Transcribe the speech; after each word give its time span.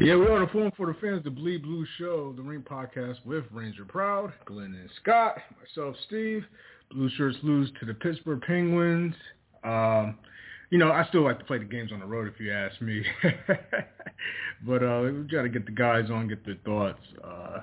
Yeah, 0.00 0.16
we're 0.16 0.32
on 0.32 0.40
the 0.40 0.50
phone 0.50 0.72
for 0.78 0.86
the 0.86 0.94
fans, 0.98 1.24
the 1.24 1.30
Bleed 1.30 1.62
Blue 1.62 1.84
Show, 1.98 2.32
the 2.34 2.40
Rink 2.40 2.64
Podcast 2.66 3.16
with 3.26 3.44
Ranger 3.52 3.84
Proud, 3.84 4.32
Glenn 4.46 4.74
and 4.80 4.88
Scott, 5.02 5.36
myself, 5.60 5.94
Steve. 6.06 6.42
Blue 6.90 7.10
shirts 7.18 7.36
lose 7.42 7.70
to 7.80 7.84
the 7.84 7.92
Pittsburgh 7.92 8.40
Penguins. 8.40 9.14
Um, 9.62 10.16
you 10.70 10.78
know, 10.78 10.90
I 10.90 11.04
still 11.10 11.22
like 11.22 11.38
to 11.38 11.44
play 11.44 11.58
the 11.58 11.66
games 11.66 11.92
on 11.92 12.00
the 12.00 12.06
road 12.06 12.32
if 12.32 12.40
you 12.40 12.50
ask 12.50 12.80
me. 12.80 13.04
but 14.66 14.82
uh, 14.82 15.02
we 15.02 15.10
got 15.30 15.42
to 15.42 15.50
get 15.50 15.66
the 15.66 15.72
guys 15.72 16.08
on, 16.10 16.28
get 16.28 16.46
their 16.46 16.56
thoughts. 16.64 17.02
Uh, 17.22 17.60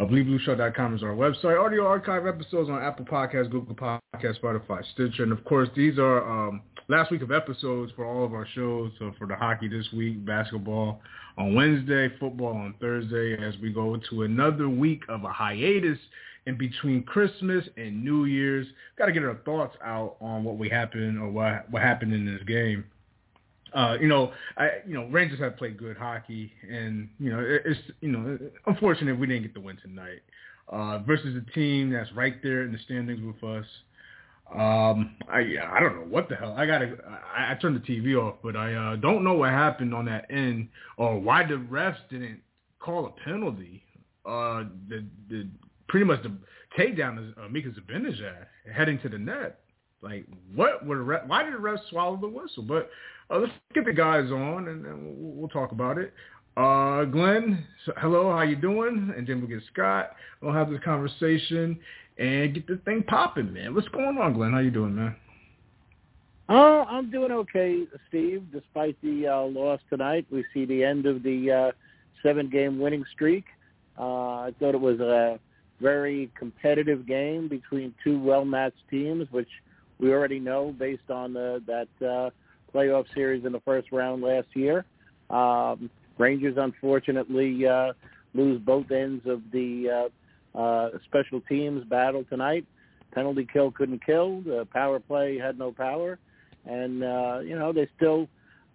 uh, 0.00 0.04
BleedBlueShow.com 0.06 0.96
is 0.96 1.04
our 1.04 1.14
website. 1.14 1.64
Audio 1.64 1.86
archive 1.86 2.26
episodes 2.26 2.68
on 2.68 2.82
Apple 2.82 3.04
Podcasts, 3.04 3.48
Google 3.48 3.76
Podcasts, 3.76 4.40
Spotify, 4.42 4.82
Stitcher. 4.92 5.22
And, 5.22 5.30
of 5.30 5.44
course, 5.44 5.68
these 5.76 6.00
are 6.00 6.48
um, 6.48 6.62
last 6.88 7.10
week 7.10 7.22
of 7.22 7.32
episodes 7.32 7.92
for 7.96 8.04
all 8.04 8.24
of 8.24 8.32
our 8.34 8.46
shows. 8.54 8.92
So 8.98 9.12
for 9.18 9.26
the 9.26 9.36
hockey 9.36 9.68
this 9.68 9.86
week, 9.92 10.24
basketball 10.24 11.00
on 11.36 11.54
Wednesday, 11.54 12.08
football 12.18 12.54
on 12.54 12.74
Thursday 12.80 13.36
as 13.36 13.54
we 13.60 13.72
go 13.72 13.96
to 14.10 14.22
another 14.22 14.68
week 14.68 15.02
of 15.08 15.24
a 15.24 15.32
hiatus 15.32 15.98
in 16.46 16.56
between 16.56 17.02
Christmas 17.02 17.64
and 17.76 18.04
New 18.04 18.24
Year's. 18.24 18.66
Got 18.98 19.06
to 19.06 19.12
get 19.12 19.24
our 19.24 19.36
thoughts 19.44 19.76
out 19.84 20.16
on 20.20 20.44
what 20.44 20.58
we 20.58 20.68
happened 20.68 21.18
or 21.18 21.28
what 21.28 21.70
what 21.70 21.82
happened 21.82 22.12
in 22.12 22.24
this 22.24 22.42
game. 22.46 22.84
Uh, 23.74 23.96
you 24.00 24.06
know, 24.06 24.32
I 24.56 24.68
you 24.86 24.94
know 24.94 25.06
Rangers 25.06 25.40
have 25.40 25.56
played 25.56 25.76
good 25.76 25.96
hockey, 25.96 26.52
and 26.70 27.08
you 27.18 27.30
know 27.30 27.40
it, 27.40 27.62
it's 27.64 27.80
you 28.00 28.10
know 28.10 28.38
unfortunate 28.66 29.18
we 29.18 29.26
didn't 29.26 29.42
get 29.42 29.54
the 29.54 29.60
win 29.60 29.76
tonight 29.82 30.20
uh, 30.68 31.00
versus 31.00 31.36
a 31.36 31.52
team 31.52 31.90
that's 31.90 32.10
right 32.12 32.42
there 32.42 32.62
in 32.62 32.72
the 32.72 32.78
standings 32.84 33.20
with 33.20 33.42
us. 33.44 33.66
Um, 34.52 35.16
I 35.28 35.40
I 35.70 35.80
don't 35.80 35.96
know 35.96 36.06
what 36.08 36.28
the 36.28 36.36
hell. 36.36 36.54
I 36.56 36.66
gotta. 36.66 36.96
I, 37.36 37.52
I 37.52 37.54
turned 37.56 37.76
the 37.76 37.80
TV 37.80 38.16
off, 38.16 38.36
but 38.42 38.56
I 38.56 38.74
uh, 38.74 38.96
don't 38.96 39.24
know 39.24 39.34
what 39.34 39.50
happened 39.50 39.92
on 39.92 40.04
that 40.06 40.26
end 40.30 40.68
or 40.96 41.18
why 41.20 41.44
the 41.44 41.54
refs 41.54 41.96
didn't 42.10 42.40
call 42.78 43.06
a 43.06 43.10
penalty. 43.24 43.82
Uh, 44.24 44.64
the 44.88 45.04
the 45.28 45.48
pretty 45.88 46.06
much 46.06 46.22
the 46.22 46.32
takedown 46.78 47.28
is 47.28 47.34
uh, 47.42 47.48
Mika 47.48 47.70
Zibanejad 47.70 48.46
heading 48.72 49.00
to 49.00 49.08
the 49.08 49.18
net. 49.18 49.60
Like 50.00 50.26
what 50.54 50.86
were 50.86 51.04
why 51.26 51.42
did 51.42 51.54
the 51.54 51.58
refs 51.58 51.88
swallow 51.90 52.16
the 52.16 52.28
whistle? 52.28 52.62
But 52.62 52.88
uh, 53.30 53.38
let's 53.38 53.52
get 53.74 53.84
the 53.84 53.92
guys 53.92 54.30
on 54.30 54.68
and, 54.68 54.86
and 54.86 55.16
we'll, 55.18 55.32
we'll 55.32 55.48
talk 55.48 55.72
about 55.72 55.98
it. 55.98 56.12
Uh, 56.56 57.04
Glenn, 57.04 57.66
hello, 57.98 58.30
how 58.30 58.40
you 58.40 58.56
doing? 58.56 59.12
And 59.14 59.26
then 59.26 59.40
we'll 59.40 59.48
get 59.50 59.60
Scott. 59.72 60.12
We'll 60.40 60.54
have 60.54 60.70
this 60.70 60.80
conversation 60.82 61.78
and 62.18 62.54
get 62.54 62.66
this 62.66 62.78
thing 62.84 63.02
popping, 63.02 63.52
man. 63.52 63.74
What's 63.74 63.88
going 63.88 64.18
on, 64.18 64.32
Glenn? 64.34 64.52
How 64.52 64.58
you 64.58 64.70
doing, 64.70 64.94
man? 64.94 65.16
Oh, 66.48 66.84
I'm 66.88 67.10
doing 67.10 67.32
okay, 67.32 67.84
Steve. 68.08 68.44
Despite 68.52 68.96
the 69.02 69.26
uh, 69.26 69.42
loss 69.42 69.80
tonight, 69.90 70.26
we 70.30 70.44
see 70.54 70.64
the 70.64 70.84
end 70.84 71.06
of 71.06 71.22
the 71.22 71.50
uh, 71.50 71.72
seven-game 72.22 72.78
winning 72.78 73.04
streak. 73.12 73.44
Uh, 73.98 74.42
I 74.42 74.54
thought 74.58 74.74
it 74.74 74.80
was 74.80 75.00
a 75.00 75.40
very 75.80 76.30
competitive 76.38 77.06
game 77.06 77.48
between 77.48 77.94
two 78.02 78.18
well-matched 78.20 78.88
teams, 78.90 79.26
which 79.30 79.48
we 79.98 80.12
already 80.12 80.38
know 80.38 80.74
based 80.78 81.10
on 81.10 81.32
the, 81.32 81.62
that 81.66 82.06
uh, 82.06 82.30
playoff 82.72 83.06
series 83.14 83.44
in 83.44 83.52
the 83.52 83.60
first 83.60 83.90
round 83.92 84.22
last 84.22 84.48
year. 84.54 84.84
Um, 85.30 85.90
Rangers, 86.18 86.54
unfortunately, 86.56 87.66
uh, 87.66 87.92
lose 88.34 88.60
both 88.60 88.90
ends 88.90 89.26
of 89.26 89.42
the 89.52 90.06
uh, 90.06 90.08
uh, 90.56 90.90
special 91.04 91.40
teams 91.42 91.84
battle 91.84 92.24
tonight. 92.28 92.64
Penalty 93.12 93.46
kill 93.50 93.70
couldn't 93.70 94.04
kill. 94.04 94.40
The 94.42 94.66
power 94.72 94.98
play 94.98 95.38
had 95.38 95.58
no 95.58 95.72
power, 95.72 96.18
and 96.64 97.02
uh, 97.02 97.38
you 97.40 97.58
know 97.58 97.72
they 97.72 97.88
still 97.96 98.28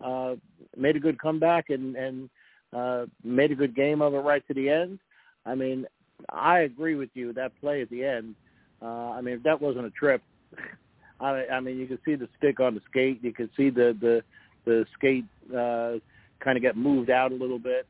uh, 0.03 0.35
made 0.75 0.95
a 0.95 0.99
good 0.99 1.19
comeback 1.19 1.69
and 1.69 1.95
and 1.95 2.29
uh, 2.73 3.05
made 3.23 3.51
a 3.51 3.55
good 3.55 3.75
game 3.75 4.01
of 4.01 4.13
it 4.13 4.19
right 4.19 4.45
to 4.47 4.53
the 4.53 4.69
end. 4.69 4.99
I 5.45 5.55
mean, 5.55 5.85
I 6.29 6.59
agree 6.59 6.95
with 6.95 7.09
you. 7.13 7.33
That 7.33 7.51
play 7.59 7.81
at 7.81 7.89
the 7.89 8.03
end. 8.03 8.35
Uh, 8.81 9.11
I 9.11 9.21
mean, 9.21 9.35
if 9.35 9.43
that 9.43 9.61
wasn't 9.61 9.85
a 9.85 9.91
trip, 9.91 10.21
I, 11.19 11.45
I 11.51 11.59
mean, 11.59 11.77
you 11.77 11.87
could 11.87 11.99
see 12.05 12.15
the 12.15 12.29
stick 12.37 12.59
on 12.59 12.73
the 12.73 12.81
skate. 12.89 13.23
You 13.23 13.33
could 13.33 13.49
see 13.57 13.69
the 13.69 13.95
the 13.99 14.23
the 14.65 14.85
skate 14.97 15.25
uh, 15.49 15.99
kind 16.43 16.57
of 16.57 16.61
get 16.61 16.77
moved 16.77 17.09
out 17.09 17.31
a 17.31 17.35
little 17.35 17.59
bit. 17.59 17.85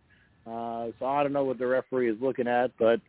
Uh, 0.46 0.88
so 1.00 1.06
I 1.06 1.22
don't 1.22 1.34
know 1.34 1.44
what 1.44 1.59
the 1.59 1.68
referee 1.68 2.09
is 2.09 2.18
looking 2.19 2.47
at, 2.47 2.72
but 2.79 3.00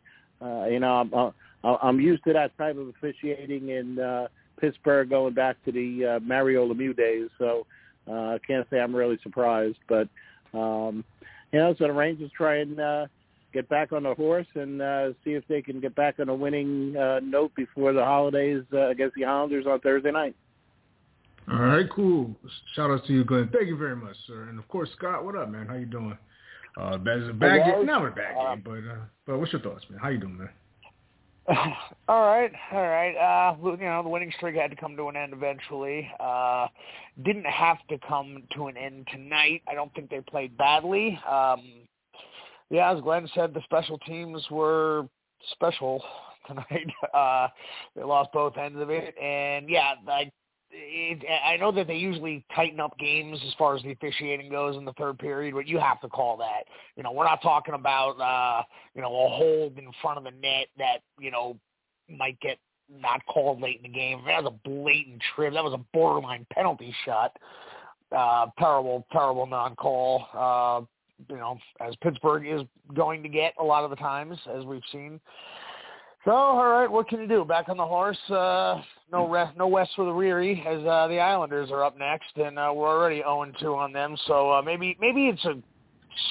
uh, 0.41 0.65
you 0.65 0.79
know, 0.79 0.93
I'm 0.95 1.13
uh, 1.13 1.77
I'm 1.81 1.99
used 1.99 2.23
to 2.25 2.33
that 2.33 2.57
type 2.57 2.77
of 2.77 2.89
officiating 2.89 3.69
in 3.69 3.99
uh, 3.99 4.27
Pittsburgh, 4.59 5.09
going 5.09 5.33
back 5.33 5.57
to 5.65 5.71
the 5.71 6.15
uh, 6.15 6.19
Mario 6.19 6.71
Lemieux 6.71 6.95
days. 6.95 7.29
So 7.37 7.65
uh, 8.11 8.37
can't 8.45 8.67
say 8.69 8.79
I'm 8.79 8.95
really 8.95 9.17
surprised, 9.23 9.77
but 9.87 10.07
um, 10.53 11.03
you 11.51 11.59
know, 11.59 11.73
so 11.77 11.87
the 11.87 11.93
Rangers 11.93 12.31
try 12.35 12.57
and 12.57 12.79
uh, 12.79 13.07
get 13.53 13.69
back 13.69 13.93
on 13.93 14.03
the 14.03 14.13
horse 14.15 14.47
and 14.55 14.81
uh, 14.81 15.09
see 15.23 15.31
if 15.31 15.47
they 15.47 15.61
can 15.61 15.79
get 15.79 15.95
back 15.95 16.19
on 16.19 16.29
a 16.29 16.35
winning 16.35 16.97
uh, 16.97 17.19
note 17.23 17.53
before 17.55 17.93
the 17.93 18.03
holidays 18.03 18.63
uh, 18.73 18.89
against 18.89 19.15
the 19.15 19.25
Islanders 19.25 19.65
on 19.67 19.79
Thursday 19.79 20.11
night. 20.11 20.35
All 21.51 21.59
right, 21.59 21.89
cool. 21.89 22.35
Shout 22.75 22.89
out 22.89 23.05
to 23.05 23.13
you, 23.13 23.23
Glenn. 23.25 23.49
Thank 23.51 23.67
you 23.67 23.77
very 23.77 23.95
much, 23.95 24.15
sir. 24.27 24.43
And 24.49 24.57
of 24.57 24.67
course, 24.67 24.89
Scott, 24.97 25.25
what 25.25 25.35
up, 25.35 25.49
man? 25.49 25.67
How 25.67 25.75
you 25.75 25.85
doing? 25.85 26.17
Uh, 26.77 26.97
it's 27.05 27.29
a 27.29 27.33
bad 27.33 27.65
game, 27.65 27.85
not 27.85 28.05
a 28.05 28.11
bad 28.11 28.35
game, 28.35 28.63
but 28.65 28.91
uh, 28.91 28.97
but 29.27 29.39
what's 29.39 29.53
your 29.53 29.61
thoughts, 29.61 29.85
man? 29.89 29.99
How 29.99 30.09
you 30.09 30.17
doing, 30.17 30.37
man? 30.37 30.49
all 32.07 32.25
right, 32.25 32.51
all 32.71 32.87
right. 32.87 33.15
Uh, 33.15 33.55
you 33.63 33.77
know, 33.77 34.01
the 34.01 34.09
winning 34.09 34.31
streak 34.37 34.55
had 34.55 34.71
to 34.71 34.77
come 34.77 34.95
to 34.95 35.09
an 35.09 35.17
end 35.17 35.33
eventually. 35.33 36.09
Uh, 36.19 36.67
didn't 37.23 37.45
have 37.45 37.77
to 37.89 37.97
come 38.07 38.43
to 38.55 38.67
an 38.67 38.77
end 38.77 39.07
tonight. 39.11 39.61
I 39.67 39.75
don't 39.75 39.93
think 39.93 40.09
they 40.09 40.21
played 40.21 40.57
badly. 40.57 41.19
Um, 41.29 41.83
yeah, 42.69 42.93
as 42.93 43.01
Glenn 43.01 43.29
said, 43.35 43.53
the 43.53 43.61
special 43.65 43.99
teams 43.99 44.43
were 44.49 45.07
special 45.51 46.01
tonight. 46.47 46.87
Uh, 47.13 47.49
they 47.95 48.03
lost 48.03 48.31
both 48.33 48.57
ends 48.57 48.79
of 48.79 48.89
it, 48.89 49.13
and 49.21 49.69
yeah, 49.69 49.93
I 50.07 50.31
it, 50.73 51.23
I 51.45 51.57
know 51.57 51.71
that 51.71 51.87
they 51.87 51.95
usually 51.95 52.43
tighten 52.55 52.79
up 52.79 52.97
games 52.97 53.39
as 53.45 53.53
far 53.57 53.75
as 53.75 53.83
the 53.83 53.91
officiating 53.91 54.49
goes 54.49 54.75
in 54.75 54.85
the 54.85 54.93
third 54.93 55.19
period, 55.19 55.53
but 55.53 55.67
you 55.67 55.79
have 55.79 56.01
to 56.01 56.09
call 56.09 56.37
that. 56.37 56.65
You 56.95 57.03
know, 57.03 57.11
we're 57.11 57.25
not 57.25 57.41
talking 57.41 57.75
about 57.75 58.19
uh, 58.19 58.63
you 58.95 59.01
know 59.01 59.07
a 59.07 59.29
hold 59.29 59.77
in 59.77 59.91
front 60.01 60.17
of 60.17 60.23
the 60.23 60.31
net 60.31 60.67
that 60.77 60.99
you 61.19 61.31
know 61.31 61.57
might 62.09 62.39
get 62.39 62.57
not 62.89 63.25
called 63.25 63.61
late 63.61 63.77
in 63.77 63.91
the 63.91 63.97
game. 63.97 64.21
That 64.25 64.43
was 64.43 64.53
a 64.53 64.69
blatant 64.69 65.21
trip. 65.35 65.53
That 65.53 65.63
was 65.63 65.73
a 65.73 65.83
borderline 65.93 66.45
penalty 66.51 66.93
shot. 67.05 67.37
Uh, 68.15 68.47
terrible, 68.59 69.05
terrible 69.11 69.45
non-call. 69.45 70.27
Uh, 70.33 70.85
you 71.29 71.37
know, 71.37 71.57
as 71.79 71.95
Pittsburgh 72.01 72.45
is 72.47 72.61
going 72.93 73.23
to 73.23 73.29
get 73.29 73.53
a 73.59 73.63
lot 73.63 73.83
of 73.83 73.89
the 73.89 73.95
times, 73.95 74.37
as 74.55 74.65
we've 74.65 74.83
seen. 74.91 75.19
So, 76.25 76.31
all 76.31 76.65
right, 76.65 76.89
what 76.89 77.09
can 77.09 77.19
you 77.19 77.27
do? 77.27 77.43
Back 77.43 77.67
on 77.67 77.75
the 77.75 77.85
horse. 77.85 78.17
Uh, 78.29 78.81
no 79.11 79.27
rest, 79.27 79.57
no 79.57 79.67
west 79.67 79.91
for 79.93 80.05
the 80.05 80.13
weary, 80.13 80.63
as 80.65 80.79
uh, 80.85 81.07
the 81.07 81.19
Islanders 81.19 81.69
are 81.69 81.83
up 81.83 81.97
next, 81.97 82.37
and 82.37 82.57
uh, 82.57 82.71
we're 82.73 82.87
already 82.87 83.21
0-2 83.21 83.75
on 83.75 83.91
them. 83.91 84.15
So 84.25 84.51
uh, 84.51 84.61
maybe 84.61 84.97
maybe 85.01 85.27
it's 85.27 85.43
a 85.43 85.55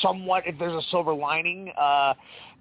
somewhat 0.01 0.45
if 0.47 0.59
there's 0.59 0.73
a 0.73 0.87
silver 0.91 1.13
lining 1.13 1.71
uh, 1.79 2.15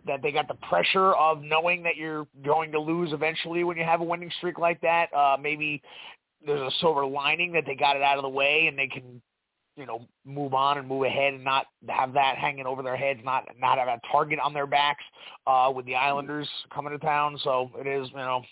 that 0.06 0.22
they 0.22 0.34
got 0.34 0.50
the 0.50 0.56
pressure 0.56 1.14
of 1.14 1.41
knowing 1.41 1.84
that 1.84 1.96
you're 1.96 2.28
going 2.44 2.72
to 2.73 2.79
lose 2.79 3.14
eventually 3.14 3.64
when 3.64 3.78
you 3.78 3.84
have 3.84 4.02
a 4.02 4.03
winning 4.03 4.32
streak 4.38 4.59
like 4.59 4.82
that. 4.82 5.06
Uh, 5.14 5.38
maybe 5.41 5.82
there's 6.46 6.59
a 6.59 6.76
silver 6.82 7.06
lining 7.06 7.53
that 7.53 7.64
they 7.66 7.76
got 7.76 7.96
it 7.96 8.02
out 8.02 8.17
of 8.17 8.23
the 8.23 8.29
way 8.29 8.66
and 8.67 8.78
they 8.78 8.88
can 8.88 9.22
you 9.82 9.88
know 9.88 10.08
move 10.26 10.54
on 10.54 10.78
and 10.78 10.88
move 10.88 11.04
ahead 11.04 11.34
and 11.34 11.44
not 11.44 11.66
have 11.90 12.14
that 12.14 12.38
hanging 12.38 12.66
over 12.66 12.82
their 12.82 12.96
heads, 12.96 13.20
not 13.24 13.46
not 13.60 13.78
have 13.78 13.88
a 13.88 14.00
target 14.12 14.40
on 14.40 14.54
their 14.54 14.68
backs 14.68 15.04
uh, 15.48 15.72
with 15.76 15.86
the 15.86 15.96
Islanders 15.96 16.48
coming 16.74 16.94
to 16.94 17.00
town. 17.00 17.38
So 17.44 17.72
it 17.78 17.88
is 17.88 18.08
you 18.12 18.18
know 18.18 18.44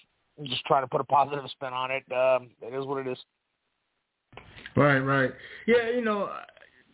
just 0.44 0.66
trying 0.66 0.84
to 0.84 0.88
put 0.88 1.00
a 1.00 1.06
positive 1.06 1.46
spin 1.52 1.72
on 1.72 1.92
it. 1.92 2.04
Um, 2.12 2.50
it 2.62 2.74
is 2.74 2.86
what 2.86 3.06
it 3.06 3.10
is. 3.10 3.18
Right, 4.76 5.00
right. 5.00 5.32
Yeah, 5.68 5.90
you 5.90 6.02
know, 6.02 6.30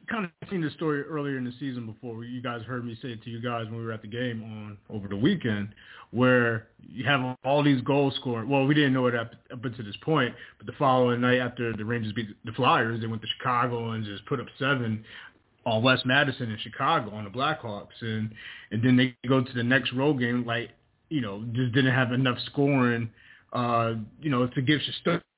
kind 0.06 0.26
of 0.26 0.50
seen 0.50 0.62
the 0.62 0.70
story 0.72 1.02
earlier 1.04 1.38
in 1.38 1.46
the 1.46 1.54
season 1.60 1.86
before. 1.86 2.24
You 2.24 2.42
guys 2.42 2.62
heard 2.64 2.86
me 2.86 2.98
say 3.02 3.10
it 3.10 3.24
to 3.24 3.30
you 3.30 3.42
guys 3.42 3.66
when 3.66 3.78
we 3.78 3.86
were 3.86 3.92
at 3.92 4.02
the 4.02 4.08
game 4.08 4.44
on 4.44 4.78
over 4.90 5.08
the 5.08 5.16
weekend, 5.16 5.70
where 6.12 6.68
you 6.80 7.06
have 7.06 7.38
all 7.44 7.64
these 7.64 7.82
goals 7.82 8.16
scored. 8.16 8.48
Well, 8.48 8.66
we 8.66 8.74
didn't 8.74 8.94
know 8.94 9.08
it 9.08 9.16
up, 9.16 9.32
up 9.52 9.64
until 9.64 9.86
this 9.86 9.98
point, 10.02 10.34
but 10.58 10.68
the 10.68 10.74
following 10.74 11.22
night 11.22 11.40
after 11.40 11.74
the 11.74 11.86
Rangers 11.86 12.14
beat 12.14 12.30
the 12.46 12.52
Flyers, 12.54 13.02
they 13.02 13.08
went 13.08 13.22
to 13.22 13.28
Chicago 13.38 13.92
and 13.92 14.06
just 14.06 14.26
put 14.26 14.40
up 14.40 14.48
seven 14.60 15.04
on 15.66 15.82
West 15.82 16.06
Madison 16.06 16.52
in 16.52 16.58
Chicago 16.60 17.12
on 17.12 17.24
the 17.24 17.30
Blackhawks, 17.30 18.02
and 18.02 18.32
and 18.72 18.84
then 18.84 18.96
they 18.96 19.16
go 19.28 19.44
to 19.44 19.54
the 19.54 19.64
next 19.64 19.94
road 19.94 20.20
game. 20.20 20.46
Like 20.46 20.70
you 21.10 21.22
know, 21.22 21.44
just 21.54 21.74
didn't 21.74 21.94
have 21.94 22.12
enough 22.12 22.38
scoring, 22.46 23.10
uh, 23.54 23.94
you 24.22 24.30
know, 24.30 24.48
to 24.48 24.62
give 24.62 24.82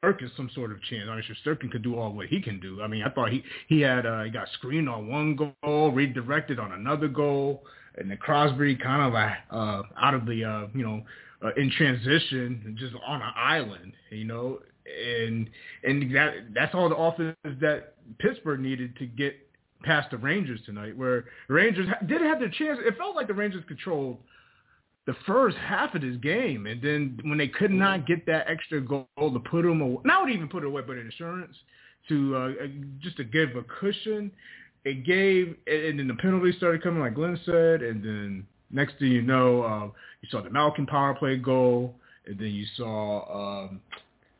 Shesterkin 0.03 0.29
some 0.37 0.49
sort 0.53 0.71
of 0.71 0.81
chance. 0.83 1.07
I 1.09 1.15
mean, 1.15 1.23
Shesterkin 1.23 1.71
could 1.71 1.81
do 1.81 1.95
all 1.97 2.13
what 2.13 2.27
he 2.27 2.41
can 2.41 2.59
do. 2.59 2.81
I 2.81 2.87
mean, 2.87 3.03
I 3.03 3.09
thought 3.09 3.31
he 3.31 3.43
he 3.67 3.81
had 3.81 4.05
uh, 4.05 4.23
he 4.23 4.29
got 4.29 4.47
screened 4.53 4.87
on 4.89 5.07
one 5.07 5.35
goal, 5.35 5.91
redirected 5.91 6.59
on 6.59 6.73
another 6.73 7.07
goal, 7.07 7.63
and 7.97 8.09
then 8.09 8.17
Crosby 8.17 8.75
kind 8.75 9.01
of 9.01 9.13
uh, 9.13 9.83
out 9.99 10.13
of 10.13 10.25
the 10.25 10.43
uh, 10.43 10.67
you 10.73 10.83
know 10.83 11.03
uh, 11.43 11.53
in 11.57 11.71
transition, 11.71 12.75
just 12.79 12.93
on 13.05 13.21
an 13.21 13.33
island, 13.35 13.93
you 14.11 14.25
know, 14.25 14.59
and 14.85 15.49
and 15.83 16.15
that 16.15 16.53
that's 16.53 16.75
all 16.75 16.89
the 16.89 16.95
offense 16.95 17.35
that 17.59 17.95
Pittsburgh 18.19 18.59
needed 18.59 18.95
to 18.97 19.05
get 19.07 19.35
past 19.83 20.11
the 20.11 20.17
Rangers 20.17 20.59
tonight. 20.65 20.95
Where 20.95 21.25
the 21.47 21.55
Rangers 21.55 21.87
did 22.07 22.21
have 22.21 22.39
their 22.39 22.49
chance. 22.49 22.79
It 22.83 22.97
felt 22.97 23.15
like 23.15 23.27
the 23.27 23.33
Rangers 23.33 23.63
controlled 23.67 24.17
the 25.07 25.15
first 25.25 25.55
half 25.57 25.95
of 25.95 26.01
this 26.01 26.17
game, 26.17 26.67
and 26.67 26.81
then 26.81 27.17
when 27.23 27.37
they 27.37 27.47
could 27.47 27.71
not 27.71 28.05
get 28.05 28.25
that 28.25 28.45
extra 28.49 28.81
goal 28.81 29.07
to 29.17 29.39
put 29.39 29.63
them 29.63 29.79
away, 29.79 30.01
not 30.03 30.29
even 30.29 30.49
put 30.49 30.63
it 30.63 30.67
away, 30.67 30.83
but 30.85 30.97
an 30.97 31.05
insurance 31.05 31.55
to 32.09 32.35
uh, 32.35 32.49
just 32.99 33.15
to 33.17 33.23
give 33.23 33.55
a 33.55 33.63
cushion. 33.63 34.29
It 34.83 35.05
gave, 35.05 35.55
and 35.65 35.97
then 35.99 36.07
the 36.07 36.13
penalties 36.13 36.55
started 36.57 36.83
coming, 36.83 36.99
like 37.01 37.15
Glenn 37.15 37.39
said, 37.45 37.81
and 37.81 38.03
then 38.03 38.47
next 38.69 38.99
thing 38.99 39.07
you 39.11 39.21
know, 39.21 39.63
uh, 39.63 39.85
you 40.21 40.29
saw 40.29 40.41
the 40.41 40.49
Malkin 40.49 40.85
power 40.85 41.13
play 41.13 41.37
goal, 41.37 41.95
and 42.25 42.37
then 42.37 42.47
you 42.47 42.65
saw 42.75 43.63
um, 43.63 43.81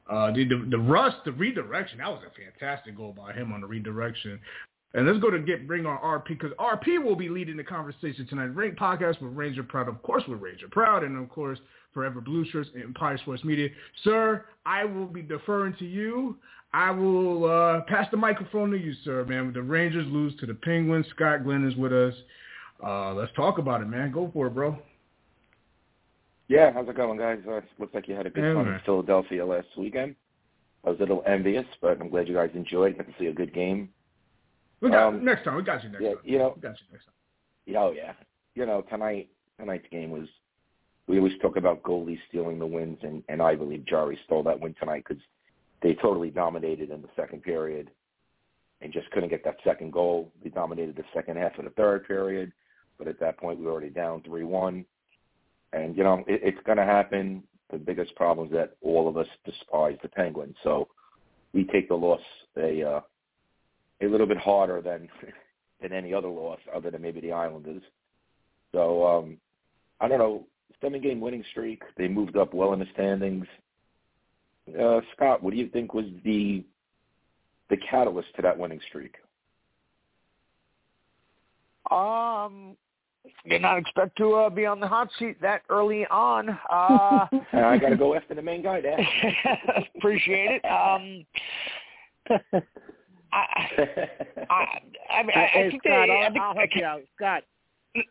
uh, 0.10 0.32
the, 0.34 0.44
the 0.46 0.68
the 0.70 0.78
rush, 0.78 1.14
the 1.24 1.32
redirection. 1.32 2.00
That 2.00 2.10
was 2.10 2.24
a 2.28 2.60
fantastic 2.60 2.98
goal 2.98 3.16
by 3.18 3.32
him 3.32 3.54
on 3.54 3.62
the 3.62 3.68
redirection. 3.68 4.40
And 4.98 5.06
let's 5.06 5.20
go 5.20 5.30
to 5.30 5.38
get 5.38 5.68
bring 5.68 5.86
on 5.86 6.00
RP 6.00 6.30
because 6.30 6.52
RP 6.54 7.02
will 7.02 7.16
be 7.16 7.30
leading 7.30 7.56
the 7.56 7.64
conversation 7.64 8.26
tonight. 8.28 8.56
Rink 8.56 8.80
podcast 8.80 9.22
with 9.22 9.32
Ranger 9.32 9.62
Proud, 9.62 9.88
of 9.88 10.02
course, 10.02 10.24
with 10.28 10.42
Ranger 10.42 10.68
Proud, 10.72 11.04
and 11.04 11.16
of 11.16 11.30
course, 11.30 11.60
Forever 11.94 12.20
Blue 12.20 12.44
Shirts 12.50 12.72
and 12.74 12.84
Empire 12.84 13.20
Sports 13.20 13.44
Media. 13.44 13.70
Sir, 14.04 14.46
I 14.66 14.86
will 14.86 15.06
be 15.06 15.22
deferring 15.22 15.76
to 15.78 15.86
you. 15.86 16.36
I 16.74 16.90
will 16.90 17.46
uh, 17.46 17.82
pass 17.82 18.08
the 18.10 18.18
microphone 18.18 18.72
to 18.72 18.78
you, 18.78 18.96
sir. 19.06 19.24
Man, 19.26 19.54
the 19.54 19.62
Rangers 19.62 20.08
lose 20.10 20.36
to 20.40 20.48
the 20.48 20.56
Penguins. 20.56 21.06
Scott 21.16 21.44
Glenn 21.44 21.68
is 21.68 21.76
with 21.76 21.94
us. 21.94 22.16
Uh, 22.84 23.14
let's 23.14 23.32
talk 23.36 23.60
about 23.60 23.82
it, 23.82 23.86
man. 23.86 24.12
Go 24.12 24.32
for 24.34 24.48
it, 24.48 24.56
bro. 24.56 24.80
Yeah, 26.48 26.74
how's 26.74 26.90
it 26.90 26.98
going, 26.98 27.20
guys? 27.20 27.38
Uh, 27.48 27.62
looks 27.78 27.94
like 27.94 28.08
you 28.08 28.16
had 28.16 28.26
a 28.26 28.32
good 28.32 28.42
time 28.56 28.68
in 28.68 28.82
Philadelphia 28.84 29.46
last 29.46 29.68
weekend. 29.78 30.16
I 30.84 30.90
was 30.90 30.98
a 30.98 31.02
little 31.02 31.22
envious, 31.28 31.66
but 31.84 32.02
I'm 32.02 32.10
glad 32.10 32.28
you 32.28 32.34
guys 32.34 32.50
enjoyed. 32.56 32.98
Got 32.98 33.06
to 33.06 33.14
see 33.20 33.28
a 33.28 33.34
good 33.34 33.54
game. 33.54 33.90
We 34.82 34.90
got 34.90 35.08
um, 35.08 35.26
next 35.26 35.44
time. 35.44 35.56
We 35.56 35.64
got 35.64 35.84
you 35.84 35.90
next 35.90 36.04
yeah, 36.04 36.10
time. 36.10 36.22
You 36.24 36.38
know, 36.38 36.54
we 36.56 36.62
got 36.62 36.76
you 36.80 36.86
next 36.92 37.06
time. 37.06 37.76
Oh 37.76 37.92
yeah. 37.92 38.14
You 38.56 38.66
know, 38.66 38.82
tonight 38.90 39.30
tonight's 39.60 39.88
game 39.92 40.12
was. 40.12 40.28
We 41.08 41.20
always 41.20 41.40
talk 41.42 41.56
about 41.56 41.84
goalies 41.84 42.20
stealing 42.28 42.60
the 42.60 42.66
wins, 42.66 43.00
and 43.02 43.24
and 43.30 43.42
I 43.42 43.56
believe 43.56 43.86
Jarry 43.86 44.20
stole 44.26 44.44
that 44.44 44.60
win 44.60 44.76
tonight 44.80 45.06
because 45.08 45.24
they 45.82 45.94
totally 45.94 46.30
dominated 46.30 46.92
in 46.92 47.02
the 47.02 47.08
second 47.16 47.44
period, 47.44 47.92
and 48.82 48.92
just 48.92 49.10
couldn't 49.12 49.30
get 49.30 49.44
that 49.46 49.58
second 49.64 49.94
goal. 49.94 50.32
They 50.44 50.50
dominated 50.50 50.96
the 50.96 51.06
second 51.14 51.38
half 51.38 51.58
of 51.58 51.66
the 51.66 51.72
third 51.72 52.06
period, 52.08 52.52
but 52.98 53.08
at 53.08 53.20
that 53.20 53.38
point 53.38 53.60
we 53.60 53.66
were 53.66 53.72
already 53.72 53.90
down 53.90 54.22
three 54.24 54.44
one, 54.44 54.86
and 55.74 55.96
you 55.96 56.04
know 56.04 56.24
it, 56.28 56.42
it's 56.44 56.66
going 56.66 56.78
to 56.78 56.86
happen. 56.86 57.44
The 57.72 57.78
biggest 57.78 58.16
problem 58.16 58.48
is 58.48 58.54
that 58.54 58.76
all 58.82 59.08
of 59.08 59.18
us 59.18 59.28
despise 59.46 59.98
the 60.02 60.10
Penguins, 60.10 60.56
so 60.64 60.88
we 61.54 61.64
take 61.66 61.88
the 61.88 61.96
loss 61.96 62.22
a 62.58 62.84
uh, 62.84 63.02
a 64.02 64.06
little 64.06 64.28
bit 64.28 64.38
harder 64.38 64.82
than 64.82 65.10
than 65.82 65.94
any 65.94 66.14
other 66.14 66.28
loss, 66.28 66.60
other 66.74 66.92
than 66.92 67.02
maybe 67.02 67.22
the 67.22 67.32
Islanders. 67.32 67.84
So 68.72 69.06
um, 69.06 69.38
I 70.00 70.08
don't 70.08 70.20
know. 70.20 70.46
Seven 70.82 71.02
game 71.02 71.20
winning 71.20 71.44
streak. 71.52 71.82
They 71.98 72.08
moved 72.08 72.38
up 72.38 72.54
well 72.54 72.74
in 72.74 72.80
the 72.80 72.86
standings. 72.94 73.48
Uh, 74.80 75.02
Scott, 75.16 75.42
what 75.42 75.52
do 75.52 75.58
you 75.58 75.68
think 75.70 75.94
was 75.94 76.06
the 76.24 76.64
the 77.70 77.78
catalyst 77.78 78.30
to 78.36 78.42
that 78.44 78.58
winning 78.58 78.80
streak? 78.88 79.16
Um, 81.90 82.76
did 83.48 83.62
not 83.62 83.78
expect 83.78 84.18
to 84.18 84.34
uh, 84.34 84.50
be 84.50 84.66
on 84.66 84.80
the 84.80 84.88
hot 84.88 85.10
seat 85.18 85.42
that 85.42 85.62
early 85.70 86.06
on. 86.08 86.50
Uh, 86.50 87.26
I 87.54 87.78
got 87.78 87.90
to 87.90 87.98
go 87.98 88.14
after 88.16 88.36
the 88.36 88.42
main 88.42 88.62
guy 88.62 88.82
there. 88.82 89.00
appreciate 89.98 90.62
it. 90.64 90.66
Um, 90.66 91.26
I, 93.34 94.08
I, 94.50 94.80
I 95.12 95.24
mean, 95.24 95.32
I, 95.36 95.44
I 95.44 95.48
hey, 95.48 95.70
think 95.70 95.84
Scott, 95.84 96.08
they, 96.08 96.14
I'll, 96.14 96.26
I 96.26 96.30
think, 96.30 96.42
I'll 96.42 96.56
help 96.56 96.70
you 96.76 96.86
out. 96.86 97.02
Scott, 97.16 97.44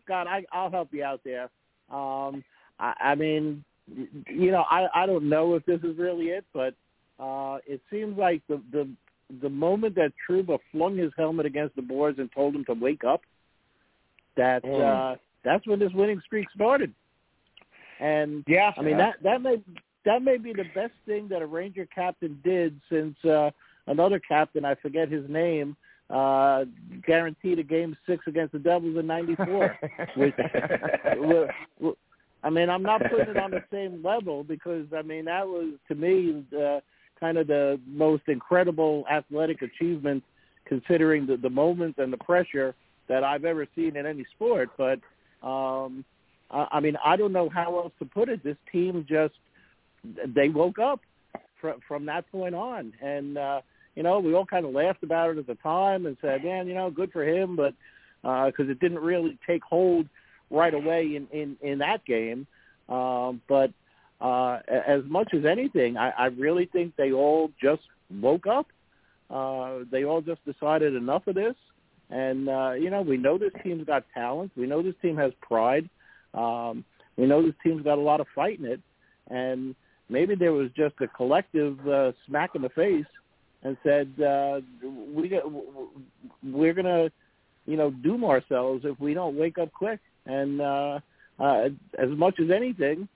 Scott, 0.05 0.27
I, 0.27 0.45
I'll 0.53 0.71
help 0.71 0.89
you 0.93 1.05
out 1.05 1.21
there. 1.25 1.45
Um, 1.91 2.45
I, 2.79 2.95
I 3.01 3.15
mean, 3.15 3.65
you 4.29 4.51
know, 4.51 4.65
I, 4.71 4.89
I 4.95 5.07
don't 5.07 5.29
know 5.29 5.55
if 5.55 5.65
this 5.65 5.81
is 5.83 5.97
really 5.97 6.27
it, 6.27 6.45
but 6.53 6.75
uh, 7.19 7.59
it 7.67 7.81
seems 7.91 8.19
like 8.19 8.43
the 8.49 8.61
the 8.73 8.89
the 9.41 9.49
moment 9.49 9.95
that 9.97 10.13
Trouba 10.29 10.59
flung 10.71 10.97
his 10.97 11.11
helmet 11.17 11.47
against 11.47 11.75
the 11.77 11.83
boards 11.83 12.19
and 12.19 12.31
told 12.33 12.55
him 12.55 12.65
to 12.67 12.75
wake 12.75 13.05
up, 13.05 13.23
that 14.37 14.63
mm. 14.65 15.15
uh, 15.15 15.17
that's 15.45 15.67
when 15.67 15.79
this 15.79 15.93
winning 15.93 16.21
streak 16.25 16.49
started. 16.55 16.93
And 18.01 18.45
yeah, 18.47 18.73
I 18.77 18.83
mean 18.83 18.99
yeah. 18.99 19.13
that 19.13 19.23
that 19.23 19.43
may 19.43 19.63
that 20.05 20.23
may 20.23 20.37
be 20.37 20.53
the 20.53 20.67
best 20.75 20.93
thing 21.07 21.29
that 21.29 21.43
a 21.43 21.47
Ranger 21.47 21.87
captain 21.87 22.39
did 22.45 22.79
since 22.91 23.17
uh, 23.25 23.51
another 23.87 24.19
captain, 24.19 24.65
I 24.65 24.75
forget 24.77 25.09
his 25.09 25.29
name, 25.29 25.77
uh, 26.11 26.65
guaranteed 27.05 27.59
a 27.59 27.63
game 27.63 27.97
six 28.07 28.25
against 28.27 28.53
the 28.53 28.59
Devils 28.59 28.97
in 28.97 29.07
'94. 29.07 29.79
which, 30.17 30.35
I 32.43 32.51
mean, 32.51 32.71
I'm 32.71 32.83
not 32.83 33.03
putting 33.11 33.29
it 33.29 33.37
on 33.37 33.51
the 33.51 33.65
same 33.73 34.03
level 34.05 34.45
because 34.45 34.87
I 34.97 35.03
mean 35.03 35.25
that 35.25 35.47
was 35.47 35.75
to 35.89 35.95
me 35.95 36.45
uh, 36.57 36.81
kind 37.19 37.39
of 37.39 37.49
the 37.49 37.81
most 37.87 38.23
incredible 38.29 39.05
athletic 39.11 39.63
achievement, 39.63 40.23
considering 40.65 41.27
the, 41.27 41.37
the 41.37 41.51
moments 41.51 41.99
and 41.99 42.13
the 42.13 42.19
pressure 42.19 42.75
that 43.09 43.25
I've 43.25 43.45
ever 43.45 43.67
seen 43.75 43.97
in 43.97 44.07
any 44.07 44.25
sport. 44.35 44.71
But 44.77 45.01
um, 45.43 46.05
I, 46.51 46.69
I 46.73 46.81
mean, 46.81 46.97
I 47.05 47.17
don't 47.17 47.33
know 47.33 47.49
how 47.49 47.79
else 47.79 47.93
to 47.99 48.05
put 48.05 48.29
it. 48.29 48.45
This 48.45 48.57
team 48.71 49.05
just 49.09 49.35
they 50.25 50.49
woke 50.49 50.79
up 50.79 51.01
from 51.61 51.81
from 51.89 52.07
that 52.07 52.31
point 52.31 52.55
on, 52.55 52.93
and 53.03 53.39
uh, 53.39 53.61
you 53.97 54.03
know 54.03 54.21
we 54.21 54.35
all 54.35 54.47
kind 54.47 54.65
of 54.65 54.73
laughed 54.73 55.03
about 55.03 55.31
it 55.31 55.39
at 55.39 55.47
the 55.47 55.57
time 55.57 56.07
and 56.07 56.17
said, 56.21 56.45
man, 56.45 56.69
you 56.69 56.75
know, 56.75 56.91
good 56.91 57.11
for 57.13 57.25
him, 57.25 57.57
but 57.57 57.75
because 58.23 58.69
uh, 58.69 58.71
it 58.71 58.81
didn't 58.81 59.01
really 59.01 59.39
take 59.47 59.63
hold 59.65 60.07
right 60.51 60.75
away 60.75 61.17
in 61.17 61.27
in 61.33 61.57
in 61.61 61.79
that 61.79 62.05
game. 62.05 62.47
Um, 62.89 63.43
but 63.49 63.73
uh, 64.21 64.61
as 64.69 65.03
much 65.07 65.35
as 65.35 65.45
anything, 65.45 65.97
I, 65.97 66.11
I 66.11 66.27
really 66.27 66.67
think 66.67 66.97
they 66.97 67.13
all 67.13 67.51
just 67.61 67.83
woke 68.11 68.47
up. 68.47 68.67
Uh, 69.29 69.81
they 69.91 70.05
all 70.05 70.21
just 70.21 70.45
decided 70.45 70.95
enough 70.95 71.27
of 71.27 71.35
this. 71.35 71.55
And, 72.09 72.49
uh, 72.49 72.73
you 72.73 72.91
know, 72.91 73.03
we 73.03 73.17
know 73.17 73.37
this 73.37 73.53
team's 73.63 73.85
got 73.85 74.05
talent. 74.15 74.53
We 74.57 74.67
know 74.67 74.83
this 74.83 74.95
team 75.03 75.17
has 75.17 75.33
pride. 75.41 75.89
Um, 76.33 76.85
we 77.17 77.27
know 77.27 77.43
this 77.43 77.55
team's 77.63 77.83
got 77.83 77.99
a 77.99 78.01
lot 78.01 78.21
of 78.21 78.27
fight 78.35 78.61
in 78.61 78.67
it. 78.67 78.81
And 79.29 79.75
maybe 80.09 80.37
there 80.37 80.53
was 80.53 80.71
just 80.77 80.95
a 81.01 81.09
collective 81.09 81.87
uh, 81.87 82.13
smack 82.27 82.51
in 82.55 82.63
the 82.63 82.69
face 82.71 83.07
and 83.67 83.77
said, 83.83 84.09
uh, 84.23 84.61
we 85.13 85.41
we're 86.45 86.73
to, 86.73 87.11
you 87.67 87.77
know, 87.77 87.91
doom 87.91 88.25
ourselves 88.25 88.85
if 88.85 88.99
we 89.01 89.13
don't 89.13 89.37
wake 89.37 89.59
up 89.59 89.73
quick. 89.73 89.99
And 90.25 90.61
uh, 90.61 91.01
uh, 91.41 91.69
as 91.99 92.11
much 92.11 92.39
as 92.39 92.51
anything, 92.51 93.09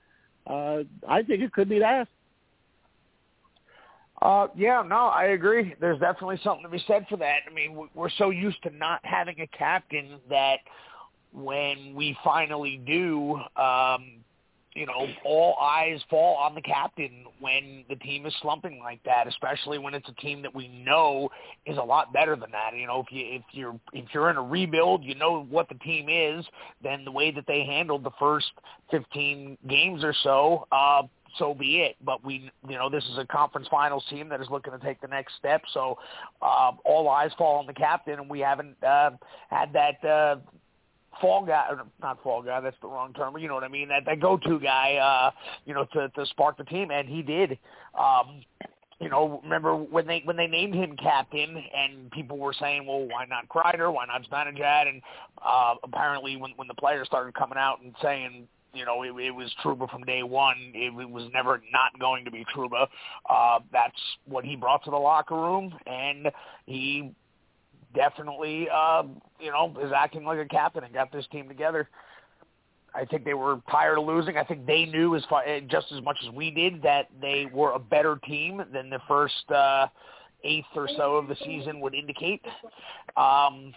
uh, 0.49 0.79
I 1.09 1.23
think 1.23 1.43
it 1.43 1.53
could 1.53 1.69
be 1.69 1.79
that. 1.79 2.09
Uh, 4.21 4.49
yeah, 4.57 4.83
no, 4.87 5.07
I 5.07 5.27
agree. 5.27 5.75
There's 5.81 6.01
definitely 6.01 6.41
something 6.43 6.65
to 6.65 6.69
be 6.69 6.83
said 6.87 7.07
for 7.09 7.17
that. 7.19 7.39
I 7.49 7.55
mean, 7.55 7.89
we're 7.95 8.11
so 8.19 8.31
used 8.31 8.61
to 8.65 8.71
not 8.71 9.01
having 9.05 9.41
a 9.41 9.47
captain 9.47 10.19
that 10.29 10.59
when 11.33 11.95
we 11.95 12.17
finally 12.25 12.83
do, 12.85 13.37
um, 13.57 14.25
you 14.75 14.87
know, 14.87 15.07
all 15.25 15.57
eyes 15.61 16.01
fall 16.09 16.37
on 16.37 16.55
the 16.55 16.61
captain 16.61 17.25
when 17.41 17.85
the 17.89 17.97
team 17.97 18.25
is 18.25 18.35
slumping 18.41 18.79
like 18.79 19.03
that, 19.05 19.27
especially 19.27 19.79
when 19.79 19.95
it's 19.95 20.09
a 20.09 20.15
team 20.21 20.43
that 20.43 20.55
we 20.55 20.69
know 20.69 21.29
is 21.67 21.77
a 21.77 21.83
lot 21.83 22.13
better 22.13 22.37
than 22.37 22.51
that. 22.53 22.77
You 22.77 22.87
know, 22.87 23.01
if 23.01 23.13
you 23.13 23.25
if 23.27 23.43
you're 23.53 23.81
if 23.93 24.07
you're 24.15 24.31
in 24.31 24.37
a 24.37 24.43
rebuild, 24.43 25.03
you 25.03 25.15
know 25.17 25.45
what 25.51 25.69
the 25.69 25.75
team 25.77 26.09
is, 26.09 26.45
then 26.83 27.05
the 27.05 27.11
way 27.11 27.33
that 27.33 27.45
they 27.49 27.65
handled 27.65 28.05
the 28.05 28.13
first 28.19 28.47
15 28.91 29.59
games 29.69 30.05
or 30.05 30.15
so, 30.23 30.67
uh 30.71 31.03
so 31.39 31.55
be 31.55 31.81
it. 31.81 31.97
But 32.05 32.25
we, 32.25 32.51
you 32.69 32.77
know, 32.77 32.91
this 32.91 33.05
is 33.05 33.19
a 33.19 33.27
conference 33.27 33.69
finals 33.71 34.05
team 34.11 34.29
that 34.31 34.41
is 34.41 34.49
looking 34.51 34.73
to 34.73 34.79
take 34.79 35.01
the 35.01 35.09
next 35.09 35.35
step. 35.39 35.63
So 35.73 35.99
uh, 36.43 36.73
all 36.85 37.09
eyes 37.09 37.31
fall 37.39 37.59
on 37.59 37.67
the 37.67 37.73
captain, 37.73 38.19
and 38.19 38.29
we 38.29 38.41
haven't 38.41 38.83
uh, 38.83 39.11
had 39.49 39.73
that 39.73 40.05
uh, 40.05 40.37
fall 41.21 41.45
guy, 41.45 41.67
or 41.71 41.85
not 42.01 42.23
fall 42.23 42.43
guy. 42.43 42.61
That's 42.61 42.77
the 42.83 42.89
wrong 42.89 43.13
term. 43.13 43.37
You 43.39 43.49
know 43.49 43.55
what 43.55 43.65
I 43.65 43.69
mean? 43.69 43.89
That 43.89 44.05
that 44.07 44.21
go-to 44.21 44.59
guy, 44.59 44.97
uh, 44.97 45.31
you 45.65 45.75
know, 45.75 45.85
to 45.93 46.09
to 46.09 46.27
spark 46.27 46.59
the 46.59 46.65
team, 46.65 46.91
and 46.91 47.09
he 47.09 47.23
did. 47.23 47.59
Um, 47.99 48.43
you 49.01 49.09
know, 49.09 49.41
remember 49.43 49.77
when 49.77 50.07
they 50.07 50.23
when 50.25 50.37
they 50.37 50.47
named 50.47 50.75
him 50.75 50.97
captain, 50.97 51.63
and 51.75 52.11
people 52.11 52.39
were 52.39 52.53
saying, 52.53 52.87
"Well, 52.87 53.07
why 53.09 53.25
not 53.25 53.49
Kreider? 53.49 53.93
Why 53.93 54.07
not 54.07 54.23
Zibanejad?" 54.29 54.89
And 54.89 55.03
uh, 55.45 55.77
apparently, 55.83 56.37
when 56.37 56.53
when 56.57 56.69
the 56.69 56.75
players 56.75 57.07
started 57.07 57.35
coming 57.35 57.59
out 57.59 57.81
and 57.83 57.95
saying 58.03 58.47
you 58.73 58.85
know, 58.85 59.03
it, 59.03 59.09
it 59.21 59.31
was 59.31 59.51
Trouba 59.65 59.91
from 59.91 60.05
day 60.05 60.23
one. 60.23 60.73
It, 60.75 60.93
it 60.99 61.11
was 61.11 61.29
never 61.33 61.61
not 61.73 61.99
going 61.99 62.25
to 62.25 62.31
be 62.31 62.45
Trouba. 62.55 62.87
Uh, 63.29 63.61
that's 63.73 63.99
what 64.27 64.45
he 64.45 64.57
brought 64.57 64.85
to 64.85 64.91
the 64.91 64.97
locker 64.97 65.35
room, 65.35 65.75
and 65.87 66.31
he 66.67 67.13
definitely, 67.95 68.69
uh, 68.73 69.05
you 69.41 69.51
know, 69.51 69.75
is 69.83 69.93
acting 69.95 70.25
like 70.25 70.39
a 70.39 70.47
captain 70.47 70.85
and 70.85 70.93
got 70.93 71.13
this 71.13 71.27
team 71.33 71.49
together. 71.49 71.89
I 72.95 73.05
think 73.05 73.25
they 73.25 73.35
were 73.35 73.61
tired 73.71 73.99
of 73.99 74.05
losing. 74.05 74.37
I 74.37 74.45
think 74.45 74.67
they 74.67 74.85
knew 74.85 75.15
as 75.15 75.25
far 75.31 75.45
just 75.69 75.93
as 75.93 76.03
much 76.03 76.19
as 76.27 76.35
we 76.35 76.51
did 76.51 76.83
that 76.83 77.09
they 77.21 77.47
were 77.53 77.73
a 77.73 77.79
better 77.79 78.17
team 78.25 78.63
than 78.73 78.91
the 78.91 78.99
first 79.07 79.51
uh, 79.51 79.87
eighth 80.43 80.67
or 80.75 80.89
so 80.97 81.17
of 81.17 81.29
the 81.29 81.37
season 81.45 81.81
would 81.81 81.95
indicate. 81.95 82.45
Um, 83.17 83.73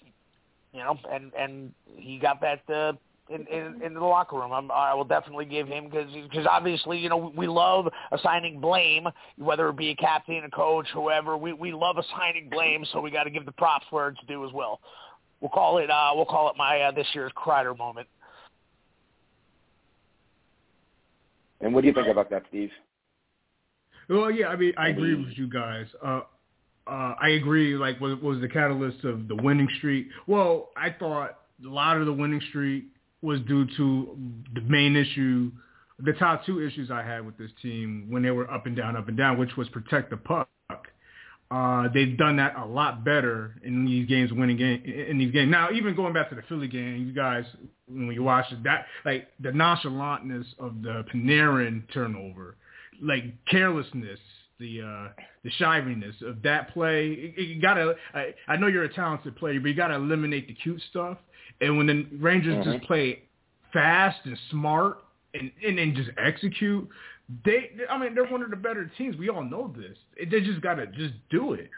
you 0.74 0.80
know, 0.80 0.98
and 1.12 1.32
and 1.38 1.74
he 1.96 2.18
got 2.18 2.42
that 2.42 2.68
uh, 2.74 2.94
in, 3.30 3.48
in 3.48 3.82
in 3.82 3.94
the 3.94 4.00
locker 4.02 4.38
room. 4.38 4.52
I'm, 4.52 4.70
I 4.72 4.94
will 4.94 5.06
definitely 5.06 5.46
give 5.46 5.68
him 5.68 5.86
because 5.86 6.12
because 6.14 6.46
obviously 6.50 6.98
you 7.00 7.10
know 7.10 7.32
we 7.36 7.48
love 7.48 7.88
assigning 8.12 8.60
blame, 8.60 9.08
whether 9.38 9.70
it 9.70 9.78
be 9.78 9.90
a 9.90 9.96
captain, 9.96 10.44
a 10.44 10.50
coach, 10.50 10.88
whoever. 10.94 11.38
We 11.38 11.54
we 11.54 11.74
love 11.74 11.98
assigning 11.98 12.50
blame, 12.50 12.86
so 12.92 13.00
we 13.00 13.12
got 13.12 13.24
to 13.24 13.30
give 13.30 13.46
the 13.46 13.52
props 13.54 13.86
where 13.90 14.10
it's 14.10 14.20
due 14.28 14.46
as 14.46 14.54
well. 14.54 14.80
We'll 15.40 15.50
call 15.50 15.78
it 15.78 15.90
uh, 15.90 16.12
we'll 16.14 16.26
call 16.26 16.50
it 16.50 16.58
my 16.58 16.82
uh, 16.82 16.92
this 16.92 17.08
year's 17.14 17.32
Kreider 17.34 17.78
moment. 17.78 18.08
And 21.62 21.74
what 21.74 21.82
do 21.82 21.88
you 21.88 21.94
think 21.94 22.08
about 22.08 22.30
that, 22.30 22.44
Steve? 22.50 22.72
Well, 24.10 24.30
yeah, 24.30 24.48
I 24.48 24.58
mean, 24.58 24.74
I 24.78 24.90
agree 24.90 25.16
with 25.16 25.38
you 25.38 25.48
guys. 25.48 25.86
Uh, 26.06 26.22
uh, 26.86 27.16
I 27.22 27.30
agree. 27.30 27.76
Like, 27.76 28.02
was 28.02 28.20
was 28.22 28.42
the 28.42 28.50
catalyst 28.50 29.06
of 29.06 29.30
the 29.30 29.36
winning 29.36 29.70
streak? 29.78 30.08
Well, 30.28 30.72
I 30.76 30.90
thought 30.90 31.38
a 31.66 31.70
lot 31.70 31.98
of 31.98 32.06
the 32.06 32.12
winning 32.12 32.42
streak 32.50 32.86
was 33.24 33.40
due 33.42 33.66
to 33.78 34.18
the 34.54 34.62
main 34.62 34.96
issue, 34.96 35.52
the 36.00 36.14
top 36.14 36.46
two 36.46 36.66
issues 36.66 36.92
I 36.92 37.02
had 37.02 37.26
with 37.26 37.38
this 37.38 37.52
team 37.62 38.08
when 38.10 38.22
they 38.22 38.32
were 38.32 38.52
up 38.52 38.66
and 38.66 38.76
down, 38.76 38.98
up 38.98 39.08
and 39.08 39.18
down, 39.18 39.38
which 39.38 39.56
was 39.56 39.70
protect 39.70 40.10
the 40.10 40.18
puck. 40.18 40.50
Uh, 41.50 41.88
they've 41.94 42.18
done 42.18 42.38
that 42.38 42.56
a 42.58 42.66
lot 42.66 43.06
better 43.06 43.56
in 43.64 43.86
these 43.86 44.08
games, 44.08 44.32
winning 44.34 44.58
game 44.58 44.82
in 44.84 45.20
these 45.20 45.32
games. 45.32 45.52
Now, 45.52 45.70
even 45.72 45.96
going 45.96 46.12
back 46.14 46.30
to 46.30 46.36
the 46.36 46.42
Philly 46.50 46.68
game, 46.68 47.06
you 47.08 47.14
guys, 47.14 47.46
when 47.88 48.12
you 48.12 48.24
watch 48.24 48.46
it, 48.52 48.64
that 48.64 48.88
like 49.06 49.28
the 49.40 49.50
nonchalantness 49.50 50.46
of 50.58 50.82
the 50.82 51.06
Panarin 51.14 51.84
turnover, 51.94 52.56
like 53.02 53.24
carelessness, 53.46 54.20
the 54.60 54.82
uh, 54.82 55.22
the 55.44 55.52
shiviness 55.60 56.20
of 56.28 56.42
that 56.42 56.74
play. 56.74 57.34
You 57.38 57.62
gotta. 57.62 57.96
I, 58.16 58.34
I 58.48 58.58
know 58.58 58.68
you're 58.68 58.86
a 58.86 58.94
talented 58.94 59.36
player, 59.36 59.60
but 59.60 59.68
you 59.68 59.76
gotta 59.76 59.96
eliminate 59.96 60.48
the 60.48 60.56
cute 60.56 60.82
stuff. 60.90 61.20
And 61.64 61.78
when 61.78 61.88
the 61.88 62.06
Rangers 62.18 62.56
mm-hmm. 62.56 62.72
just 62.74 62.86
play 62.86 63.24
fast 63.72 64.20
and 64.26 64.38
smart 64.52 64.98
and, 65.34 65.52
and 65.66 65.80
and 65.80 65.96
just 65.96 66.10
execute, 66.18 66.88
they 67.46 67.72
I 67.90 67.98
mean 67.98 68.14
they're 68.16 68.26
one 68.26 68.44
of 68.44 68.50
the 68.50 68.56
better 68.56 68.90
teams. 68.98 69.18
We 69.18 69.30
all 69.30 69.44
know 69.44 69.74
this. 69.76 69.98
They 70.18 70.42
just 70.42 70.62
gotta 70.62 70.88
just 70.88 71.14
do 71.30 71.54
it. 71.54 71.70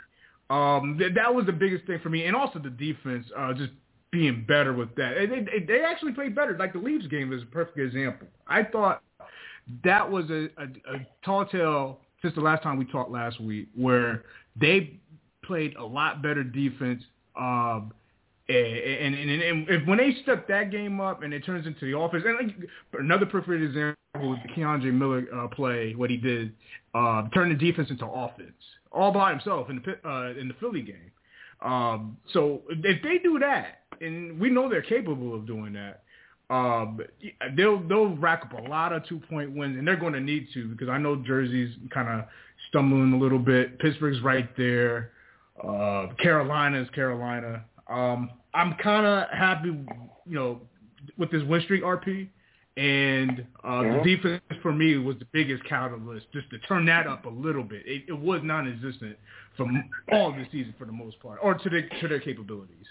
Um, 0.49 0.97
that, 0.99 1.15
that 1.15 1.33
was 1.33 1.45
the 1.45 1.53
biggest 1.53 1.85
thing 1.85 1.99
for 2.03 2.09
me, 2.09 2.25
and 2.25 2.35
also 2.35 2.59
the 2.59 2.69
defense 2.69 3.25
uh, 3.37 3.53
just 3.53 3.71
being 4.11 4.45
better 4.47 4.73
with 4.73 4.93
that. 4.95 5.15
They, 5.17 5.41
they, 5.41 5.65
they 5.65 5.83
actually 5.83 6.13
played 6.13 6.35
better. 6.35 6.55
Like 6.57 6.73
the 6.73 6.79
Leafs 6.79 7.07
game 7.07 7.33
is 7.33 7.41
a 7.41 7.47
perfect 7.47 7.79
example. 7.79 8.27
I 8.47 8.63
thought 8.63 9.01
that 9.83 10.09
was 10.09 10.29
a, 10.29 10.49
a, 10.57 10.95
a 10.95 11.07
tall 11.23 11.45
tale 11.45 11.99
since 12.21 12.35
the 12.35 12.41
last 12.41 12.63
time 12.63 12.77
we 12.77 12.85
talked 12.85 13.11
last 13.11 13.41
week, 13.41 13.67
where 13.75 14.23
they 14.55 14.99
played 15.43 15.75
a 15.75 15.83
lot 15.83 16.21
better 16.21 16.43
defense. 16.43 17.03
Um, 17.35 17.91
and, 18.47 19.15
and, 19.15 19.29
and, 19.29 19.41
and 19.41 19.69
if, 19.69 19.87
when 19.87 19.97
they 19.97 20.15
step 20.21 20.47
that 20.47 20.69
game 20.71 21.01
up 21.01 21.23
and 21.23 21.33
it 21.33 21.45
turns 21.45 21.65
into 21.65 21.85
the 21.89 21.97
offense, 21.97 22.23
and 22.25 22.47
like, 22.47 22.55
another 22.99 23.25
perfect 23.25 23.63
example 23.63 23.95
was 24.15 24.37
the 24.45 24.53
K'Andre 24.53 24.93
Miller 24.93 25.25
uh, 25.35 25.47
play, 25.47 25.93
what 25.93 26.09
he 26.09 26.17
did, 26.17 26.53
uh, 26.93 27.27
turn 27.33 27.49
the 27.49 27.55
defense 27.55 27.89
into 27.89 28.05
offense, 28.05 28.53
all 28.91 29.11
by 29.11 29.31
himself 29.31 29.69
in 29.69 29.81
the 29.83 30.09
uh, 30.09 30.39
in 30.39 30.47
the 30.47 30.53
Philly 30.59 30.81
game. 30.81 31.11
Um, 31.61 32.17
so 32.33 32.61
if 32.69 33.01
they 33.01 33.17
do 33.17 33.39
that, 33.39 33.79
and 34.01 34.39
we 34.39 34.49
know 34.49 34.69
they're 34.69 34.81
capable 34.81 35.33
of 35.33 35.47
doing 35.47 35.73
that, 35.73 36.03
um, 36.49 36.99
they'll 37.57 37.81
they'll 37.87 38.15
rack 38.17 38.43
up 38.43 38.53
a 38.53 38.69
lot 38.69 38.93
of 38.93 39.05
two 39.07 39.19
point 39.19 39.55
wins, 39.55 39.77
and 39.77 39.87
they're 39.87 39.95
going 39.95 40.13
to 40.13 40.21
need 40.21 40.47
to 40.53 40.67
because 40.67 40.89
I 40.89 40.97
know 40.99 41.15
Jersey's 41.15 41.75
kind 41.91 42.07
of 42.07 42.27
stumbling 42.69 43.13
a 43.13 43.17
little 43.17 43.39
bit. 43.39 43.79
Pittsburgh's 43.79 44.21
right 44.21 44.55
there. 44.55 45.11
Uh, 45.61 46.07
Carolina's 46.21 46.89
Carolina. 46.91 47.63
Um, 47.87 48.31
I'm 48.53 48.75
kind 48.75 49.05
of 49.05 49.29
happy, 49.29 49.69
you 49.69 50.35
know, 50.35 50.61
with 51.17 51.31
this 51.31 51.43
win 51.43 51.61
streak 51.61 51.83
RP, 51.83 52.29
and 52.77 53.45
uh, 53.63 53.83
the 53.83 54.01
defense 54.03 54.41
for 54.61 54.73
me 54.73 54.97
was 54.97 55.17
the 55.19 55.27
biggest 55.31 55.63
catalyst, 55.65 56.25
just 56.33 56.49
to 56.49 56.59
turn 56.59 56.85
that 56.87 57.07
up 57.07 57.25
a 57.25 57.29
little 57.29 57.63
bit. 57.63 57.83
It, 57.85 58.03
it 58.07 58.19
was 58.19 58.41
non-existent 58.43 59.17
from 59.55 59.89
all 60.11 60.31
of 60.31 60.35
the 60.35 60.45
season 60.51 60.73
for 60.77 60.85
the 60.85 60.91
most 60.91 61.19
part, 61.19 61.39
or 61.41 61.53
to 61.53 61.69
their 61.69 61.87
to 62.01 62.07
their 62.07 62.19
capabilities. 62.19 62.85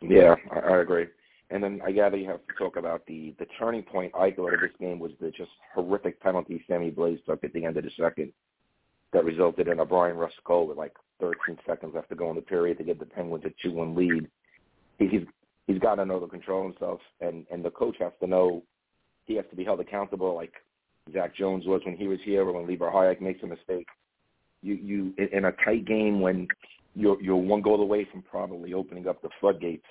Yeah, 0.00 0.34
I, 0.50 0.58
I 0.58 0.78
agree. 0.78 1.06
And 1.50 1.62
then 1.62 1.80
I 1.84 1.92
gather 1.92 2.16
you 2.16 2.28
have 2.28 2.40
to 2.46 2.54
talk 2.58 2.76
about 2.76 3.04
the 3.06 3.34
the 3.38 3.46
turning 3.58 3.82
point 3.82 4.12
I 4.18 4.30
thought 4.30 4.54
of 4.54 4.60
this 4.60 4.70
game 4.80 4.98
was 4.98 5.12
the 5.20 5.30
just 5.30 5.50
horrific 5.74 6.20
penalty 6.20 6.64
Sammy 6.66 6.90
Blais 6.90 7.22
took 7.24 7.44
at 7.44 7.52
the 7.52 7.64
end 7.64 7.76
of 7.76 7.84
the 7.84 7.90
second 7.98 8.32
that 9.14 9.24
resulted 9.24 9.68
in 9.68 9.80
a 9.80 9.86
Bryan 9.86 10.16
Rust 10.16 10.34
goal 10.44 10.66
with 10.66 10.76
like 10.76 10.92
13 11.20 11.56
seconds 11.66 11.94
after 11.96 12.14
going 12.14 12.34
the 12.34 12.42
period 12.42 12.76
to 12.78 12.84
get 12.84 12.98
the 12.98 13.06
Penguins 13.06 13.44
a 13.46 13.66
2-1 13.66 13.96
lead. 13.96 14.28
He's 14.98 15.22
he's 15.66 15.78
got 15.78 15.94
to 15.94 16.04
know 16.04 16.20
to 16.20 16.26
control 16.26 16.64
himself, 16.64 17.00
and 17.20 17.46
and 17.50 17.64
the 17.64 17.70
coach 17.70 17.96
has 18.00 18.12
to 18.20 18.26
know 18.26 18.62
he 19.24 19.36
has 19.36 19.44
to 19.50 19.56
be 19.56 19.64
held 19.64 19.80
accountable, 19.80 20.34
like 20.34 20.52
Zach 21.12 21.34
Jones 21.34 21.64
was 21.66 21.80
when 21.86 21.96
he 21.96 22.08
was 22.08 22.18
here, 22.24 22.42
or 22.42 22.52
when 22.52 22.66
Libor 22.66 22.90
Hajek 22.90 23.20
makes 23.20 23.42
a 23.42 23.46
mistake. 23.46 23.86
You 24.62 24.74
you 24.74 25.14
in 25.32 25.46
a 25.46 25.52
tight 25.64 25.84
game 25.84 26.20
when 26.20 26.48
you're 26.94 27.20
you're 27.22 27.36
one 27.36 27.62
goal 27.62 27.80
away 27.80 28.06
from 28.10 28.22
probably 28.22 28.74
opening 28.74 29.08
up 29.08 29.22
the 29.22 29.30
floodgates. 29.40 29.86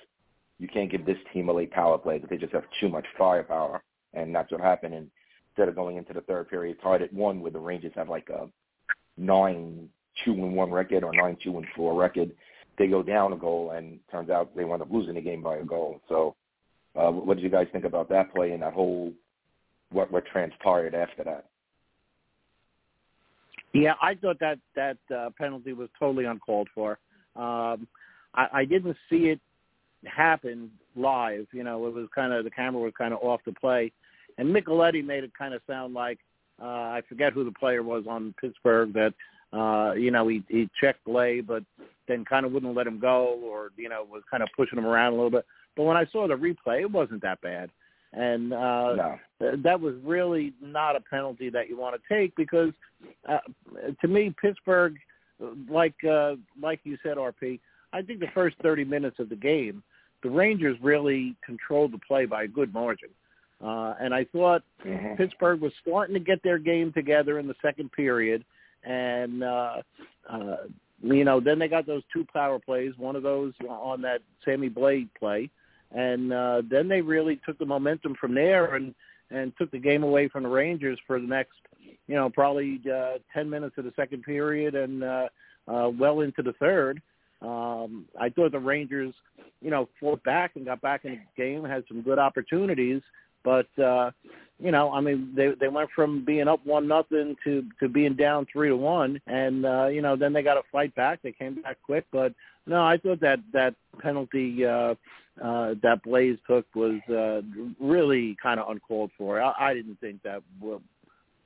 You 0.58 0.68
can't 0.68 0.90
give 0.90 1.04
this 1.04 1.18
team 1.32 1.48
a 1.48 1.52
late 1.52 1.72
power 1.72 1.98
play 1.98 2.18
because 2.18 2.30
they 2.30 2.36
just 2.36 2.52
have 2.52 2.64
too 2.80 2.88
much 2.88 3.06
firepower, 3.18 3.82
and 4.12 4.34
that's 4.34 4.52
what 4.52 4.60
happened. 4.60 4.94
And 4.94 5.10
instead 5.50 5.68
of 5.68 5.74
going 5.74 5.96
into 5.96 6.12
the 6.12 6.20
third 6.22 6.48
period 6.48 6.76
tied 6.82 7.02
at 7.02 7.12
one, 7.12 7.40
where 7.40 7.50
the 7.50 7.58
Rangers 7.58 7.92
have 7.96 8.08
like 8.08 8.28
a 8.28 8.48
nine 9.16 9.88
two 10.24 10.32
and 10.32 10.54
one 10.54 10.70
record 10.70 11.04
or 11.04 11.12
nine 11.12 11.36
two 11.42 11.56
and 11.56 11.66
four 11.74 11.98
record, 11.98 12.30
they 12.78 12.86
go 12.86 13.02
down 13.02 13.32
a 13.32 13.36
goal 13.36 13.72
and 13.72 13.98
turns 14.10 14.30
out 14.30 14.54
they 14.56 14.64
wind 14.64 14.82
up 14.82 14.90
losing 14.90 15.14
the 15.14 15.20
game 15.20 15.42
by 15.42 15.56
a 15.56 15.64
goal. 15.64 16.00
So, 16.08 16.34
uh, 16.96 17.10
what 17.10 17.36
did 17.36 17.44
you 17.44 17.50
guys 17.50 17.66
think 17.72 17.84
about 17.84 18.08
that 18.10 18.34
play 18.34 18.52
and 18.52 18.62
that 18.62 18.72
whole 18.72 19.12
what 19.90 20.10
what 20.10 20.26
transpired 20.26 20.94
after 20.94 21.24
that? 21.24 21.46
Yeah, 23.72 23.94
I 24.00 24.14
thought 24.14 24.38
that 24.40 24.58
that 24.76 24.98
uh, 25.14 25.30
penalty 25.36 25.72
was 25.72 25.88
totally 25.98 26.24
uncalled 26.24 26.68
for. 26.74 26.98
Um, 27.36 27.88
I, 28.34 28.48
I 28.52 28.64
didn't 28.64 28.96
see 29.10 29.26
it 29.26 29.40
happen 30.04 30.70
live. 30.94 31.46
You 31.52 31.64
know, 31.64 31.86
it 31.86 31.94
was 31.94 32.08
kind 32.14 32.32
of 32.32 32.44
the 32.44 32.50
camera 32.50 32.80
was 32.80 32.92
kind 32.96 33.12
of 33.12 33.20
off 33.20 33.40
the 33.44 33.52
play, 33.52 33.92
and 34.38 34.54
Micheletti 34.54 35.04
made 35.04 35.24
it 35.24 35.32
kind 35.36 35.54
of 35.54 35.62
sound 35.66 35.94
like 35.94 36.18
uh, 36.64 36.96
I 36.96 37.02
forget 37.08 37.32
who 37.34 37.44
the 37.44 37.52
player 37.52 37.82
was 37.82 38.04
on 38.08 38.34
Pittsburgh 38.40 38.94
that 38.94 39.12
uh, 39.54 39.92
you 39.92 40.10
know, 40.10 40.26
he 40.26 40.42
he 40.48 40.68
checked 40.80 41.06
Blais, 41.06 41.46
but 41.46 41.62
then 42.08 42.24
kind 42.24 42.44
of 42.44 42.52
wouldn't 42.52 42.74
let 42.74 42.86
him 42.86 42.98
go, 42.98 43.38
or 43.44 43.70
you 43.76 43.88
know, 43.88 44.04
was 44.10 44.22
kind 44.30 44.42
of 44.42 44.48
pushing 44.56 44.78
him 44.78 44.86
around 44.86 45.12
a 45.12 45.16
little 45.16 45.30
bit. 45.30 45.46
But 45.76 45.84
when 45.84 45.96
I 45.96 46.06
saw 46.06 46.26
the 46.26 46.34
replay, 46.34 46.80
it 46.80 46.90
wasn't 46.90 47.22
that 47.22 47.40
bad, 47.40 47.70
and 48.12 48.52
uh, 48.52 48.94
no. 48.94 49.18
th- 49.40 49.62
that 49.62 49.80
was 49.80 49.94
really 50.02 50.52
not 50.60 50.96
a 50.96 51.00
penalty 51.00 51.50
that 51.50 51.68
you 51.68 51.76
want 51.76 51.94
to 51.94 52.14
take 52.14 52.34
because, 52.34 52.72
uh, 53.28 53.38
to 54.00 54.08
me, 54.08 54.34
Pittsburgh, 54.40 54.96
like 55.68 55.94
uh, 56.02 56.34
like 56.60 56.80
you 56.82 56.98
said, 57.02 57.16
RP, 57.16 57.60
I 57.92 58.02
think 58.02 58.18
the 58.18 58.28
first 58.34 58.56
30 58.60 58.84
minutes 58.84 59.20
of 59.20 59.28
the 59.28 59.36
game, 59.36 59.84
the 60.24 60.30
Rangers 60.30 60.76
really 60.82 61.36
controlled 61.46 61.92
the 61.92 61.98
play 61.98 62.24
by 62.24 62.42
a 62.42 62.48
good 62.48 62.74
margin. 62.74 63.10
Uh, 63.64 63.94
and 63.98 64.12
I 64.12 64.24
thought 64.24 64.62
mm-hmm. 64.84 65.14
Pittsburgh 65.14 65.60
was 65.60 65.72
starting 65.80 66.14
to 66.14 66.20
get 66.20 66.42
their 66.42 66.58
game 66.58 66.92
together 66.92 67.38
in 67.38 67.46
the 67.46 67.54
second 67.62 67.90
period 67.92 68.44
and 68.84 69.42
uh, 69.42 69.76
uh, 70.30 70.56
you 71.02 71.24
know 71.24 71.40
then 71.40 71.58
they 71.58 71.68
got 71.68 71.86
those 71.86 72.02
two 72.12 72.26
power 72.32 72.58
plays, 72.58 72.92
one 72.96 73.16
of 73.16 73.22
those 73.22 73.52
on 73.68 74.02
that 74.02 74.20
Sammy 74.44 74.70
Blais 74.70 75.08
play, 75.18 75.50
and 75.92 76.32
uh, 76.32 76.62
then 76.68 76.88
they 76.88 77.00
really 77.00 77.40
took 77.44 77.58
the 77.58 77.66
momentum 77.66 78.14
from 78.20 78.34
there 78.34 78.74
and 78.74 78.94
and 79.30 79.52
took 79.58 79.70
the 79.70 79.78
game 79.78 80.02
away 80.02 80.28
from 80.28 80.42
the 80.42 80.48
Rangers 80.48 80.98
for 81.06 81.20
the 81.20 81.26
next 81.26 81.54
you 82.06 82.14
know 82.14 82.30
probably 82.30 82.80
uh, 82.92 83.18
ten 83.32 83.48
minutes 83.48 83.76
of 83.78 83.84
the 83.84 83.92
second 83.96 84.22
period 84.22 84.74
and 84.74 85.02
uh, 85.02 85.28
uh, 85.68 85.88
well 85.88 86.20
into 86.20 86.42
the 86.42 86.54
third. 86.54 87.00
Um, 87.42 88.06
I 88.18 88.30
thought 88.30 88.52
the 88.52 88.58
Rangers, 88.58 89.12
you 89.60 89.70
know, 89.70 89.86
fought 90.00 90.22
back 90.24 90.52
and 90.54 90.64
got 90.64 90.80
back 90.80 91.04
in 91.04 91.12
the 91.12 91.42
game, 91.42 91.62
had 91.62 91.84
some 91.88 92.00
good 92.00 92.18
opportunities, 92.18 93.02
but 93.44 93.68
uh, 93.78 94.10
you 94.58 94.70
know, 94.70 94.92
I 94.92 95.00
mean, 95.00 95.32
they 95.36 95.52
they 95.60 95.68
went 95.68 95.90
from 95.94 96.24
being 96.24 96.48
up 96.48 96.64
one 96.64 96.88
nothing 96.88 97.36
to 97.44 97.64
to 97.80 97.88
being 97.88 98.14
down 98.14 98.46
three 98.52 98.68
to 98.68 98.76
one, 98.76 99.20
and 99.26 99.66
uh, 99.66 99.86
you 99.86 100.00
know, 100.00 100.16
then 100.16 100.32
they 100.32 100.42
got 100.42 100.54
to 100.54 100.62
fight 100.72 100.94
back. 100.94 101.20
They 101.22 101.32
came 101.32 101.60
back 101.62 101.78
quick, 101.84 102.06
but 102.12 102.32
no, 102.66 102.82
I 102.82 102.96
thought 102.96 103.20
that 103.20 103.40
that 103.52 103.74
penalty 104.00 104.64
uh, 104.64 104.94
uh, 105.42 105.74
that 105.82 106.04
Blais 106.06 106.38
took 106.48 106.66
was 106.74 107.00
uh, 107.10 107.42
really 107.80 108.36
kind 108.42 108.60
of 108.60 108.70
uncalled 108.70 109.10
for. 109.18 109.40
I, 109.40 109.52
I 109.58 109.74
didn't 109.74 110.00
think 110.00 110.22
that 110.22 110.42
what, 110.60 110.80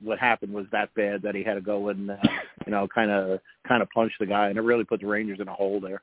what 0.01 0.19
happened 0.19 0.53
was 0.53 0.65
that 0.71 0.93
bad 0.93 1.21
that 1.23 1.35
he 1.35 1.43
had 1.43 1.55
to 1.55 1.61
go 1.61 1.89
and 1.89 2.11
uh, 2.11 2.17
you 2.65 2.71
know 2.71 2.87
kind 2.87 3.11
of 3.11 3.39
kind 3.67 3.81
of 3.81 3.89
punch 3.89 4.13
the 4.19 4.27
guy, 4.27 4.49
and 4.49 4.57
it 4.57 4.61
really 4.61 4.83
put 4.83 5.01
the 5.01 5.07
Rangers 5.07 5.39
in 5.39 5.47
a 5.47 5.53
hole 5.53 5.79
there. 5.79 6.01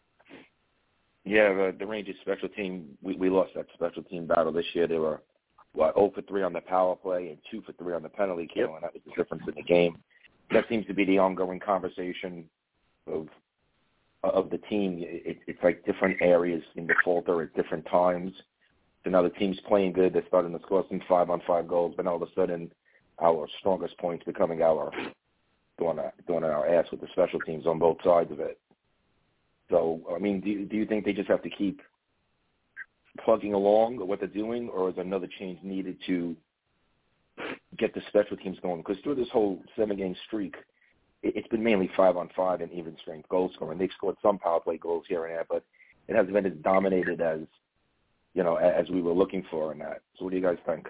Yeah, 1.24 1.52
the, 1.54 1.74
the 1.76 1.86
Rangers 1.86 2.14
special 2.20 2.48
team, 2.48 2.96
we, 3.02 3.16
we 3.16 3.28
lost 3.28 3.50
that 3.56 3.66
special 3.74 4.04
team 4.04 4.26
battle 4.26 4.52
this 4.52 4.66
year. 4.74 4.86
They 4.86 4.98
were 4.98 5.20
what 5.76 5.94
0 5.94 6.10
for 6.14 6.22
3 6.22 6.42
on 6.42 6.52
the 6.52 6.60
power 6.60 6.96
play 6.96 7.28
and 7.28 7.38
2 7.50 7.62
for 7.62 7.72
3 7.72 7.94
on 7.94 8.02
the 8.02 8.08
penalty 8.08 8.48
kill, 8.52 8.68
yep. 8.68 8.74
and 8.76 8.84
that 8.84 8.94
was 8.94 9.02
the 9.04 9.22
difference 9.22 9.42
in 9.46 9.54
the 9.54 9.62
game. 9.62 9.98
That 10.50 10.64
seems 10.68 10.86
to 10.86 10.94
be 10.94 11.04
the 11.04 11.18
ongoing 11.18 11.60
conversation 11.60 12.48
of 13.06 13.28
of 14.24 14.50
the 14.50 14.58
team. 14.58 14.98
It, 15.02 15.38
it's 15.46 15.62
like 15.62 15.84
different 15.84 16.20
areas 16.20 16.62
in 16.74 16.86
the 16.86 16.94
falter 17.04 17.42
at 17.42 17.54
different 17.54 17.86
times. 17.86 18.32
So 19.04 19.10
now 19.10 19.22
the 19.22 19.30
team's 19.30 19.60
playing 19.68 19.92
good. 19.92 20.14
They're 20.14 20.26
starting 20.26 20.52
to 20.52 20.62
score 20.64 20.84
some 20.88 21.00
five 21.08 21.30
on 21.30 21.40
five 21.46 21.68
goals, 21.68 21.94
but 21.96 22.06
all 22.06 22.16
of 22.16 22.22
a 22.22 22.32
sudden, 22.34 22.72
our 23.22 23.46
strongest 23.60 23.96
points 23.98 24.24
becoming 24.24 24.62
our 24.62 24.90
doing 25.78 25.98
doing 26.26 26.44
our 26.44 26.66
ass 26.66 26.86
with 26.90 27.00
the 27.00 27.08
special 27.12 27.40
teams 27.40 27.66
on 27.66 27.78
both 27.78 27.98
sides 28.02 28.32
of 28.32 28.40
it. 28.40 28.58
So, 29.70 30.00
I 30.14 30.18
mean, 30.18 30.40
do 30.40 30.64
do 30.64 30.76
you 30.76 30.86
think 30.86 31.04
they 31.04 31.12
just 31.12 31.28
have 31.28 31.42
to 31.42 31.50
keep 31.50 31.80
plugging 33.24 33.54
along 33.54 33.98
what 34.06 34.20
they're 34.20 34.28
doing, 34.28 34.68
or 34.68 34.88
is 34.90 34.96
another 34.98 35.28
change 35.38 35.58
needed 35.62 35.96
to 36.06 36.36
get 37.78 37.94
the 37.94 38.00
special 38.08 38.36
teams 38.36 38.58
going? 38.62 38.78
Because 38.78 39.02
through 39.02 39.16
this 39.16 39.28
whole 39.32 39.62
seven 39.76 39.96
game 39.96 40.16
streak, 40.26 40.54
it's 41.22 41.48
been 41.48 41.62
mainly 41.62 41.90
five 41.96 42.16
on 42.16 42.28
five 42.36 42.60
and 42.60 42.72
even 42.72 42.96
strength 43.00 43.28
goal 43.28 43.50
scoring. 43.54 43.78
They've 43.78 43.90
scored 43.96 44.16
some 44.22 44.38
power 44.38 44.60
play 44.60 44.78
goals 44.78 45.04
here 45.08 45.24
and 45.24 45.34
there, 45.34 45.46
but 45.48 45.64
it 46.08 46.14
hasn't 46.14 46.32
been 46.32 46.46
as 46.46 46.52
dominated 46.62 47.20
as 47.20 47.40
you 48.34 48.44
know 48.44 48.56
as 48.56 48.88
we 48.90 49.02
were 49.02 49.12
looking 49.12 49.44
for 49.50 49.72
in 49.72 49.78
that. 49.78 50.02
So, 50.18 50.24
what 50.24 50.30
do 50.30 50.36
you 50.36 50.42
guys 50.42 50.58
think? 50.66 50.86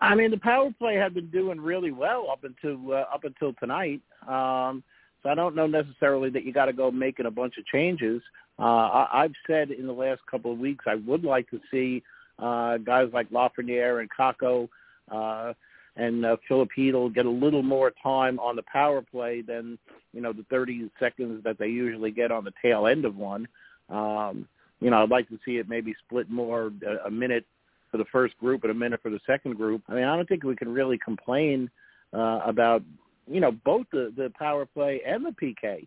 I 0.00 0.16
mean, 0.16 0.32
the 0.32 0.38
power 0.38 0.70
play 0.78 0.96
had 0.96 1.14
been 1.14 1.30
doing 1.30 1.60
really 1.60 1.92
well 1.92 2.26
up 2.30 2.44
until 2.44 2.92
uh, 2.92 3.04
up 3.12 3.24
until 3.24 3.52
tonight. 3.54 4.00
Um, 4.26 4.82
so 5.22 5.28
I 5.28 5.34
don't 5.34 5.54
know 5.54 5.68
necessarily 5.68 6.30
that 6.30 6.44
you 6.44 6.52
got 6.52 6.66
to 6.66 6.72
go 6.72 6.90
making 6.90 7.26
a 7.26 7.30
bunch 7.30 7.56
of 7.56 7.64
changes. 7.66 8.20
Uh, 8.58 9.06
I've 9.12 9.34
said 9.46 9.70
in 9.70 9.86
the 9.86 9.92
last 9.92 10.20
couple 10.30 10.52
of 10.52 10.58
weeks 10.58 10.84
I 10.86 10.96
would 10.96 11.24
like 11.24 11.50
to 11.50 11.60
see 11.70 12.02
uh, 12.38 12.78
guys 12.78 13.08
like 13.12 13.30
Lafreniere 13.30 14.00
and 14.00 14.10
Kakko 14.10 14.68
uh, 15.10 15.52
and 15.96 16.24
uh, 16.24 16.36
get 16.48 17.26
a 17.26 17.30
little 17.30 17.62
more 17.62 17.92
time 18.02 18.38
on 18.38 18.56
the 18.56 18.62
power 18.62 19.02
play 19.02 19.42
than 19.42 19.78
you 20.12 20.20
know 20.20 20.32
the 20.32 20.44
30 20.50 20.90
seconds 20.98 21.42
that 21.44 21.58
they 21.58 21.68
usually 21.68 22.10
get 22.10 22.30
on 22.30 22.44
the 22.44 22.52
tail 22.62 22.86
end 22.86 23.04
of 23.04 23.16
one. 23.16 23.46
Um, 23.88 24.46
you 24.80 24.90
know, 24.90 25.02
I'd 25.02 25.10
like 25.10 25.28
to 25.28 25.38
see 25.44 25.58
it 25.58 25.68
maybe 25.68 25.94
split 26.06 26.28
more 26.30 26.72
a, 26.86 27.06
a 27.06 27.10
minute 27.10 27.46
for 27.90 27.98
the 27.98 28.04
first 28.06 28.36
group 28.38 28.64
and 28.64 28.70
a 28.70 28.74
minute 28.74 29.00
for 29.02 29.10
the 29.10 29.20
second 29.26 29.56
group. 29.56 29.82
I 29.88 29.94
mean, 29.94 30.04
I 30.04 30.16
don't 30.16 30.28
think 30.28 30.42
we 30.42 30.56
can 30.56 30.72
really 30.72 30.98
complain 30.98 31.70
uh, 32.12 32.40
about 32.44 32.82
you 33.26 33.40
know 33.40 33.52
both 33.52 33.86
the 33.92 34.12
the 34.16 34.32
power 34.38 34.66
play 34.66 35.02
and 35.06 35.24
the 35.24 35.30
PK 35.30 35.86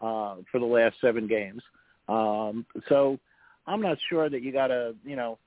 uh, 0.00 0.42
for 0.50 0.58
the 0.58 0.66
last 0.66 0.96
seven 1.00 1.26
games. 1.26 1.62
Um, 2.08 2.66
so 2.88 3.18
I'm 3.66 3.80
not 3.80 3.98
sure 4.08 4.28
that 4.28 4.42
you 4.42 4.52
got 4.52 4.68
to 4.68 4.94
you 5.04 5.16
know 5.16 5.38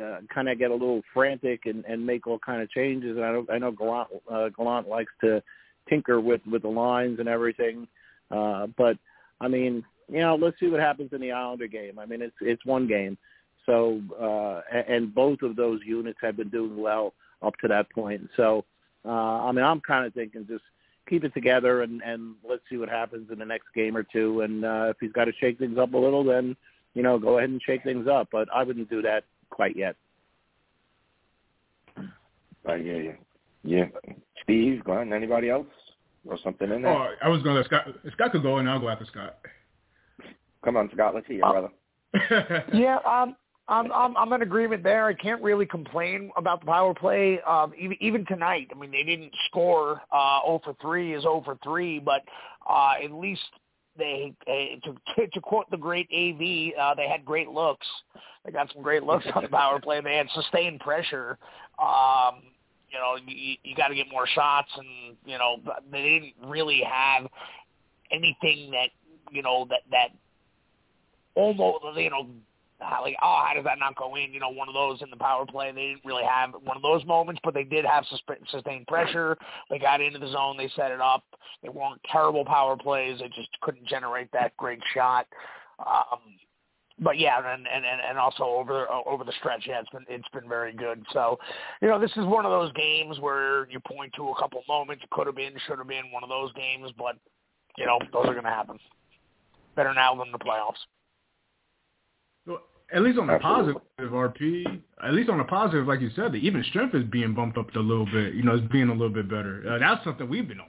uh, 0.00 0.20
kind 0.32 0.48
of 0.48 0.58
get 0.58 0.70
a 0.70 0.74
little 0.74 1.02
frantic 1.14 1.66
and, 1.66 1.84
and 1.84 2.04
make 2.04 2.26
all 2.26 2.38
kind 2.38 2.62
of 2.62 2.70
changes. 2.70 3.16
And 3.16 3.24
I 3.24 3.32
know 3.32 3.46
I 3.50 3.58
know 3.58 3.72
Gallant, 3.72 4.08
uh, 4.30 4.48
Gallant 4.50 4.88
likes 4.88 5.12
to 5.22 5.42
tinker 5.88 6.20
with 6.20 6.40
with 6.50 6.62
the 6.62 6.68
lines 6.68 7.20
and 7.20 7.28
everything, 7.28 7.86
uh, 8.30 8.66
but 8.76 8.96
I 9.40 9.48
mean 9.48 9.84
you 10.10 10.20
know 10.20 10.36
let's 10.36 10.58
see 10.60 10.68
what 10.68 10.80
happens 10.80 11.12
in 11.12 11.20
the 11.20 11.32
Islander 11.32 11.68
game. 11.68 11.98
I 11.98 12.06
mean 12.06 12.22
it's 12.22 12.36
it's 12.40 12.64
one 12.64 12.86
game. 12.86 13.16
So 13.66 14.00
uh, 14.20 14.62
and 14.88 15.14
both 15.14 15.42
of 15.42 15.54
those 15.54 15.80
units 15.84 16.18
have 16.22 16.36
been 16.36 16.48
doing 16.48 16.80
well 16.80 17.12
up 17.42 17.54
to 17.60 17.68
that 17.68 17.90
point. 17.90 18.28
So 18.36 18.64
uh, 19.04 19.46
I 19.46 19.52
mean, 19.52 19.64
I'm 19.64 19.80
kind 19.80 20.06
of 20.06 20.14
thinking 20.14 20.46
just 20.46 20.64
keep 21.08 21.24
it 21.24 21.34
together 21.34 21.82
and 21.82 22.02
and 22.02 22.34
let's 22.48 22.62
see 22.70 22.76
what 22.76 22.88
happens 22.88 23.30
in 23.30 23.38
the 23.38 23.44
next 23.44 23.66
game 23.74 23.96
or 23.96 24.02
two. 24.02 24.42
And 24.42 24.64
uh, 24.64 24.86
if 24.90 24.96
he's 25.00 25.12
got 25.12 25.24
to 25.24 25.32
shake 25.40 25.58
things 25.58 25.78
up 25.78 25.94
a 25.94 25.98
little, 25.98 26.24
then 26.24 26.56
you 26.94 27.02
know 27.02 27.18
go 27.18 27.38
ahead 27.38 27.50
and 27.50 27.62
shake 27.62 27.82
things 27.82 28.06
up. 28.08 28.28
But 28.30 28.48
I 28.54 28.62
wouldn't 28.62 28.90
do 28.90 29.02
that 29.02 29.24
quite 29.50 29.76
yet. 29.76 29.96
I 32.66 32.78
hear 32.78 33.02
you. 33.02 33.14
Yeah, 33.64 33.86
Steve, 34.42 34.84
Glenn, 34.84 35.12
anybody 35.12 35.50
else 35.50 35.66
or 36.26 36.38
something 36.44 36.70
in 36.70 36.82
there? 36.82 36.92
Oh, 36.92 37.08
I 37.22 37.28
was 37.28 37.42
going 37.42 37.54
to 37.54 37.60
let 37.60 37.66
Scott. 37.66 37.86
Scott 38.12 38.32
could 38.32 38.42
go, 38.42 38.58
and 38.58 38.68
I'll 38.68 38.80
go 38.80 38.88
after 38.88 39.04
Scott. 39.06 39.38
Come 40.64 40.76
on, 40.76 40.90
Scott. 40.94 41.14
Let's 41.14 41.26
hear 41.26 41.36
you, 41.36 41.42
brother. 41.42 42.64
yeah, 42.72 42.98
um, 43.06 43.36
I'm, 43.68 43.92
I'm 43.92 44.16
I'm 44.16 44.32
in 44.32 44.42
agreement 44.42 44.82
there. 44.82 45.04
I 45.06 45.14
can't 45.14 45.42
really 45.42 45.66
complain 45.66 46.30
about 46.36 46.60
the 46.60 46.66
power 46.66 46.94
play. 46.94 47.40
Um, 47.42 47.72
even 47.78 47.96
even 48.00 48.26
tonight, 48.26 48.68
I 48.74 48.78
mean, 48.78 48.90
they 48.90 49.02
didn't 49.02 49.32
score. 49.46 50.00
Uh, 50.10 50.40
0 50.46 50.60
for 50.64 50.74
3 50.80 51.14
is 51.14 51.22
0 51.22 51.42
for 51.44 51.58
3, 51.62 52.00
but 52.00 52.22
uh, 52.68 52.94
at 53.04 53.12
least 53.12 53.42
they, 53.98 54.32
they 54.46 54.80
to, 54.84 55.26
to 55.26 55.40
quote 55.40 55.70
the 55.70 55.76
great 55.76 56.08
AV, 56.14 56.80
uh, 56.80 56.94
they 56.94 57.08
had 57.08 57.24
great 57.24 57.48
looks. 57.48 57.86
They 58.44 58.52
got 58.52 58.72
some 58.72 58.82
great 58.82 59.02
looks 59.02 59.26
on 59.34 59.42
the 59.42 59.48
power 59.48 59.78
play. 59.82 60.00
They 60.00 60.16
had 60.16 60.28
sustained 60.34 60.80
pressure. 60.80 61.36
Um, 61.78 62.42
you 62.90 62.98
know, 62.98 63.16
you, 63.26 63.56
you 63.62 63.76
got 63.76 63.88
to 63.88 63.94
get 63.94 64.06
more 64.10 64.26
shots, 64.26 64.70
and 64.78 65.16
you 65.26 65.36
know, 65.36 65.56
they 65.92 66.02
didn't 66.02 66.50
really 66.50 66.82
have 66.88 67.28
anything 68.10 68.70
that 68.70 68.88
you 69.30 69.42
know 69.42 69.66
that 69.68 69.80
that 69.90 70.08
almost 71.34 71.84
you 71.96 72.08
know 72.08 72.28
like, 72.80 73.16
oh, 73.22 73.42
how 73.46 73.52
does 73.54 73.64
that 73.64 73.78
not 73.78 73.96
go 73.96 74.14
in? 74.14 74.32
You 74.32 74.40
know, 74.40 74.50
one 74.50 74.68
of 74.68 74.74
those 74.74 75.02
in 75.02 75.10
the 75.10 75.16
power 75.16 75.44
play. 75.46 75.72
They 75.72 75.88
didn't 75.88 76.04
really 76.04 76.24
have 76.24 76.52
one 76.62 76.76
of 76.76 76.82
those 76.82 77.04
moments, 77.04 77.40
but 77.44 77.54
they 77.54 77.64
did 77.64 77.84
have 77.84 78.04
sustained 78.50 78.86
pressure. 78.86 79.36
They 79.70 79.78
got 79.78 80.00
into 80.00 80.18
the 80.18 80.30
zone. 80.30 80.56
They 80.56 80.70
set 80.76 80.90
it 80.90 81.00
up. 81.00 81.24
They 81.62 81.68
weren't 81.68 82.00
terrible 82.10 82.44
power 82.44 82.76
plays. 82.76 83.18
They 83.18 83.28
just 83.28 83.50
couldn't 83.62 83.86
generate 83.86 84.30
that 84.32 84.56
great 84.56 84.80
shot. 84.94 85.26
Um, 85.80 86.20
but 87.00 87.18
yeah, 87.18 87.38
and 87.38 87.66
and 87.68 87.84
and 87.84 88.18
also 88.18 88.42
over 88.42 88.86
over 89.06 89.22
the 89.22 89.32
stretch, 89.38 89.64
yeah, 89.66 89.80
it's 89.80 89.90
been 89.90 90.04
it's 90.08 90.28
been 90.32 90.48
very 90.48 90.72
good. 90.72 91.04
So, 91.12 91.38
you 91.80 91.86
know, 91.86 92.00
this 92.00 92.10
is 92.16 92.24
one 92.24 92.44
of 92.44 92.50
those 92.50 92.72
games 92.72 93.20
where 93.20 93.68
you 93.70 93.78
point 93.80 94.12
to 94.16 94.30
a 94.30 94.40
couple 94.40 94.60
moments. 94.68 95.04
It 95.04 95.10
could 95.10 95.26
have 95.26 95.36
been, 95.36 95.52
should 95.66 95.78
have 95.78 95.86
been 95.86 96.10
one 96.10 96.24
of 96.24 96.28
those 96.28 96.52
games, 96.54 96.90
but 96.98 97.16
you 97.76 97.86
know, 97.86 98.00
those 98.12 98.26
are 98.26 98.32
going 98.32 98.44
to 98.44 98.50
happen. 98.50 98.78
Better 99.76 99.94
now 99.94 100.16
than 100.16 100.32
the 100.32 100.38
playoffs 100.38 100.82
at 102.92 103.02
least 103.02 103.18
on 103.18 103.26
the 103.26 103.34
Absolutely. 103.34 103.74
positive, 103.98 104.12
RP, 104.12 104.82
at 105.04 105.12
least 105.12 105.28
on 105.28 105.38
the 105.38 105.44
positive, 105.44 105.86
like 105.86 106.00
you 106.00 106.10
said, 106.16 106.32
the 106.32 106.38
even 106.38 106.64
strength 106.64 106.94
is 106.94 107.04
being 107.04 107.34
bumped 107.34 107.58
up 107.58 107.74
a 107.74 107.78
little 107.78 108.06
bit. 108.06 108.34
You 108.34 108.42
know, 108.42 108.54
it's 108.54 108.72
being 108.72 108.88
a 108.88 108.92
little 108.92 109.10
bit 109.10 109.28
better. 109.28 109.62
Uh, 109.68 109.78
that's 109.78 110.02
something 110.04 110.28
we've 110.28 110.48
been 110.48 110.60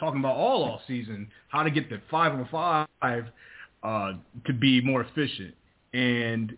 talking 0.00 0.20
about 0.20 0.36
all 0.36 0.64
off 0.64 0.80
season, 0.86 1.28
how 1.48 1.62
to 1.62 1.70
get 1.70 1.90
the 1.90 2.00
five 2.10 2.32
on 2.32 2.48
five 2.50 3.26
uh, 3.82 4.12
to 4.46 4.52
be 4.52 4.80
more 4.80 5.02
efficient. 5.02 5.54
And 5.92 6.56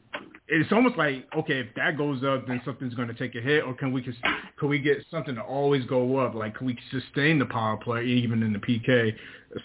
it's 0.49 0.73
almost 0.73 0.97
like, 0.97 1.27
okay, 1.37 1.61
if 1.61 1.67
that 1.77 1.99
goes 1.99 2.25
up, 2.25 2.47
then 2.47 2.61
something's 2.65 2.95
going 2.95 3.09
to 3.09 3.15
take 3.15 3.35
a 3.35 3.41
hit, 3.41 3.65
or 3.65 3.75
can 3.75 3.93
we 3.93 4.03
can 4.03 4.69
we 4.69 4.79
get 4.79 4.99
something 5.11 5.35
to 5.35 5.43
always 5.43 5.85
go 5.85 6.17
up? 6.17 6.35
Like, 6.35 6.57
can 6.57 6.67
we 6.67 6.79
sustain 6.91 7.39
the 7.39 7.47
power 7.47 7.77
play 7.77 8.05
even 8.05 8.43
in 8.43 8.53
the 8.53 8.59
PK 8.59 9.15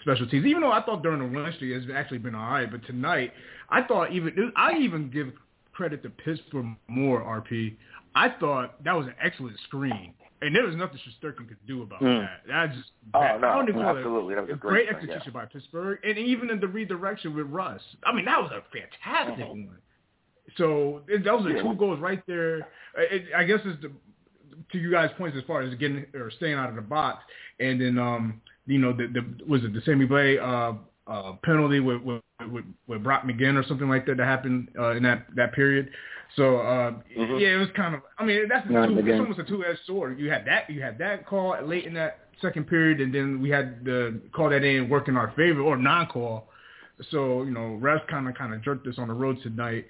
specialties? 0.02 0.44
Even 0.44 0.60
though 0.62 0.72
I 0.72 0.82
thought 0.82 1.02
during 1.02 1.20
the 1.20 1.38
Wednesday 1.38 1.72
it's 1.72 1.86
actually 1.94 2.18
been 2.18 2.34
all 2.34 2.50
right, 2.50 2.70
but 2.70 2.84
tonight 2.86 3.32
I 3.70 3.82
thought 3.82 4.12
even 4.12 4.52
I 4.56 4.76
even 4.78 5.10
give 5.10 5.32
credit 5.72 6.02
to 6.02 6.10
Pittsburgh 6.10 6.76
more, 6.88 7.20
RP. 7.22 7.76
I 8.14 8.28
thought 8.38 8.82
that 8.84 8.92
was 8.92 9.06
an 9.06 9.14
excellent 9.22 9.58
screen. 9.66 10.14
And 10.42 10.54
there 10.54 10.66
was 10.66 10.76
nothing 10.76 10.98
Shesterkin 10.98 11.48
could 11.48 11.66
do 11.66 11.82
about 11.82 12.02
mm. 12.02 12.20
that. 12.20 12.40
That 12.46 12.74
just 12.74 12.90
oh, 13.14 13.20
no, 13.20 13.48
I 13.48 13.54
don't 13.54 13.68
even 13.68 13.80
absolutely. 13.80 14.34
That 14.34 14.42
was 14.42 14.50
a 14.50 14.56
great, 14.56 14.88
great 14.88 14.88
execution 14.90 15.32
yeah. 15.34 15.40
by 15.40 15.46
Pittsburgh, 15.46 15.98
and 16.04 16.18
even 16.18 16.50
in 16.50 16.60
the 16.60 16.68
redirection 16.68 17.34
with 17.34 17.46
Rust. 17.46 17.84
I 18.04 18.12
mean, 18.12 18.26
that 18.26 18.42
was 18.42 18.50
a 18.50 18.62
fantastic 18.70 19.46
mm-hmm. 19.46 19.66
one. 19.66 19.78
So 20.56 21.02
it, 21.08 21.24
those 21.24 21.46
are 21.46 21.62
two 21.62 21.74
goals 21.74 22.00
right 22.00 22.22
there. 22.26 22.58
It, 22.96 23.24
I 23.36 23.44
guess 23.44 23.60
it's 23.64 23.82
the 23.82 23.90
to 24.72 24.78
you 24.78 24.90
guys' 24.90 25.10
points 25.18 25.36
as 25.36 25.44
far 25.44 25.62
as 25.62 25.74
getting 25.74 26.06
or 26.14 26.30
staying 26.30 26.54
out 26.54 26.68
of 26.68 26.76
the 26.76 26.82
box, 26.82 27.24
and 27.60 27.80
then 27.80 27.98
um, 27.98 28.40
you 28.66 28.78
know, 28.78 28.92
the, 28.92 29.06
the 29.06 29.44
was 29.46 29.62
it 29.64 29.72
the 29.72 29.80
Sammy 29.82 30.06
Blais 30.06 30.40
uh, 30.40 30.74
uh, 31.10 31.32
penalty 31.42 31.80
with, 31.80 32.02
with 32.02 32.22
with 32.50 32.64
with 32.86 33.02
Brock 33.02 33.24
McGinn 33.24 33.62
or 33.62 33.66
something 33.66 33.88
like 33.88 34.06
that 34.06 34.16
that 34.16 34.26
happened 34.26 34.68
uh, 34.78 34.92
in 34.92 35.02
that 35.02 35.26
that 35.36 35.52
period. 35.52 35.90
So 36.36 36.58
uh, 36.58 36.92
mm-hmm. 37.16 37.36
yeah, 37.36 37.54
it 37.54 37.58
was 37.58 37.68
kind 37.76 37.94
of. 37.94 38.02
I 38.18 38.24
mean, 38.24 38.48
that's 38.48 38.66
two, 38.66 38.98
it's 38.98 39.20
almost 39.20 39.38
a 39.38 39.44
two-edged 39.44 39.80
sword. 39.86 40.18
You 40.18 40.30
had 40.30 40.46
that 40.46 40.70
you 40.70 40.82
had 40.82 40.98
that 40.98 41.26
call 41.26 41.56
late 41.62 41.84
in 41.84 41.94
that 41.94 42.20
second 42.40 42.66
period, 42.66 43.00
and 43.00 43.14
then 43.14 43.40
we 43.40 43.50
had 43.50 43.84
the 43.84 44.20
call 44.32 44.50
that 44.50 44.64
in 44.64 44.88
work 44.88 45.08
in 45.08 45.16
our 45.16 45.32
favor 45.36 45.60
or 45.60 45.76
non-call. 45.76 46.48
So 47.10 47.42
you 47.42 47.50
know, 47.50 47.78
refs 47.82 48.06
kind 48.08 48.28
of 48.28 48.34
kind 48.34 48.54
of 48.54 48.62
jerked 48.62 48.86
us 48.86 48.98
on 48.98 49.08
the 49.08 49.14
road 49.14 49.38
tonight. 49.42 49.86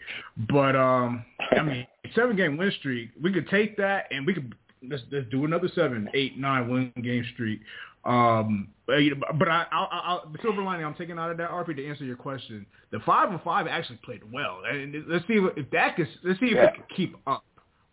But 0.50 0.76
um, 0.76 1.24
I 1.52 1.62
mean, 1.62 1.86
seven 2.14 2.36
game 2.36 2.56
win 2.56 2.72
streak, 2.78 3.10
we 3.20 3.32
could 3.32 3.48
take 3.48 3.76
that 3.76 4.06
and 4.10 4.26
we 4.26 4.34
could 4.34 4.54
let's 4.88 5.02
let's 5.10 5.28
do 5.30 5.44
another 5.44 5.68
seven, 5.74 6.08
eight, 6.14 6.38
nine 6.38 6.68
win 6.68 6.92
game 7.02 7.24
streak. 7.34 7.60
Um, 8.04 8.68
but 8.86 9.48
I, 9.48 9.64
I, 9.72 9.86
I, 9.90 10.20
the 10.30 10.38
silver 10.42 10.62
lining 10.62 10.84
I'm 10.84 10.94
taking 10.94 11.18
out 11.18 11.30
of 11.30 11.38
that 11.38 11.50
RP 11.50 11.76
to 11.76 11.88
answer 11.88 12.04
your 12.04 12.16
question, 12.16 12.66
the 12.90 13.00
five 13.00 13.30
and 13.30 13.40
five 13.40 13.66
actually 13.66 13.98
played 14.04 14.20
well, 14.30 14.60
and 14.68 14.94
let's 15.08 15.26
see 15.26 15.40
if 15.56 15.70
that 15.70 15.96
can 15.96 16.06
let's 16.22 16.38
see 16.38 16.46
if 16.46 16.56
yeah. 16.56 16.64
it 16.64 16.74
can 16.74 16.84
keep 16.94 17.16
up 17.26 17.42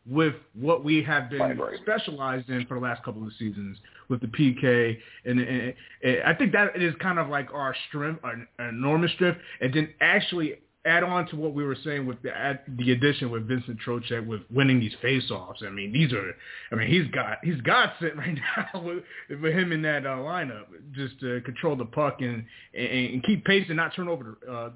with 0.07 0.33
what 0.53 0.83
we 0.83 1.03
have 1.03 1.29
been 1.29 1.59
specialized 1.83 2.49
in 2.49 2.65
for 2.65 2.75
the 2.75 2.79
last 2.79 3.03
couple 3.03 3.25
of 3.25 3.31
seasons 3.37 3.77
with 4.09 4.19
the 4.21 4.27
PK, 4.27 4.97
and, 5.25 5.39
and, 5.39 5.73
and 6.03 6.23
I 6.25 6.33
think 6.33 6.51
that 6.53 6.75
is 6.75 6.93
kind 6.99 7.19
of 7.19 7.29
like 7.29 7.53
our 7.53 7.75
strength, 7.87 8.19
our, 8.23 8.35
our 8.57 8.69
enormous 8.69 9.11
strength, 9.11 9.39
and 9.59 9.73
then 9.73 9.89
actually 10.01 10.55
add 10.85 11.03
on 11.03 11.27
to 11.27 11.35
what 11.35 11.53
we 11.53 11.63
were 11.63 11.77
saying 11.83 12.07
with 12.07 12.21
the 12.23 12.35
add, 12.35 12.61
the 12.67 12.91
addition 12.91 13.29
with 13.29 13.47
Vincent 13.47 13.77
Trocheck 13.85 14.25
with 14.25 14.41
winning 14.49 14.79
these 14.79 14.95
faceoffs. 15.03 15.63
I 15.63 15.69
mean, 15.69 15.93
these 15.93 16.11
are, 16.11 16.33
I 16.71 16.75
mean, 16.75 16.87
he's 16.87 17.09
got 17.11 17.37
he's 17.43 17.61
got 17.61 17.93
sitting 18.01 18.17
right 18.17 18.37
now 18.73 18.81
with, 18.81 19.03
with 19.41 19.53
him 19.53 19.71
in 19.71 19.81
that 19.83 20.05
uh, 20.05 20.17
lineup, 20.17 20.65
just 20.93 21.19
to 21.19 21.41
control 21.41 21.75
the 21.75 21.85
puck 21.85 22.21
and 22.21 22.43
and, 22.73 22.87
and 23.13 23.23
keep 23.23 23.45
pace 23.45 23.65
and 23.67 23.77
not 23.77 23.95
turn 23.95 24.07
over 24.07 24.37
uh, 24.49 24.69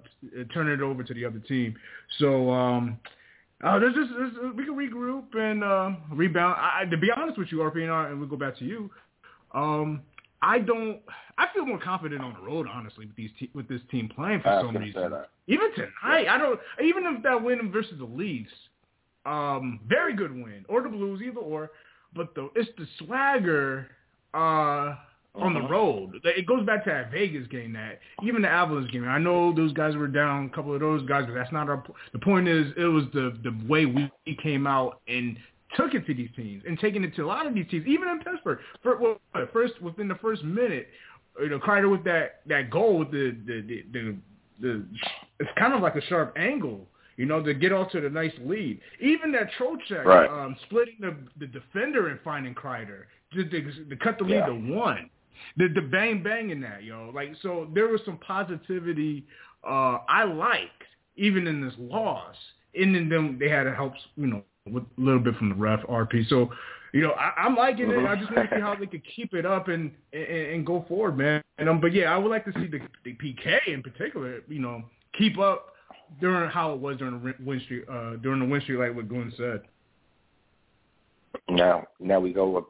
turn 0.54 0.70
it 0.70 0.82
over 0.82 1.04
to 1.04 1.14
the 1.14 1.26
other 1.26 1.40
team. 1.40 1.76
So. 2.20 2.52
um 2.52 3.00
uh, 3.64 3.80
there's 3.80 3.96
just 3.96 4.12
there's, 4.18 4.56
we 4.56 4.66
can 4.66 4.76
regroup 4.76 5.36
and 5.36 5.64
uh, 5.64 5.92
rebound. 6.12 6.56
I, 6.60 6.86
to 6.86 6.98
be 6.98 7.10
honest 7.16 7.38
with 7.38 7.48
you, 7.52 7.60
RPNR, 7.60 8.12
and 8.12 8.20
we'll 8.20 8.30
go 8.30 8.36
back 8.36 8.58
to 8.60 8.66
you. 8.66 8.90
Um, 9.54 10.02
I 10.42 10.60
don't. 10.60 11.00
I 11.38 11.48
feel 11.54 11.66
more 11.66 11.80
confident 11.80 12.22
on 12.22 12.34
the 12.34 12.42
road, 12.42 12.68
honestly, 12.72 13.06
with 13.06 13.16
these 13.16 13.32
te- 13.40 13.52
with 13.54 13.68
this 13.68 13.82
team 13.90 14.10
playing 14.14 14.42
for 14.42 14.50
some 14.62 14.76
reason. 14.78 15.02
Even 15.48 15.74
tonight, 15.74 16.28
I 16.28 16.38
don't. 16.38 16.60
Even 16.84 17.06
if 17.06 17.24
that 17.24 17.42
win 17.42 17.72
versus 17.72 17.98
the 17.98 18.06
Leafs, 18.06 18.52
um, 19.26 19.80
very 19.88 20.16
good 20.16 20.32
win, 20.32 20.66
or 20.68 20.82
the 20.82 20.90
Blues, 20.90 21.22
either 21.26 21.40
or. 21.40 21.72
But 22.14 22.36
the 22.36 22.50
it's 22.56 22.70
the 22.78 22.86
swagger 23.00 23.88
uh, 24.34 24.96
on 25.38 25.54
the 25.54 25.60
uh-huh. 25.60 25.70
road. 25.70 26.22
It 26.24 26.46
goes 26.46 26.66
back 26.66 26.84
to 26.86 26.90
that 26.90 27.12
Vegas 27.12 27.48
game. 27.48 27.74
That 27.74 28.00
even 28.24 28.42
the 28.42 28.50
Avalanche 28.50 28.92
game. 28.92 29.08
I 29.08 29.20
know 29.20 29.54
those 29.54 29.74
guys 29.74 29.96
were 29.96 30.08
down, 30.08 30.46
a 30.52 30.56
couple 30.56 30.74
of 30.74 30.80
those 30.80 31.06
guys, 31.08 31.26
but 31.28 31.34
that's 31.34 31.52
not 31.52 31.70
our. 31.70 31.84
The 32.14 32.20
point 32.20 32.48
is, 32.48 32.68
it 32.78 32.86
was 32.86 33.06
the 33.14 33.38
the 33.44 33.56
way 33.68 33.86
we 33.86 34.10
came 34.42 34.68
out 34.68 35.02
and 35.08 35.38
took 35.76 35.94
it 35.94 36.06
to 36.08 36.14
these 36.14 36.30
teams 36.36 36.64
and 36.68 36.80
taking 36.80 37.04
it 37.04 37.16
to 37.16 37.24
a 37.24 37.28
lot 37.28 37.46
of 37.46 37.54
these 37.54 37.66
teams, 37.70 37.86
even 37.88 38.08
in 38.08 38.20
Pittsburgh. 38.20 38.60
For, 38.82 38.98
well, 38.98 39.20
first 39.52 39.82
within 39.82 40.08
the 40.08 40.16
first 40.16 40.44
minute, 40.44 40.88
you 41.40 41.50
know, 41.50 41.60
Kreider 41.60 41.92
with 41.92 42.04
that 42.06 42.42
that 42.48 42.70
goal 42.70 43.00
with 43.00 43.12
the 43.12 43.36
the 43.46 43.62
the, 43.62 43.84
the, 43.92 44.18
the 44.62 44.86
it's 45.40 45.50
kind 45.58 45.74
of 45.74 45.82
like 45.82 45.96
a 45.96 46.02
sharp 46.02 46.34
angle, 46.38 46.88
you 47.18 47.26
know, 47.26 47.44
to 47.44 47.54
get 47.54 47.74
off 47.74 47.92
to 47.92 48.02
the 48.02 48.10
nice 48.10 48.34
lead. 48.42 48.80
Even 49.02 49.32
that 49.34 49.50
Trocheck 49.60 50.06
right. 50.06 50.30
um, 50.30 50.56
splitting 50.66 50.96
the 51.00 51.16
the 51.40 51.48
defender 51.48 52.10
and 52.10 52.20
finding 52.24 52.56
Kreider 52.56 53.04
to, 53.34 53.44
to, 53.44 53.86
to 53.90 53.96
cut 53.98 54.18
the 54.18 54.24
lead 54.24 54.36
yeah. 54.36 54.46
to 54.46 54.54
one. 54.54 55.10
The 55.58 55.68
the 55.68 55.82
bang 55.82 56.24
bang 56.24 56.50
in 56.50 56.62
that, 56.62 56.84
yo. 56.84 57.12
Like 57.14 57.34
so 57.42 57.70
there 57.74 57.88
was 57.88 58.02
some 58.06 58.18
positivity 58.18 59.26
uh 59.68 60.00
I 60.08 60.24
liked 60.24 60.84
even 61.18 61.48
in 61.48 61.62
this 61.62 61.74
loss. 61.78 62.36
And 62.80 62.94
then 62.94 63.10
them 63.10 63.38
they 63.40 63.50
had 63.50 63.64
to 63.64 63.74
help, 63.74 63.94
you 64.16 64.28
know, 64.28 64.44
with 64.70 64.84
a 64.98 65.02
little 65.02 65.20
bit 65.20 65.36
from 65.38 65.50
the 65.50 65.56
ref 65.56 65.82
RP. 65.84 66.28
So, 66.28 66.50
you 66.94 67.02
know, 67.02 67.12
I, 67.12 67.34
I'm 67.42 67.56
liking 67.56 67.90
it. 67.90 68.06
I 68.06 68.16
just 68.16 68.36
want 68.36 68.50
to 68.50 68.56
see 68.56 68.62
how 68.62 68.76
they 68.76 68.86
could 68.86 69.04
keep 69.16 69.34
it 69.34 69.46
up 69.46 69.68
and, 69.68 69.92
and 70.12 70.24
and 70.24 70.66
go 70.66 70.86
forward, 70.88 71.18
man. 71.18 71.42
And 71.58 71.70
um, 71.70 71.80
but 71.80 71.94
yeah, 71.94 72.14
I 72.14 72.18
would 72.18 72.30
like 72.30 72.46
to 72.46 72.54
see 72.60 72.68
the 72.68 72.80
the 73.04 73.16
PK 73.16 73.68
in 73.68 73.82
particular, 73.82 74.42
you 74.48 74.60
know, 74.60 74.84
keep 75.18 75.40
up 75.40 75.74
during 76.20 76.50
how 76.50 76.74
it 76.74 76.80
was 76.80 76.98
during 76.98 77.20
the 77.20 77.36
win 77.44 77.62
streak, 77.62 77.86
uh, 77.90 78.16
during 78.18 78.40
the 78.40 78.46
win 78.46 78.62
streak, 78.62 78.80
like 78.80 78.96
what 78.96 79.08
Glenn 79.08 79.34
said. 79.38 79.62
Now, 81.50 81.86
now 82.00 82.20
we 82.20 82.34
go 82.34 82.58
up. 82.58 82.70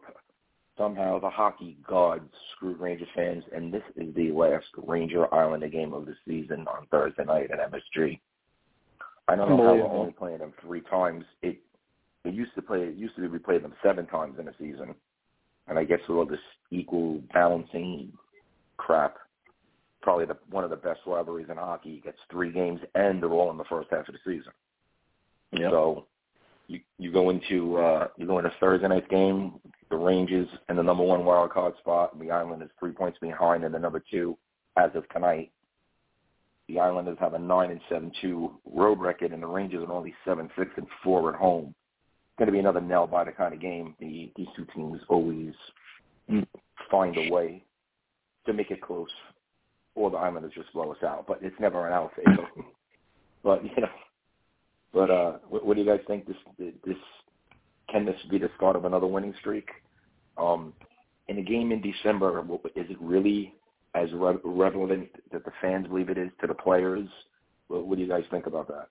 Somehow 0.78 1.20
the 1.20 1.30
hockey 1.30 1.78
gods 1.88 2.30
screwed 2.56 2.80
Ranger 2.80 3.06
fans, 3.16 3.44
and 3.54 3.74
this 3.74 3.84
is 3.96 4.14
the 4.14 4.32
last 4.32 4.66
Ranger 4.76 5.34
Islander 5.34 5.70
game 5.70 5.94
of 5.94 6.06
the 6.06 6.16
season 6.28 6.66
on 6.68 6.86
Thursday 6.92 7.24
night 7.24 7.50
at 7.52 7.72
MSG. 7.72 8.20
I 9.28 9.36
don't 9.36 9.50
know 9.50 9.58
how 9.58 9.74
we're 9.74 9.88
only 9.88 10.12
playing 10.12 10.40
them 10.40 10.54
three 10.62 10.82
times. 10.82 11.24
It 11.42 11.60
it 12.26 12.34
used 12.34 12.54
to 12.56 12.62
play. 12.62 12.82
It 12.82 12.96
used 12.96 13.16
to 13.16 13.22
be 13.22 13.28
we 13.28 13.40
played 13.40 13.64
them 13.64 13.74
seven 13.84 14.06
times 14.08 14.38
in 14.40 14.48
a 14.48 14.54
season, 14.60 14.94
and 15.68 15.80
I 15.80 15.84
guess 15.84 16.00
with 16.08 16.18
all 16.18 16.26
this 16.26 16.40
equal 16.72 17.22
balancing 17.34 18.12
crap, 18.78 19.16
probably 20.02 20.26
the 20.26 20.38
one 20.50 20.64
of 20.64 20.70
the 20.70 20.76
best 20.76 21.00
rivalries 21.08 21.48
in 21.50 21.58
hockey. 21.58 22.02
Gets 22.04 22.18
three 22.30 22.52
games, 22.52 22.82
and 22.96 23.22
they're 23.22 23.32
all 23.32 23.52
in 23.52 23.58
the 23.58 23.64
first 23.66 23.90
half 23.92 24.08
of 24.08 24.14
the 24.14 24.20
season. 24.26 24.52
Yep. 25.54 25.72
So 25.72 26.06
you 26.68 26.80
you 26.98 27.12
go 27.12 27.30
into 27.30 27.78
uh, 27.78 28.08
you 28.18 28.26
go 28.26 28.38
into 28.40 28.52
Thursday 28.60 28.88
night 28.88 29.10
game. 29.10 29.54
The 29.90 29.96
Rangers 29.96 30.48
in 30.70 30.76
the 30.76 30.84
number 30.84 31.04
one 31.04 31.26
wild 31.26 31.52
card 31.52 31.74
spot. 31.80 32.14
And 32.14 32.22
the 32.22 32.32
Islanders 32.32 32.70
three 32.80 32.92
points 32.92 33.20
behind 33.20 33.64
in 33.64 33.72
the 33.72 33.80
number 33.80 34.04
two 34.12 34.38
as 34.78 34.92
of 34.96 35.08
tonight. 35.10 35.52
The 36.68 36.80
Islanders 36.80 37.18
have 37.20 37.36
a 37.36 37.40
nine 37.40 37.70
and 37.72 37.82
seven 37.90 38.12
two 38.22 38.52
road 38.66 39.00
record, 39.00 39.32
and 39.32 39.44
the 39.44 39.48
Rangers 39.48 39.88
are 39.88 39.94
only 39.94 40.14
seven 40.26 40.50
six 40.58 40.72
and 40.78 40.88
four 41.04 41.30
at 41.34 41.40
home 41.40 41.76
It's 41.76 42.40
going 42.40 42.48
to 42.48 42.52
be 42.52 42.60
another 42.60 42.82
nail 42.82 43.06
biter 43.06 43.32
kind 43.32 43.54
of 43.54 43.62
game. 43.62 43.94
The, 44.00 44.32
these 44.36 44.48
two 44.56 44.66
teams 44.76 45.00
always 45.08 45.54
find 46.90 47.16
a 47.18 47.30
way 47.32 47.64
to 48.48 48.54
make 48.54 48.72
it 48.72 48.82
close, 48.82 49.10
or 49.94 50.10
the 50.10 50.18
Islanders 50.18 50.54
just 50.56 50.74
blow 50.74 50.92
us 50.92 51.04
out. 51.04 51.26
But 51.28 51.40
it's 51.42 51.60
never 51.60 51.86
an 51.88 51.94
out 51.94 52.12
but 53.44 53.64
you 53.64 53.70
know, 53.82 53.88
but 54.96 55.12
uh, 55.12 55.34
what, 55.50 55.66
what 55.66 55.76
do 55.76 55.84
you 55.84 55.88
guys 55.88 56.00
think? 56.08 56.26
This 56.26 56.38
this 56.58 56.96
can 57.90 58.06
this 58.06 58.16
be 58.32 58.40
the 58.40 58.50
start 58.56 58.78
of 58.78 58.86
another 58.86 59.06
winning 59.06 59.36
streak? 59.40 59.70
Um, 60.38 60.74
in 61.28 61.38
a 61.38 61.44
game 61.44 61.72
in 61.72 61.82
December, 61.82 62.40
is 62.76 62.90
it 62.90 62.98
really 63.02 63.54
as 63.94 64.10
re- 64.14 64.38
relevant 64.44 65.10
that 65.32 65.44
the 65.44 65.52
fans 65.62 65.88
believe 65.88 66.10
it 66.10 66.18
is 66.18 66.30
to 66.42 66.48
the 66.48 66.54
players? 66.54 67.08
What, 67.68 67.86
what 67.86 67.98
do 67.98 68.04
you 68.04 68.10
guys 68.10 68.24
think 68.32 68.48
about 68.48 68.68
that? 68.70 68.88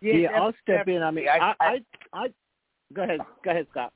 Yeah, 0.00 0.14
yeah 0.14 0.28
I'll 0.40 0.54
step 0.62 0.88
in. 0.88 1.02
I 1.02 1.10
mean, 1.10 1.26
I, 1.28 1.38
I, 1.38 1.54
I, 1.60 1.78
I, 2.12 2.28
go 2.92 3.02
ahead, 3.02 3.20
go 3.44 3.50
ahead, 3.50 3.66
Scott. 3.70 3.92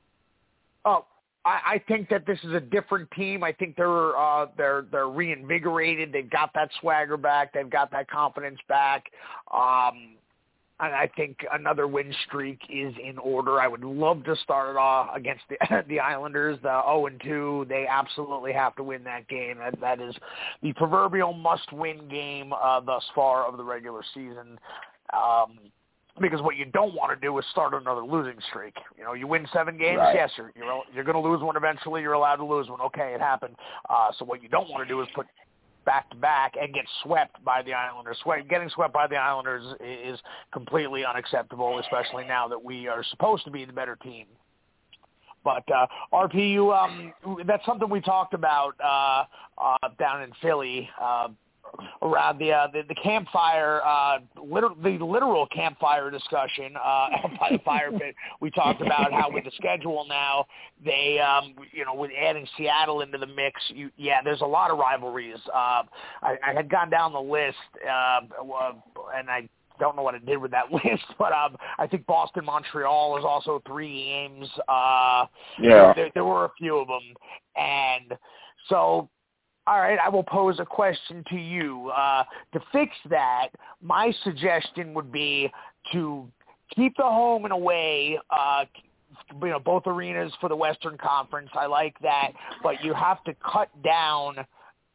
Oh, 0.84 1.06
I, 1.46 1.74
I 1.74 1.82
think 1.86 2.08
that 2.08 2.26
this 2.26 2.38
is 2.42 2.52
a 2.52 2.60
different 2.60 3.08
team. 3.12 3.44
I 3.44 3.52
think 3.52 3.76
they're 3.76 4.16
uh, 4.18 4.46
they're 4.56 4.84
they're 4.90 5.08
reinvigorated. 5.08 6.12
They've 6.12 6.28
got 6.28 6.52
that 6.54 6.70
swagger 6.80 7.16
back. 7.16 7.52
They've 7.52 7.70
got 7.70 7.90
that 7.92 8.10
confidence 8.10 8.58
back. 8.68 9.04
Um, 9.54 10.16
and 10.78 10.94
I 10.94 11.08
think 11.16 11.38
another 11.52 11.86
win 11.86 12.12
streak 12.26 12.60
is 12.68 12.92
in 13.02 13.16
order. 13.16 13.60
I 13.60 13.68
would 13.68 13.84
love 13.84 14.24
to 14.24 14.36
start 14.36 14.70
it 14.70 14.76
off 14.76 15.16
against 15.16 15.44
the 15.48 15.84
the 15.88 16.00
Islanders, 16.00 16.58
the 16.62 16.82
0 16.84 17.06
and 17.06 17.20
2. 17.22 17.66
They 17.68 17.86
absolutely 17.88 18.52
have 18.52 18.74
to 18.76 18.82
win 18.82 19.04
that 19.04 19.28
game. 19.28 19.58
That 19.58 19.80
that 19.80 20.00
is 20.00 20.14
the 20.62 20.72
proverbial 20.72 21.32
must-win 21.32 22.08
game 22.08 22.52
uh, 22.52 22.80
thus 22.80 23.04
far 23.14 23.46
of 23.46 23.56
the 23.56 23.64
regular 23.64 24.02
season. 24.12 24.58
Um, 25.14 25.58
because 26.20 26.40
what 26.42 26.56
you 26.56 26.64
don't 26.66 26.94
want 26.94 27.18
to 27.18 27.26
do 27.26 27.36
is 27.38 27.44
start 27.50 27.74
another 27.74 28.04
losing 28.04 28.38
streak. 28.48 28.74
You 28.96 29.04
know, 29.04 29.12
you 29.12 29.26
win 29.26 29.46
seven 29.52 29.76
games, 29.76 29.98
right. 29.98 30.14
yes, 30.14 30.30
you're 30.36 30.52
you're, 30.56 30.82
you're 30.94 31.04
going 31.04 31.22
to 31.22 31.28
lose 31.28 31.42
one 31.42 31.56
eventually. 31.56 32.02
You're 32.02 32.14
allowed 32.14 32.36
to 32.36 32.44
lose 32.44 32.68
one. 32.68 32.80
Okay, 32.80 33.12
it 33.14 33.20
happened. 33.20 33.56
Uh, 33.88 34.10
so 34.18 34.24
what 34.24 34.42
you 34.42 34.48
don't 34.48 34.70
want 34.70 34.86
to 34.86 34.88
do 34.88 35.00
is 35.02 35.08
put 35.14 35.26
back 35.84 36.10
to 36.10 36.16
back 36.16 36.54
and 36.60 36.74
get 36.74 36.84
swept 37.02 37.42
by 37.44 37.62
the 37.62 37.72
Islanders. 37.72 38.18
Sweat, 38.22 38.48
getting 38.48 38.68
swept 38.70 38.92
by 38.92 39.06
the 39.06 39.16
Islanders 39.16 39.64
is 39.80 40.18
completely 40.52 41.04
unacceptable, 41.04 41.78
especially 41.78 42.24
now 42.26 42.48
that 42.48 42.62
we 42.62 42.88
are 42.88 43.04
supposed 43.10 43.44
to 43.44 43.50
be 43.50 43.64
the 43.64 43.72
better 43.72 43.96
team. 43.96 44.26
But 45.44 45.62
uh, 45.70 45.86
RPU, 46.12 46.76
um, 46.76 47.12
that's 47.46 47.64
something 47.64 47.88
we 47.88 48.00
talked 48.00 48.34
about 48.34 48.74
uh, 48.84 49.24
uh, 49.56 49.88
down 49.96 50.22
in 50.22 50.32
Philly. 50.42 50.90
Uh, 51.00 51.28
around 52.02 52.38
the 52.38 52.52
uh, 52.52 52.68
the, 52.72 52.82
the 52.88 52.94
campfire, 52.94 53.80
uh, 53.84 54.18
liter- 54.42 54.74
the 54.82 55.04
literal 55.04 55.46
campfire 55.46 56.10
discussion 56.10 56.74
uh, 56.76 57.08
by 57.40 57.48
the 57.52 57.58
fire 57.64 57.92
pit. 57.92 58.14
We 58.40 58.50
talked 58.50 58.80
about 58.80 59.12
how 59.12 59.30
with 59.30 59.44
the 59.44 59.50
schedule 59.56 60.06
now, 60.08 60.46
they 60.84 61.18
um, 61.18 61.54
you 61.72 61.84
know 61.84 61.94
with 61.94 62.10
adding 62.18 62.46
Seattle 62.56 63.00
into 63.00 63.18
the 63.18 63.26
mix, 63.26 63.60
you, 63.68 63.90
yeah, 63.96 64.22
there's 64.22 64.40
a 64.40 64.46
lot 64.46 64.70
of 64.70 64.78
rivalries. 64.78 65.38
Uh, 65.52 65.82
I, 66.22 66.36
I 66.46 66.52
had 66.54 66.70
gone 66.70 66.90
down 66.90 67.12
the 67.12 67.20
list, 67.20 67.56
uh, 67.88 68.20
and 69.16 69.30
I 69.30 69.48
don't 69.78 69.96
know 69.96 70.02
what 70.02 70.14
it 70.14 70.24
did 70.26 70.38
with 70.38 70.50
that 70.52 70.72
list, 70.72 71.04
but 71.18 71.32
um, 71.32 71.56
I 71.78 71.86
think 71.86 72.06
Boston 72.06 72.44
Montreal 72.44 73.18
is 73.18 73.24
also 73.24 73.62
three 73.66 74.04
games. 74.04 74.48
Uh, 74.68 75.26
yeah, 75.60 75.92
there, 75.94 76.10
there 76.14 76.24
were 76.24 76.46
a 76.46 76.50
few 76.58 76.76
of 76.76 76.88
them, 76.88 77.14
and 77.56 78.18
so 78.68 79.08
all 79.66 79.80
right, 79.80 79.98
I 80.02 80.08
will 80.08 80.22
pose 80.22 80.60
a 80.60 80.64
question 80.64 81.24
to 81.28 81.36
you. 81.36 81.90
Uh, 81.96 82.24
to 82.52 82.60
fix 82.72 82.92
that, 83.10 83.48
my 83.82 84.12
suggestion 84.22 84.94
would 84.94 85.10
be 85.10 85.50
to 85.92 86.26
keep 86.74 86.96
the 86.96 87.02
home 87.02 87.44
and 87.44 87.52
away, 87.52 88.18
uh, 88.30 88.64
you 89.42 89.48
know, 89.48 89.58
both 89.58 89.84
arenas 89.86 90.32
for 90.40 90.48
the 90.48 90.56
Western 90.56 90.96
Conference. 90.98 91.50
I 91.54 91.66
like 91.66 91.98
that, 92.02 92.32
but 92.62 92.82
you 92.84 92.94
have 92.94 93.22
to 93.24 93.34
cut 93.34 93.68
down. 93.82 94.38
Uh, 94.38 94.44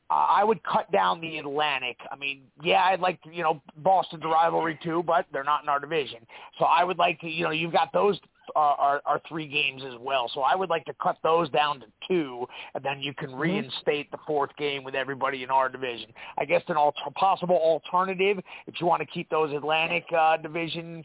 I 0.10 0.44
would 0.44 0.62
cut 0.64 0.92
down 0.92 1.22
the 1.22 1.38
Atlantic. 1.38 1.98
I 2.12 2.16
mean, 2.16 2.42
yeah, 2.62 2.84
I'd 2.84 3.00
like 3.00 3.22
to, 3.24 3.34
you 3.34 3.44
know, 3.44 3.62
Boston's 3.78 4.24
rivalry 4.24 4.80
too, 4.84 5.04
but 5.06 5.26
they're 5.32 5.44
not 5.44 5.64
in 5.64 5.70
our 5.70 5.80
division. 5.80 6.20
So 6.60 6.66
I 6.66 6.84
would 6.84 6.98
like 6.98 7.20
to, 7.22 7.28
you 7.30 7.44
know, 7.44 7.52
you've 7.52 7.72
got 7.74 7.94
those 7.94 8.20
are, 8.56 8.76
are, 8.76 9.02
are 9.06 9.22
three 9.28 9.48
games 9.48 9.84
as 9.86 10.00
well. 10.00 10.30
So 10.34 10.42
I 10.42 10.56
would 10.56 10.70
like 10.70 10.86
to 10.86 10.94
cut 11.02 11.18
those 11.24 11.50
down 11.50 11.80
to 11.82 11.86
two, 12.08 12.46
and 12.76 12.84
then 12.84 13.02
you 13.02 13.14
can 13.14 13.30
mm-hmm. 13.30 13.40
reinstate 13.40 14.12
the 14.12 14.18
fourth 14.26 14.56
game 14.58 14.84
with 14.84 14.96
everybody 14.96 15.44
in 15.44 15.50
our 15.50 15.70
division. 15.70 16.12
I 16.38 16.46
guess 16.46 16.62
an 16.68 16.78
al- 16.78 16.94
possible 17.16 17.56
alternative, 17.56 18.40
if 18.68 18.80
you 18.80 18.88
want 18.88 19.02
to 19.02 19.08
keep 19.08 19.30
those 19.30 19.54
Atlantic 19.54 20.06
uh, 20.18 20.38
division 20.38 21.04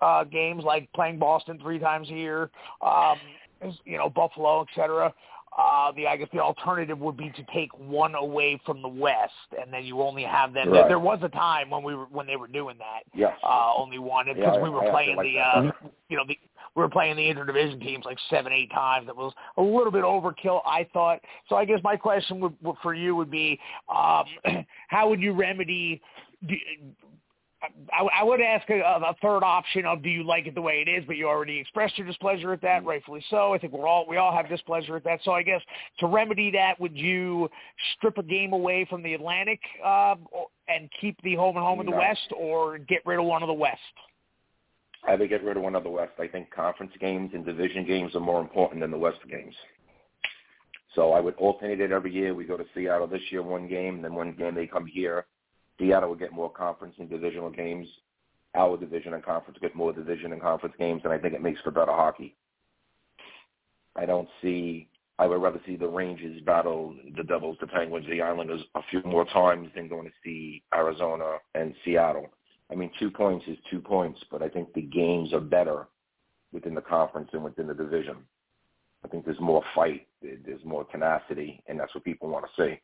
uh, 0.00 0.24
games 0.24 0.64
like 0.64 0.92
playing 0.92 1.18
Boston 1.18 1.58
three 1.60 1.78
times 1.78 2.08
a 2.10 2.14
year, 2.14 2.50
um, 2.82 3.18
you 3.84 3.98
know, 3.98 4.08
Buffalo, 4.08 4.62
et 4.62 4.68
cetera. 4.74 5.12
Uh, 5.56 5.90
the 5.92 6.06
I 6.06 6.16
guess 6.16 6.28
the 6.32 6.38
alternative 6.38 7.00
would 7.00 7.16
be 7.16 7.30
to 7.30 7.42
take 7.52 7.76
one 7.78 8.14
away 8.14 8.60
from 8.64 8.80
the 8.80 8.88
West, 8.88 9.32
and 9.60 9.72
then 9.72 9.84
you 9.84 10.00
only 10.02 10.22
have 10.22 10.52
them. 10.52 10.68
Right. 10.68 10.80
There, 10.80 10.88
there 10.90 10.98
was 11.00 11.18
a 11.22 11.28
time 11.30 11.70
when 11.70 11.82
we 11.82 11.96
were 11.96 12.04
when 12.04 12.28
they 12.28 12.36
were 12.36 12.46
doing 12.46 12.76
that. 12.78 13.00
Yes. 13.12 13.36
Uh, 13.42 13.72
only 13.76 13.98
one 13.98 14.26
because 14.26 14.54
yeah, 14.54 14.62
we 14.62 14.70
were 14.70 14.88
playing 14.90 15.16
like 15.16 15.26
the 15.26 15.38
uh, 15.40 15.62
mm-hmm. 15.62 15.86
We 16.74 16.82
were 16.82 16.88
playing 16.88 17.16
the 17.16 17.22
interdivision 17.22 17.80
teams 17.80 18.04
like 18.04 18.18
seven 18.30 18.52
eight 18.52 18.70
times. 18.70 19.06
That 19.06 19.16
was 19.16 19.32
a 19.56 19.62
little 19.62 19.90
bit 19.90 20.04
overkill, 20.04 20.60
I 20.66 20.86
thought. 20.92 21.20
So 21.48 21.56
I 21.56 21.64
guess 21.64 21.80
my 21.82 21.96
question 21.96 22.40
would, 22.40 22.54
for 22.82 22.94
you 22.94 23.16
would 23.16 23.30
be, 23.30 23.58
um, 23.88 24.24
how 24.88 25.08
would 25.08 25.20
you 25.20 25.32
remedy? 25.32 26.00
Do, 26.46 26.54
I, 27.92 28.20
I 28.20 28.24
would 28.24 28.40
ask 28.40 28.68
a, 28.70 28.80
a 28.80 29.16
third 29.20 29.42
option 29.42 29.84
of 29.84 30.02
do 30.02 30.08
you 30.08 30.22
like 30.22 30.46
it 30.46 30.54
the 30.54 30.62
way 30.62 30.84
it 30.86 30.88
is, 30.88 31.04
but 31.06 31.16
you 31.16 31.26
already 31.26 31.58
expressed 31.58 31.98
your 31.98 32.06
displeasure 32.06 32.52
at 32.52 32.62
that, 32.62 32.84
rightfully 32.84 33.24
so. 33.30 33.52
I 33.52 33.58
think 33.58 33.72
we're 33.72 33.88
all 33.88 34.06
we 34.08 34.16
all 34.16 34.34
have 34.34 34.48
displeasure 34.48 34.96
at 34.96 35.04
that. 35.04 35.20
So 35.24 35.32
I 35.32 35.42
guess 35.42 35.60
to 35.98 36.06
remedy 36.06 36.50
that, 36.52 36.78
would 36.78 36.96
you 36.96 37.48
strip 37.96 38.18
a 38.18 38.22
game 38.22 38.52
away 38.52 38.86
from 38.88 39.02
the 39.02 39.14
Atlantic 39.14 39.60
uh, 39.84 40.14
and 40.68 40.88
keep 41.00 41.20
the 41.22 41.34
home 41.34 41.56
and 41.56 41.64
home 41.64 41.80
of 41.80 41.86
the 41.86 41.92
no. 41.92 41.98
West, 41.98 42.32
or 42.36 42.78
get 42.78 43.04
rid 43.04 43.18
of 43.18 43.24
one 43.24 43.42
of 43.42 43.48
the 43.48 43.54
West? 43.54 43.80
I 45.06 45.14
would 45.14 45.28
get 45.28 45.44
rid 45.44 45.56
of 45.56 45.62
one 45.62 45.74
of 45.74 45.84
the 45.84 45.90
West. 45.90 46.12
I 46.18 46.26
think 46.26 46.50
conference 46.50 46.92
games 47.00 47.30
and 47.34 47.44
division 47.44 47.86
games 47.86 48.14
are 48.14 48.20
more 48.20 48.40
important 48.40 48.80
than 48.80 48.90
the 48.90 48.98
West 48.98 49.20
games. 49.30 49.54
So 50.94 51.12
I 51.12 51.20
would 51.20 51.34
alternate 51.36 51.80
it 51.80 51.92
every 51.92 52.12
year. 52.12 52.34
We 52.34 52.44
go 52.44 52.56
to 52.56 52.64
Seattle 52.74 53.06
this 53.06 53.22
year, 53.30 53.42
one 53.42 53.68
game, 53.68 54.02
then 54.02 54.14
one 54.14 54.32
game 54.32 54.54
they 54.54 54.66
come 54.66 54.86
here 54.86 55.26
Seattle 55.78 56.10
would 56.10 56.18
get 56.18 56.32
more 56.32 56.50
conference 56.50 56.94
and 56.98 57.08
divisional 57.08 57.50
games. 57.50 57.86
Our 58.54 58.76
division 58.76 59.14
and 59.14 59.24
conference 59.24 59.58
get 59.60 59.76
more 59.76 59.92
division 59.92 60.32
and 60.32 60.42
conference 60.42 60.74
games, 60.78 61.02
and 61.04 61.12
I 61.12 61.18
think 61.18 61.34
it 61.34 61.42
makes 61.42 61.60
for 61.60 61.70
better 61.70 61.92
hockey. 61.92 62.36
I 63.96 64.06
don't 64.06 64.28
see. 64.42 64.88
I 65.18 65.26
would 65.26 65.42
rather 65.42 65.60
see 65.66 65.76
the 65.76 65.88
Rangers 65.88 66.40
battle 66.42 66.94
the 67.16 67.24
Devils, 67.24 67.56
the 67.60 67.66
Penguins, 67.66 68.06
the 68.08 68.22
Islanders 68.22 68.62
a 68.74 68.80
few 68.90 69.02
more 69.02 69.24
times 69.26 69.68
than 69.74 69.88
going 69.88 70.06
to 70.06 70.12
see 70.24 70.62
Arizona 70.74 71.38
and 71.54 71.74
Seattle. 71.84 72.28
I 72.70 72.74
mean, 72.74 72.90
two 72.98 73.10
points 73.10 73.46
is 73.48 73.56
two 73.70 73.80
points, 73.80 74.20
but 74.30 74.42
I 74.42 74.48
think 74.48 74.72
the 74.74 74.82
games 74.82 75.32
are 75.32 75.40
better 75.40 75.86
within 76.52 76.74
the 76.74 76.80
conference 76.80 77.30
and 77.32 77.42
within 77.42 77.66
the 77.66 77.74
division. 77.74 78.16
I 79.04 79.08
think 79.08 79.24
there's 79.24 79.40
more 79.40 79.62
fight, 79.74 80.06
there's 80.22 80.64
more 80.64 80.84
tenacity, 80.84 81.62
and 81.66 81.78
that's 81.78 81.94
what 81.94 82.04
people 82.04 82.28
want 82.28 82.44
to 82.46 82.62
see. 82.62 82.80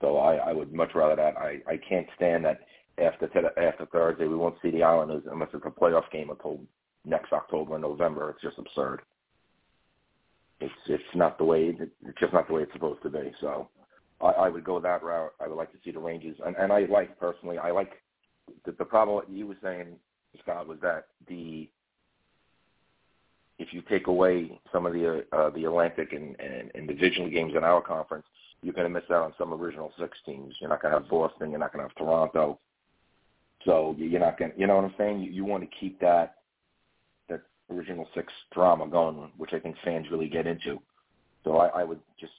So 0.00 0.18
I, 0.18 0.36
I 0.36 0.52
would 0.52 0.72
much 0.72 0.90
rather 0.94 1.16
that. 1.16 1.36
I, 1.36 1.60
I 1.66 1.78
can't 1.88 2.06
stand 2.16 2.44
that 2.44 2.60
after 2.98 3.26
after 3.58 3.86
Thursday 3.86 4.26
we 4.26 4.36
won't 4.36 4.56
see 4.62 4.70
the 4.70 4.82
Islanders 4.82 5.22
unless 5.30 5.50
it's 5.52 5.64
a 5.64 5.70
playoff 5.70 6.10
game 6.10 6.30
until 6.30 6.60
next 7.04 7.32
October 7.32 7.74
and 7.74 7.82
November. 7.82 8.30
It's 8.30 8.42
just 8.42 8.58
absurd. 8.58 9.02
It's 10.60 10.72
it's 10.86 11.02
not 11.14 11.38
the 11.38 11.44
way 11.44 11.76
it's 11.78 12.20
just 12.20 12.32
not 12.32 12.48
the 12.48 12.54
way 12.54 12.62
it's 12.62 12.72
supposed 12.72 13.02
to 13.02 13.10
be. 13.10 13.32
So 13.40 13.68
I, 14.20 14.26
I 14.26 14.48
would 14.48 14.64
go 14.64 14.80
that 14.80 15.02
route. 15.02 15.32
I 15.40 15.48
would 15.48 15.56
like 15.56 15.72
to 15.72 15.78
see 15.84 15.90
the 15.90 15.98
Rangers, 15.98 16.36
and 16.44 16.56
and 16.56 16.72
I 16.72 16.86
like 16.86 17.18
personally. 17.18 17.58
I 17.58 17.70
like 17.70 17.92
the, 18.64 18.72
the 18.72 18.84
problem 18.84 19.24
you 19.28 19.46
were 19.46 19.56
saying, 19.62 19.88
Scott, 20.42 20.66
was 20.68 20.78
that 20.82 21.06
the 21.28 21.68
if 23.58 23.74
you 23.74 23.82
take 23.82 24.06
away 24.06 24.58
some 24.72 24.86
of 24.86 24.94
the 24.94 25.24
uh, 25.32 25.50
the 25.50 25.64
Atlantic 25.64 26.12
and, 26.12 26.34
and, 26.40 26.70
and 26.74 26.88
divisional 26.88 27.28
games 27.30 27.52
in 27.54 27.62
our 27.62 27.82
conference, 27.82 28.24
you're 28.62 28.74
going 28.74 28.86
to 28.86 28.92
miss 28.92 29.08
out 29.10 29.22
on 29.22 29.34
some 29.38 29.52
original 29.52 29.92
six 29.98 30.16
teams. 30.24 30.54
You're 30.60 30.70
not 30.70 30.80
going 30.82 30.92
to 30.94 31.00
have 31.00 31.10
Boston. 31.10 31.50
You're 31.50 31.60
not 31.60 31.72
going 31.72 31.84
to 31.84 31.88
have 31.88 31.96
Toronto. 31.96 32.58
So 33.64 33.94
you're 33.98 34.20
not 34.20 34.38
going. 34.38 34.52
You 34.56 34.66
know 34.66 34.76
what 34.76 34.84
I'm 34.84 34.94
saying? 34.96 35.20
You, 35.20 35.30
you 35.30 35.44
want 35.44 35.62
to 35.62 35.76
keep 35.78 36.00
that 36.00 36.36
that 37.28 37.42
original 37.70 38.08
six 38.14 38.32
drama 38.52 38.88
going, 38.88 39.30
which 39.36 39.52
I 39.52 39.60
think 39.60 39.76
fans 39.84 40.06
really 40.10 40.28
get 40.28 40.46
into. 40.46 40.80
So 41.44 41.58
I, 41.58 41.80
I 41.80 41.84
would 41.84 42.00
just 42.18 42.32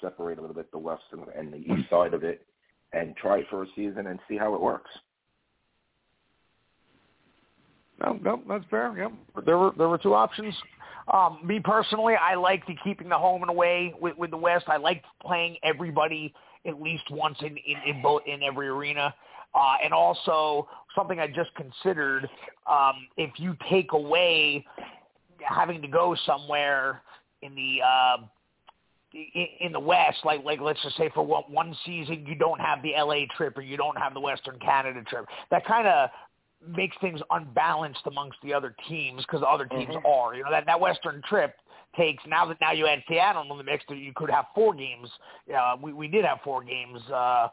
separate 0.00 0.38
a 0.38 0.40
little 0.40 0.56
bit 0.56 0.70
the 0.72 0.78
west 0.78 1.04
and, 1.12 1.22
and 1.36 1.52
the 1.52 1.58
east 1.58 1.90
side 1.90 2.14
of 2.14 2.24
it, 2.24 2.46
and 2.94 3.14
try 3.16 3.40
it 3.40 3.46
for 3.50 3.62
a 3.62 3.66
season 3.76 4.06
and 4.06 4.18
see 4.28 4.38
how 4.38 4.54
it 4.54 4.60
works. 4.60 4.90
No, 8.02 8.18
no, 8.22 8.42
that's 8.48 8.64
fair. 8.70 8.94
Yep. 8.98 9.12
There 9.46 9.58
were 9.58 9.72
there 9.78 9.88
were 9.88 9.98
two 9.98 10.14
options. 10.14 10.54
Um, 11.12 11.40
me 11.44 11.60
personally, 11.60 12.14
I 12.14 12.34
like 12.34 12.66
the 12.66 12.76
keeping 12.82 13.08
the 13.08 13.18
home 13.18 13.42
and 13.42 13.50
away 13.50 13.94
with, 14.00 14.16
with 14.16 14.30
the 14.30 14.36
West. 14.36 14.66
I 14.68 14.76
like 14.76 15.02
playing 15.20 15.56
everybody 15.62 16.34
at 16.66 16.80
least 16.80 17.04
once 17.10 17.36
in 17.40 17.56
in, 17.56 17.76
in 17.86 18.02
both 18.02 18.22
in 18.26 18.42
every 18.42 18.68
arena. 18.68 19.14
Uh, 19.54 19.74
and 19.84 19.92
also 19.92 20.66
something 20.94 21.20
I 21.20 21.26
just 21.26 21.50
considered, 21.56 22.28
um, 22.66 23.06
if 23.18 23.30
you 23.36 23.54
take 23.70 23.92
away 23.92 24.64
having 25.40 25.82
to 25.82 25.88
go 25.88 26.16
somewhere 26.24 27.02
in 27.42 27.54
the 27.54 27.80
uh, 27.84 28.16
in, 29.60 29.72
the 29.72 29.80
West, 29.80 30.18
like 30.24 30.42
like 30.42 30.60
let's 30.60 30.82
just 30.82 30.96
say 30.96 31.10
for 31.12 31.24
one, 31.24 31.44
one 31.48 31.76
season 31.84 32.24
you 32.26 32.34
don't 32.34 32.60
have 32.60 32.82
the 32.82 32.92
LA 32.96 33.26
trip 33.36 33.58
or 33.58 33.60
you 33.60 33.76
don't 33.76 33.98
have 33.98 34.14
the 34.14 34.20
Western 34.20 34.58
Canada 34.58 35.02
trip, 35.02 35.26
that 35.50 35.66
kind 35.66 35.86
of 35.86 36.08
makes 36.68 36.96
things 37.00 37.20
unbalanced 37.30 38.02
amongst 38.06 38.38
the 38.42 38.54
other 38.54 38.74
teams 38.88 39.22
because 39.22 39.42
other 39.46 39.66
teams 39.66 39.94
mm-hmm. 39.94 40.06
are. 40.06 40.34
You 40.34 40.44
know 40.44 40.50
that 40.50 40.66
that 40.66 40.80
Western 40.80 41.22
trip 41.28 41.54
takes 41.96 42.22
now 42.26 42.46
that 42.46 42.58
now 42.60 42.72
you 42.72 42.86
add 42.86 43.02
Seattle 43.08 43.42
in 43.50 43.58
the 43.58 43.64
mix, 43.64 43.84
you 43.88 44.12
could 44.14 44.30
have 44.30 44.46
four 44.54 44.74
games. 44.74 45.08
Uh, 45.54 45.76
we 45.80 45.92
we 45.92 46.08
did 46.08 46.24
have 46.24 46.38
four 46.44 46.62
games. 46.62 47.00
Uh, 47.12 47.48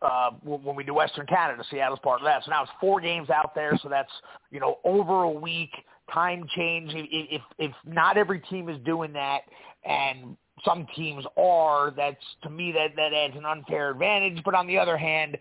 uh, 0.00 0.30
when 0.44 0.76
we 0.76 0.84
do 0.84 0.94
Western 0.94 1.26
Canada, 1.26 1.62
Seattle's 1.70 1.98
part 2.04 2.20
of 2.20 2.24
that. 2.24 2.44
So 2.44 2.52
now 2.52 2.62
it's 2.62 2.70
four 2.80 3.00
games 3.00 3.30
out 3.30 3.52
there. 3.54 3.76
So 3.82 3.88
that's 3.88 4.12
you 4.50 4.60
know 4.60 4.78
over 4.84 5.24
a 5.24 5.30
week 5.30 5.70
time 6.12 6.44
change. 6.54 6.92
If 6.94 7.42
if 7.58 7.72
not 7.84 8.16
every 8.16 8.40
team 8.40 8.68
is 8.68 8.78
doing 8.84 9.12
that, 9.14 9.40
and 9.84 10.36
some 10.64 10.86
teams 10.96 11.24
are, 11.36 11.92
that's 11.96 12.16
to 12.42 12.50
me 12.50 12.72
that 12.72 12.94
that 12.96 13.12
adds 13.12 13.36
an 13.36 13.44
unfair 13.44 13.90
advantage. 13.90 14.42
But 14.44 14.54
on 14.54 14.66
the 14.66 14.78
other 14.78 14.96
hand, 14.96 15.36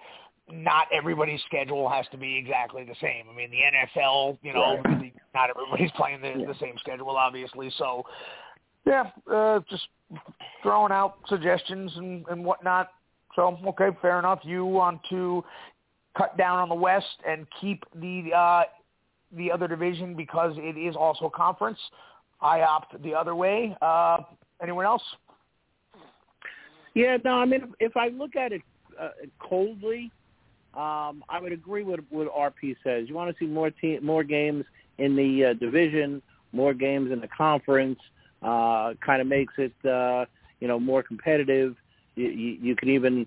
not 0.52 0.88
everybody's 0.94 1.42
schedule 1.46 1.90
has 1.90 2.06
to 2.12 2.18
be 2.18 2.38
exactly 2.38 2.84
the 2.84 2.96
same. 3.02 3.26
I 3.32 3.36
mean, 3.36 3.52
the 3.52 3.58
NFL, 3.58 4.38
you 4.42 4.54
know, 4.54 4.80
right. 4.86 5.14
not 5.34 5.50
everybody's 5.50 5.92
playing 5.98 6.22
the, 6.22 6.34
yeah. 6.40 6.48
the 6.48 6.56
same 6.60 6.76
schedule, 6.80 7.10
obviously. 7.10 7.72
So, 7.78 8.04
yeah, 8.86 9.10
uh, 9.32 9.60
just 9.70 9.88
throwing 10.64 10.92
out 10.92 11.18
suggestions 11.28 11.92
and, 11.98 12.26
and 12.30 12.44
whatnot. 12.46 12.92
So, 13.36 13.58
okay, 13.68 13.90
fair 14.02 14.20
enough. 14.20 14.40
You 14.44 14.66
want 14.66 15.02
to 15.10 15.44
cut 16.18 16.38
down 16.38 16.60
on 16.60 16.70
the 16.70 16.76
West 16.76 17.06
and 17.28 17.46
keep 17.62 17.84
the 17.96 18.32
uh, 18.36 18.64
the 19.36 19.52
other 19.52 19.68
division 19.68 20.16
because 20.16 20.54
it 20.58 20.78
is 20.78 20.96
also 20.96 21.26
a 21.26 21.30
conference. 21.30 21.78
I 22.42 22.62
opt 22.62 23.02
the 23.04 23.14
other 23.14 23.36
way. 23.36 23.76
Uh, 23.82 24.20
anyone 24.62 24.86
else? 24.86 25.04
Yeah, 26.94 27.18
no. 27.24 27.32
I 27.32 27.46
mean, 27.46 27.62
if, 27.62 27.92
if 27.92 27.98
I 27.98 28.08
look 28.08 28.36
at 28.36 28.54
it 28.54 28.62
uh, 29.00 29.10
coldly, 29.40 30.12
um, 30.78 31.24
I 31.28 31.40
would 31.42 31.52
agree 31.52 31.84
with 31.84 32.02
what 32.10 32.28
RP 32.34 32.76
says. 32.84 33.10
You 33.10 33.16
want 33.16 33.36
to 33.36 33.44
see 33.44 33.50
more 33.50 33.72
te- 33.72 34.00
more 34.00 34.24
games 34.24 34.64
in 35.00 35.16
the 35.16 35.46
uh, 35.46 35.54
division, 35.54 36.22
more 36.52 36.74
games 36.74 37.12
in 37.12 37.20
the 37.20 37.28
conference. 37.28 38.00
Uh, 38.44 38.94
kind 39.04 39.20
of 39.20 39.28
makes 39.28 39.54
it 39.58 39.74
uh, 39.86 40.26
you 40.60 40.68
know 40.68 40.80
more 40.80 41.02
competitive. 41.02 41.76
You, 42.16 42.28
you, 42.28 42.58
you 42.62 42.76
can 42.76 42.90
even 42.90 43.26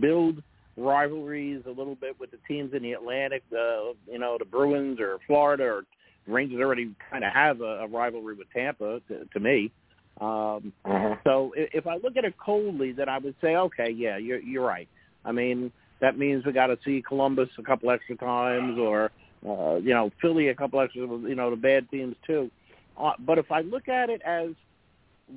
build 0.00 0.42
rivalries 0.76 1.62
a 1.66 1.70
little 1.70 1.96
bit 1.96 2.18
with 2.20 2.30
the 2.30 2.38
teams 2.46 2.72
in 2.72 2.82
the 2.82 2.92
Atlantic. 2.92 3.42
Uh, 3.52 3.94
you 4.08 4.18
know 4.18 4.36
the 4.38 4.44
Bruins 4.44 5.00
or 5.00 5.18
Florida 5.26 5.64
or 5.64 5.82
Rangers 6.28 6.60
already 6.60 6.94
kind 7.10 7.24
of 7.24 7.32
have 7.32 7.62
a, 7.62 7.80
a 7.80 7.88
rivalry 7.88 8.36
with 8.36 8.46
Tampa 8.54 9.00
to, 9.08 9.24
to 9.24 9.40
me. 9.40 9.72
Um, 10.20 10.72
uh-huh. 10.84 11.16
So 11.24 11.52
if 11.56 11.88
I 11.88 11.96
look 11.96 12.16
at 12.16 12.24
it 12.24 12.38
coldly, 12.38 12.92
then 12.92 13.08
I 13.08 13.18
would 13.18 13.34
say, 13.40 13.56
okay, 13.56 13.90
yeah, 13.90 14.18
you're 14.18 14.38
you're 14.38 14.64
right. 14.64 14.88
I 15.24 15.32
mean, 15.32 15.72
that 16.02 16.18
means 16.18 16.44
we 16.44 16.52
got 16.52 16.66
to 16.66 16.78
see 16.84 17.02
Columbus 17.06 17.48
a 17.58 17.62
couple 17.62 17.90
extra 17.90 18.16
times, 18.16 18.78
or 18.78 19.12
uh, 19.48 19.76
you 19.76 19.94
know 19.94 20.10
Philly 20.20 20.48
a 20.48 20.54
couple 20.54 20.80
extra, 20.80 21.02
you 21.02 21.34
know 21.36 21.48
the 21.48 21.56
bad 21.56 21.88
teams 21.90 22.16
too. 22.26 22.50
Uh, 22.98 23.12
but 23.20 23.38
if 23.38 23.50
I 23.50 23.60
look 23.60 23.88
at 23.88 24.10
it 24.10 24.20
as 24.22 24.48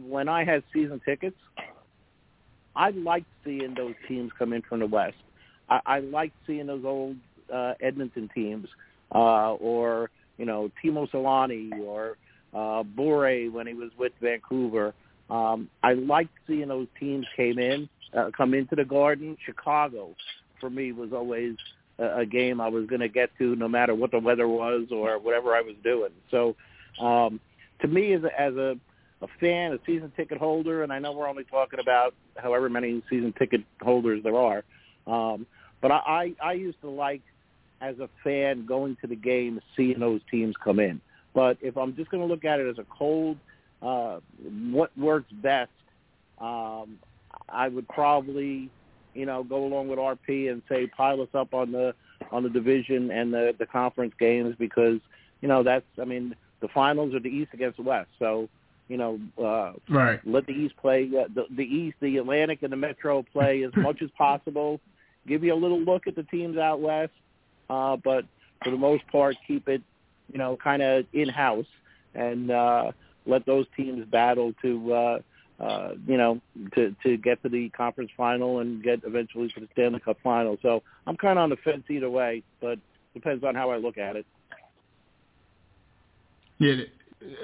when 0.08 0.28
I 0.28 0.43
had 0.43 0.63
season 0.73 0.99
tickets, 1.06 1.38
I 2.75 2.89
liked 2.89 3.28
seeing 3.45 3.75
those 3.75 3.93
teams 4.08 4.32
come 4.38 4.54
in 4.54 4.63
from 4.63 4.80
the 4.80 4.88
West. 4.88 5.15
I, 5.69 5.80
I 5.86 5.99
liked 5.99 6.36
seeing 6.47 6.65
those 6.65 6.84
old 6.84 7.15
uh, 7.54 7.73
Edmonton 7.80 8.30
teams, 8.34 8.67
uh, 9.13 9.54
or 9.54 10.10
you 10.39 10.45
know 10.45 10.71
Teemu 10.84 11.10
Selanne 11.12 11.80
or 11.80 12.17
uh, 12.56 12.82
Bure 12.82 13.51
when 13.51 13.67
he 13.67 13.75
was 13.75 13.91
with 13.99 14.13
Vancouver. 14.19 14.95
Um, 15.30 15.69
I 15.84 15.93
liked 15.93 16.34
seeing 16.47 16.69
those 16.69 16.88
teams 16.99 17.28
came 17.36 17.60
in, 17.60 17.88
uh, 18.17 18.32
come 18.36 18.56
into 18.56 18.75
the 18.75 18.86
Garden. 18.86 19.38
Chicago, 19.45 20.15
for 20.60 20.70
me 20.70 20.91
was 20.91 21.13
always 21.13 21.56
a, 22.00 22.20
a 22.20 22.26
game 22.26 22.62
I 22.62 22.68
was 22.68 22.86
going 22.88 23.02
to 23.02 23.10
get 23.10 23.30
to 23.38 23.56
no 23.56 23.68
matter 23.68 23.96
what 23.96 24.12
the 24.12 24.20
weather 24.20 24.48
was 24.48 24.88
or 24.91 25.20
whatever 25.20 25.56
I 25.56 25.62
was 25.62 25.76
doing. 25.84 26.12
So 26.32 26.56
um, 27.00 27.39
to 27.82 27.88
me, 27.88 28.13
as 28.13 28.24
a, 28.24 28.39
as 28.39 28.56
a 28.56 28.78
a 29.22 29.28
fan, 29.39 29.72
a 29.72 29.80
season 29.86 30.12
ticket 30.15 30.38
holder, 30.38 30.84
and 30.84 30.91
I 30.91 31.00
know 31.00 31.13
we're 31.13 31.30
only 31.30 31.46
talking 31.46 31.80
about 31.80 32.13
however 32.36 32.70
many 32.70 33.02
season 33.10 33.34
ticket 33.39 33.62
holders 33.82 34.22
there 34.24 34.36
are, 34.36 34.63
um, 35.08 35.48
but 35.82 35.89
I, 35.89 36.36
I 36.41 36.50
I 36.50 36.54
used 36.54 36.82
to 36.82 36.89
like 36.89 37.22
as 37.82 37.98
a 38.00 38.10
fan 38.24 38.65
going 38.65 38.98
to 39.02 39.08
the 39.08 39.15
game, 39.15 39.62
seeing 39.76 40.00
those 40.00 40.22
teams 40.30 40.56
come 40.63 40.80
in. 40.80 41.00
But 41.34 41.58
if 41.62 41.78
I'm 41.78 41.96
just 41.96 42.10
going 42.10 42.26
to 42.26 42.28
look 42.28 42.46
at 42.46 42.60
it 42.60 42.70
as 42.70 42.78
a 42.78 42.86
cold, 42.89 43.38
uh, 43.82 44.20
what 44.72 44.98
works 44.98 45.32
best, 45.32 45.72
um, 46.39 46.98
I 47.50 47.68
would 47.68 47.88
probably, 47.89 48.70
you 49.15 49.25
know, 49.25 49.43
go 49.43 49.65
along 49.65 49.88
with 49.88 49.99
RP 49.99 50.51
and 50.51 50.62
say 50.69 50.88
pile 50.88 51.21
us 51.21 51.30
up 51.34 51.54
on 51.54 51.71
the 51.71 51.93
on 52.32 52.43
the 52.43 52.49
division 52.49 53.12
and 53.12 53.34
the 53.34 53.56
the 53.58 53.65
conference 53.65 54.13
games 54.19 54.56
because 54.58 54.99
you 55.41 55.47
know 55.47 55.63
that's 55.63 55.86
I 55.99 56.06
mean 56.06 56.36
the 56.62 56.67
finals 56.69 57.13
are 57.13 57.19
the 57.19 57.30
East 57.30 57.51
against 57.54 57.78
the 57.78 57.84
West, 57.84 58.10
so 58.19 58.49
you 58.88 58.97
know, 58.97 59.19
uh, 59.39 59.73
right. 59.89 60.19
let 60.25 60.45
the 60.45 60.54
East 60.54 60.75
play 60.78 61.10
uh, 61.17 61.28
the 61.34 61.45
the 61.49 61.63
East, 61.63 61.97
the 62.01 62.17
Atlantic, 62.17 62.62
and 62.62 62.71
the 62.71 62.78
Metro 62.78 63.23
play 63.34 63.63
as 63.63 63.71
much 63.78 64.01
as 64.01 64.10
possible. 64.17 64.80
Give 65.28 65.43
you 65.43 65.54
a 65.54 65.56
little 65.56 65.82
look 65.82 66.06
at 66.08 66.15
the 66.15 66.23
teams 66.23 66.58
out 66.58 66.82
west, 66.82 67.13
uh, 67.69 67.97
but 67.97 68.25
for 68.63 68.69
the 68.69 68.78
most 68.78 69.08
part, 69.08 69.36
keep 69.47 69.67
it, 69.67 69.82
you 70.32 70.38
know, 70.38 70.56
kind 70.56 70.82
of 70.82 71.06
in 71.13 71.30
house 71.30 71.65
and 72.13 72.51
uh, 72.51 72.91
let 73.25 73.45
those 73.45 73.65
teams 73.75 74.06
battle 74.06 74.54
to, 74.62 74.93
uh, 74.93 75.19
uh, 75.60 75.91
you 76.06 76.18
know, 76.18 76.41
to 76.76 76.96
to 77.04 77.18
get 77.18 77.41
to 77.44 77.50
the 77.50 77.70
conference 77.70 78.12
final 78.18 78.60
and 78.60 78.84
get 78.84 79.02
eventually 79.06 79.50
to 79.56 79.62
the 79.62 79.68
Stanley 79.74 80.00
Cup 80.00 80.18
final. 80.24 80.58
So 80.62 80.84
I'm 81.08 81.15
kind 81.18 81.39
of 81.39 81.44
on 81.44 81.50
the 81.50 81.58
fence 81.58 81.84
either 81.89 82.10
way, 82.10 82.44
but 82.62 82.80
depends 83.13 83.44
on 83.44 83.56
how 83.56 83.70
I 83.70 83.78
look 83.78 83.98
at 83.98 84.15
it. 84.15 84.26
Yeah, 86.58 86.76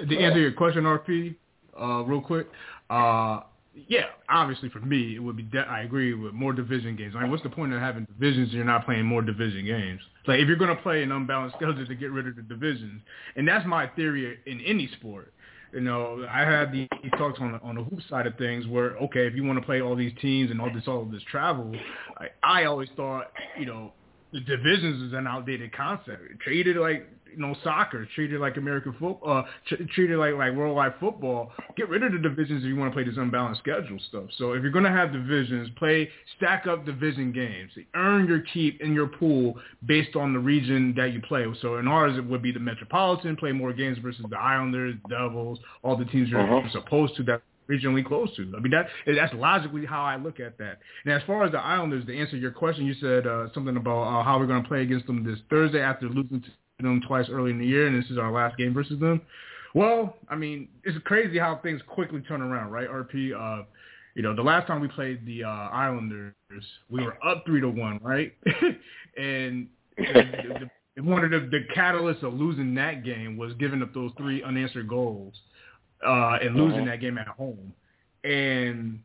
to 0.08 0.18
answer 0.18 0.40
your 0.40 0.52
question, 0.52 0.84
RP, 0.84 1.36
uh, 1.78 2.02
real 2.04 2.20
quick, 2.20 2.48
uh, 2.90 3.40
yeah, 3.88 4.06
obviously 4.28 4.68
for 4.68 4.80
me, 4.80 5.16
it 5.16 5.18
would 5.18 5.36
be. 5.36 5.44
De- 5.44 5.58
I 5.60 5.82
agree 5.82 6.12
with 6.12 6.34
more 6.34 6.52
division 6.52 6.94
games. 6.94 7.14
I 7.16 7.22
mean, 7.22 7.30
what's 7.30 7.42
the 7.42 7.48
point 7.48 7.72
of 7.72 7.80
having 7.80 8.04
divisions 8.04 8.48
if 8.48 8.54
you're 8.54 8.64
not 8.64 8.84
playing 8.84 9.06
more 9.06 9.22
division 9.22 9.64
games? 9.64 10.00
Like, 10.26 10.40
if 10.40 10.46
you're 10.46 10.56
going 10.56 10.74
to 10.76 10.82
play 10.82 11.02
an 11.02 11.10
unbalanced 11.10 11.56
schedule 11.56 11.84
to 11.86 11.94
get 11.94 12.10
rid 12.10 12.28
of 12.28 12.36
the 12.36 12.42
divisions, 12.42 13.00
and 13.36 13.48
that's 13.48 13.66
my 13.66 13.86
theory 13.88 14.38
in 14.46 14.60
any 14.60 14.88
sport. 14.98 15.32
You 15.72 15.80
know, 15.80 16.26
I 16.30 16.40
had 16.40 16.70
these 16.70 16.88
talks 17.16 17.40
on 17.40 17.52
the, 17.52 17.60
on 17.60 17.76
the 17.76 17.82
hoop 17.82 18.00
side 18.08 18.26
of 18.26 18.36
things 18.36 18.66
where, 18.66 18.96
okay, 18.98 19.26
if 19.26 19.34
you 19.34 19.42
want 19.42 19.58
to 19.58 19.64
play 19.64 19.80
all 19.80 19.96
these 19.96 20.12
teams 20.20 20.50
and 20.50 20.60
all 20.60 20.70
this 20.72 20.86
all 20.86 21.04
this 21.06 21.22
travel, 21.30 21.74
I, 22.18 22.28
I 22.42 22.64
always 22.64 22.90
thought, 22.94 23.32
you 23.58 23.64
know, 23.64 23.92
the 24.32 24.40
divisions 24.40 25.02
is 25.02 25.12
an 25.12 25.26
outdated 25.26 25.74
concept. 25.74 26.22
It 26.30 26.40
like 26.76 27.08
you 27.34 27.38
know 27.38 27.54
soccer, 27.62 28.06
treat 28.14 28.32
it 28.32 28.38
like 28.38 28.56
American 28.56 28.92
football, 28.92 29.20
uh, 29.26 29.42
tr- 29.66 29.82
treat 29.94 30.10
it 30.10 30.16
like 30.16 30.34
like 30.34 30.54
worldwide 30.54 30.94
football. 31.00 31.52
Get 31.76 31.88
rid 31.88 32.02
of 32.02 32.12
the 32.12 32.18
divisions 32.18 32.62
if 32.62 32.68
you 32.68 32.76
want 32.76 32.92
to 32.92 32.94
play 32.94 33.04
this 33.04 33.16
unbalanced 33.16 33.60
schedule 33.60 33.98
stuff. 34.08 34.24
So 34.38 34.52
if 34.52 34.62
you're 34.62 34.72
going 34.72 34.84
to 34.84 34.90
have 34.90 35.12
divisions, 35.12 35.68
play 35.76 36.08
stack 36.36 36.66
up 36.66 36.84
division 36.86 37.32
games. 37.32 37.72
Earn 37.94 38.26
your 38.26 38.40
keep 38.52 38.80
in 38.80 38.92
your 38.94 39.08
pool 39.08 39.56
based 39.86 40.16
on 40.16 40.32
the 40.32 40.38
region 40.38 40.94
that 40.96 41.12
you 41.12 41.20
play. 41.20 41.46
So 41.60 41.76
in 41.76 41.88
ours 41.88 42.16
it 42.16 42.24
would 42.24 42.42
be 42.42 42.52
the 42.52 42.60
Metropolitan, 42.60 43.36
play 43.36 43.52
more 43.52 43.72
games 43.72 43.98
versus 43.98 44.24
the 44.28 44.38
Islanders, 44.38 44.94
Devils, 45.08 45.58
all 45.82 45.96
the 45.96 46.04
teams 46.06 46.28
you're 46.28 46.40
uh-huh. 46.40 46.68
supposed 46.72 47.16
to 47.16 47.22
that 47.24 47.42
regionally 47.72 48.04
close 48.04 48.34
to. 48.36 48.52
I 48.56 48.60
mean, 48.60 48.72
that 48.72 48.88
that's 49.06 49.32
logically 49.34 49.86
how 49.86 50.02
I 50.02 50.16
look 50.16 50.40
at 50.40 50.58
that. 50.58 50.78
And 51.04 51.14
as 51.14 51.22
far 51.26 51.44
as 51.44 51.52
the 51.52 51.58
Islanders, 51.58 52.04
to 52.06 52.18
answer 52.18 52.36
your 52.36 52.50
question, 52.50 52.86
you 52.86 52.94
said 52.94 53.26
uh, 53.26 53.48
something 53.54 53.76
about 53.76 54.02
uh, 54.02 54.22
how 54.22 54.38
we're 54.38 54.46
going 54.46 54.62
to 54.62 54.68
play 54.68 54.82
against 54.82 55.06
them 55.06 55.24
this 55.24 55.38
Thursday 55.48 55.80
after 55.80 56.08
losing 56.08 56.42
to 56.42 56.48
them 56.82 57.00
twice 57.06 57.26
early 57.30 57.50
in 57.50 57.58
the 57.58 57.66
year, 57.66 57.86
and 57.86 58.00
this 58.00 58.10
is 58.10 58.18
our 58.18 58.32
last 58.32 58.56
game 58.56 58.74
versus 58.74 58.98
them. 59.00 59.20
Well, 59.74 60.16
I 60.28 60.36
mean, 60.36 60.68
it's 60.84 60.98
crazy 61.04 61.38
how 61.38 61.56
things 61.62 61.80
quickly 61.86 62.20
turn 62.20 62.42
around, 62.42 62.70
right? 62.70 62.88
RP, 62.88 63.32
uh, 63.34 63.64
you 64.14 64.22
know, 64.22 64.34
the 64.34 64.42
last 64.42 64.66
time 64.66 64.80
we 64.80 64.88
played 64.88 65.24
the 65.24 65.44
uh, 65.44 65.48
Islanders, 65.48 66.34
we 66.90 67.02
were 67.02 67.16
up 67.26 67.44
three 67.46 67.60
to 67.60 67.68
one, 67.68 67.98
right? 68.02 68.34
and, 69.16 69.66
and 69.96 70.68
the, 70.96 71.02
one 71.02 71.24
of 71.24 71.30
the, 71.30 71.40
the 71.50 71.64
catalysts 71.74 72.22
of 72.22 72.34
losing 72.34 72.74
that 72.74 73.04
game 73.04 73.38
was 73.38 73.54
giving 73.54 73.82
up 73.82 73.94
those 73.94 74.10
three 74.18 74.42
unanswered 74.42 74.88
goals 74.88 75.34
uh, 76.06 76.38
and 76.42 76.54
losing 76.54 76.80
uh-huh. 76.80 76.90
that 76.90 77.00
game 77.00 77.16
at 77.16 77.28
home. 77.28 77.72
And 78.24 79.00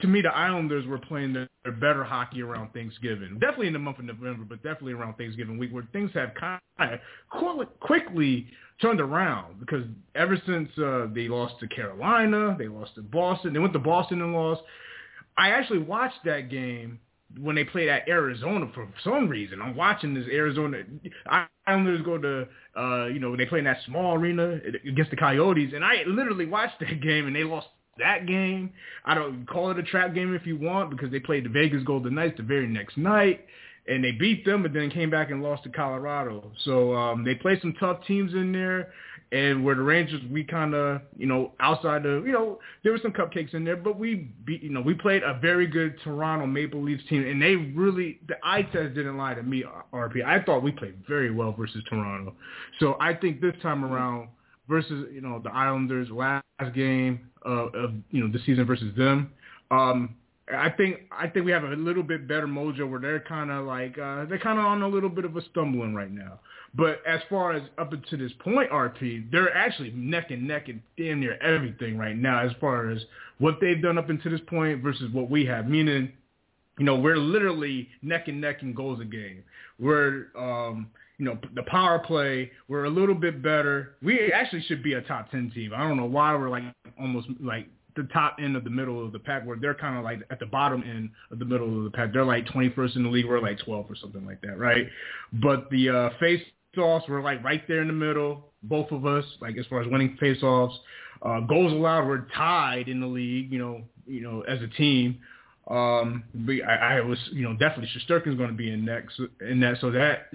to 0.00 0.06
me, 0.06 0.22
the 0.22 0.34
Islanders 0.34 0.86
were 0.86 0.98
playing 0.98 1.32
their, 1.32 1.48
their 1.64 1.72
better 1.72 2.04
hockey 2.04 2.42
around 2.42 2.72
Thanksgiving. 2.72 3.38
Definitely 3.38 3.68
in 3.68 3.72
the 3.72 3.78
month 3.78 3.98
of 3.98 4.04
November, 4.04 4.44
but 4.48 4.62
definitely 4.62 4.94
around 4.94 5.14
Thanksgiving 5.14 5.58
week, 5.58 5.72
where 5.72 5.86
things 5.92 6.10
have 6.14 6.32
kind 6.34 6.60
of 6.78 7.68
quickly 7.80 8.46
turned 8.80 9.00
around. 9.00 9.60
Because 9.60 9.84
ever 10.14 10.40
since 10.46 10.70
uh, 10.78 11.06
they 11.14 11.28
lost 11.28 11.54
to 11.60 11.68
Carolina, 11.68 12.56
they 12.58 12.68
lost 12.68 12.94
to 12.94 13.02
Boston, 13.02 13.52
they 13.52 13.58
went 13.58 13.72
to 13.74 13.78
Boston 13.78 14.22
and 14.22 14.32
lost. 14.32 14.62
I 15.36 15.50
actually 15.50 15.80
watched 15.80 16.24
that 16.24 16.50
game 16.50 16.98
when 17.40 17.56
they 17.56 17.64
played 17.64 17.88
at 17.88 18.08
Arizona 18.08 18.70
for 18.72 18.88
some 19.04 19.28
reason. 19.28 19.60
I'm 19.60 19.76
watching 19.76 20.14
this 20.14 20.26
Arizona 20.28 20.84
Islanders 21.66 22.02
go 22.02 22.18
to 22.18 22.46
uh, 22.76 23.06
you 23.06 23.18
know, 23.18 23.36
they 23.36 23.46
play 23.46 23.58
in 23.58 23.64
that 23.64 23.78
small 23.86 24.14
arena 24.14 24.60
against 24.86 25.10
the 25.10 25.16
Coyotes 25.16 25.72
and 25.74 25.84
I 25.84 26.04
literally 26.06 26.46
watched 26.46 26.78
that 26.80 27.00
game 27.02 27.26
and 27.26 27.34
they 27.34 27.44
lost 27.44 27.66
that 27.98 28.26
game. 28.26 28.72
I 29.04 29.14
don't 29.14 29.46
call 29.46 29.70
it 29.70 29.78
a 29.78 29.82
trap 29.82 30.14
game 30.14 30.34
if 30.34 30.46
you 30.46 30.56
want 30.58 30.90
because 30.90 31.10
they 31.10 31.20
played 31.20 31.44
the 31.44 31.48
Vegas 31.48 31.82
Golden 31.84 32.14
Knights 32.14 32.36
the 32.36 32.42
very 32.42 32.66
next 32.66 32.96
night 32.96 33.46
and 33.88 34.02
they 34.02 34.10
beat 34.12 34.44
them 34.44 34.62
but 34.62 34.72
then 34.72 34.90
came 34.90 35.10
back 35.10 35.30
and 35.30 35.42
lost 35.42 35.62
to 35.64 35.68
Colorado. 35.68 36.50
So 36.64 36.94
um 36.94 37.24
they 37.24 37.34
played 37.34 37.60
some 37.60 37.74
tough 37.74 38.04
teams 38.06 38.34
in 38.34 38.52
there 38.52 38.92
and 39.32 39.64
where 39.64 39.74
the 39.74 39.82
Rangers, 39.82 40.20
we 40.30 40.44
kind 40.44 40.74
of, 40.74 41.00
you 41.16 41.26
know, 41.26 41.52
outside 41.58 42.06
of, 42.06 42.26
you 42.26 42.32
know, 42.32 42.60
there 42.82 42.92
were 42.92 43.00
some 43.02 43.12
cupcakes 43.12 43.54
in 43.54 43.64
there, 43.64 43.76
but 43.76 43.98
we 43.98 44.30
beat, 44.44 44.62
you 44.62 44.70
know, 44.70 44.80
we 44.80 44.94
played 44.94 45.22
a 45.24 45.38
very 45.40 45.66
good 45.66 45.98
Toronto 46.04 46.46
Maple 46.46 46.80
Leafs 46.80 47.02
team, 47.08 47.26
and 47.26 47.42
they 47.42 47.56
really, 47.56 48.20
the 48.28 48.36
eye 48.44 48.62
test 48.62 48.94
didn't 48.94 49.18
lie 49.18 49.34
to 49.34 49.42
me, 49.42 49.64
RP. 49.92 50.24
I 50.24 50.42
thought 50.42 50.62
we 50.62 50.70
played 50.70 50.94
very 51.08 51.32
well 51.32 51.52
versus 51.52 51.82
Toronto. 51.88 52.34
So 52.78 52.96
I 53.00 53.14
think 53.14 53.40
this 53.40 53.54
time 53.62 53.84
around 53.84 54.28
versus, 54.68 55.08
you 55.12 55.20
know, 55.20 55.40
the 55.42 55.50
Islanders 55.50 56.08
last 56.10 56.44
game 56.74 57.28
of, 57.46 57.74
of 57.74 57.90
you 58.10 58.22
know, 58.22 58.30
the 58.30 58.38
season 58.44 58.66
versus 58.66 58.94
them, 58.96 59.30
um, 59.70 60.14
I 60.54 60.70
think 60.70 61.00
I 61.10 61.26
think 61.26 61.44
we 61.44 61.50
have 61.50 61.64
a 61.64 61.74
little 61.74 62.04
bit 62.04 62.28
better 62.28 62.46
mojo 62.46 62.88
where 62.88 63.00
they're 63.00 63.20
kind 63.20 63.50
of 63.50 63.66
like 63.66 63.98
uh, 63.98 64.26
they're 64.26 64.38
kind 64.38 64.58
of 64.58 64.64
on 64.64 64.82
a 64.82 64.88
little 64.88 65.08
bit 65.08 65.24
of 65.24 65.36
a 65.36 65.42
stumbling 65.50 65.94
right 65.94 66.10
now. 66.10 66.38
But 66.74 67.00
as 67.06 67.20
far 67.28 67.52
as 67.52 67.62
up 67.78 67.92
until 67.92 68.18
this 68.18 68.32
point, 68.40 68.70
RP, 68.70 69.30
they're 69.32 69.54
actually 69.56 69.90
neck 69.92 70.30
and 70.30 70.46
neck 70.46 70.68
and 70.68 70.80
damn 70.96 71.20
near 71.20 71.38
everything 71.42 71.98
right 71.98 72.16
now 72.16 72.44
as 72.44 72.52
far 72.60 72.90
as 72.90 73.02
what 73.38 73.58
they've 73.60 73.82
done 73.82 73.98
up 73.98 74.10
until 74.10 74.30
this 74.30 74.40
point 74.46 74.82
versus 74.82 75.12
what 75.12 75.30
we 75.30 75.44
have. 75.46 75.68
Meaning, 75.68 76.12
you 76.78 76.84
know, 76.84 76.96
we're 76.96 77.16
literally 77.16 77.88
neck 78.02 78.28
and 78.28 78.40
neck 78.40 78.62
in 78.62 78.72
goals 78.72 79.00
a 79.00 79.04
game. 79.04 79.42
We're 79.80 80.26
um, 80.36 80.88
you 81.18 81.24
know, 81.24 81.38
the 81.54 81.62
power 81.62 81.98
play, 81.98 82.50
we're 82.68 82.84
a 82.84 82.90
little 82.90 83.14
bit 83.14 83.42
better. 83.42 83.96
We 84.02 84.32
actually 84.32 84.62
should 84.62 84.82
be 84.82 84.94
a 84.94 85.00
top 85.02 85.30
10 85.30 85.52
team. 85.54 85.72
I 85.74 85.86
don't 85.88 85.96
know 85.96 86.04
why 86.04 86.34
we're 86.34 86.50
like 86.50 86.64
almost 87.00 87.28
like 87.40 87.68
the 87.96 88.04
top 88.12 88.36
end 88.38 88.56
of 88.56 88.64
the 88.64 88.70
middle 88.70 89.04
of 89.04 89.12
the 89.12 89.18
pack 89.18 89.46
where 89.46 89.56
they're 89.56 89.74
kind 89.74 89.96
of 89.96 90.04
like 90.04 90.20
at 90.30 90.38
the 90.38 90.46
bottom 90.46 90.82
end 90.82 91.10
of 91.30 91.38
the 91.38 91.44
middle 91.44 91.78
of 91.78 91.84
the 91.84 91.90
pack. 91.90 92.12
They're 92.12 92.24
like 92.24 92.46
21st 92.46 92.96
in 92.96 93.02
the 93.04 93.08
league. 93.08 93.26
We're 93.26 93.40
like 93.40 93.58
12 93.60 93.90
or 93.90 93.96
something 93.96 94.26
like 94.26 94.42
that, 94.42 94.58
right? 94.58 94.86
But 95.32 95.70
the 95.70 95.88
uh, 95.88 96.10
face 96.20 96.42
offs 96.76 97.08
were 97.08 97.22
like 97.22 97.42
right 97.42 97.66
there 97.66 97.80
in 97.80 97.86
the 97.86 97.94
middle, 97.94 98.52
both 98.62 98.90
of 98.90 99.06
us, 99.06 99.24
like 99.40 99.56
as 99.56 99.66
far 99.66 99.80
as 99.80 99.88
winning 99.88 100.16
face 100.20 100.42
offs. 100.42 100.78
Uh, 101.22 101.40
goals 101.40 101.72
allowed 101.72 102.04
were 102.04 102.28
tied 102.36 102.88
in 102.88 103.00
the 103.00 103.06
league, 103.06 103.50
you 103.50 103.58
know, 103.58 103.82
you 104.06 104.20
know, 104.20 104.42
as 104.42 104.60
a 104.60 104.68
team. 104.68 105.18
Um, 105.68 106.22
but 106.32 106.54
I, 106.66 106.98
I 106.98 107.00
was, 107.00 107.18
you 107.32 107.42
know, 107.42 107.52
definitely 107.52 107.88
Shesterkin's 107.88 108.36
going 108.36 108.50
to 108.50 108.56
be 108.56 108.70
in 108.70 108.84
next 108.84 109.20
in 109.40 109.58
that, 109.60 109.78
so 109.80 109.90
that 109.90 110.28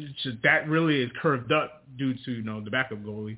that 0.44 0.68
really 0.68 1.02
is 1.02 1.12
curved 1.22 1.54
up 1.54 1.84
due 1.98 2.14
to 2.26 2.32
you 2.32 2.44
know 2.44 2.62
the 2.62 2.70
backup 2.70 3.00
goalie, 3.00 3.38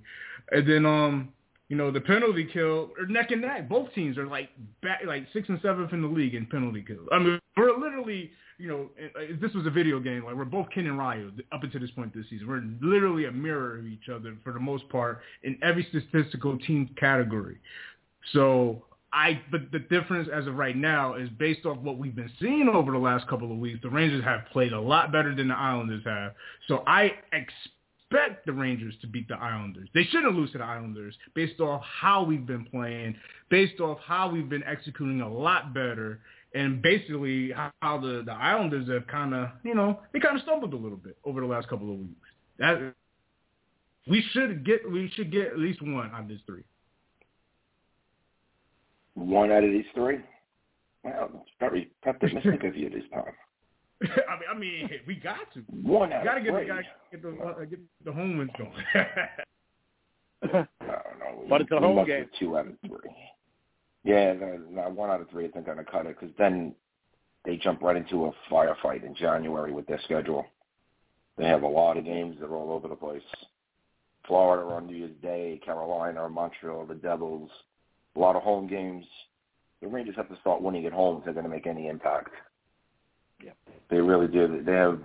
and 0.52 0.68
then 0.68 0.86
um, 0.88 1.30
you 1.74 1.78
know, 1.78 1.92
the 1.92 2.02
penalty 2.02 2.48
kill 2.52 2.92
are 3.00 3.06
neck 3.08 3.32
and 3.32 3.42
neck. 3.42 3.68
Both 3.68 3.94
teams 3.94 4.18
are 4.18 4.28
like 4.28 4.50
back, 4.82 5.02
like 5.08 5.26
sixth 5.34 5.50
and 5.50 5.60
seventh 5.62 5.94
in 5.94 6.02
the 6.02 6.08
league 6.08 6.36
in 6.36 6.46
penalty 6.46 6.84
kill. 6.86 7.08
I 7.12 7.20
mean, 7.20 7.40
we're 7.58 7.78
literally, 7.78 8.32
you 8.60 8.68
know, 8.68 8.89
if 8.98 9.39
this 9.39 9.54
was 9.54 9.66
a 9.66 9.70
video 9.72 10.00
game, 10.00 10.26
like 10.26 10.36
we're 10.36 10.46
both 10.46 10.68
Ken 10.74 10.86
and 10.86 11.00
Ryu 11.00 11.32
up 11.52 11.64
until 11.64 11.82
this 11.82 11.91
point 11.91 12.14
this 12.14 12.26
season. 12.30 12.48
We're 12.48 12.64
literally 12.88 13.26
a 13.26 13.32
mirror 13.32 13.80
of 13.80 13.88
each 13.88 14.10
other 14.14 14.36
for 14.44 14.54
the 14.54 14.60
most 14.60 14.88
part 14.89 15.22
in 15.44 15.58
every 15.64 15.88
statistical 15.89 16.60
team 16.60 16.89
category. 17.00 17.58
So 18.34 18.84
I, 19.14 19.39
but 19.51 19.72
the 19.72 19.80
difference 19.80 20.28
as 20.34 20.47
of 20.47 20.55
right 20.55 20.76
now 20.76 21.14
is 21.14 21.30
based 21.38 21.66
off 21.66 21.78
what 21.78 21.99
we've 21.99 22.16
been 22.16 22.32
seeing 22.41 22.68
over 22.68 22.91
the 22.91 22.97
last 22.97 23.28
couple 23.28 23.51
of 23.51 23.59
weeks. 23.59 23.80
The 23.84 23.89
Rangers 23.89 24.24
have 24.24 24.41
played 24.51 24.74
a 24.74 24.82
lot 24.82 25.11
better 25.11 25.36
than 25.36 25.49
the 25.49 25.55
Islanders 25.55 26.03
have. 26.03 26.34
So 26.68 26.84
I 26.88 27.11
expect 27.32 28.45
the 28.47 28.53
Rangers 28.53 28.95
to 29.01 29.07
beat 29.07 29.28
the 29.28 29.36
Islanders. 29.36 29.88
They 29.93 30.03
shouldn't 30.05 30.36
lose 30.36 30.51
to 30.53 30.57
the 30.57 30.64
Islanders 30.64 31.16
based 31.36 31.59
off 31.59 31.84
how 31.84 32.24
we've 32.24 32.45
been 32.45 32.66
playing, 32.66 33.16
based 33.49 33.80
off 33.80 33.99
how 34.03 34.32
we've 34.32 34.49
been 34.49 34.64
executing 34.64 35.22
a 35.22 35.32
lot 35.32 35.76
better, 35.76 36.20
and 36.55 36.82
basically 36.82 37.51
how 37.51 37.99
the, 37.99 38.24
the 38.26 38.34
Islanders 38.34 38.89
have 38.89 39.05
kind 39.05 39.36
of, 39.36 39.49
you 39.64 39.76
know, 39.76 39.99
they 40.11 40.20
kind 40.20 40.36
of 40.36 40.41
stumbled 40.41 40.74
a 40.74 40.78
little 40.78 40.97
bit 40.97 41.18
over 41.24 41.39
the 41.39 41.47
last 41.47 41.70
couple 41.70 41.91
of 41.91 41.99
weeks. 41.99 42.28
That 42.57 42.95
we 44.07 44.24
should 44.32 44.66
get 44.66 44.89
we 44.91 45.09
should 45.16 45.32
get 45.32 45.47
at 45.47 45.59
least 45.59 45.82
one 45.82 46.11
out 46.14 46.22
of 46.22 46.28
these 46.28 46.39
three. 46.47 46.64
One 49.16 49.51
out 49.51 49.64
of 49.64 49.72
these 49.72 49.86
three. 49.93 50.20
Well, 51.03 51.30
it's 51.41 51.51
very 51.59 51.91
pessimistic 52.03 52.64
of 52.64 52.76
you 52.76 52.89
this 52.89 53.03
time. 53.14 53.34
I 54.03 54.07
mean, 54.07 54.49
I 54.49 54.57
mean, 54.57 54.89
we 55.07 55.16
got 55.16 55.51
to. 55.53 55.59
One 55.70 56.11
out 56.11 56.24
gotta 56.24 56.39
of 56.39 56.45
get, 56.45 56.53
three. 56.53 56.68
Gotta 56.68 56.84
get 57.11 57.22
the 57.22 57.38
uh, 57.38 57.66
get 57.66 57.80
the 58.03 58.11
home 58.11 58.38
wins 58.38 58.51
going. 58.57 58.72
no, 60.53 60.68
no, 60.82 61.45
But 61.49 61.61
it's 61.61 61.72
a 61.72 61.80
home 61.80 62.05
game. 62.05 62.30
Two 62.39 62.57
out 62.57 62.68
of 62.68 62.74
three. 62.86 63.16
Yeah, 64.03 64.34
no, 64.34 64.59
no, 64.70 64.89
one 64.89 65.09
out 65.09 65.22
of 65.22 65.30
three 65.30 65.45
isn't 65.45 65.66
going 65.66 65.78
to 65.78 65.86
cut 65.86 66.05
it 66.05 66.20
because 66.20 66.36
then 66.38 66.76
they 67.45 67.55
jump 67.55 67.82
right 67.82 67.95
into 67.95 68.26
a 68.26 68.32
firefight 68.51 69.05
in 69.05 69.16
January 69.16 69.72
with 69.72 69.88
their 69.88 70.01
schedule. 70.03 70.45
They 71.38 71.45
have 71.45 71.64
a 71.64 71.68
lot 71.68 71.97
of 71.97 72.03
games 72.03 72.38
that 72.39 72.47
are 72.47 72.55
all 72.55 72.72
over 72.72 72.88
the 72.88 72.95
place. 72.95 73.22
Florida 74.28 74.66
on 74.68 74.88
New 74.88 74.95
Year's 74.95 75.16
Day, 75.22 75.59
Carolina, 75.64 76.28
Montreal, 76.30 76.86
the 76.86 76.95
Devils, 76.95 77.49
a 78.16 78.20
lot 78.20 78.36
of 78.36 78.43
home 78.43 78.68
games. 78.68 79.05
The 79.82 79.88
Rangers 79.88 80.16
have 80.16 80.30
to 80.30 80.39
start 80.41 80.61
winning 80.61 80.86
at 80.86 80.93
home 80.93 81.18
if 81.18 81.26
they're 81.26 81.34
going 81.34 81.45
to 81.45 81.49
make 81.49 81.68
any 81.68 81.88
impact. 81.88 82.30
Yep. 83.43 83.57
They 83.89 83.97
really 83.99 84.28
do. 84.28 84.61
They 84.66 84.72
have 84.72 85.01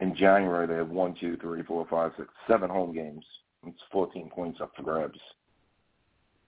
in 0.00 0.14
January 0.14 0.66
they 0.66 0.74
have 0.74 0.90
one, 0.90 1.14
two, 1.18 1.36
three, 1.38 1.62
four, 1.62 1.86
five, 1.90 2.12
six, 2.16 2.28
seven 2.48 2.70
home 2.70 2.94
games. 2.94 3.24
It's 3.66 3.80
14 3.90 4.30
points 4.30 4.60
up 4.60 4.70
for 4.76 4.82
grabs, 4.84 5.18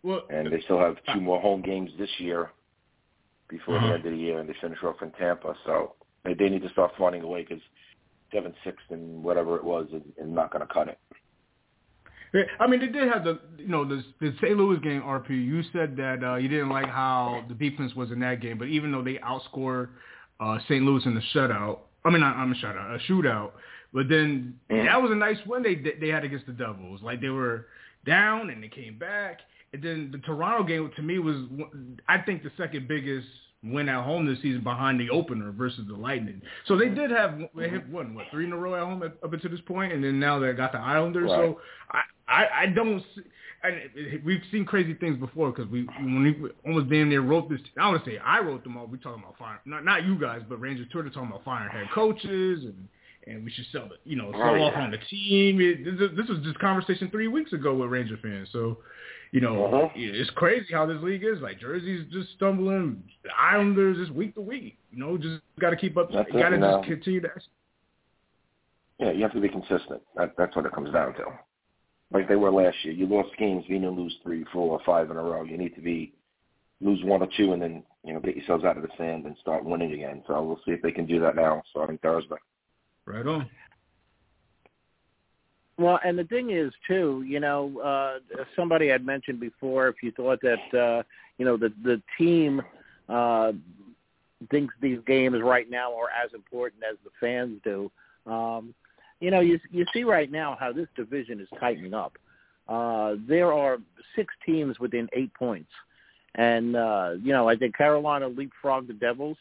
well, 0.04 0.22
and 0.30 0.52
they 0.52 0.60
still 0.60 0.78
have 0.78 0.96
two 1.12 1.20
more 1.20 1.40
home 1.40 1.62
games 1.62 1.90
this 1.98 2.10
year 2.18 2.52
before 3.48 3.76
Uh-huh. 3.76 3.86
the 3.88 3.94
end 3.94 4.06
of 4.06 4.12
the 4.12 4.18
year, 4.18 4.38
and 4.38 4.48
they 4.48 4.54
finish 4.60 4.78
off 4.84 5.02
in 5.02 5.10
Tampa. 5.12 5.56
So 5.66 5.94
they, 6.24 6.34
they 6.34 6.48
need 6.48 6.62
to 6.62 6.68
start 6.68 6.92
finding 6.96 7.22
a 7.22 7.26
way 7.26 7.42
because 7.42 7.62
seven, 8.32 8.54
six, 8.62 8.76
and 8.90 9.24
whatever 9.24 9.56
it 9.56 9.64
was 9.64 9.86
is, 9.88 10.02
is 10.16 10.28
not 10.28 10.52
going 10.52 10.64
to 10.64 10.72
cut 10.72 10.86
it. 10.88 10.98
I 12.60 12.66
mean, 12.66 12.80
they 12.80 12.86
did 12.88 13.08
have 13.12 13.24
the, 13.24 13.38
you 13.58 13.68
know, 13.68 13.84
the, 13.88 14.02
the 14.20 14.34
St. 14.40 14.56
Louis 14.56 14.78
game, 14.80 15.02
RP. 15.02 15.30
You 15.30 15.62
said 15.72 15.96
that 15.96 16.22
uh, 16.22 16.34
you 16.36 16.48
didn't 16.48 16.68
like 16.68 16.86
how 16.86 17.44
the 17.48 17.54
defense 17.54 17.94
was 17.94 18.10
in 18.10 18.20
that 18.20 18.40
game, 18.40 18.58
but 18.58 18.68
even 18.68 18.92
though 18.92 19.02
they 19.02 19.14
outscored 19.14 19.88
uh, 20.40 20.58
St. 20.68 20.82
Louis 20.84 21.02
in 21.06 21.14
the 21.14 21.22
shutout, 21.34 21.78
I 22.04 22.10
mean, 22.10 22.20
not, 22.20 22.36
I'm 22.36 22.52
a 22.52 22.54
shutout, 22.54 22.94
a 22.94 23.12
shootout, 23.12 23.52
but 23.92 24.08
then 24.08 24.54
that 24.68 25.00
was 25.00 25.10
a 25.10 25.14
nice 25.14 25.38
win 25.46 25.62
they 25.62 25.74
they 25.98 26.08
had 26.08 26.24
against 26.24 26.46
the 26.46 26.52
Devils. 26.52 27.00
Like 27.02 27.20
they 27.20 27.30
were 27.30 27.66
down 28.06 28.50
and 28.50 28.62
they 28.62 28.68
came 28.68 28.98
back, 28.98 29.40
and 29.72 29.82
then 29.82 30.10
the 30.12 30.18
Toronto 30.18 30.64
game 30.64 30.90
to 30.96 31.02
me 31.02 31.18
was, 31.18 31.36
one- 31.50 31.98
I 32.08 32.18
think, 32.18 32.42
the 32.42 32.52
second 32.56 32.86
biggest 32.88 33.26
win 33.64 33.88
at 33.88 34.04
home 34.04 34.24
this 34.24 34.40
season 34.40 34.62
behind 34.62 35.00
the 35.00 35.10
opener 35.10 35.50
versus 35.50 35.80
the 35.88 35.94
Lightning. 35.96 36.40
So 36.66 36.76
they 36.76 36.88
did 36.88 37.10
have 37.10 37.40
they 37.56 37.68
have 37.68 37.88
won 37.88 38.14
what 38.14 38.26
three 38.30 38.44
in 38.44 38.52
a 38.52 38.56
row 38.56 38.74
at 38.76 38.82
home 38.82 39.02
up 39.02 39.32
until 39.32 39.50
this 39.50 39.60
point, 39.66 39.92
and 39.92 40.04
then 40.04 40.20
now 40.20 40.38
they 40.38 40.52
got 40.52 40.70
the 40.72 40.78
Islanders. 40.78 41.28
Right. 41.30 41.36
So 41.36 41.60
I, 41.90 42.02
I 42.28 42.46
I 42.62 42.66
don't. 42.66 43.02
See, 43.14 43.22
it- 43.64 44.24
we've 44.24 44.42
seen 44.52 44.64
crazy 44.64 44.94
things 44.94 45.18
before 45.18 45.50
because 45.50 45.70
we 45.70 45.84
when 45.98 46.22
we 46.22 46.50
almost 46.66 46.88
damn 46.90 47.08
near 47.08 47.22
wrote 47.22 47.48
this. 47.48 47.60
I 47.78 47.88
want 47.88 48.04
to 48.04 48.10
say 48.10 48.18
I 48.18 48.40
wrote 48.40 48.62
them 48.62 48.76
all. 48.76 48.86
We're 48.86 48.98
talking 48.98 49.22
about 49.22 49.36
fire, 49.38 49.60
not 49.64 49.84
not 49.84 50.04
you 50.04 50.18
guys, 50.18 50.42
but 50.48 50.60
Rangers 50.60 50.86
Twitter 50.92 51.10
talking 51.10 51.30
about 51.30 51.44
firing 51.44 51.70
head 51.70 51.86
coaches 51.94 52.64
and 52.64 52.88
and 53.26 53.44
we 53.44 53.50
should 53.50 53.66
sell 53.72 53.84
it, 53.86 54.00
you 54.04 54.16
know, 54.16 54.30
sell 54.32 54.40
Oh, 54.54 54.62
off 54.62 54.72
yeah. 54.74 54.84
on 54.84 54.90
the 54.90 54.96
team. 55.10 55.60
It, 55.60 55.84
this, 55.84 56.10
this 56.16 56.28
was 56.30 56.38
just 56.44 56.58
conversation 56.60 57.10
three 57.10 57.28
weeks 57.28 57.52
ago 57.52 57.74
with 57.74 57.90
Ranger 57.90 58.16
fans. 58.22 58.48
So, 58.52 58.78
you 59.32 59.42
know, 59.42 59.66
Uh-huh. 59.66 59.88
it's 59.94 60.30
crazy 60.30 60.72
how 60.72 60.86
this 60.86 61.02
league 61.02 61.24
is. 61.24 61.38
Like 61.42 61.60
Jersey's 61.60 62.06
just 62.10 62.30
stumbling, 62.36 63.02
the 63.24 63.30
Islanders 63.38 63.98
is 63.98 64.10
week 64.12 64.34
to 64.36 64.40
week. 64.40 64.78
You 64.92 64.98
know, 65.00 65.18
just 65.18 65.42
got 65.60 65.70
to 65.70 65.76
keep 65.76 65.98
up. 65.98 66.10
Got 66.10 66.24
to 66.28 66.58
just 66.58 66.84
continue 66.88 67.20
to. 67.20 67.28
Yeah, 68.98 69.10
you 69.12 69.22
have 69.24 69.32
to 69.32 69.40
be 69.40 69.48
consistent. 69.48 70.00
That, 70.16 70.32
that's 70.38 70.56
what 70.56 70.64
it 70.64 70.72
comes 70.72 70.90
down 70.92 71.12
to. 71.14 71.24
Like 72.10 72.28
they 72.28 72.36
were 72.36 72.50
last 72.50 72.76
year. 72.84 72.94
You 72.94 73.06
lost 73.06 73.36
games, 73.38 73.64
you 73.66 73.78
didn't 73.78 73.96
lose 73.96 74.16
three, 74.22 74.44
four, 74.52 74.72
or 74.72 74.80
five 74.84 75.10
in 75.10 75.16
a 75.16 75.22
row. 75.22 75.44
You 75.44 75.58
need 75.58 75.74
to 75.74 75.80
be 75.80 76.12
lose 76.80 77.02
one 77.04 77.22
or 77.22 77.28
two 77.36 77.52
and 77.52 77.60
then 77.60 77.82
you 78.04 78.14
know 78.14 78.20
get 78.20 78.36
yourselves 78.36 78.64
out 78.64 78.76
of 78.76 78.84
the 78.84 78.88
sand 78.96 79.26
and 79.26 79.36
start 79.40 79.64
winning 79.64 79.92
again. 79.92 80.22
So 80.26 80.42
we'll 80.42 80.60
see 80.64 80.72
if 80.72 80.82
they 80.82 80.92
can 80.92 81.06
do 81.06 81.20
that 81.20 81.36
now 81.36 81.62
starting 81.70 81.98
Thursday. 81.98 82.36
Right 83.04 83.26
on. 83.26 83.48
Well, 85.78 86.00
and 86.04 86.18
the 86.18 86.24
thing 86.24 86.50
is 86.50 86.72
too, 86.88 87.24
you 87.26 87.38
know, 87.38 87.80
uh, 87.80 88.42
somebody 88.56 88.88
had 88.88 89.06
mentioned 89.06 89.38
before, 89.38 89.86
if 89.86 90.02
you 90.02 90.10
thought 90.10 90.40
that, 90.42 90.78
uh, 90.78 91.02
you 91.38 91.44
know, 91.44 91.56
the 91.56 91.72
the 91.84 92.02
team 92.16 92.60
uh, 93.08 93.52
thinks 94.50 94.74
these 94.80 94.98
games 95.06 95.40
right 95.40 95.70
now 95.70 95.94
are 95.94 96.08
as 96.10 96.32
important 96.34 96.82
as 96.88 96.96
the 97.04 97.10
fans 97.20 97.60
do. 97.62 97.90
Um, 98.26 98.74
you 99.20 99.30
know, 99.30 99.40
you 99.40 99.58
you 99.70 99.84
see 99.92 100.04
right 100.04 100.30
now 100.30 100.56
how 100.58 100.72
this 100.72 100.88
division 100.96 101.40
is 101.40 101.48
tightening 101.58 101.94
up. 101.94 102.16
Uh, 102.68 103.14
there 103.26 103.52
are 103.52 103.78
six 104.14 104.34
teams 104.44 104.78
within 104.78 105.08
eight 105.12 105.32
points, 105.34 105.70
and 106.34 106.76
uh, 106.76 107.12
you 107.22 107.32
know, 107.32 107.48
I 107.48 107.56
think 107.56 107.76
Carolina 107.76 108.28
leapfrogged 108.28 108.88
the 108.88 108.94
Devils 108.94 109.38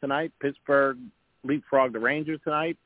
tonight. 0.00 0.32
Pittsburgh 0.40 0.98
leapfrogged 1.46 1.92
the 1.92 1.98
Rangers 1.98 2.40
tonight 2.44 2.76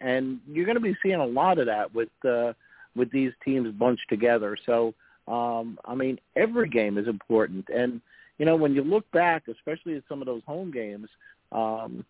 and 0.00 0.40
you're 0.48 0.64
going 0.64 0.76
to 0.76 0.80
be 0.80 0.96
seeing 1.02 1.16
a 1.16 1.26
lot 1.26 1.58
of 1.58 1.66
that 1.66 1.94
with 1.94 2.08
uh, 2.28 2.52
with 2.94 3.10
these 3.10 3.32
teams 3.44 3.72
bunched 3.72 4.08
together. 4.08 4.56
So, 4.66 4.94
um, 5.28 5.78
I 5.84 5.94
mean, 5.94 6.18
every 6.34 6.68
game 6.68 6.98
is 6.98 7.08
important, 7.08 7.68
and 7.68 8.00
you 8.38 8.44
know, 8.44 8.56
when 8.56 8.74
you 8.74 8.82
look 8.82 9.10
back, 9.12 9.44
especially 9.48 9.96
at 9.96 10.02
some 10.08 10.20
of 10.20 10.26
those 10.26 10.42
home 10.46 10.70
games, 10.70 11.08
um, 11.52 12.04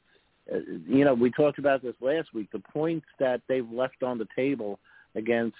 you 0.88 1.04
know, 1.04 1.14
we 1.14 1.30
talked 1.30 1.58
about 1.58 1.82
this 1.82 1.94
last 2.00 2.32
week. 2.34 2.50
The 2.52 2.58
points 2.58 3.06
that 3.18 3.40
they've 3.48 3.68
left 3.70 4.02
on 4.02 4.18
the 4.18 4.28
table 4.34 4.78
against 5.14 5.56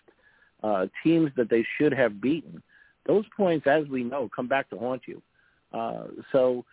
uh, 0.62 0.87
teams 1.03 1.30
that 1.37 1.51
they 1.51 1.64
should 1.76 1.93
have 1.93 2.20
beaten, 2.20 2.62
those 3.07 3.24
points, 3.37 3.66
as 3.66 3.87
we 3.89 4.05
know, 4.05 4.28
come 4.34 4.49
back 4.49 4.70
to 4.70 4.78
haunt 4.78 5.03
you. 5.07 5.22
Uh, 5.72 6.05
so, 6.32 6.64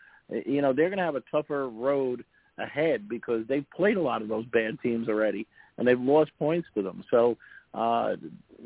you 0.46 0.62
know, 0.62 0.74
they're 0.74 0.90
going 0.90 1.00
to 1.00 1.04
have 1.04 1.16
a 1.16 1.24
tougher 1.32 1.70
road 1.70 2.24
ahead 2.58 3.10
because 3.10 3.46
they've 3.48 3.66
played 3.76 3.98
a 3.98 4.02
lot 4.02 4.22
of 4.22 4.28
those 4.28 4.46
bad 4.46 4.80
teams 4.82 5.10
already 5.10 5.48
and 5.78 5.88
they've 5.88 6.00
lost 6.00 6.32
points 6.38 6.68
to 6.76 6.82
them. 6.82 7.04
So, 7.10 7.38
uh, 7.74 8.16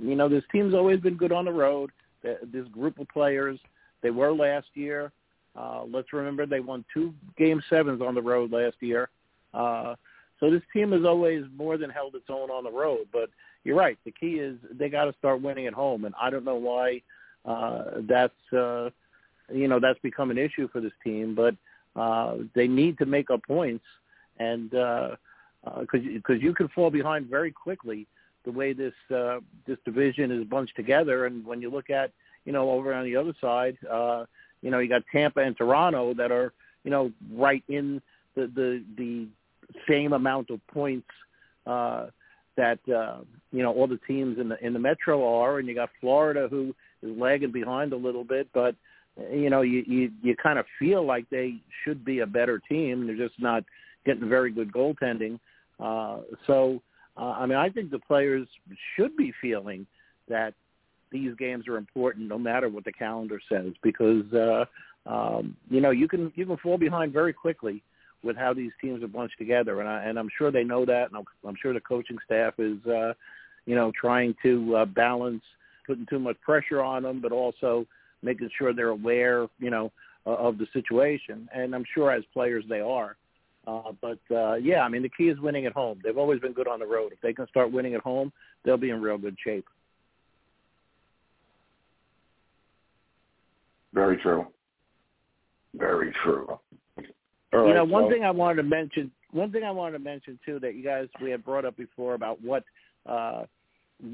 you 0.01 0.15
know, 0.15 0.27
this 0.27 0.43
team's 0.51 0.73
always 0.73 0.99
been 0.99 1.15
good 1.15 1.31
on 1.31 1.45
the 1.45 1.51
road. 1.51 1.91
This 2.21 2.67
group 2.71 2.99
of 2.99 3.07
players, 3.07 3.59
they 4.01 4.09
were 4.09 4.33
last 4.33 4.67
year. 4.73 5.11
Uh, 5.55 5.83
let's 5.89 6.13
remember 6.13 6.45
they 6.45 6.59
won 6.59 6.85
two 6.93 7.13
game 7.37 7.61
sevens 7.69 8.01
on 8.01 8.13
the 8.13 8.21
road 8.21 8.51
last 8.51 8.75
year. 8.79 9.09
Uh, 9.53 9.95
so 10.39 10.51
this 10.51 10.61
team 10.71 10.91
has 10.91 11.03
always 11.05 11.43
more 11.55 11.77
than 11.77 11.89
held 11.89 12.15
its 12.15 12.29
own 12.29 12.49
on 12.49 12.63
the 12.63 12.71
road. 12.71 13.07
But 13.11 13.29
you're 13.63 13.77
right. 13.77 13.97
The 14.05 14.11
key 14.11 14.35
is 14.35 14.57
they 14.71 14.89
got 14.89 15.05
to 15.05 15.13
start 15.17 15.41
winning 15.41 15.67
at 15.67 15.73
home, 15.73 16.05
and 16.05 16.13
I 16.21 16.29
don't 16.29 16.45
know 16.45 16.55
why 16.55 17.01
uh, 17.45 18.01
that's 18.07 18.53
uh, 18.53 18.89
you 19.53 19.67
know 19.67 19.79
that's 19.79 19.99
become 19.99 20.31
an 20.31 20.37
issue 20.37 20.67
for 20.71 20.81
this 20.81 20.93
team. 21.03 21.35
But 21.35 21.55
uh, 21.99 22.37
they 22.55 22.67
need 22.67 22.97
to 22.99 23.05
make 23.05 23.29
up 23.31 23.41
points, 23.47 23.85
and 24.37 24.69
because 24.69 25.15
uh, 25.65 26.13
because 26.13 26.41
you 26.41 26.53
can 26.53 26.67
fall 26.69 26.91
behind 26.91 27.27
very 27.27 27.51
quickly 27.51 28.07
the 28.45 28.51
way 28.51 28.73
this 28.73 28.93
uh, 29.13 29.39
this 29.65 29.77
division 29.85 30.31
is 30.31 30.45
bunched 30.45 30.75
together. 30.75 31.25
And 31.25 31.45
when 31.45 31.61
you 31.61 31.69
look 31.71 31.89
at 31.89 32.11
you 32.45 32.53
know 32.53 32.69
over 32.71 32.93
on 32.93 33.05
the 33.05 33.15
other 33.15 33.33
side, 33.41 33.77
uh, 33.89 34.25
you 34.61 34.71
know 34.71 34.79
you 34.79 34.89
got 34.89 35.03
Tampa 35.11 35.41
and 35.41 35.57
Toronto 35.57 36.13
that 36.13 36.31
are 36.31 36.53
you 36.83 36.91
know 36.91 37.11
right 37.33 37.63
in 37.67 38.01
the 38.35 38.47
the 38.53 38.83
the 38.97 39.27
same 39.87 40.13
amount 40.13 40.49
of 40.49 40.65
points 40.67 41.07
uh, 41.65 42.07
that 42.55 42.79
uh, 42.89 43.19
you 43.51 43.63
know 43.63 43.73
all 43.73 43.87
the 43.87 43.99
teams 44.07 44.39
in 44.39 44.49
the 44.49 44.65
in 44.65 44.73
the 44.73 44.79
Metro 44.79 45.41
are, 45.41 45.59
and 45.59 45.67
you 45.67 45.75
got 45.75 45.89
Florida 45.99 46.47
who 46.49 46.75
is 47.03 47.17
lagging 47.17 47.51
behind 47.51 47.93
a 47.93 47.97
little 47.97 48.23
bit, 48.23 48.47
but 48.53 48.75
you 49.31 49.49
know, 49.49 49.61
you 49.61 49.83
you, 49.87 50.11
you 50.21 50.35
kind 50.35 50.59
of 50.59 50.65
feel 50.77 51.05
like 51.05 51.29
they 51.29 51.55
should 51.83 52.05
be 52.05 52.19
a 52.19 52.27
better 52.27 52.59
team. 52.59 53.07
They're 53.07 53.27
just 53.27 53.39
not 53.39 53.63
getting 54.05 54.29
very 54.29 54.51
good 54.51 54.71
goaltending. 54.71 55.39
Uh, 55.79 56.21
so, 56.45 56.81
uh, 57.17 57.31
I 57.31 57.45
mean, 57.45 57.57
I 57.57 57.69
think 57.69 57.91
the 57.91 57.99
players 57.99 58.47
should 58.95 59.15
be 59.17 59.33
feeling 59.41 59.85
that 60.27 60.53
these 61.11 61.33
games 61.37 61.67
are 61.67 61.77
important, 61.77 62.27
no 62.27 62.37
matter 62.37 62.69
what 62.69 62.85
the 62.85 62.91
calendar 62.91 63.39
says, 63.49 63.73
because 63.81 64.25
uh, 64.33 64.65
um, 65.05 65.55
you 65.69 65.81
know 65.81 65.91
you 65.91 66.07
can 66.07 66.31
you 66.35 66.45
can 66.45 66.57
fall 66.57 66.77
behind 66.77 67.13
very 67.13 67.33
quickly 67.33 67.81
with 68.27 68.37
how 68.37 68.53
these 68.53 68.71
teams 68.79 69.01
are 69.01 69.07
bunched 69.07 69.39
together, 69.39 69.79
and 69.79 69.89
I, 69.89 70.03
and 70.03 70.19
I'm 70.19 70.29
sure 70.37 70.51
they 70.51 70.63
know 70.63 70.85
that, 70.85 71.07
and 71.07 71.15
I'm, 71.15 71.25
I'm 71.47 71.55
sure 71.59 71.73
the 71.73 71.79
coaching 71.79 72.17
staff 72.23 72.53
is, 72.59 72.77
uh, 72.85 73.13
you 73.65 73.73
know, 73.75 73.91
trying 73.99 74.35
to 74.43 74.75
uh, 74.75 74.85
balance 74.85 75.41
putting 75.87 76.05
too 76.05 76.19
much 76.19 76.39
pressure 76.41 76.83
on 76.83 77.03
them, 77.03 77.21
but 77.21 77.31
also 77.31 77.87
making 78.21 78.49
sure 78.57 78.73
they're 78.73 78.89
aware, 78.89 79.47
you 79.57 79.71
know, 79.71 79.91
uh, 80.27 80.35
of 80.35 80.57
the 80.57 80.67
situation. 80.73 81.49
And 81.55 81.73
I'm 81.73 81.85
sure 81.95 82.11
as 82.11 82.23
players 82.33 82.65
they 82.69 82.81
are. 82.81 83.15
Uh, 83.65 83.91
but 84.01 84.19
uh, 84.31 84.55
yeah, 84.55 84.81
I 84.81 84.89
mean 84.89 85.01
the 85.01 85.09
key 85.09 85.29
is 85.29 85.39
winning 85.39 85.65
at 85.65 85.73
home. 85.73 85.99
They've 86.03 86.17
always 86.17 86.39
been 86.39 86.53
good 86.53 86.67
on 86.67 86.79
the 86.79 86.85
road. 86.85 87.11
If 87.11 87.21
they 87.21 87.33
can 87.33 87.47
start 87.47 87.71
winning 87.71 87.95
at 87.95 88.01
home, 88.01 88.31
they'll 88.63 88.77
be 88.77 88.91
in 88.91 89.01
real 89.01 89.17
good 89.17 89.35
shape. 89.43 89.65
Very 93.93 94.17
true. 94.17 94.47
Very 95.75 96.13
true. 96.23 96.59
All 97.53 97.61
you 97.61 97.65
right, 97.67 97.75
know, 97.75 97.85
one 97.85 98.05
so- 98.05 98.09
thing 98.11 98.23
I 98.23 98.31
wanted 98.31 98.57
to 98.57 98.63
mention, 98.63 99.11
one 99.31 99.51
thing 99.51 99.63
I 99.63 99.71
wanted 99.71 99.97
to 99.97 100.03
mention 100.03 100.39
too 100.45 100.59
that 100.59 100.75
you 100.75 100.83
guys 100.83 101.07
we 101.21 101.31
had 101.31 101.43
brought 101.45 101.65
up 101.65 101.77
before 101.77 102.13
about 102.13 102.41
what 102.41 102.63
uh, 103.05 103.45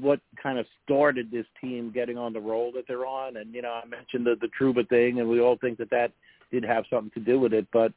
what 0.00 0.20
kind 0.42 0.58
of 0.58 0.66
started 0.84 1.30
this 1.30 1.46
team 1.60 1.90
getting 1.92 2.16
on 2.16 2.32
the 2.32 2.40
roll 2.40 2.72
that 2.72 2.84
they're 2.88 3.06
on. 3.06 3.36
And 3.36 3.54
you 3.54 3.62
know, 3.62 3.72
I 3.72 3.86
mentioned 3.86 4.26
the 4.26 4.36
the 4.40 4.48
Trouba 4.58 4.88
thing, 4.88 5.20
and 5.20 5.28
we 5.28 5.40
all 5.40 5.56
think 5.60 5.78
that 5.78 5.90
that 5.90 6.12
did 6.50 6.64
have 6.64 6.84
something 6.88 7.10
to 7.12 7.20
do 7.20 7.38
with 7.40 7.52
it. 7.52 7.66
But 7.72 7.92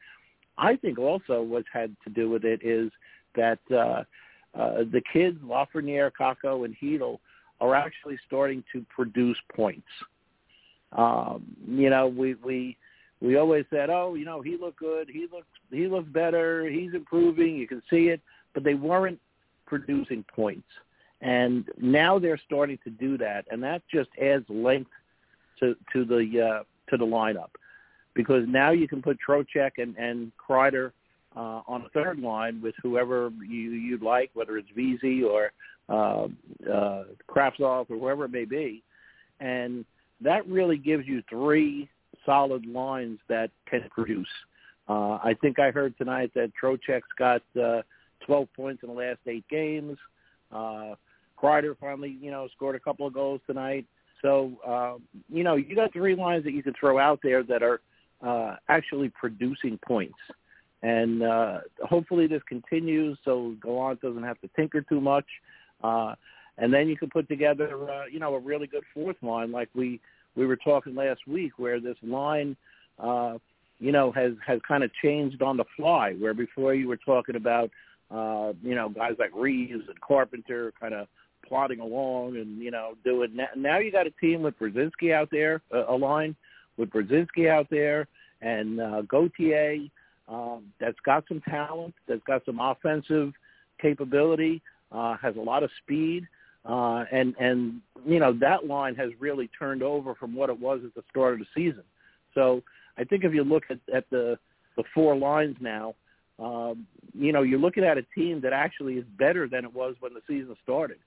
I 0.57 0.75
think 0.75 0.97
also 0.97 1.41
what's 1.41 1.67
had 1.71 1.95
to 2.03 2.09
do 2.09 2.29
with 2.29 2.43
it 2.43 2.61
is 2.63 2.91
that 3.35 3.59
uh, 3.71 4.03
uh, 4.57 4.83
the 4.91 5.01
kids, 5.13 5.37
Lafreniere, 5.45 6.11
Kakko, 6.19 6.65
and 6.65 6.75
Chytil, 6.81 7.19
are 7.61 7.75
actually 7.75 8.17
starting 8.25 8.63
to 8.73 8.83
produce 8.93 9.37
points. 9.55 9.87
Um, 10.93 11.45
you 11.67 11.89
know, 11.89 12.07
we 12.07 12.35
we 12.35 12.77
we 13.21 13.35
always 13.37 13.65
said, 13.69 13.89
oh, 13.89 14.13
you 14.13 14.25
know, 14.25 14.41
he 14.41 14.57
looked 14.57 14.79
good, 14.79 15.09
he 15.11 15.27
looks 15.31 15.47
he 15.71 15.87
looks 15.87 16.09
better, 16.09 16.69
he's 16.69 16.93
improving, 16.93 17.55
you 17.55 17.67
can 17.67 17.81
see 17.89 18.09
it, 18.09 18.21
but 18.53 18.63
they 18.63 18.75
weren't 18.75 19.19
producing 19.65 20.23
points. 20.33 20.67
And 21.21 21.65
now 21.79 22.19
they're 22.19 22.39
starting 22.45 22.77
to 22.83 22.91
do 22.91 23.17
that, 23.17 23.45
and 23.49 23.61
that 23.63 23.81
just 23.91 24.09
adds 24.21 24.45
length 24.49 24.91
to 25.59 25.75
to 25.93 26.05
the 26.05 26.41
uh, 26.41 26.63
to 26.91 26.97
the 26.97 27.05
lineup. 27.05 27.49
Because 28.13 28.43
now 28.47 28.71
you 28.71 28.87
can 28.87 29.01
put 29.01 29.17
Trocheck 29.27 29.71
and 29.77 29.95
and 29.97 30.31
Kreider 30.37 30.91
uh, 31.35 31.61
on 31.67 31.83
a 31.83 31.89
third 31.89 32.19
line 32.19 32.61
with 32.61 32.75
whoever 32.83 33.31
you 33.41 33.71
you'd 33.71 34.03
like, 34.03 34.29
whether 34.35 34.57
it's 34.57 34.69
Vesey 34.75 35.23
or 35.23 35.51
uh, 35.89 36.27
uh, 36.71 37.03
Kravtsov 37.27 37.89
or 37.89 37.97
whoever 37.97 38.25
it 38.25 38.31
may 38.31 38.45
be, 38.45 38.83
and 39.39 39.85
that 40.21 40.47
really 40.47 40.77
gives 40.77 41.07
you 41.07 41.23
three 41.29 41.89
solid 42.27 42.67
lines 42.67 43.17
that 43.29 43.49
can 43.67 43.89
produce. 43.89 44.27
Uh, 44.87 45.17
I 45.23 45.35
think 45.41 45.57
I 45.57 45.71
heard 45.71 45.97
tonight 45.97 46.31
that 46.35 46.51
Trocheck's 46.61 47.01
got 47.17 47.41
uh, 47.59 47.81
12 48.25 48.47
points 48.55 48.83
in 48.83 48.89
the 48.89 48.95
last 48.95 49.19
eight 49.25 49.45
games. 49.49 49.97
Uh, 50.51 50.93
Kreider 51.41 51.75
finally, 51.79 52.17
you 52.21 52.29
know, 52.29 52.47
scored 52.55 52.75
a 52.75 52.79
couple 52.79 53.07
of 53.07 53.13
goals 53.13 53.41
tonight. 53.47 53.85
So, 54.21 54.53
uh, 54.65 54.95
you 55.29 55.43
know, 55.43 55.55
you 55.55 55.75
got 55.75 55.93
three 55.93 56.15
lines 56.15 56.43
that 56.43 56.53
you 56.53 56.63
can 56.63 56.73
throw 56.79 56.99
out 56.99 57.19
there 57.23 57.43
that 57.43 57.63
are 57.63 57.81
uh, 58.21 58.55
actually 58.67 59.09
producing 59.09 59.79
points. 59.85 60.17
And 60.83 61.23
uh, 61.23 61.59
hopefully 61.83 62.27
this 62.27 62.41
continues 62.47 63.17
so 63.25 63.55
Gallant 63.61 64.01
doesn't 64.01 64.23
have 64.23 64.39
to 64.41 64.49
tinker 64.55 64.81
too 64.81 65.01
much. 65.01 65.25
Uh, 65.83 66.15
and 66.57 66.73
then 66.73 66.87
you 66.87 66.97
can 66.97 67.09
put 67.09 67.27
together, 67.27 67.89
uh, 67.89 68.05
you 68.11 68.19
know, 68.19 68.33
a 68.35 68.39
really 68.39 68.67
good 68.67 68.83
fourth 68.93 69.17
line 69.21 69.51
like 69.51 69.69
we 69.75 69.99
we 70.37 70.45
were 70.45 70.55
talking 70.55 70.95
last 70.95 71.21
week, 71.27 71.53
where 71.57 71.79
this 71.79 71.97
line, 72.01 72.55
uh, 72.99 73.37
you 73.79 73.91
know, 73.91 74.11
has 74.13 74.33
has 74.45 74.59
kind 74.67 74.83
of 74.83 74.91
changed 75.03 75.41
on 75.41 75.57
the 75.57 75.65
fly. 75.75 76.13
Where 76.13 76.33
before 76.33 76.73
you 76.73 76.87
were 76.87 76.97
talking 76.97 77.35
about, 77.35 77.69
uh, 78.09 78.53
you 78.63 78.75
know, 78.75 78.87
guys 78.87 79.13
like 79.19 79.31
Reeves 79.33 79.83
and 79.87 80.01
Carpenter 80.01 80.71
kind 80.79 80.93
of 80.93 81.07
plodding 81.45 81.79
along 81.79 82.37
and 82.37 82.61
you 82.61 82.71
know 82.71 82.93
doing. 83.03 83.35
That. 83.35 83.57
Now 83.57 83.79
you 83.79 83.91
got 83.91 84.07
a 84.07 84.11
team 84.11 84.43
with 84.43 84.57
Brzezinski 84.59 85.13
out 85.13 85.29
there, 85.31 85.61
a, 85.71 85.93
a 85.93 85.97
line 85.97 86.35
with 86.77 86.89
Brzezinski 86.91 87.49
out 87.49 87.67
there, 87.69 88.07
and 88.41 88.79
uh, 88.79 89.01
Gauthier 89.01 89.89
um, 90.27 90.65
that's 90.79 90.99
got 91.05 91.23
some 91.27 91.41
talent, 91.49 91.93
that's 92.07 92.23
got 92.27 92.43
some 92.45 92.59
offensive 92.59 93.33
capability, 93.81 94.61
uh, 94.91 95.15
has 95.17 95.35
a 95.35 95.41
lot 95.41 95.63
of 95.63 95.69
speed. 95.83 96.27
Uh, 96.67 97.05
and 97.13 97.33
and 97.39 97.81
you 98.05 98.19
know 98.19 98.33
that 98.33 98.67
line 98.67 98.93
has 98.93 99.09
really 99.19 99.49
turned 99.57 99.81
over 99.81 100.13
from 100.15 100.35
what 100.35 100.49
it 100.49 100.59
was 100.59 100.81
at 100.83 100.93
the 100.95 101.03
start 101.09 101.33
of 101.33 101.39
the 101.39 101.45
season. 101.55 101.83
So 102.33 102.61
I 102.97 103.05
think 103.05 103.23
if 103.23 103.33
you 103.33 103.43
look 103.43 103.63
at, 103.69 103.79
at 103.93 104.09
the 104.09 104.37
the 104.75 104.83
four 104.93 105.15
lines 105.15 105.55
now, 105.61 105.95
um, 106.39 106.85
you 107.13 107.31
know 107.31 107.41
you're 107.43 107.59
looking 107.59 107.85
at 107.85 107.97
a 107.97 108.03
team 108.13 108.41
that 108.41 108.51
actually 108.51 108.95
is 108.95 109.05
better 109.17 109.47
than 109.47 109.63
it 109.63 109.73
was 109.73 109.95
when 110.01 110.13
the 110.13 110.21
season 110.27 110.55
started. 110.61 110.97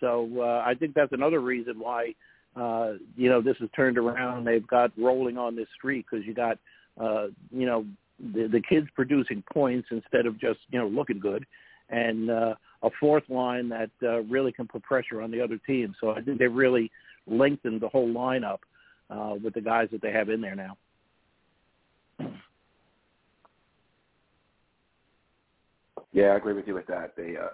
So 0.00 0.28
uh, 0.38 0.62
I 0.66 0.74
think 0.74 0.94
that's 0.94 1.12
another 1.12 1.40
reason 1.40 1.78
why 1.78 2.14
uh, 2.56 2.94
you 3.16 3.28
know 3.28 3.40
this 3.40 3.56
has 3.60 3.68
turned 3.76 3.98
around. 3.98 4.44
They've 4.44 4.66
got 4.66 4.90
rolling 4.98 5.38
on 5.38 5.54
this 5.54 5.68
streak 5.76 6.06
because 6.10 6.26
you 6.26 6.34
got 6.34 6.58
uh, 7.00 7.28
you 7.52 7.66
know 7.66 7.86
the, 8.18 8.48
the 8.48 8.60
kids 8.60 8.88
producing 8.96 9.44
points 9.52 9.88
instead 9.92 10.26
of 10.26 10.40
just 10.40 10.58
you 10.70 10.78
know 10.80 10.88
looking 10.88 11.20
good, 11.20 11.46
and 11.88 12.30
uh, 12.30 12.54
a 12.84 12.90
fourth 13.00 13.24
line 13.28 13.68
that 13.70 13.90
uh, 14.02 14.22
really 14.24 14.52
can 14.52 14.68
put 14.68 14.82
pressure 14.82 15.22
on 15.22 15.30
the 15.30 15.40
other 15.40 15.58
team. 15.66 15.94
So 16.00 16.10
I 16.10 16.20
think 16.20 16.38
they've 16.38 16.52
really 16.52 16.90
lengthened 17.26 17.80
the 17.80 17.88
whole 17.88 18.08
lineup 18.08 18.58
uh, 19.10 19.34
with 19.42 19.54
the 19.54 19.60
guys 19.60 19.88
that 19.90 20.02
they 20.02 20.12
have 20.12 20.28
in 20.28 20.40
there 20.40 20.54
now. 20.54 20.76
Yeah, 26.12 26.26
I 26.26 26.36
agree 26.36 26.52
with 26.52 26.68
you 26.68 26.74
with 26.74 26.86
that. 26.86 27.16
They 27.16 27.36
uh, 27.36 27.48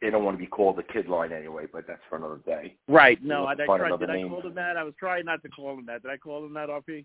they 0.00 0.10
don't 0.10 0.24
want 0.24 0.36
to 0.36 0.42
be 0.42 0.48
called 0.48 0.76
the 0.76 0.82
kid 0.82 1.06
line 1.06 1.30
anyway, 1.32 1.66
but 1.72 1.86
that's 1.86 2.00
for 2.08 2.16
another 2.16 2.40
day. 2.44 2.74
Right. 2.88 3.22
No, 3.22 3.44
I, 3.44 3.52
I 3.52 3.54
tried, 3.64 3.96
did 4.00 4.08
name. 4.08 4.26
I 4.26 4.28
call 4.28 4.42
them 4.42 4.54
that? 4.56 4.76
I 4.76 4.82
was 4.82 4.94
trying 4.98 5.26
not 5.26 5.40
to 5.42 5.48
call 5.48 5.76
them 5.76 5.86
that. 5.86 6.02
Did 6.02 6.10
I 6.10 6.16
call 6.16 6.42
them 6.42 6.52
that, 6.54 6.68
RP? 6.68 7.04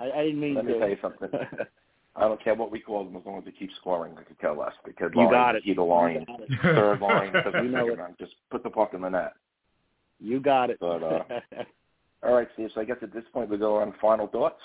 I, 0.00 0.10
I 0.10 0.24
didn't 0.24 0.40
mean 0.40 0.54
Let 0.56 0.66
to. 0.66 0.72
Let 0.72 0.74
me 0.74 0.80
tell 0.80 0.88
you 0.88 0.96
something. 1.00 1.28
I 2.14 2.22
don't 2.22 2.42
care 2.42 2.54
what 2.54 2.70
we 2.70 2.80
call 2.80 3.04
them 3.04 3.16
as 3.16 3.22
long 3.24 3.38
as 3.38 3.44
they 3.44 3.52
keep 3.52 3.70
scoring. 3.80 4.14
I 4.18 4.22
could 4.22 4.38
care 4.38 4.52
less. 4.52 4.72
Because 4.84 5.10
you 5.14 5.30
got 5.30 5.56
it. 5.56 5.62
Either 5.64 5.82
line, 5.82 6.26
third 6.62 7.00
line, 7.00 7.32
you 7.54 7.68
know 7.70 7.88
it. 7.88 7.98
Just 8.18 8.32
put 8.50 8.62
the 8.62 8.70
puck 8.70 8.92
in 8.92 9.00
the 9.00 9.08
net. 9.08 9.32
You 10.20 10.38
got 10.38 10.70
it. 10.70 10.76
But, 10.78 11.02
uh, 11.02 11.22
all 12.22 12.34
right, 12.34 12.48
Steve. 12.54 12.68
So 12.74 12.80
I 12.80 12.84
guess 12.84 12.98
at 13.02 13.14
this 13.14 13.24
point 13.32 13.48
we 13.48 13.56
go 13.56 13.76
on 13.76 13.94
final 14.00 14.26
thoughts. 14.26 14.60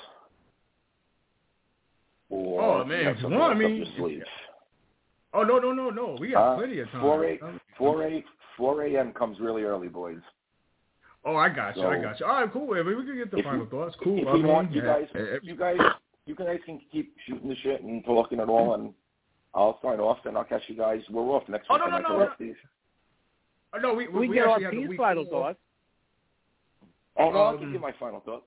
Or 2.29 2.61
oh 2.61 2.85
man, 2.85 3.15
no, 3.21 3.41
I 3.43 3.53
mean, 3.53 3.85
oh 5.33 5.43
no, 5.43 5.59
no, 5.59 5.71
no, 5.71 5.89
no. 5.89 6.17
We 6.19 6.31
got 6.31 6.55
uh, 6.55 6.57
plenty 6.57 6.79
of 6.79 6.91
time. 6.91 6.99
Four 6.99 7.25
a 7.25 7.39
four 7.77 8.03
a 8.05 8.25
four 8.57 8.83
a.m. 8.83 9.13
comes 9.13 9.39
really 9.39 9.63
early, 9.63 9.87
boys. 9.87 10.19
Oh, 11.23 11.37
I 11.37 11.47
got 11.47 11.77
you. 11.77 11.83
So, 11.83 11.87
I 11.87 12.01
got 12.01 12.19
you. 12.19 12.25
All 12.25 12.41
right, 12.41 12.51
cool. 12.51 12.73
I 12.73 12.83
mean, 12.83 12.97
we 12.97 13.05
can 13.05 13.15
get 13.15 13.31
the 13.31 13.41
final 13.43 13.61
you, 13.61 13.69
thoughts. 13.69 13.95
Cool. 14.03 14.23
If 14.23 14.27
I 14.27 14.31
you 14.31 14.43
mean, 14.43 14.47
want, 14.47 14.73
you 14.73 14.81
yeah. 14.81 14.99
guys, 14.99 15.39
you 15.41 15.55
guys 15.55 15.77
you 16.27 16.35
guys 16.35 16.59
can 16.65 16.79
keep 16.91 17.15
shooting 17.27 17.49
the 17.49 17.55
shit 17.57 17.81
and 17.81 18.03
talking 18.03 18.39
and 18.39 18.49
all, 18.49 18.73
and 18.73 18.93
I'll 19.53 19.79
sign 19.81 19.99
off, 19.99 20.19
and 20.25 20.37
I'll 20.37 20.43
catch 20.43 20.63
you 20.67 20.75
guys. 20.75 21.01
We're 21.09 21.21
off 21.23 21.43
next 21.47 21.67
oh, 21.69 21.75
week. 21.75 21.83
Oh, 21.85 21.89
no, 21.89 21.97
no, 21.99 22.09
no. 22.09 22.29
no. 22.39 22.53
Oh, 23.73 23.79
no, 23.79 23.93
we, 23.93 24.07
we, 24.07 24.19
we, 24.19 24.27
we 24.29 24.35
get 24.35 24.47
actually 24.47 24.65
our 24.65 24.71
have 24.71 24.81
the 24.81 24.87
piece 24.87 24.97
final 24.97 25.25
thoughts. 25.25 25.59
Oh, 27.17 27.31
no, 27.31 27.37
Um, 27.41 27.47
I'll 27.47 27.57
give 27.57 27.71
you 27.71 27.79
my 27.79 27.93
final 27.99 28.21
thoughts. 28.21 28.45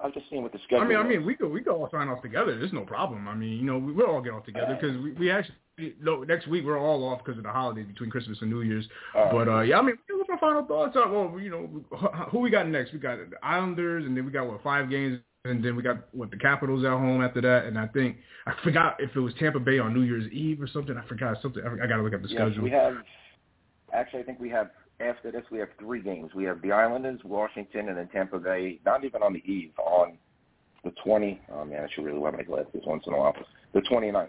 I 0.00 0.06
was 0.06 0.14
just 0.14 0.28
seeing 0.30 0.42
what 0.42 0.52
the 0.52 0.58
schedule 0.64 0.84
I 0.84 0.88
mean, 0.88 0.98
I 0.98 1.04
mean, 1.04 1.24
we 1.24 1.36
could 1.36 1.50
we 1.50 1.62
could 1.62 1.72
all 1.72 1.88
sign 1.90 2.08
off 2.08 2.22
together. 2.22 2.58
There's 2.58 2.72
no 2.72 2.82
problem. 2.82 3.28
I 3.28 3.34
mean, 3.34 3.52
you 3.52 3.62
know, 3.62 3.78
we, 3.78 3.92
we'll 3.92 4.08
all 4.08 4.20
get 4.20 4.32
off 4.32 4.44
together 4.44 4.76
because 4.80 4.96
we, 5.00 5.12
we 5.12 5.30
actually 5.30 5.54
no 6.00 6.24
next 6.24 6.48
week 6.48 6.64
we're 6.64 6.78
all 6.78 7.04
off 7.04 7.20
because 7.24 7.38
of 7.38 7.44
the 7.44 7.50
holidays 7.50 7.86
between 7.86 8.10
Christmas 8.10 8.38
and 8.40 8.50
New 8.50 8.62
Year's. 8.62 8.84
All 9.14 9.24
right. 9.24 9.32
But 9.32 9.48
uh 9.48 9.60
yeah, 9.60 9.78
I 9.78 9.82
mean, 9.82 9.96
what's 10.10 10.28
my 10.28 10.38
final 10.38 10.66
thoughts? 10.66 10.96
Uh, 10.96 11.08
well, 11.08 11.38
you 11.38 11.50
know, 11.50 12.08
who 12.30 12.40
we 12.40 12.50
got 12.50 12.68
next? 12.68 12.92
We 12.92 12.98
got 12.98 13.18
the 13.18 13.36
Islanders, 13.44 14.04
and 14.04 14.16
then 14.16 14.26
we 14.26 14.32
got 14.32 14.48
what 14.48 14.60
five 14.64 14.90
games, 14.90 15.20
and 15.44 15.64
then 15.64 15.74
we 15.74 15.82
got 15.82 15.96
what 16.12 16.30
the 16.30 16.36
Capitals 16.36 16.84
at 16.84 16.90
home 16.90 17.20
after 17.22 17.40
that. 17.40 17.64
And 17.64 17.78
I 17.78 17.86
think 17.88 18.18
I 18.46 18.52
forgot 18.62 18.96
if 19.00 19.14
it 19.14 19.20
was 19.20 19.34
Tampa 19.40 19.58
Bay 19.58 19.78
on 19.78 19.92
New 19.92 20.02
Year's 20.02 20.30
Eve 20.32 20.62
or 20.62 20.68
something. 20.68 20.96
I 20.96 21.06
forgot 21.08 21.36
something. 21.42 21.62
I, 21.64 21.84
I 21.84 21.86
got 21.88 21.96
to 21.96 22.02
look 22.02 22.14
up 22.14 22.22
the 22.22 22.28
yes, 22.28 22.40
schedule. 22.40 22.62
we 22.62 22.70
have. 22.70 22.94
Actually, 23.92 24.20
I 24.20 24.22
think 24.22 24.40
we 24.40 24.48
have 24.50 24.70
after 25.00 25.32
this 25.32 25.42
we 25.50 25.58
have 25.58 25.68
three 25.78 26.00
games. 26.00 26.30
We 26.34 26.44
have 26.44 26.62
the 26.62 26.72
Islanders, 26.72 27.20
Washington, 27.24 27.88
and 27.88 27.98
then 27.98 28.08
Tampa 28.08 28.38
Bay. 28.38 28.78
Not 28.86 29.04
even 29.04 29.22
on 29.22 29.32
the 29.32 29.42
eve 29.44 29.72
on 29.78 30.16
the 30.84 30.92
20. 31.04 31.40
Oh 31.52 31.64
man, 31.64 31.84
I 31.84 31.92
should 31.92 32.04
really 32.04 32.18
wear 32.18 32.32
my 32.32 32.42
glasses 32.42 32.82
once 32.86 33.02
in 33.06 33.12
a 33.12 33.18
while. 33.18 33.34
The 33.74 33.80
29th. 33.80 34.28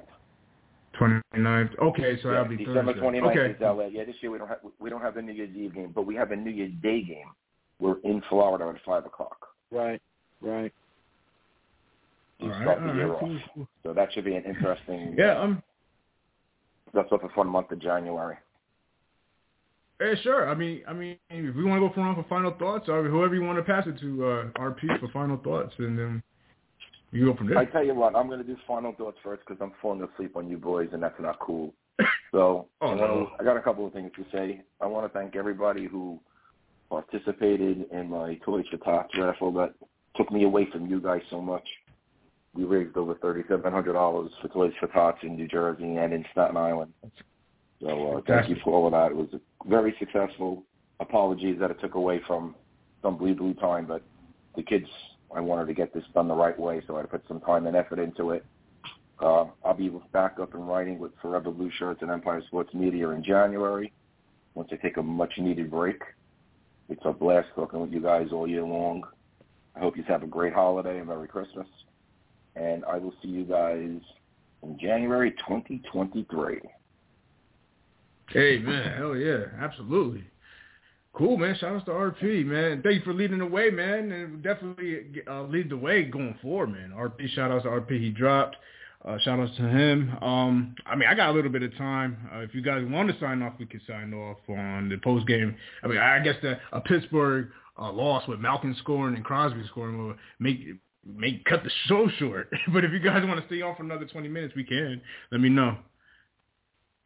29th. 0.99 1.79
Okay, 1.79 2.19
so 2.21 2.29
yeah, 2.29 2.37
that'll 2.37 2.57
be 2.57 2.57
December 2.57 2.93
Thursday. 2.93 3.19
29th 3.19 3.37
okay. 3.37 3.53
is 3.53 3.61
LA. 3.61 3.85
Yeah, 3.85 4.05
this 4.05 4.15
year 4.21 4.31
we 4.31 4.39
don't 4.39 4.47
have 4.47 4.59
we 4.79 4.89
don't 4.89 5.01
have 5.01 5.17
a 5.17 5.21
New 5.21 5.33
Year's 5.33 5.55
Eve 5.55 5.75
game, 5.75 5.91
but 5.93 6.07
we 6.07 6.15
have 6.15 6.31
a 6.31 6.35
New 6.35 6.51
Year's 6.51 6.73
Day 6.81 7.03
game. 7.03 7.29
We're 7.79 7.99
in 8.03 8.21
Florida 8.29 8.67
at 8.67 8.83
five 8.83 9.05
o'clock. 9.05 9.47
Right, 9.71 10.01
right. 10.41 10.73
All 12.41 12.49
right, 12.49 12.61
start 12.61 12.79
the 12.83 12.93
year 12.93 13.15
cool, 13.19 13.35
off. 13.35 13.41
cool. 13.53 13.67
So 13.83 13.93
that 13.93 14.11
should 14.13 14.25
be 14.25 14.35
an 14.35 14.43
interesting. 14.43 15.15
Yeah, 15.17 15.39
um, 15.39 15.63
That's 16.93 17.11
up 17.11 17.23
a 17.23 17.29
fun 17.29 17.47
month 17.47 17.71
of 17.71 17.79
January. 17.79 18.37
Hey, 19.99 20.15
sure. 20.21 20.49
I 20.49 20.55
mean, 20.55 20.81
I 20.87 20.93
mean, 20.93 21.17
if 21.29 21.55
we 21.55 21.63
want 21.63 21.81
to 21.81 21.87
go 21.87 21.93
for 21.93 22.01
round 22.01 22.17
for 22.17 22.27
final 22.27 22.51
thoughts, 22.51 22.89
or 22.89 23.03
whoever 23.07 23.35
you 23.35 23.43
want 23.43 23.57
to 23.57 23.63
pass 23.63 23.85
it 23.87 23.99
to, 23.99 24.25
uh, 24.25 24.45
RP 24.59 24.99
for 24.99 25.07
final 25.09 25.37
thoughts, 25.37 25.73
and 25.77 25.97
then 25.97 26.23
you 27.11 27.25
go 27.25 27.37
from 27.37 27.47
there. 27.47 27.59
I 27.59 27.65
tell 27.65 27.85
you 27.85 27.93
what, 27.93 28.15
I'm 28.15 28.27
going 28.27 28.39
to 28.39 28.45
do 28.45 28.57
final 28.67 28.93
thoughts 28.93 29.17
first 29.23 29.43
because 29.47 29.61
I'm 29.61 29.71
falling 29.81 30.05
asleep 30.13 30.35
on 30.35 30.49
you 30.49 30.57
boys, 30.57 30.89
and 30.91 31.01
that's 31.01 31.19
not 31.19 31.39
cool. 31.39 31.73
So 32.31 32.67
Oh, 32.81 32.87
I, 32.87 32.95
wanna, 32.95 33.07
no. 33.07 33.31
I 33.39 33.43
got 33.43 33.55
a 33.55 33.61
couple 33.61 33.85
of 33.85 33.93
things 33.93 34.11
to 34.17 34.25
say. 34.31 34.61
I 34.81 34.87
want 34.87 35.11
to 35.11 35.17
thank 35.17 35.35
everybody 35.35 35.85
who 35.85 36.19
participated 36.89 37.85
in 37.91 38.09
my 38.09 38.39
for 38.43 38.61
Tots 38.83 39.17
raffle 39.17 39.51
that 39.53 39.73
took 40.15 40.31
me 40.31 40.43
away 40.43 40.67
from 40.71 40.87
you 40.87 40.99
guys 40.99 41.21
so 41.29 41.41
much. 41.41 41.67
We 42.55 42.65
raised 42.65 42.95
over 42.97 43.15
$3,700 43.15 44.29
for 44.41 44.47
Toys 44.49 44.73
for 44.79 44.87
Tots 44.87 45.19
in 45.23 45.35
New 45.35 45.47
Jersey 45.47 45.95
and 45.97 46.13
in 46.13 46.23
Staten 46.31 46.55
Island. 46.55 46.93
So 47.81 48.17
uh, 48.17 48.21
thank 48.27 48.49
you 48.49 48.57
for 48.63 48.73
all 48.73 48.85
of 48.85 48.91
that. 48.93 49.11
It 49.11 49.17
was 49.17 49.27
a 49.33 49.69
very 49.69 49.95
successful. 49.99 50.63
Apologies 50.99 51.57
that 51.59 51.71
it 51.71 51.79
took 51.81 51.95
away 51.95 52.21
from 52.27 52.55
some 53.01 53.17
Blue 53.17 53.33
Blue 53.33 53.53
time, 53.55 53.85
but 53.87 54.03
the 54.55 54.63
kids, 54.63 54.87
I 55.35 55.39
wanted 55.39 55.65
to 55.67 55.73
get 55.73 55.93
this 55.93 56.03
done 56.13 56.27
the 56.27 56.35
right 56.35 56.57
way, 56.57 56.81
so 56.87 56.97
I 56.97 57.03
put 57.03 57.23
some 57.27 57.41
time 57.41 57.65
and 57.65 57.75
effort 57.75 57.99
into 57.99 58.31
it. 58.31 58.45
Uh, 59.19 59.45
I'll 59.65 59.73
be 59.73 59.89
back 60.11 60.37
up 60.41 60.53
and 60.53 60.67
writing 60.67 60.99
with 60.99 61.11
Forever 61.21 61.51
Blue 61.51 61.71
Shirts 61.77 62.01
and 62.01 62.11
Empire 62.11 62.41
Sports 62.47 62.73
Media 62.73 63.09
in 63.09 63.23
January. 63.23 63.91
once 64.53 64.69
I 64.71 64.75
take 64.75 64.97
a 64.97 65.03
much-needed 65.03 65.71
break. 65.71 66.01
It's 66.89 67.01
a 67.05 67.13
blast 67.13 67.47
talking 67.55 67.79
with 67.79 67.91
you 67.91 68.01
guys 68.01 68.27
all 68.31 68.47
year 68.47 68.63
long. 68.63 69.03
I 69.75 69.79
hope 69.79 69.97
you 69.97 70.03
have 70.03 70.23
a 70.23 70.27
great 70.27 70.53
holiday 70.53 70.99
and 70.99 71.07
Merry 71.07 71.27
Christmas. 71.27 71.67
And 72.55 72.85
I 72.85 72.97
will 72.97 73.13
see 73.21 73.29
you 73.29 73.45
guys 73.45 73.99
in 74.61 74.79
January 74.79 75.31
2023. 75.31 76.59
Hey, 78.29 78.59
man. 78.59 78.97
Hell 78.97 79.15
yeah. 79.15 79.45
Absolutely. 79.59 80.23
Cool, 81.13 81.37
man. 81.37 81.55
Shout 81.59 81.75
out 81.75 81.85
to 81.85 81.91
RP, 81.91 82.43
man. 82.43 82.81
Thank 82.81 82.95
you 82.95 83.01
for 83.03 83.13
leading 83.13 83.37
the 83.37 83.45
way, 83.45 83.69
man. 83.69 84.11
And 84.11 84.41
definitely 84.41 85.21
uh, 85.29 85.43
lead 85.43 85.69
the 85.69 85.77
way 85.77 86.03
going 86.03 86.35
forward, 86.41 86.71
man. 86.71 86.91
RP, 86.95 87.29
shout 87.29 87.51
out 87.51 87.63
to 87.63 87.69
RP. 87.69 87.99
He 87.99 88.09
dropped. 88.09 88.55
Uh, 89.05 89.17
shout 89.19 89.39
out 89.39 89.49
to 89.57 89.63
him. 89.63 90.17
Um, 90.21 90.75
I 90.85 90.95
mean, 90.95 91.09
I 91.09 91.13
got 91.13 91.29
a 91.29 91.33
little 91.33 91.51
bit 91.51 91.61
of 91.61 91.75
time. 91.77 92.17
Uh, 92.33 92.39
if 92.39 92.55
you 92.55 92.61
guys 92.61 92.83
want 92.87 93.09
to 93.09 93.19
sign 93.19 93.43
off, 93.43 93.53
we 93.59 93.65
can 93.65 93.81
sign 93.85 94.13
off 94.13 94.37
on 94.47 94.89
the 94.89 94.97
post 95.03 95.27
game. 95.27 95.55
I 95.83 95.87
mean, 95.87 95.97
I 95.97 96.19
guess 96.19 96.35
the 96.41 96.57
a 96.71 96.79
Pittsburgh 96.79 97.49
uh, 97.77 97.91
loss 97.91 98.27
with 98.27 98.39
Malkin 98.39 98.75
scoring 98.79 99.15
and 99.15 99.25
Crosby 99.25 99.63
scoring 99.67 99.97
will 99.97 100.15
make 100.39 100.59
make 101.05 101.43
cut 101.45 101.63
the 101.63 101.71
show 101.87 102.07
short. 102.17 102.49
but 102.73 102.83
if 102.83 102.91
you 102.91 102.99
guys 102.99 103.25
want 103.25 103.39
to 103.39 103.45
stay 103.47 103.61
on 103.61 103.75
for 103.75 103.83
another 103.83 104.05
20 104.05 104.27
minutes, 104.27 104.53
we 104.55 104.63
can. 104.63 105.01
Let 105.31 105.41
me 105.41 105.49
know. 105.49 105.77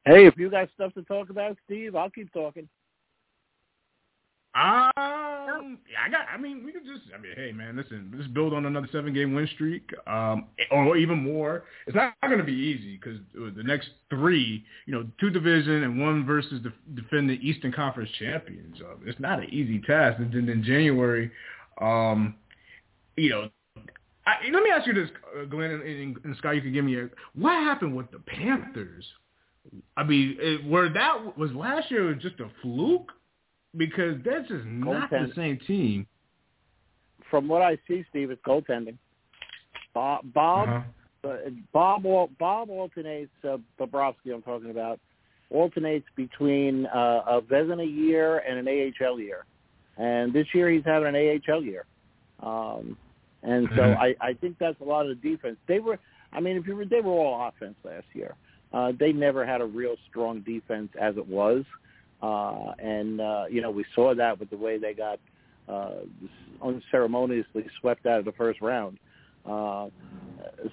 Hey, 0.05 0.25
if 0.25 0.37
you 0.37 0.49
got 0.49 0.69
stuff 0.73 0.93
to 0.93 1.01
talk 1.03 1.29
about, 1.29 1.57
Steve, 1.65 1.95
I'll 1.95 2.09
keep 2.09 2.31
talking. 2.31 2.69
Um, 4.55 5.77
I 6.03 6.09
got. 6.09 6.25
I 6.33 6.37
mean, 6.37 6.63
we 6.65 6.71
could 6.71 6.85
just. 6.85 7.01
I 7.13 7.21
mean, 7.21 7.33
hey, 7.35 7.51
man, 7.51 7.77
listen. 7.77 8.11
Let's 8.15 8.27
build 8.29 8.53
on 8.53 8.65
another 8.65 8.87
seven-game 8.91 9.33
win 9.35 9.47
streak, 9.53 9.91
um, 10.07 10.47
or 10.71 10.97
even 10.97 11.19
more. 11.19 11.65
It's 11.85 11.95
not 11.95 12.13
going 12.23 12.39
to 12.39 12.43
be 12.43 12.53
easy 12.53 12.97
because 12.97 13.19
the 13.35 13.61
next 13.61 13.89
three, 14.09 14.65
you 14.87 14.95
know, 14.95 15.05
two 15.19 15.29
division 15.29 15.83
and 15.83 16.01
one 16.01 16.25
versus 16.25 16.63
the 16.63 16.73
defending 16.99 17.39
Eastern 17.41 17.71
Conference 17.71 18.09
champions. 18.17 18.77
Uh, 18.81 18.95
it's 19.05 19.19
not 19.19 19.39
an 19.39 19.49
easy 19.51 19.79
task. 19.81 20.19
And 20.19 20.33
then 20.33 20.49
in 20.49 20.63
January, 20.63 21.29
um, 21.79 22.33
you 23.15 23.29
know, 23.29 23.49
I, 24.27 24.35
let 24.51 24.61
me 24.61 24.69
ask 24.69 24.85
you 24.85 24.93
this, 24.93 25.09
uh, 25.39 25.45
Glenn 25.45 25.71
and, 25.71 25.83
and, 25.83 26.17
and 26.23 26.37
Scott. 26.37 26.55
You 26.55 26.61
can 26.61 26.73
give 26.73 26.85
me 26.85 26.99
a. 26.99 27.09
What 27.33 27.53
happened 27.53 27.95
with 27.95 28.11
the 28.11 28.19
Panthers? 28.19 29.05
I 29.95 30.03
mean, 30.03 30.37
it, 30.39 30.65
were 30.65 30.89
that 30.89 31.37
was 31.37 31.51
last 31.53 31.89
year 31.89 32.03
was 32.03 32.17
just 32.21 32.39
a 32.39 32.49
fluke? 32.61 33.11
because 33.77 34.15
that's 34.25 34.47
just 34.47 34.65
not 34.65 35.09
the 35.09 35.31
same 35.35 35.59
team. 35.67 36.07
From 37.29 37.47
what 37.47 37.61
I 37.61 37.77
see, 37.87 38.05
Steve, 38.09 38.31
it's 38.31 38.41
goaltending. 38.43 38.97
Bob, 39.93 40.25
Bob, 40.33 40.69
uh-huh. 40.69 41.29
uh, 41.29 41.49
Bob, 41.73 42.03
Bob 42.39 42.69
alternates. 42.69 43.31
Uh, 43.43 43.57
Bobrovsky, 43.79 44.33
I'm 44.33 44.41
talking 44.41 44.71
about, 44.71 44.99
alternates 45.49 46.05
between 46.15 46.85
uh, 46.87 47.23
a 47.27 47.41
Vezina 47.41 47.85
year 47.85 48.39
and 48.39 48.65
an 48.65 48.93
AHL 49.01 49.19
year, 49.19 49.45
and 49.97 50.31
this 50.33 50.47
year 50.53 50.69
he's 50.69 50.85
having 50.85 51.15
an 51.15 51.41
AHL 51.49 51.63
year. 51.63 51.85
Um, 52.41 52.97
and 53.43 53.67
so 53.75 53.81
mm-hmm. 53.81 54.01
I, 54.01 54.15
I 54.19 54.33
think 54.33 54.57
that's 54.59 54.79
a 54.81 54.83
lot 54.83 55.07
of 55.07 55.21
the 55.21 55.29
defense. 55.29 55.57
They 55.67 55.79
were, 55.79 55.99
I 56.33 56.39
mean, 56.39 56.57
if 56.57 56.67
you 56.67 56.75
were, 56.75 56.85
they 56.85 57.01
were 57.01 57.11
all 57.11 57.47
offense 57.47 57.75
last 57.83 58.05
year. 58.13 58.35
Uh, 58.73 58.91
they 58.99 59.13
never 59.13 59.45
had 59.45 59.61
a 59.61 59.65
real 59.65 59.95
strong 60.09 60.41
defense 60.41 60.89
as 60.99 61.15
it 61.17 61.27
was. 61.27 61.63
Uh, 62.21 62.71
and, 62.79 63.21
uh, 63.21 63.45
you 63.49 63.61
know, 63.61 63.71
we 63.71 63.85
saw 63.95 64.13
that 64.15 64.39
with 64.39 64.49
the 64.49 64.57
way 64.57 64.77
they 64.77 64.93
got 64.93 65.19
uh, 65.69 65.99
unceremoniously 66.63 67.65
swept 67.79 68.05
out 68.05 68.19
of 68.19 68.25
the 68.25 68.31
first 68.33 68.59
round. 68.61 68.97
Uh, 69.45 69.87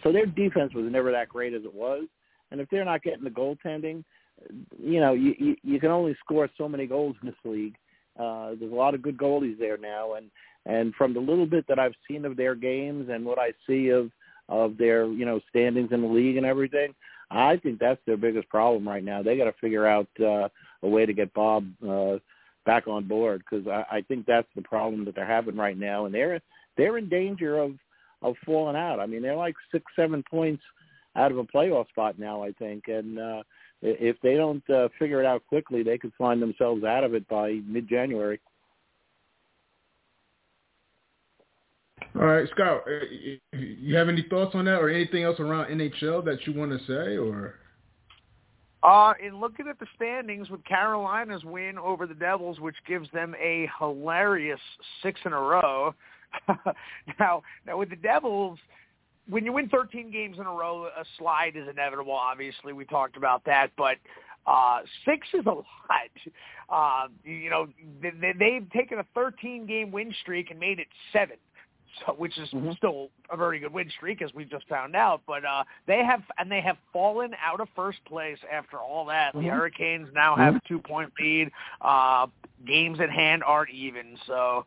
so 0.03 0.11
their 0.11 0.27
defense 0.27 0.75
was 0.75 0.87
never 0.91 1.13
that 1.13 1.29
great 1.29 1.55
as 1.55 1.65
it 1.65 1.75
was. 1.75 2.05
And 2.51 2.61
if 2.61 2.69
they're 2.71 2.85
not 2.85 3.03
getting 3.03 3.25
the 3.25 3.31
goaltending, 3.31 4.05
you 4.79 5.01
know, 5.01 5.13
you, 5.13 5.35
you, 5.39 5.57
you 5.63 5.81
can 5.81 5.91
only 5.91 6.17
score 6.21 6.49
so 6.59 6.69
many 6.69 6.87
goals 6.87 7.17
in 7.23 7.29
this 7.29 7.37
league. 7.45 7.77
Uh, 8.19 8.51
there's 8.59 8.73
a 8.73 8.75
lot 8.75 8.95
of 8.95 9.03
good 9.03 9.17
goalies 9.17 9.59
there 9.59 9.77
now, 9.77 10.15
and 10.15 10.31
and 10.67 10.95
from 10.95 11.15
the 11.15 11.21
little 11.21 11.47
bit 11.47 11.67
that 11.69 11.79
I've 11.79 11.95
seen 12.09 12.25
of 12.25 12.37
their 12.37 12.55
games 12.55 13.09
and 13.11 13.25
what 13.25 13.39
I 13.39 13.53
see 13.67 13.89
of 13.91 14.11
of 14.49 14.77
their 14.77 15.07
you 15.07 15.25
know 15.25 15.41
standings 15.51 15.93
in 15.93 16.03
the 16.03 16.09
league 16.09 16.37
and 16.37 16.47
everything, 16.47 16.95
I 17.31 17.57
think 17.57 17.79
that's 17.79 18.01
their 18.07 18.17
biggest 18.17 18.49
problem 18.49 18.87
right 18.87 19.05
now. 19.05 19.23
They 19.23 19.37
got 19.37 19.45
to 19.45 19.55
figure 19.61 19.87
out 19.87 20.09
uh, 20.21 20.49
a 20.83 20.89
way 20.89 21.07
to 21.07 21.13
get 21.13 21.35
Bob 21.35 21.67
uh, 21.87 22.19
back 22.67 22.87
on 22.89 23.07
board 23.07 23.43
because 23.49 23.67
I, 23.67 23.97
I 23.97 24.01
think 24.03 24.27
that's 24.27 24.49
the 24.55 24.63
problem 24.63 25.05
that 25.05 25.15
they're 25.15 25.27
having 25.27 25.57
right 25.57 25.79
now, 25.79 26.07
and 26.07 26.15
they're 26.15 26.41
they're 26.77 26.99
in 26.99 27.09
danger 27.09 27.59
of 27.59 27.73
of 28.23 28.37
falling 28.45 28.77
out. 28.77 29.01
I 29.01 29.07
mean, 29.07 29.23
they're 29.23 29.37
like 29.37 29.55
six, 29.71 29.85
seven 29.95 30.23
points 30.31 30.63
out 31.17 31.31
of 31.31 31.39
a 31.39 31.45
playoff 31.45 31.89
spot 31.89 32.19
now, 32.19 32.43
I 32.43 32.53
think, 32.53 32.89
and 32.89 33.19
uh, 33.19 33.43
if 33.83 34.17
they 34.23 34.35
don't 34.35 34.69
uh, 34.71 34.89
figure 34.99 35.21
it 35.21 35.27
out 35.27 35.47
quickly, 35.47 35.83
they 35.83 35.99
could 35.99 36.13
find 36.17 36.41
themselves 36.41 36.85
out 36.85 37.05
of 37.05 37.15
it 37.15 37.29
by 37.29 37.61
mid-January. 37.67 38.41
All 42.17 42.27
right, 42.27 42.49
Scott, 42.51 42.85
uh, 42.87 43.59
you 43.59 43.97
have 43.97 44.09
any 44.09 44.23
thoughts 44.31 44.55
on 44.55 44.67
that, 44.67 44.81
or 44.81 44.89
anything 44.89 45.25
else 45.25 45.41
around 45.41 45.67
NHL 45.67 46.25
that 46.25 46.47
you 46.47 46.53
want 46.53 46.71
to 46.71 46.79
say, 46.87 47.17
or? 47.17 47.57
Uh, 48.85 49.15
in 49.25 49.41
looking 49.41 49.67
at 49.67 49.81
the 49.81 49.87
standings 49.97 50.49
with 50.49 50.63
Carolina's 50.65 51.43
win 51.43 51.77
over 51.77 52.07
the 52.07 52.15
Devils, 52.15 52.61
which 52.61 52.77
gives 52.87 53.11
them 53.13 53.35
a 53.43 53.69
hilarious 53.81 54.61
six 55.03 55.19
in 55.25 55.33
a 55.33 55.41
row. 55.41 55.93
now, 57.19 57.43
now 57.67 57.79
with 57.79 57.91
the 57.91 57.97
Devils, 57.97 58.61
when 59.29 59.45
you 59.45 59.53
win 59.53 59.69
13 59.69 60.13
games 60.13 60.37
in 60.39 60.47
a 60.47 60.53
row, 60.53 60.85
a 60.85 61.05
slide 61.19 61.57
is 61.57 61.67
inevitable. 61.69 62.13
Obviously, 62.13 62.73
we 62.73 62.85
talked 62.85 63.17
about 63.17 63.45
that, 63.47 63.73
but 63.77 63.97
uh, 64.47 64.81
six 65.05 65.27
is 65.33 65.47
a 65.47 65.51
lot. 65.51 65.65
Uh, 66.69 67.09
you 67.25 67.51
know, 67.51 67.67
they, 68.03 68.33
they've 68.39 68.71
taken 68.71 69.01
a 69.01 69.07
13 69.15 69.67
game 69.67 69.91
win 69.91 70.15
streak 70.21 70.51
and 70.53 70.61
made 70.61 70.79
it 70.79 70.89
seven 71.13 71.39
so, 72.01 72.13
which 72.15 72.37
is 72.39 72.49
mm-hmm. 72.51 72.73
still 72.77 73.11
a 73.31 73.37
very 73.37 73.59
good 73.59 73.73
win 73.73 73.91
streak, 73.91 74.23
as 74.23 74.33
we 74.35 74.45
just 74.45 74.67
found 74.69 74.95
out. 74.97 75.23
But 75.27 75.45
uh, 75.45 75.65
they 75.87 76.05
have 76.05 76.23
and 76.39 76.51
they 76.51 76.61
have 76.61 76.77
fallen 76.93 77.33
out 77.45 77.61
of 77.61 77.69
first 77.75 78.05
place 78.05 78.39
after 78.53 78.79
all 78.79 79.07
that. 79.07 79.35
Mm-hmm. 79.35 79.47
The 79.47 79.53
Hurricanes 79.53 80.09
now 80.15 80.33
mm-hmm. 80.33 80.43
have 80.43 80.57
a 80.57 80.61
two 80.67 80.79
point 80.79 81.13
lead. 81.19 81.51
Uh, 81.81 82.27
games 82.67 83.01
at 83.01 83.11
hand 83.11 83.43
aren't 83.45 83.71
even. 83.71 84.17
So 84.27 84.65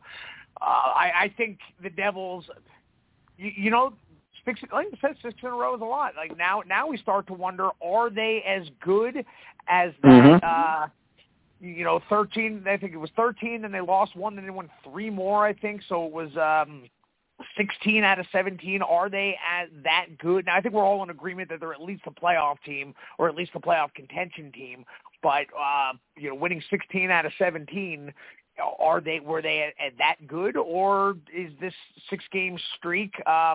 uh, 0.60 0.64
I, 0.64 1.12
I 1.14 1.34
think 1.36 1.58
the 1.82 1.90
Devils, 1.90 2.44
you, 3.36 3.52
you 3.56 3.70
know, 3.70 3.92
six 4.44 4.60
like 4.72 4.88
I 4.92 4.98
said, 5.00 5.16
six 5.22 5.34
in 5.42 5.48
a 5.48 5.52
row 5.52 5.74
is 5.74 5.80
a 5.80 5.84
lot. 5.84 6.14
Like 6.16 6.36
now, 6.36 6.62
now 6.66 6.88
we 6.88 6.96
start 6.98 7.26
to 7.28 7.34
wonder: 7.34 7.70
Are 7.82 8.10
they 8.10 8.42
as 8.46 8.68
good 8.80 9.24
as 9.68 9.92
that? 10.02 10.08
Mm-hmm. 10.08 10.44
Uh, 10.44 10.88
you 11.60 11.84
know, 11.84 12.00
13, 12.08 12.64
I 12.68 12.76
think 12.76 12.92
it 12.92 12.98
was 12.98 13.10
13, 13.16 13.64
and 13.64 13.74
they 13.74 13.80
lost 13.80 14.14
one, 14.14 14.36
then 14.36 14.44
they 14.44 14.50
won 14.50 14.70
three 14.84 15.10
more, 15.10 15.44
I 15.44 15.52
think. 15.52 15.82
So 15.88 16.06
it 16.06 16.12
was, 16.12 16.30
um, 16.36 16.84
16 17.56 18.04
out 18.04 18.18
of 18.18 18.26
17. 18.32 18.82
Are 18.82 19.08
they 19.08 19.36
as 19.46 19.68
that 19.84 20.06
good? 20.18 20.46
Now, 20.46 20.56
I 20.56 20.60
think 20.60 20.74
we're 20.74 20.84
all 20.84 21.02
in 21.02 21.10
agreement 21.10 21.48
that 21.50 21.60
they're 21.60 21.72
at 21.72 21.82
least 21.82 22.02
a 22.06 22.10
playoff 22.10 22.56
team 22.64 22.94
or 23.18 23.28
at 23.28 23.34
least 23.34 23.52
a 23.54 23.60
playoff 23.60 23.94
contention 23.94 24.52
team. 24.52 24.84
But 25.22 25.46
uh, 25.58 25.92
you 26.16 26.28
know, 26.28 26.34
winning 26.34 26.62
16 26.70 27.10
out 27.10 27.26
of 27.26 27.32
17, 27.38 28.12
are 28.78 29.00
they 29.00 29.20
were 29.20 29.42
they 29.42 29.62
at, 29.62 29.84
at 29.84 29.98
that 29.98 30.16
good, 30.26 30.56
or 30.56 31.16
is 31.34 31.52
this 31.60 31.74
six 32.10 32.24
game 32.32 32.58
streak 32.76 33.12
uh, 33.26 33.54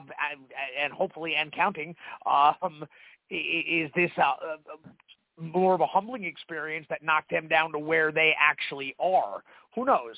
and 0.82 0.94
hopefully 0.94 1.36
and 1.36 1.52
counting? 1.52 1.96
Um, 2.26 2.86
is 3.30 3.90
this 3.96 4.12
a, 4.18 5.42
more 5.42 5.74
of 5.74 5.82
a 5.82 5.88
humbling 5.88 6.24
experience 6.24 6.86
that 6.90 7.04
knocked 7.04 7.32
them 7.32 7.48
down 7.48 7.72
to 7.72 7.80
where 7.80 8.12
they 8.12 8.34
actually 8.40 8.96
are? 9.00 9.44
Who 9.76 9.86
knows? 9.86 10.16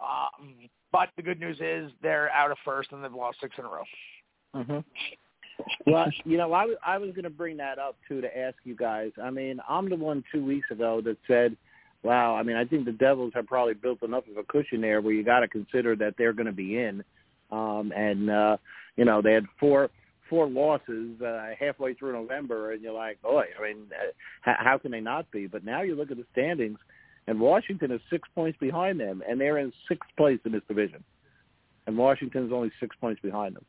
Um, 0.00 0.68
but 0.92 1.08
the 1.16 1.22
good 1.22 1.40
news 1.40 1.58
is 1.60 1.90
they're 2.02 2.30
out 2.30 2.50
of 2.50 2.58
first 2.64 2.92
and 2.92 3.02
they've 3.02 3.12
lost 3.12 3.38
six 3.40 3.54
in 3.58 3.64
a 3.64 3.68
row. 3.68 3.82
Mm-hmm. 4.54 4.78
Well, 5.86 6.06
you 6.24 6.36
know, 6.36 6.52
I, 6.52 6.74
I 6.84 6.98
was 6.98 7.10
going 7.10 7.24
to 7.24 7.30
bring 7.30 7.56
that 7.58 7.78
up 7.78 7.96
too 8.08 8.20
to 8.20 8.38
ask 8.38 8.56
you 8.64 8.76
guys. 8.76 9.10
I 9.22 9.30
mean, 9.30 9.60
I'm 9.68 9.88
the 9.88 9.96
one 9.96 10.22
two 10.32 10.44
weeks 10.44 10.70
ago 10.70 11.00
that 11.04 11.16
said, 11.26 11.56
"Wow, 12.02 12.34
I 12.34 12.42
mean, 12.42 12.56
I 12.56 12.64
think 12.64 12.84
the 12.84 12.92
Devils 12.92 13.32
have 13.34 13.46
probably 13.46 13.74
built 13.74 14.02
enough 14.02 14.24
of 14.30 14.36
a 14.36 14.42
cushion 14.44 14.80
there 14.80 15.00
where 15.00 15.14
you 15.14 15.24
got 15.24 15.40
to 15.40 15.48
consider 15.48 15.96
that 15.96 16.14
they're 16.18 16.34
going 16.34 16.46
to 16.46 16.52
be 16.52 16.78
in." 16.78 17.02
Um, 17.50 17.92
and 17.96 18.30
uh, 18.30 18.56
you 18.96 19.04
know, 19.04 19.22
they 19.22 19.32
had 19.32 19.46
four 19.58 19.90
four 20.28 20.48
losses 20.48 21.20
uh, 21.22 21.50
halfway 21.58 21.94
through 21.94 22.12
November, 22.12 22.72
and 22.72 22.82
you're 22.82 22.92
like, 22.92 23.20
"Boy, 23.22 23.44
I 23.58 23.62
mean, 23.62 23.86
uh, 24.46 24.52
how 24.58 24.78
can 24.78 24.90
they 24.90 25.00
not 25.00 25.30
be?" 25.30 25.46
But 25.46 25.64
now 25.64 25.82
you 25.82 25.94
look 25.94 26.10
at 26.10 26.16
the 26.16 26.26
standings 26.32 26.78
and 27.26 27.40
Washington 27.40 27.90
is 27.90 28.00
six 28.10 28.28
points 28.34 28.58
behind 28.58 29.00
them, 29.00 29.22
and 29.28 29.40
they're 29.40 29.58
in 29.58 29.72
sixth 29.88 30.10
place 30.16 30.38
in 30.44 30.52
this 30.52 30.62
division. 30.68 31.02
And 31.86 31.96
Washington 31.96 32.46
is 32.46 32.52
only 32.52 32.70
six 32.80 32.96
points 33.00 33.20
behind 33.20 33.56
them. 33.56 33.64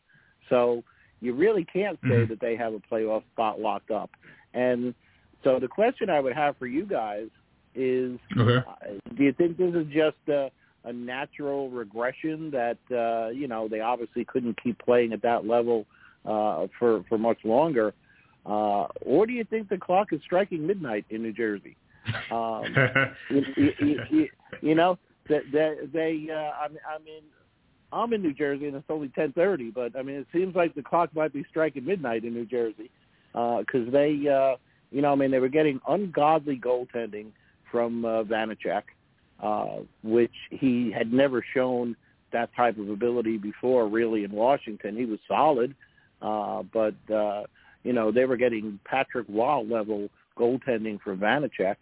So 0.49 0.83
you 1.21 1.33
really 1.33 1.65
can't 1.65 1.99
say 2.03 2.09
mm-hmm. 2.09 2.29
that 2.29 2.39
they 2.39 2.55
have 2.55 2.73
a 2.73 2.79
playoff 2.79 3.23
spot 3.33 3.59
locked 3.59 3.91
up. 3.91 4.11
And 4.53 4.93
so 5.43 5.59
the 5.59 5.67
question 5.67 6.09
I 6.09 6.19
would 6.19 6.33
have 6.33 6.57
for 6.57 6.67
you 6.67 6.85
guys 6.85 7.27
is, 7.75 8.19
okay. 8.37 8.65
uh, 8.67 9.13
do 9.15 9.23
you 9.23 9.33
think 9.33 9.57
this 9.57 9.73
is 9.73 9.87
just 9.87 10.17
a, 10.27 10.51
a 10.83 10.93
natural 10.93 11.69
regression 11.69 12.51
that 12.51 12.77
uh, 12.91 13.29
you 13.29 13.47
know 13.47 13.67
they 13.67 13.81
obviously 13.81 14.25
couldn't 14.25 14.61
keep 14.61 14.79
playing 14.79 15.13
at 15.13 15.21
that 15.21 15.45
level 15.45 15.85
uh, 16.25 16.67
for 16.79 17.03
for 17.09 17.17
much 17.17 17.39
longer, 17.43 17.93
uh, 18.45 18.87
or 19.01 19.27
do 19.27 19.33
you 19.33 19.43
think 19.43 19.69
the 19.69 19.77
clock 19.77 20.13
is 20.13 20.21
striking 20.23 20.65
midnight 20.65 21.05
in 21.09 21.21
New 21.21 21.33
Jersey? 21.33 21.75
Um, 22.31 22.63
you, 23.29 23.73
you, 23.79 23.99
you, 24.09 24.27
you 24.61 24.75
know, 24.75 24.97
they, 25.27 25.39
they, 25.51 25.75
they 25.93 26.27
uh, 26.31 26.35
I 26.35 26.67
mean, 26.69 26.79
I 26.87 27.03
mean, 27.03 27.21
I'm 27.91 28.13
in 28.13 28.21
New 28.21 28.33
Jersey 28.33 28.67
and 28.67 28.75
it's 28.75 28.85
only 28.89 29.09
10:30, 29.09 29.73
but 29.73 29.95
I 29.97 30.01
mean, 30.01 30.17
it 30.17 30.27
seems 30.33 30.55
like 30.55 30.75
the 30.75 30.83
clock 30.83 31.13
might 31.15 31.33
be 31.33 31.45
striking 31.49 31.85
midnight 31.85 32.25
in 32.25 32.33
New 32.33 32.45
Jersey 32.45 32.89
because 33.33 33.87
uh, 33.87 33.91
they, 33.91 34.19
uh, 34.27 34.57
you 34.91 35.01
know, 35.01 35.11
I 35.11 35.15
mean, 35.15 35.31
they 35.31 35.39
were 35.39 35.49
getting 35.49 35.79
ungodly 35.87 36.57
goaltending 36.57 37.27
from 37.71 38.05
uh, 38.05 38.23
Vanecek, 38.23 38.83
uh, 39.41 39.83
which 40.03 40.33
he 40.49 40.91
had 40.91 41.13
never 41.13 41.43
shown 41.53 41.95
that 42.33 42.49
type 42.55 42.77
of 42.77 42.89
ability 42.89 43.37
before. 43.37 43.87
Really, 43.87 44.23
in 44.23 44.31
Washington, 44.31 44.97
he 44.97 45.05
was 45.05 45.19
solid, 45.27 45.75
uh, 46.21 46.63
but 46.73 46.95
uh, 47.13 47.43
you 47.83 47.93
know, 47.93 48.11
they 48.11 48.25
were 48.25 48.37
getting 48.37 48.79
Patrick 48.85 49.27
Roy 49.29 49.61
level 49.61 50.09
goaltending 50.37 50.99
from 51.01 51.19
Vanecek. 51.19 51.77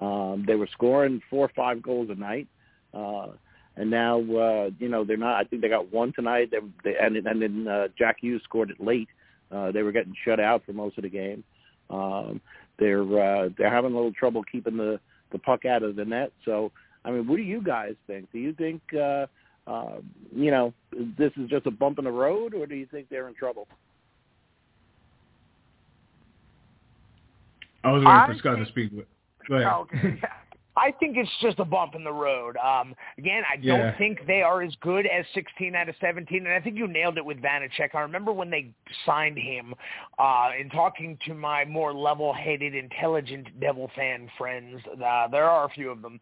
Um, 0.00 0.44
they 0.46 0.54
were 0.54 0.68
scoring 0.72 1.22
four 1.30 1.46
or 1.46 1.52
five 1.56 1.82
goals 1.82 2.08
a 2.10 2.14
night. 2.14 2.46
Uh, 2.92 3.28
and 3.76 3.90
now, 3.90 4.20
uh, 4.20 4.70
you 4.78 4.88
know, 4.88 5.04
they're 5.04 5.16
not. 5.16 5.36
I 5.36 5.44
think 5.44 5.62
they 5.62 5.68
got 5.68 5.92
one 5.92 6.12
tonight. 6.14 6.50
They, 6.50 6.58
they 6.84 6.96
and, 6.98 7.16
and 7.16 7.42
then 7.42 7.68
uh, 7.68 7.88
Jack 7.98 8.16
Hughes 8.20 8.42
scored 8.44 8.70
it 8.70 8.80
late. 8.80 9.08
Uh, 9.52 9.70
they 9.70 9.82
were 9.82 9.92
getting 9.92 10.14
shut 10.24 10.40
out 10.40 10.62
for 10.64 10.72
most 10.72 10.96
of 10.96 11.02
the 11.02 11.10
game. 11.10 11.44
Um, 11.90 12.40
they're 12.78 13.02
uh, 13.02 13.48
they're 13.56 13.72
having 13.72 13.92
a 13.92 13.94
little 13.94 14.12
trouble 14.12 14.42
keeping 14.50 14.76
the 14.76 14.98
the 15.32 15.38
puck 15.38 15.64
out 15.64 15.82
of 15.82 15.96
the 15.96 16.04
net. 16.04 16.32
So, 16.44 16.72
I 17.04 17.10
mean, 17.10 17.26
what 17.26 17.36
do 17.36 17.42
you 17.42 17.62
guys 17.62 17.94
think? 18.06 18.30
Do 18.32 18.38
you 18.38 18.54
think 18.54 18.80
uh, 18.94 19.26
uh, 19.66 19.96
you 20.34 20.50
know 20.50 20.72
this 21.18 21.32
is 21.36 21.48
just 21.50 21.66
a 21.66 21.70
bump 21.70 21.98
in 21.98 22.04
the 22.04 22.10
road, 22.10 22.54
or 22.54 22.66
do 22.66 22.74
you 22.74 22.86
think 22.86 23.08
they're 23.08 23.28
in 23.28 23.34
trouble? 23.34 23.68
I 27.84 27.92
was 27.92 28.02
waiting 28.04 28.34
for 28.34 28.38
Scott 28.38 28.58
to 28.58 28.66
speak. 28.70 28.90
With. 28.92 29.06
Go 29.48 29.56
ahead. 29.56 29.68
Oh, 29.72 29.80
okay. 29.92 30.20
I 30.78 30.90
think 30.92 31.16
it's 31.16 31.30
just 31.40 31.58
a 31.58 31.64
bump 31.64 31.94
in 31.94 32.04
the 32.04 32.12
road. 32.12 32.58
Um, 32.58 32.94
again, 33.16 33.44
I 33.50 33.56
don't 33.56 33.64
Yeah. 33.80 33.96
think 33.96 34.26
they 34.26 34.42
are 34.42 34.60
as 34.60 34.74
good 34.82 35.06
as 35.06 35.24
16 35.32 35.74
out 35.74 35.88
of 35.88 35.94
17, 36.02 36.44
and 36.44 36.52
I 36.54 36.60
think 36.60 36.76
you 36.76 36.86
nailed 36.86 37.16
it 37.16 37.24
with 37.24 37.38
Vanecek. 37.40 37.94
I 37.94 38.00
remember 38.00 38.30
when 38.30 38.50
they 38.50 38.72
signed 39.06 39.38
him, 39.38 39.74
uh, 40.18 40.50
in 40.60 40.68
talking 40.68 41.16
to 41.24 41.32
my 41.32 41.64
more 41.64 41.94
level-headed, 41.94 42.74
intelligent 42.74 43.58
Devil 43.58 43.90
fan 43.96 44.28
friends, 44.36 44.82
uh, 45.02 45.28
there 45.28 45.44
are 45.48 45.64
a 45.64 45.70
few 45.70 45.90
of 45.90 46.02
them. 46.02 46.20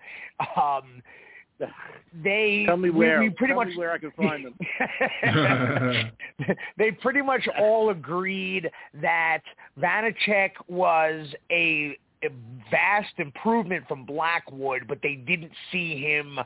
Um, 0.57 1.03
they 2.23 2.65
Tell 2.67 2.77
me 2.77 2.91
where. 2.91 3.21
we, 3.21 3.31
pretty 3.31 3.53
Tell 3.55 3.65
much 3.65 3.69
me 3.69 3.77
where 3.77 3.93
I 3.93 3.99
can 3.99 4.11
find 4.13 4.45
them. 4.45 6.11
they 6.79 6.91
pretty 6.91 7.23
much 7.23 7.47
all 7.59 7.91
agreed 7.91 8.71
that 9.01 9.41
Vanecek 9.81 10.51
was 10.69 11.29
a, 11.51 11.97
a 11.97 11.97
vast 12.71 13.15
improvement 13.19 13.87
from 13.89 14.05
Blackwood, 14.05 14.87
but 14.89 14.99
they 15.03 15.15
didn't 15.15 15.53
see 15.71 16.01
him, 16.01 16.39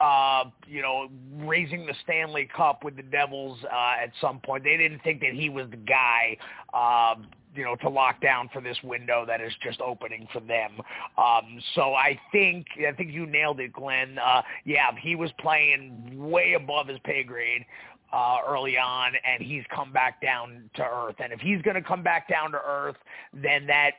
uh, 0.00 0.44
you 0.66 0.82
know, 0.82 1.08
raising 1.38 1.86
the 1.86 1.94
Stanley 2.02 2.48
Cup 2.54 2.84
with 2.84 2.96
the 2.96 3.02
Devils 3.02 3.58
uh, 3.64 4.02
at 4.02 4.10
some 4.20 4.40
point. 4.40 4.64
They 4.64 4.76
didn't 4.76 5.00
think 5.02 5.20
that 5.20 5.32
he 5.32 5.48
was 5.48 5.68
the 5.70 5.76
guy. 5.76 6.36
Uh, 6.72 7.16
you 7.54 7.64
know, 7.64 7.74
to 7.76 7.88
lock 7.88 8.20
down 8.20 8.50
for 8.52 8.60
this 8.60 8.76
window 8.84 9.24
that 9.26 9.40
is 9.40 9.50
just 9.62 9.80
opening 9.80 10.28
for 10.30 10.40
them. 10.40 10.72
Um, 11.16 11.58
so 11.74 11.94
I 11.94 12.20
think 12.30 12.66
I 12.86 12.92
think 12.92 13.12
you 13.12 13.24
nailed 13.24 13.60
it, 13.60 13.72
Glenn. 13.72 14.18
Uh, 14.18 14.42
yeah, 14.66 14.90
he 15.00 15.16
was 15.16 15.30
playing 15.40 16.12
way 16.14 16.52
above 16.52 16.88
his 16.88 16.98
pay 17.02 17.22
grade 17.22 17.64
uh, 18.12 18.38
early 18.46 18.76
on, 18.78 19.12
and 19.24 19.42
he's 19.42 19.64
come 19.74 19.92
back 19.92 20.20
down 20.20 20.70
to 20.74 20.82
earth. 20.82 21.16
And 21.18 21.32
if 21.32 21.40
he's 21.40 21.62
going 21.62 21.74
to 21.74 21.82
come 21.82 22.02
back 22.02 22.28
down 22.28 22.52
to 22.52 22.60
earth, 22.64 22.96
then 23.32 23.66
that 23.66 23.92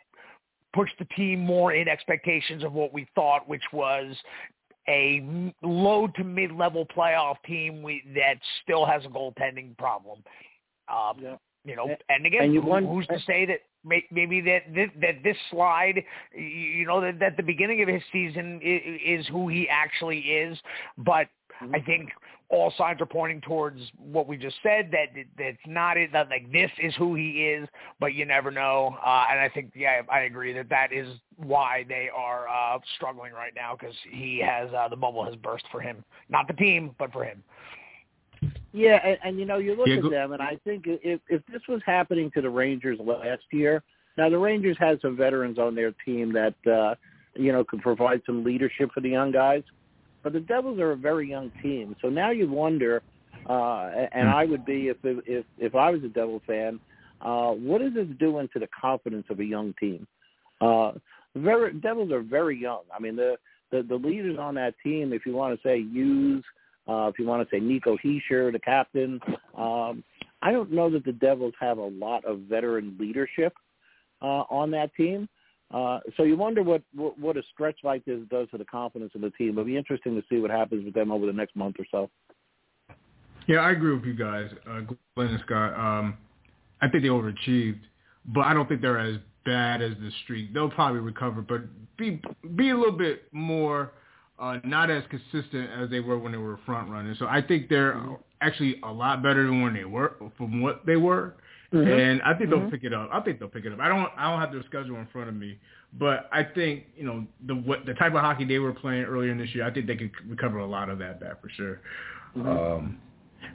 puts 0.74 0.92
the 1.00 1.06
team 1.06 1.40
more 1.40 1.74
in 1.74 1.88
expectations 1.88 2.64
of 2.64 2.74
what 2.74 2.94
we 2.94 3.08
thought, 3.16 3.48
which 3.48 3.64
was 3.74 4.16
a 4.90 5.52
low 5.62 6.08
to 6.16 6.24
mid-level 6.24 6.86
playoff 6.96 7.36
team 7.46 7.82
we, 7.84 8.04
that 8.16 8.36
still 8.64 8.86
has 8.86 9.04
a 9.06 9.10
goaltending 9.10 9.78
problem. 9.78 10.24
Um, 10.88 11.18
Yeah. 11.20 11.38
You 11.66 11.76
know, 11.76 11.98
And- 12.08 12.26
again, 12.26 12.44
and 12.44 12.54
you 12.54 12.62
who- 12.62 12.70
won- 12.70 12.86
who's 12.86 13.06
to 13.08 13.20
say 13.20 13.44
that 13.46 13.60
may- 13.84 14.08
maybe 14.10 14.40
that 14.42 14.74
this, 14.74 14.90
that 15.02 15.22
this 15.22 15.38
slide, 15.50 16.02
you 16.34 16.86
know, 16.86 17.02
that, 17.02 17.20
that 17.20 17.36
the 17.36 17.44
beginning 17.44 17.82
of 17.82 17.90
his 17.90 18.02
season 18.14 18.62
is, 18.62 19.22
is 19.22 19.28
who 19.28 19.50
he 19.50 19.68
actually 19.68 20.20
is, 20.20 20.58
but 20.98 21.28
Mm-hmm. 21.60 21.74
I 21.76 21.80
think 21.82 22.12
all 22.50 22.74
signs 22.78 23.02
are 23.02 23.06
pointing 23.06 23.42
towards 23.42 23.80
what 23.98 24.28
we 24.28 24.38
just 24.38 24.56
said 24.64 24.90
that 24.92 25.08
that's 25.38 25.58
not 25.66 25.98
it. 25.98 26.14
That 26.14 26.30
like 26.30 26.52
this 26.52 26.72
is 26.82 26.96
who 26.96 27.16
he 27.16 27.46
is, 27.46 27.68
but 28.00 28.14
you 28.14 28.26
never 28.26 28.52
know. 28.52 28.96
Uh, 29.06 29.26
and 29.30 29.40
I 29.40 29.50
think 29.54 29.72
yeah, 29.76 30.02
I 30.10 30.22
agree 30.22 30.54
that 30.54 30.70
that 30.70 30.94
is 30.94 31.08
why 31.36 31.86
they 31.90 32.10
are 32.16 32.48
uh, 32.48 32.80
struggling 32.96 33.34
right 33.34 33.54
now 33.56 33.76
because 33.78 33.96
he 34.10 34.40
has 34.40 34.70
uh, 34.74 34.88
the 34.88 34.96
bubble 34.96 35.26
has 35.26 35.36
burst 35.36 35.66
for 35.72 35.82
him, 35.82 36.04
not 36.30 36.48
the 36.48 36.54
team, 36.54 36.96
but 36.98 37.12
for 37.12 37.26
him. 37.26 37.44
Yeah, 38.72 39.00
and, 39.04 39.18
and 39.24 39.40
you 39.40 39.46
know, 39.46 39.58
you 39.58 39.76
look 39.76 39.88
Yeah, 39.88 39.96
at 39.96 40.04
go- 40.04 40.10
them, 40.10 40.32
and 40.34 40.42
I 40.42 40.58
think 40.64 40.86
if 40.88 41.20
if 41.28 41.42
this 41.52 41.62
was 41.68 41.82
happening 41.86 42.32
to 42.32 42.42
the 42.42 42.50
Rangers 42.50 42.98
last 43.00 43.44
year, 43.52 43.84
now 44.18 44.30
the 44.30 44.38
Rangers 44.38 44.78
had 44.80 45.02
some 45.02 45.18
veterans 45.18 45.60
on 45.60 45.76
their 45.76 45.92
team 46.06 46.32
that 46.34 46.56
uh, 46.72 46.96
you 47.36 47.52
know 47.52 47.66
could 47.66 47.82
provide 47.82 48.22
some 48.26 48.44
leadership 48.44 48.92
for 48.94 49.02
the 49.02 49.10
young 49.10 49.32
guys, 49.32 49.64
but 50.24 50.34
the 50.34 50.40
Devils 50.40 50.80
are 50.80 50.92
a 50.92 50.96
very 50.96 51.30
young 51.30 51.52
team, 51.62 51.96
so 52.02 52.10
now 52.10 52.32
you 52.32 52.50
wonder, 52.50 53.02
uh, 53.50 53.90
and 54.12 54.30
I 54.30 54.46
would 54.46 54.66
be 54.66 54.90
if 54.90 54.98
if 55.04 55.46
if 55.58 55.76
I 55.76 55.92
was 55.92 56.04
a 56.04 56.10
Devil 56.10 56.42
fan, 56.46 56.80
uh, 57.22 57.52
what 57.52 57.82
is 57.82 57.94
this 57.94 58.08
doing 58.20 58.50
to 58.54 58.60
the 58.60 58.68
confidence 58.80 59.26
of 59.30 59.40
a 59.40 59.46
young 59.46 59.74
team? 59.80 60.08
Uh, 60.62 60.94
very 61.36 61.74
Devils 61.74 62.12
are 62.12 62.22
very 62.22 62.60
young. 62.60 62.82
I 62.96 63.00
mean 63.00 63.16
the 63.16 63.38
the, 63.72 63.84
the 63.84 63.96
leaders 63.96 64.38
on 64.40 64.56
that 64.56 64.76
team, 64.84 65.14
if 65.14 65.26
you 65.26 65.34
want 65.34 65.60
to 65.60 65.68
say 65.68 65.78
use 65.78 66.44
uh, 66.88 67.08
if 67.08 67.20
you 67.20 67.26
want 67.26 67.48
to 67.48 67.56
say 67.56 67.60
Nico 67.60 67.98
Hischier, 67.98 68.52
the 68.52 68.60
captain. 68.60 69.20
Um, 69.58 70.04
I 70.42 70.52
don't 70.52 70.72
know 70.72 70.90
that 70.92 71.04
the 71.04 71.12
Devils 71.12 71.54
have 71.60 71.80
a 71.80 71.86
lot 71.86 72.24
of 72.26 72.42
veteran 72.42 72.96
leadership 73.00 73.54
uh, 74.22 74.44
on 74.50 74.72
that 74.72 74.94
team. 74.96 75.28
Uh, 75.74 76.00
so 76.16 76.24
you 76.24 76.38
wonder 76.38 76.64
what, 76.64 76.82
what 76.96 77.20
what 77.20 77.36
a 77.36 77.42
stretch 77.54 77.78
like 77.84 78.06
this 78.06 78.20
does 78.30 78.50
to 78.52 78.58
the 78.58 78.66
confidence 78.66 79.12
of 79.16 79.22
the 79.22 79.32
team. 79.32 79.50
It'll 79.50 79.66
be 79.66 79.76
interesting 79.76 80.16
to 80.16 80.24
see 80.30 80.40
what 80.40 80.50
happens 80.50 80.86
with 80.86 80.94
them 80.94 81.12
over 81.12 81.26
the 81.26 81.34
next 81.34 81.56
month 81.56 81.76
or 81.78 81.86
so. 81.92 82.10
Yeah, 83.48 83.60
I 83.60 83.72
agree 83.72 83.94
with 83.94 84.06
you 84.06 84.14
guys, 84.14 84.50
uh, 84.70 84.82
Glenn 85.16 85.30
and 85.30 85.40
Scott. 85.46 85.74
Um, 85.74 86.18
I 86.82 86.90
think 86.90 87.04
they 87.04 87.10
overachieved, 87.10 87.80
but 88.28 88.42
I 88.42 88.54
don't 88.54 88.68
think 88.68 88.82
they're 88.82 89.00
as 89.00 89.18
bad 89.46 89.82
as 89.82 89.94
the 90.02 90.12
streak. 90.24 90.54
They'll 90.54 90.70
probably 90.70 91.00
recover, 91.00 91.42
but 91.42 91.62
be 91.98 92.22
be 92.56 92.70
a 92.70 92.78
little 92.78 92.98
bit 92.98 93.24
more 93.32 93.92
uh, 94.40 94.58
not 94.64 94.90
as 94.90 95.04
consistent 95.10 95.70
as 95.72 95.90
they 95.90 96.00
were 96.00 96.18
when 96.18 96.32
they 96.32 96.38
were 96.38 96.60
front 96.66 96.90
running. 96.90 97.16
So 97.18 97.26
I 97.26 97.42
think 97.42 97.70
they're 97.70 98.00
actually 98.42 98.80
a 98.84 98.92
lot 98.92 99.24
better 99.24 99.46
than 99.46 99.62
when 99.62 99.74
they 99.74 99.86
were 99.86 100.16
from 100.38 100.62
what 100.62 100.86
they 100.86 100.96
were. 100.96 101.34
And 101.72 102.22
I 102.22 102.34
think 102.34 102.50
they'll 102.50 102.70
pick 102.72 102.84
it 102.86 102.94
up. 102.94 103.10
I 103.12 103.20
think 103.20 103.40
they'll 103.40 103.50
pick 103.50 103.66
it 103.66 103.74
up. 103.74 103.80
I 103.80 103.90
don't. 103.90 104.10
I 104.18 104.32
don't 104.32 104.40
have 104.40 104.54
their 104.54 104.64
schedule 104.64 104.96
in 104.98 105.08
front 105.12 105.28
of 105.28 105.36
me, 105.36 105.58
but 106.00 106.30
I 106.32 106.44
think 106.44 106.86
you 106.96 107.04
know 107.04 107.26
the 107.46 107.56
what 107.56 107.86
the 107.86 107.94
type 107.96 108.14
of 108.14 108.22
hockey 108.22 108.46
they 108.46 108.60
were 108.60 108.72
playing 108.72 109.04
earlier 109.04 109.32
in 109.32 109.38
this 109.38 109.54
year. 109.54 109.66
I 109.66 109.72
think 109.72 109.86
they 109.86 109.98
could 109.98 110.12
recover 110.30 110.60
a 110.60 110.66
lot 110.66 110.90
of 110.90 110.98
that 111.00 111.20
back 111.20 111.42
for 111.42 111.50
sure. 111.50 111.82
Um, 112.36 113.00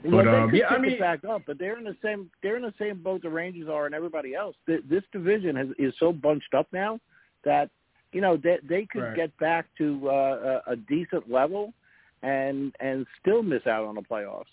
Well, 0.03 0.23
but 0.23 0.31
they 0.31 0.37
um, 0.37 0.49
could 0.51 0.59
yeah, 0.59 0.67
I 0.67 0.77
mean, 0.77 0.91
it 0.91 0.99
back 0.99 1.23
up, 1.25 1.43
but 1.47 1.57
they're 1.57 1.77
in 1.77 1.85
the 1.85 1.97
same 2.03 2.29
they're 2.43 2.55
in 2.57 2.61
the 2.63 2.73
same 2.79 3.01
boat 3.01 3.23
the 3.23 3.29
Rangers 3.29 3.67
are 3.67 3.85
and 3.87 3.95
everybody 3.95 4.35
else. 4.35 4.55
This 4.67 5.03
division 5.11 5.55
has, 5.55 5.67
is 5.79 5.93
so 5.99 6.11
bunched 6.13 6.53
up 6.53 6.67
now 6.71 6.99
that 7.43 7.69
you 8.11 8.21
know 8.21 8.37
they 8.37 8.57
they 8.67 8.85
could 8.85 9.01
Right. 9.03 9.15
get 9.15 9.37
back 9.39 9.65
to 9.79 10.07
uh, 10.09 10.61
a, 10.67 10.73
a 10.73 10.75
decent 10.75 11.31
level 11.31 11.73
and 12.21 12.75
and 12.79 13.07
still 13.21 13.41
miss 13.41 13.65
out 13.65 13.85
on 13.85 13.95
the 13.95 14.01
playoffs. 14.01 14.43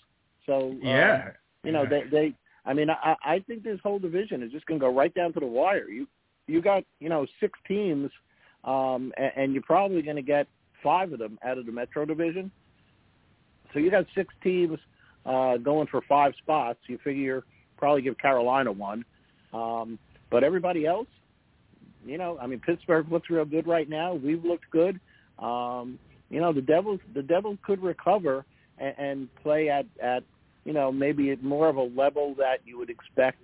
So 0.47 0.71
um, 0.71 0.81
yeah, 0.83 1.31
you 1.63 1.73
know 1.73 1.83
Yeah. 1.83 1.89
they 1.89 2.03
they 2.11 2.35
I 2.71 2.73
mean 2.73 2.89
I 2.89 3.17
I 3.25 3.39
think 3.41 3.65
this 3.65 3.81
whole 3.83 3.99
division 3.99 4.45
is 4.45 4.53
just 4.53 4.65
going 4.67 4.79
to 4.79 4.87
go 4.87 4.95
right 4.95 5.13
down 5.13 5.33
to 5.33 5.41
the 5.41 5.47
wire. 5.47 5.89
You 5.89 6.07
you 6.47 6.63
got 6.63 6.85
you 7.01 7.09
know 7.09 7.27
six 7.41 7.59
teams, 7.67 8.11
um, 8.63 9.13
and, 9.17 9.33
and 9.37 9.53
you're 9.53 9.63
probably 9.63 10.03
going 10.03 10.17
to 10.17 10.23
get 10.23 10.47
five 10.81 11.13
of 11.13 11.19
them 11.19 11.37
out 11.45 11.59
of 11.59 11.67
the 11.67 11.73
Metro 11.73 12.05
division. 12.05 12.53
So 13.73 13.81
you 13.81 13.91
got 13.91 14.07
six 14.15 14.33
teams 14.45 14.79
uh, 15.27 15.57
going 15.57 15.89
for 15.89 16.01
five 16.09 16.33
spots. 16.41 16.79
You 16.87 16.99
figure 17.03 17.43
probably 17.77 18.03
give 18.03 18.17
Carolina 18.19 18.71
one, 18.71 19.05
um, 19.53 19.99
but 20.31 20.45
everybody 20.45 20.87
else, 20.87 21.09
you 22.07 22.19
know, 22.19 22.39
I 22.41 22.47
mean 22.47 22.61
Pittsburgh 22.61 23.11
looks 23.11 23.29
real 23.31 23.45
good 23.45 23.67
right 23.67 23.89
now. 23.89 24.15
We've 24.15 24.45
looked 24.45 24.71
good. 24.71 25.01
Um, 25.41 25.99
you 26.29 26.41
know 26.41 26.53
the 26.53 26.63
Devils 26.63 27.01
the 27.15 27.23
Devils 27.23 27.59
could 27.67 27.83
recover 27.83 28.45
and, 28.79 28.95
and 28.97 29.35
play 29.43 29.71
at 29.71 29.87
at 30.01 30.23
you 30.71 30.75
know 30.75 30.93
maybe 30.93 31.33
at 31.33 31.43
more 31.43 31.69
of 31.69 31.77
a 31.79 31.83
level 31.83 32.33
that 32.39 32.59
you 32.65 32.79
would 32.79 32.91
expect 32.91 33.39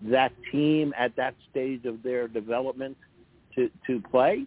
that 0.00 0.30
team 0.52 0.94
at 0.96 1.16
that 1.16 1.34
stage 1.50 1.84
of 1.84 2.04
their 2.04 2.28
development 2.28 2.96
to 3.56 3.68
to 3.84 4.00
play, 4.12 4.46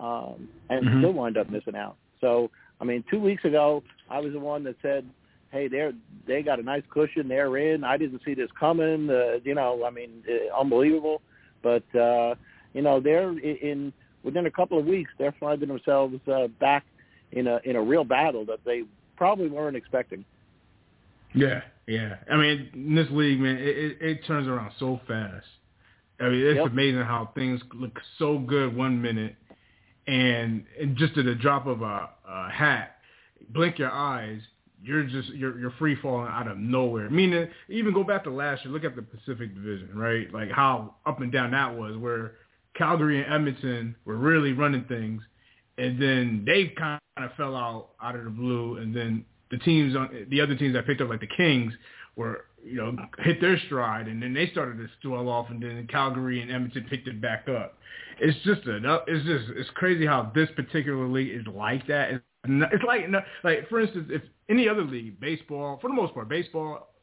um, 0.00 0.48
and 0.70 0.84
Mhm. 0.84 0.98
still 0.98 1.12
wind 1.12 1.36
up 1.36 1.48
missing 1.48 1.76
out. 1.76 1.96
So 2.20 2.50
I 2.80 2.84
mean, 2.84 3.04
two 3.08 3.20
weeks 3.20 3.44
ago 3.44 3.84
I 4.10 4.18
was 4.18 4.32
the 4.32 4.40
one 4.40 4.64
that 4.64 4.74
said, 4.82 5.08
"Hey, 5.52 5.68
they're 5.68 5.92
they 6.26 6.42
got 6.42 6.58
a 6.58 6.64
nice 6.64 6.82
cushion. 6.90 7.28
They're 7.28 7.56
in. 7.58 7.84
I 7.84 7.96
didn't 7.96 8.22
see 8.24 8.34
this 8.34 8.50
coming. 8.58 9.08
Uh, 9.08 9.38
you 9.44 9.54
know, 9.54 9.84
I 9.84 9.90
mean, 9.90 10.24
uh, 10.28 10.60
unbelievable." 10.62 11.22
But 11.62 11.86
uh, 11.94 12.34
you 12.74 12.82
know, 12.82 12.98
they're 12.98 13.30
i- 13.30 13.60
in 13.70 13.92
within 14.24 14.46
a 14.46 14.50
couple 14.50 14.80
of 14.80 14.84
weeks, 14.84 15.12
they're 15.16 15.38
finding 15.38 15.68
themselves 15.68 16.18
uh, 16.26 16.48
back 16.58 16.84
in 17.30 17.46
a 17.46 17.60
in 17.62 17.76
a 17.76 17.82
real 17.92 18.02
battle 18.02 18.44
that 18.46 18.64
they 18.64 18.82
probably 19.16 19.46
weren't 19.46 19.76
expecting. 19.76 20.24
Yeah, 21.36 21.60
yeah. 21.86 22.16
I 22.30 22.36
mean, 22.36 22.70
in 22.72 22.94
this 22.94 23.06
league, 23.10 23.38
man, 23.38 23.56
it, 23.56 23.76
it, 23.76 23.96
it 24.00 24.26
turns 24.26 24.48
around 24.48 24.72
so 24.78 25.00
fast. 25.06 25.46
I 26.18 26.30
mean, 26.30 26.46
it's 26.46 26.56
yep. 26.56 26.66
amazing 26.66 27.02
how 27.02 27.30
things 27.34 27.60
look 27.74 27.98
so 28.18 28.38
good 28.38 28.74
one 28.74 29.00
minute, 29.00 29.36
and, 30.06 30.64
and 30.80 30.96
just 30.96 31.16
at 31.18 31.26
the 31.26 31.34
drop 31.34 31.66
of 31.66 31.82
a, 31.82 32.08
a 32.26 32.50
hat, 32.50 32.96
blink 33.50 33.78
your 33.78 33.90
eyes, 33.90 34.40
you're 34.82 35.04
just 35.04 35.28
you're 35.30 35.58
you're 35.58 35.72
free 35.72 35.96
falling 36.00 36.28
out 36.30 36.48
of 36.48 36.58
nowhere. 36.58 37.10
Meaning, 37.10 37.48
even 37.68 37.92
go 37.92 38.02
back 38.04 38.24
to 38.24 38.30
last 38.30 38.64
year. 38.64 38.72
Look 38.72 38.84
at 38.84 38.96
the 38.96 39.02
Pacific 39.02 39.54
Division, 39.54 39.90
right? 39.94 40.32
Like 40.32 40.50
how 40.50 40.94
up 41.04 41.20
and 41.20 41.32
down 41.32 41.50
that 41.50 41.76
was, 41.76 41.96
where 41.98 42.32
Calgary 42.74 43.22
and 43.22 43.32
Edmonton 43.32 43.96
were 44.04 44.16
really 44.16 44.52
running 44.52 44.84
things, 44.84 45.22
and 45.76 46.00
then 46.00 46.44
they 46.46 46.72
kind 46.78 47.00
of 47.18 47.30
fell 47.36 47.56
out 47.56 47.90
out 48.02 48.16
of 48.16 48.24
the 48.24 48.30
blue, 48.30 48.76
and 48.78 48.94
then 48.94 49.24
the 49.50 49.58
teams 49.58 49.96
on 49.96 50.26
the 50.28 50.40
other 50.40 50.56
teams 50.56 50.74
that 50.74 50.86
picked 50.86 51.00
up 51.00 51.08
like 51.08 51.20
the 51.20 51.26
Kings 51.26 51.72
were 52.16 52.46
you 52.64 52.76
know 52.76 52.96
hit 53.18 53.40
their 53.40 53.58
stride, 53.66 54.08
and 54.08 54.22
then 54.22 54.34
they 54.34 54.48
started 54.48 54.78
to 54.78 54.88
swell 55.02 55.28
off, 55.28 55.50
and 55.50 55.62
then 55.62 55.86
Calgary 55.90 56.40
and 56.40 56.50
Edmonton 56.50 56.86
picked 56.88 57.08
it 57.08 57.20
back 57.20 57.46
up. 57.48 57.78
It's 58.20 58.36
just 58.44 58.66
a 58.66 58.78
it's 59.06 59.26
just 59.26 59.56
it's 59.56 59.70
crazy 59.74 60.06
how 60.06 60.32
this 60.34 60.48
particular 60.56 61.06
league 61.06 61.34
is 61.38 61.46
like 61.46 61.86
that. 61.86 62.10
It's, 62.10 62.24
it's 62.44 62.84
like 62.84 63.06
like 63.44 63.68
for 63.68 63.80
instance, 63.80 64.08
if 64.10 64.22
any 64.48 64.68
other 64.68 64.82
league, 64.82 65.20
baseball 65.20 65.78
for 65.80 65.88
the 65.88 65.94
most 65.94 66.14
part, 66.14 66.28
baseball, 66.28 66.94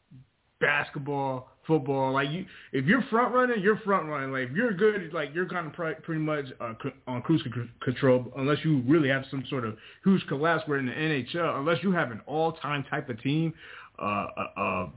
basketball, 0.60 1.50
football. 1.68 2.14
Like 2.14 2.30
you, 2.30 2.46
if 2.72 2.86
you're 2.86 3.04
front 3.04 3.34
running, 3.34 3.62
you're 3.62 3.78
front 3.80 4.08
running. 4.08 4.32
Like 4.32 4.50
if 4.50 4.56
you're 4.56 4.74
good, 4.74 5.14
like 5.14 5.34
you're 5.34 5.48
kind 5.48 5.68
of 5.68 5.74
pretty 5.74 6.22
much 6.22 6.46
uh, 6.60 6.74
on 7.08 7.22
cruise 7.22 7.44
c- 7.44 7.70
control, 7.82 8.32
unless 8.38 8.58
you 8.64 8.82
really 8.88 9.10
have 9.10 9.24
some 9.30 9.44
sort 9.50 9.66
of 9.66 9.78
huge 10.04 10.26
collapse. 10.28 10.64
Where 10.68 10.80
in 10.80 10.86
the 10.86 10.92
NHL, 10.92 11.60
unless 11.60 11.84
you 11.84 11.92
have 11.92 12.12
an 12.12 12.22
all-time 12.26 12.84
type 12.90 13.10
of 13.10 13.22
team, 13.22 13.54
uh, 14.00 14.28
uh, 14.38 14.62
uh, 14.62 14.88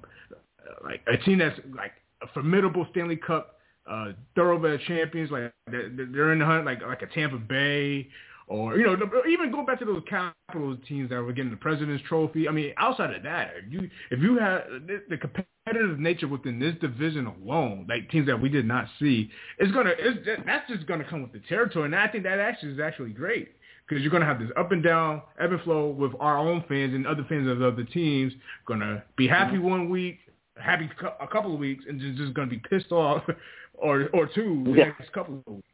like 0.84 1.02
a 1.06 1.16
team 1.18 1.38
that's 1.38 1.58
like 1.74 1.92
a 2.22 2.26
formidable 2.28 2.86
Stanley 2.90 3.16
Cup 3.16 3.58
uh, 3.88 4.12
thoroughbred 4.34 4.80
champions, 4.86 5.30
like 5.30 5.52
they're 5.70 6.32
in 6.32 6.38
the 6.38 6.44
hunt, 6.46 6.64
like 6.64 6.82
like 6.82 7.02
a 7.02 7.06
Tampa 7.06 7.38
Bay 7.38 8.08
or 8.48 8.76
you 8.76 8.86
know, 8.86 8.96
even 9.28 9.50
going 9.50 9.66
back 9.66 9.80
to 9.80 9.84
those 9.84 10.02
capital 10.08 10.76
teams 10.88 11.10
that 11.10 11.20
were 11.20 11.32
getting 11.32 11.50
the 11.50 11.56
President's 11.56 12.04
Trophy. 12.08 12.48
I 12.48 12.52
mean, 12.52 12.72
outside 12.76 13.14
of 13.14 13.22
that, 13.24 13.52
if 13.56 13.72
you 13.72 13.90
if 14.10 14.20
you 14.20 14.38
have 14.38 14.62
the 15.08 15.16
competitive 15.16 15.98
nature 15.98 16.28
within 16.28 16.60
this 16.60 16.74
division 16.80 17.26
alone, 17.26 17.86
like 17.88 18.08
teams 18.10 18.26
that 18.28 18.40
we 18.40 18.48
did 18.48 18.66
not 18.66 18.86
see, 19.00 19.30
it's 19.58 19.72
gonna 19.72 19.92
it's, 19.98 20.18
that's 20.46 20.70
just 20.70 20.86
gonna 20.86 21.04
come 21.04 21.22
with 21.22 21.32
the 21.32 21.40
territory, 21.48 21.86
and 21.86 21.96
I 21.96 22.06
think 22.06 22.22
that 22.22 22.38
actually 22.38 22.72
is 22.72 22.80
actually 22.80 23.10
great 23.10 23.48
because 23.88 24.02
you're 24.02 24.12
gonna 24.12 24.26
have 24.26 24.38
this 24.38 24.50
up 24.56 24.70
and 24.70 24.82
down 24.82 25.22
ebb 25.40 25.50
and 25.50 25.60
flow 25.62 25.88
with 25.88 26.12
our 26.20 26.38
own 26.38 26.64
fans 26.68 26.94
and 26.94 27.04
other 27.04 27.26
fans 27.28 27.50
of 27.50 27.62
other 27.62 27.82
teams. 27.82 28.32
Gonna 28.66 29.02
be 29.16 29.26
happy 29.26 29.56
mm-hmm. 29.56 29.68
one 29.68 29.90
week, 29.90 30.18
happy 30.56 30.88
a 31.20 31.26
couple 31.26 31.52
of 31.52 31.58
weeks, 31.58 31.84
and 31.88 32.00
just 32.00 32.16
just 32.16 32.34
gonna 32.34 32.46
be 32.46 32.62
pissed 32.70 32.92
off, 32.92 33.24
or 33.74 34.08
or 34.12 34.28
two 34.32 34.62
the 34.66 34.70
yeah. 34.70 34.84
next 34.84 35.12
couple 35.12 35.42
of 35.44 35.54
weeks 35.54 35.66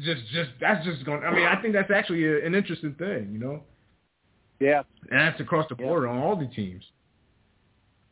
just 0.00 0.22
just 0.32 0.50
that's 0.60 0.84
just 0.84 1.04
going. 1.04 1.22
I 1.24 1.34
mean, 1.34 1.46
I 1.46 1.60
think 1.60 1.74
that's 1.74 1.90
actually 1.90 2.24
a, 2.24 2.44
an 2.44 2.54
interesting 2.54 2.94
thing, 2.94 3.30
you 3.32 3.38
know. 3.38 3.62
Yeah, 4.60 4.82
and 5.10 5.20
that's 5.20 5.40
across 5.40 5.68
the 5.68 5.74
board 5.74 6.08
on 6.08 6.18
all 6.18 6.36
the 6.36 6.46
teams. 6.46 6.84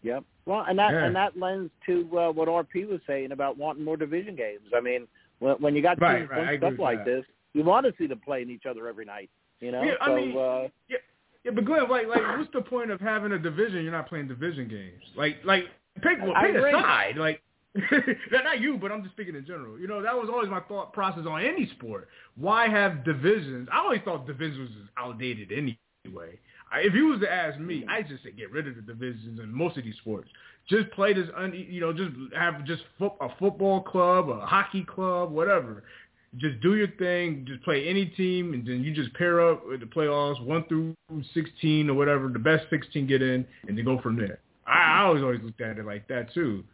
Yep. 0.03 0.25
Well, 0.47 0.65
and 0.69 0.79
that 0.79 0.93
yeah. 0.93 1.07
and 1.07 1.17
that 1.17 1.37
lends 1.37 1.71
to 1.87 2.09
uh, 2.17 2.31
what 2.31 2.49
RP 2.49 2.89
was 2.89 3.01
saying 3.07 3.33
about 3.33 3.59
wanting 3.59 3.85
more 3.85 3.97
division 3.97 4.37
games. 4.37 4.63
I 4.77 4.81
mean, 4.81 5.09
when, 5.41 5.57
when 5.57 5.75
you 5.75 5.83
got 5.83 6.01
right, 6.01 6.19
teams 6.19 6.31
right. 6.31 6.59
stuff 6.59 6.75
like 6.79 6.99
that. 6.99 7.07
this, 7.07 7.25
you 7.53 7.65
want 7.65 7.87
to 7.87 7.93
see 7.99 8.07
them 8.07 8.21
playing 8.25 8.51
each 8.51 8.67
other 8.69 8.87
every 8.87 9.05
night. 9.05 9.31
You 9.61 9.73
know. 9.73 9.83
Yeah, 9.83 9.95
I 10.01 10.07
so, 10.07 10.17
mean, 10.17 10.37
uh, 10.37 10.69
yeah, 10.89 10.99
yeah, 11.45 11.51
but 11.53 11.65
Glenn, 11.65 11.89
like, 11.89 12.07
like, 12.09 12.39
what's 12.39 12.53
the 12.53 12.61
point 12.61 12.91
of 12.91 13.01
having 13.01 13.33
a 13.33 13.39
division? 13.39 13.83
You're 13.83 13.93
not 13.93 14.09
playing 14.09 14.29
division 14.29 14.69
games. 14.69 15.03
Like, 15.17 15.37
like, 15.45 15.65
pick, 16.03 16.19
well, 16.23 16.35
pick 16.41 16.55
a 16.55 16.73
side. 16.73 17.17
Like, 17.17 17.41
not 18.33 18.61
you, 18.61 18.79
but 18.79 18.93
I'm 18.93 19.03
just 19.03 19.15
speaking 19.15 19.35
in 19.35 19.47
general. 19.47 19.79
You 19.79 19.87
know, 19.87 20.03
that 20.03 20.15
was 20.15 20.29
always 20.33 20.49
my 20.49 20.61
thought 20.61 20.93
process 20.93 21.25
on 21.29 21.43
any 21.43 21.69
sport. 21.79 22.09
Why 22.37 22.69
have 22.69 23.05
divisions? 23.05 23.69
I 23.73 23.79
always 23.79 24.01
thought 24.05 24.27
divisions 24.27 24.71
was 24.71 24.89
outdated 24.97 25.53
anyway. 25.53 26.39
If 26.75 26.95
you 26.95 27.07
was 27.07 27.21
to 27.21 27.33
ask 27.33 27.59
me, 27.59 27.81
mm-hmm. 27.81 27.91
I 27.91 28.03
just 28.03 28.25
say 28.25 28.33
get 28.33 28.51
rid 28.51 28.67
of 28.69 28.77
the 28.77 28.83
divisions 28.83 29.39
in 29.41 29.53
most 29.53 29.79
of 29.79 29.85
these 29.85 29.97
sports. 29.97 30.29
Just 30.69 30.91
play 30.91 31.13
this, 31.13 31.29
un, 31.37 31.53
you 31.55 31.81
know, 31.81 31.93
just 31.93 32.11
have 32.37 32.65
just 32.65 32.83
fo- 32.99 33.17
a 33.21 33.29
football 33.39 33.83
club, 33.83 34.29
a 34.29 34.45
hockey 34.45 34.85
club, 34.85 35.31
whatever. 35.31 35.85
Just 36.37 36.61
do 36.61 36.75
your 36.75 36.89
thing. 36.99 37.45
Just 37.49 37.63
play 37.63 37.89
any 37.89 38.07
team, 38.07 38.53
and 38.53 38.67
then 38.67 38.83
you 38.83 38.93
just 38.93 39.15
pair 39.15 39.49
up 39.49 39.67
with 39.67 39.81
the 39.81 39.87
playoffs, 39.87 40.45
one 40.45 40.65
through 40.69 40.95
sixteen 41.33 41.89
or 41.89 41.95
whatever. 41.95 42.29
The 42.29 42.39
best 42.39 42.65
sixteen 42.69 43.07
get 43.07 43.23
in, 43.23 43.47
and 43.69 43.79
then 43.79 43.85
go 43.85 44.01
from 44.01 44.17
there. 44.17 44.41
I, 44.67 44.99
I 44.99 45.03
always 45.05 45.23
always 45.23 45.41
looked 45.43 45.61
at 45.61 45.79
it 45.79 45.87
like 45.87 46.09
that 46.09 46.35
too. 46.35 46.65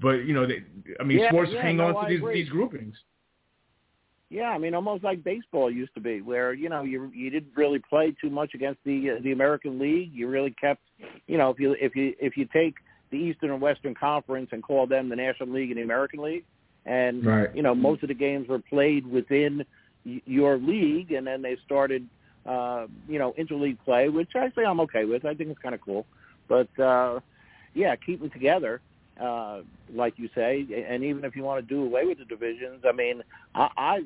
But 0.00 0.24
you 0.26 0.32
know, 0.32 0.46
they, 0.46 0.62
I 0.98 1.04
mean, 1.04 1.18
yeah, 1.18 1.28
sports 1.28 1.50
yeah, 1.52 1.62
hang 1.62 1.76
no, 1.76 1.96
on 1.96 2.08
to 2.08 2.10
these 2.10 2.22
these 2.32 2.48
groupings. 2.48 2.94
Yeah, 4.30 4.50
I 4.50 4.58
mean, 4.58 4.74
almost 4.74 5.02
like 5.02 5.24
baseball 5.24 5.70
used 5.70 5.92
to 5.94 6.00
be, 6.00 6.20
where 6.20 6.52
you 6.52 6.68
know 6.68 6.82
you 6.82 7.10
you 7.14 7.30
didn't 7.30 7.52
really 7.56 7.80
play 7.80 8.14
too 8.20 8.30
much 8.30 8.54
against 8.54 8.80
the 8.84 9.10
uh, 9.10 9.22
the 9.22 9.32
American 9.32 9.78
League. 9.78 10.12
You 10.14 10.28
really 10.28 10.52
kept, 10.52 10.82
you 11.26 11.36
know, 11.36 11.50
if 11.50 11.58
you 11.58 11.76
if 11.80 11.96
you 11.96 12.14
if 12.20 12.36
you 12.36 12.46
take 12.52 12.74
the 13.10 13.16
Eastern 13.16 13.50
and 13.50 13.60
Western 13.60 13.94
Conference 13.94 14.50
and 14.52 14.62
call 14.62 14.86
them 14.86 15.08
the 15.08 15.16
National 15.16 15.52
League 15.52 15.70
and 15.70 15.78
the 15.78 15.82
American 15.82 16.20
League, 16.22 16.44
and 16.86 17.26
right. 17.26 17.54
you 17.54 17.62
know 17.62 17.74
most 17.74 18.02
of 18.02 18.08
the 18.08 18.14
games 18.14 18.48
were 18.48 18.60
played 18.60 19.04
within 19.06 19.64
y- 20.06 20.22
your 20.26 20.58
league, 20.58 21.10
and 21.12 21.26
then 21.26 21.42
they 21.42 21.56
started, 21.66 22.06
uh, 22.46 22.86
you 23.08 23.18
know, 23.18 23.34
interleague 23.36 23.78
play, 23.84 24.08
which 24.08 24.30
I 24.36 24.50
say 24.54 24.64
I'm 24.64 24.80
okay 24.80 25.04
with. 25.04 25.24
I 25.24 25.34
think 25.34 25.50
it's 25.50 25.60
kind 25.60 25.74
of 25.74 25.80
cool, 25.80 26.06
but 26.48 26.68
uh, 26.78 27.18
yeah, 27.74 27.96
keep 27.96 28.20
them 28.20 28.30
together 28.30 28.80
uh, 29.20 29.60
like 29.94 30.14
you 30.16 30.28
say, 30.34 30.66
and 30.88 31.04
even 31.04 31.24
if 31.24 31.36
you 31.36 31.42
want 31.42 31.66
to 31.66 31.74
do 31.74 31.84
away 31.84 32.06
with 32.06 32.18
the 32.18 32.24
divisions, 32.24 32.84
I 32.88 32.92
mean, 32.92 33.22
I, 33.54 33.68
I 33.76 34.00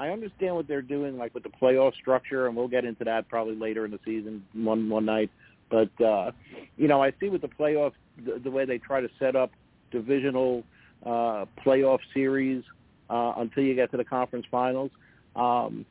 I 0.00 0.08
understand 0.10 0.54
what 0.54 0.68
they're 0.68 0.82
doing, 0.82 1.18
like 1.18 1.34
with 1.34 1.42
the 1.42 1.48
playoff 1.48 1.94
structure, 1.94 2.46
and 2.46 2.56
we'll 2.56 2.68
get 2.68 2.84
into 2.84 3.04
that 3.04 3.28
probably 3.28 3.56
later 3.56 3.84
in 3.84 3.90
the 3.90 4.00
season, 4.04 4.44
one 4.52 4.88
one 4.88 5.04
night. 5.04 5.30
But 5.70 5.90
uh, 6.02 6.32
you 6.76 6.88
know, 6.88 7.02
I 7.02 7.12
see 7.20 7.28
with 7.28 7.42
the 7.42 7.48
playoff 7.48 7.92
the, 8.24 8.40
the 8.42 8.50
way 8.50 8.64
they 8.64 8.78
try 8.78 9.00
to 9.00 9.08
set 9.18 9.36
up 9.36 9.50
divisional 9.90 10.64
uh, 11.04 11.46
playoff 11.64 11.98
series 12.14 12.62
uh, 13.10 13.34
until 13.36 13.62
you 13.62 13.74
get 13.74 13.90
to 13.90 13.96
the 13.96 14.04
conference 14.04 14.46
finals. 14.50 14.90
Um, 15.36 15.84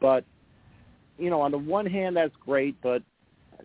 but 0.00 0.24
you 1.18 1.30
know, 1.30 1.40
on 1.40 1.50
the 1.50 1.58
one 1.58 1.86
hand, 1.86 2.16
that's 2.16 2.34
great, 2.44 2.76
but 2.82 3.02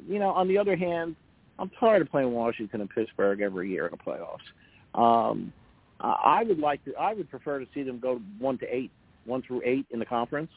you 0.07 0.19
know, 0.19 0.29
on 0.29 0.47
the 0.47 0.57
other 0.57 0.75
hand, 0.75 1.15
I'm 1.59 1.69
tired 1.79 2.01
of 2.01 2.09
playing 2.09 2.31
Washington 2.31 2.81
and 2.81 2.89
Pittsburgh 2.89 3.41
every 3.41 3.69
year 3.69 3.85
in 3.85 3.91
the 3.91 3.97
playoffs. 3.97 4.39
Um, 4.95 5.53
I 5.99 6.43
would 6.47 6.59
like 6.59 6.83
to. 6.85 6.95
I 6.95 7.13
would 7.13 7.29
prefer 7.29 7.59
to 7.59 7.67
see 7.73 7.83
them 7.83 7.99
go 7.99 8.21
one 8.39 8.57
to 8.59 8.65
eight, 8.73 8.91
one 9.25 9.41
through 9.41 9.61
eight 9.65 9.85
in 9.91 9.99
the 9.99 10.05
conference, 10.05 10.51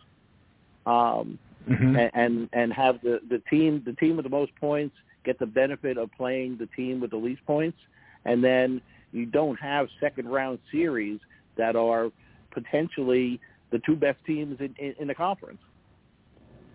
um, 0.87 1.39
mm-hmm. 1.69 1.97
and, 1.97 2.11
and 2.15 2.49
and 2.53 2.73
have 2.73 3.01
the 3.03 3.21
the 3.29 3.43
team 3.51 3.83
the 3.85 3.93
team 3.95 4.17
with 4.17 4.25
the 4.25 4.31
most 4.31 4.55
points 4.61 4.95
get 5.25 5.39
the 5.39 5.47
benefit 5.47 5.99
of 5.99 6.11
playing 6.13 6.59
the 6.59 6.67
team 6.77 7.01
with 7.01 7.11
the 7.11 7.17
least 7.17 7.45
points, 7.45 7.79
and 8.25 8.43
then 8.43 8.81
you 9.13 9.27
don't 9.27 9.57
have 9.57 9.89
second 10.01 10.29
round 10.29 10.59
series 10.71 11.19
that 11.57 11.77
are 11.77 12.11
potentially 12.53 13.41
the 13.71 13.81
two 13.85 13.97
best 13.97 14.19
teams 14.27 14.59
in, 14.61 14.75
in, 14.79 14.95
in 15.01 15.09
the 15.09 15.15
conference. 15.15 15.61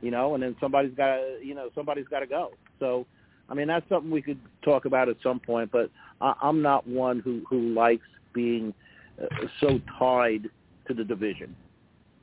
You 0.02 0.12
know, 0.12 0.34
and 0.34 0.44
then 0.44 0.56
somebody's 0.60 0.94
got 0.94 1.16
to 1.16 1.40
you 1.42 1.56
know 1.56 1.70
somebody's 1.74 2.08
got 2.10 2.20
to 2.20 2.28
go. 2.28 2.52
So 2.80 3.06
I 3.50 3.54
mean, 3.54 3.68
that's 3.68 3.88
something 3.90 4.12
we 4.12 4.22
could 4.22 4.40
talk 4.64 4.86
about 4.86 5.10
at 5.10 5.18
some 5.24 5.40
point, 5.40 5.72
but 5.72 5.90
I, 6.22 6.34
I'm 6.42 6.62
not 6.62 6.88
one 6.88 7.20
who 7.20 7.44
who 7.50 7.74
likes 7.74 8.06
being 8.34 8.74
uh, 9.22 9.48
so 9.62 9.80
tied 9.98 10.50
to 10.88 10.94
the 10.94 11.04
division. 11.04 11.56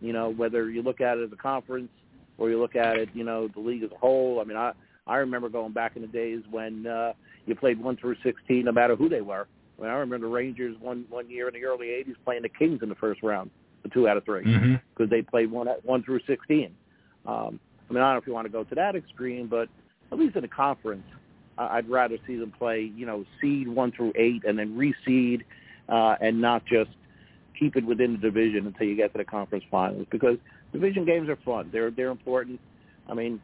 You 0.01 0.13
know, 0.13 0.31
whether 0.31 0.71
you 0.71 0.83
look 0.83 1.01
at 1.01 1.19
it 1.19 1.25
as 1.25 1.33
a 1.33 1.37
conference 1.37 1.91
or 2.37 2.51
you 2.51 2.61
look 2.61 2.77
at 2.77 2.97
it, 2.97 3.09
you 3.15 3.25
know, 3.25 3.49
the 3.49 3.61
league 3.61 3.83
as 3.83 3.91
a 3.93 3.99
whole. 3.99 4.41
I 4.41 4.45
mean, 4.45 4.57
I 4.57 4.73
I 5.07 5.17
remember 5.17 5.49
going 5.49 5.73
back 5.73 5.97
in 5.97 6.03
the 6.03 6.09
days 6.09 6.43
when 6.51 6.87
uh, 6.87 7.13
you 7.47 7.55
played 7.55 7.83
one 7.83 7.97
through 7.97 8.17
sixteen, 8.23 8.65
no 8.67 8.73
matter 8.73 8.97
who 8.97 9.09
they 9.09 9.21
were. 9.21 9.47
I, 9.79 9.83
mean, 9.83 9.91
I 9.91 9.95
remember 9.95 10.27
the 10.27 10.33
Rangers 10.33 10.77
one 10.81 11.05
one 11.09 11.31
year 11.31 11.49
in 11.49 11.55
the 11.55 11.65
early 11.65 11.87
'80s 11.87 12.17
playing 12.25 12.43
the 12.43 12.49
Kings 12.49 12.81
in 12.83 12.89
the 12.89 12.95
first 12.97 13.23
round, 13.23 13.51
the 13.83 13.89
two 13.89 14.09
out 14.09 14.17
of 14.17 14.25
three, 14.25 14.43
because 14.43 14.61
mm-hmm. 14.61 15.05
they 15.09 15.23
played 15.23 15.51
one 15.51 15.69
at 15.69 15.85
one 15.85 16.03
through 16.03 16.21
sixteen. 16.27 16.75
Um, 17.27 17.59
I 17.89 17.93
mean, 17.93 18.03
I 18.03 18.07
don't 18.07 18.15
know 18.15 18.19
if 18.19 18.27
you 18.27 18.33
want 18.33 18.47
to 18.47 18.53
go 18.53 18.65
to 18.65 18.75
that 18.75 18.97
extreme, 18.97 19.47
but 19.47 19.69
at 20.13 20.19
least 20.19 20.37
in 20.37 20.45
a 20.45 20.49
conference, 20.49 21.05
I'd 21.57 21.89
rather 21.89 22.17
see 22.27 22.37
them 22.37 22.53
play, 22.57 22.91
you 22.97 23.07
know, 23.07 23.25
seed 23.41 23.69
one 23.69 23.93
through 23.93 24.13
eight 24.17 24.45
and 24.45 24.59
then 24.59 24.77
reseed, 24.77 25.43
uh, 25.89 26.17
and 26.21 26.41
not 26.41 26.65
just 26.67 26.91
keep 27.59 27.77
it 27.77 27.85
within 27.85 28.13
the 28.13 28.19
division 28.19 28.67
until 28.67 28.87
you 28.87 28.97
get 28.97 29.13
to 29.13 29.19
the 29.19 29.25
conference 29.25 29.65
finals 29.71 30.07
because 30.11 30.37
division 30.73 31.05
games 31.05 31.29
are 31.29 31.39
fun. 31.45 31.71
They're 31.73 31.91
they're 31.91 32.11
important. 32.11 32.61
I 33.09 33.15
mean, 33.15 33.41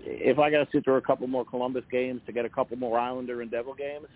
if 0.00 0.38
I 0.38 0.50
got 0.50 0.64
to 0.64 0.68
sit 0.72 0.84
through 0.84 0.96
a 0.96 1.02
couple 1.02 1.26
more 1.26 1.44
Columbus 1.44 1.84
games 1.90 2.20
to 2.26 2.32
get 2.32 2.44
a 2.44 2.48
couple 2.48 2.76
more 2.76 2.98
Islander 2.98 3.42
and 3.42 3.50
Devil 3.50 3.74
games, 3.74 4.06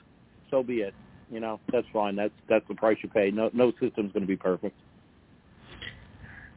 so 0.50 0.62
be 0.62 0.76
it. 0.76 0.94
You 1.30 1.40
know, 1.40 1.60
that's 1.72 1.86
fine. 1.92 2.16
That's 2.16 2.34
that's 2.48 2.66
the 2.68 2.74
price 2.74 2.96
you 3.02 3.08
pay. 3.08 3.30
No 3.30 3.50
no 3.52 3.72
system's 3.72 4.12
going 4.12 4.22
to 4.22 4.26
be 4.26 4.36
perfect. 4.36 4.76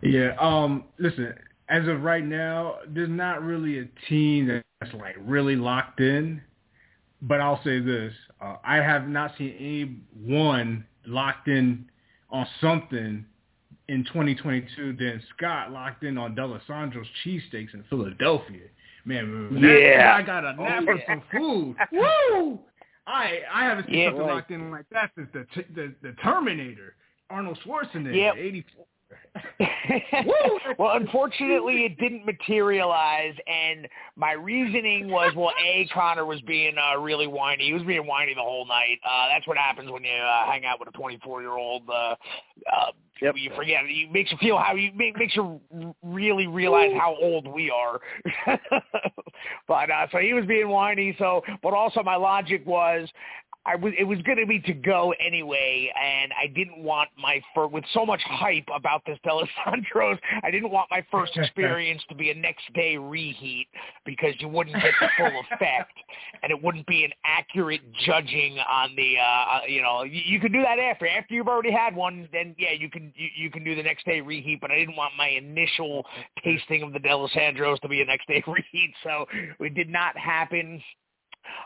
Yeah. 0.02 0.36
Um. 0.40 0.86
Listen. 0.98 1.34
As 1.70 1.88
of 1.88 2.02
right 2.02 2.26
now, 2.26 2.78
there's 2.88 3.10
not 3.10 3.44
really 3.44 3.80
a 3.80 3.86
team 4.08 4.48
that's 4.48 4.94
like 4.94 5.16
really 5.20 5.56
locked 5.56 6.00
in. 6.00 6.42
But 7.22 7.42
I'll 7.42 7.62
say 7.64 7.80
this: 7.80 8.14
uh, 8.42 8.56
I 8.64 8.78
have 8.78 9.08
not 9.08 9.32
seen 9.38 9.56
anyone 9.60 10.86
locked 11.06 11.48
in 11.48 11.86
on 12.32 12.48
something 12.62 13.26
in 13.90 14.04
2022 14.06 14.94
than 14.94 15.22
Scott 15.36 15.72
locked 15.72 16.04
in 16.04 16.18
on 16.18 16.36
Dalessandro's 16.36 17.08
cheesesteaks 17.26 17.74
in 17.74 17.84
Philadelphia. 17.90 18.68
Man, 19.06 19.58
yeah, 19.60 20.14
I 20.16 20.22
got 20.22 20.46
a 20.46 20.54
nap 20.54 20.84
oh, 20.88 20.94
yeah. 20.94 21.02
some 21.08 21.24
food. 21.32 21.76
Woo! 21.92 22.60
I 23.08 23.40
I 23.52 23.64
haven't 23.64 23.88
seen 23.88 23.96
yeah, 23.96 24.10
something 24.10 24.28
right. 24.28 24.36
locked 24.36 24.52
in 24.52 24.72
like 24.72 24.86
that 24.92 25.12
since 25.16 25.30
the 25.34 25.46
the, 25.74 25.94
the 26.04 26.14
Terminator, 26.24 26.96
Arnold 27.30 27.58
Schwarzenegger, 27.66 28.16
yep. 28.16 28.36
84. 28.38 28.86
Well, 30.78 30.96
unfortunately, 30.96 31.86
it 31.86 31.98
didn't 31.98 32.26
materialize, 32.26 33.34
and 33.48 33.88
my 34.16 34.34
reasoning 34.34 35.10
was, 35.10 35.34
well, 35.36 35.52
a 35.64 35.88
Connor 35.94 36.26
was 36.26 36.42
being 36.42 36.76
uh, 36.78 36.98
really 37.00 37.28
whiny. 37.28 37.66
He 37.66 37.74
was 37.74 37.84
being 37.84 38.06
whiny 38.06 38.34
the 38.34 38.42
whole 38.42 38.66
night. 38.66 39.00
Uh, 39.06 39.28
that's 39.30 39.48
what 39.48 39.58
happens 39.58 39.92
when 39.92 40.04
you 40.04 40.12
uh, 40.12 40.46
hang 40.46 40.66
out 40.66 40.80
with 40.80 40.90
a 40.90 40.92
24 40.92 41.42
year 41.42 41.52
old. 41.52 41.84
Uh, 41.90 42.16
uh, 42.72 42.92
yep. 43.22 43.36
You 43.38 43.52
forget. 43.56 43.82
It 43.86 44.12
makes 44.12 44.32
you 44.32 44.38
feel 44.38 44.58
how 44.58 44.76
you 44.76 44.92
make, 44.96 45.18
makes 45.18 45.36
you 45.36 45.60
really 46.04 46.48
realize 46.48 46.92
how 46.98 47.16
old 47.22 47.48
we 47.48 47.72
are. 47.72 48.00
but 49.68 49.90
uh, 49.90 50.08
so 50.12 50.20
he 50.20 50.34
was 50.34 50.46
being 50.46 50.70
whiny. 50.70 51.16
So, 51.20 51.42
but 51.62 51.74
also 51.74 52.04
my 52.04 52.16
logic 52.16 52.66
was 52.66 53.08
I 53.70 53.76
it 54.00 54.04
was 54.04 54.20
going 54.24 54.40
to 54.40 54.48
be 54.48 54.60
to 54.62 54.74
go 54.74 55.14
anyway, 55.24 55.92
and 55.96 56.32
I 56.42 56.48
didn't 56.48 56.84
want 56.84 57.10
my 57.18 57.40
first 57.54 57.72
with 57.72 57.84
so 57.94 58.04
much 58.04 58.22
hype 58.24 58.68
about 58.76 59.04
this 59.06 59.20
Dalessandro's. 59.24 60.20
I 60.44 60.50
didn't 60.50 60.72
want 60.72 60.88
my 60.90 61.06
first 61.12 61.38
experience 61.38 62.02
to 62.10 62.16
be 62.16 62.32
a 62.32 62.36
next 62.36 62.64
day 62.74 62.98
reheat 62.98 63.68
because 64.06 64.34
you 64.40 64.48
wouldn't 64.48 64.76
get 64.76 64.94
the 65.00 65.08
full 65.18 65.44
effect, 65.52 65.94
and 66.42 66.52
it 66.52 66.64
wouldn't 66.64 66.88
be 66.88 67.04
an 67.06 67.12
accurate 67.24 67.82
judging 68.06 68.58
on 68.60 68.96
the. 68.96 69.18
Uh, 69.20 69.24
uh, 69.24 69.60
you 69.68 69.84
know, 69.84 70.02
you, 70.02 70.22
you 70.26 70.40
can 70.40 70.52
do 70.52 70.64
that 70.64 70.80
after 70.80 71.08
after 71.08 71.36
you've 71.36 71.48
already 71.48 71.72
had 71.72 71.96
one. 71.96 72.28
Then 72.32 72.56
yeah, 72.58 72.72
you 72.72 72.90
can 72.90 73.14
you, 73.16 73.28
you 73.36 73.52
can 73.52 73.64
do 73.64 73.76
the 73.76 73.84
next 73.84 74.04
day 74.06 74.20
reheat. 74.20 74.62
But 74.62 74.72
I 74.72 74.80
didn't 74.80 74.96
want 74.96 75.14
my 75.16 75.28
initial 75.28 76.06
tasting 76.44 76.82
of 76.82 76.92
the 76.92 77.00
Dalessandro's 77.00 77.80
to 77.82 77.88
be 77.88 78.02
a 78.02 78.06
next 78.06 78.28
day 78.28 78.44
reheat, 78.48 78.96
so 79.04 79.26
it 79.60 79.76
did 79.76 79.90
not 79.90 80.18
happen. 80.18 80.82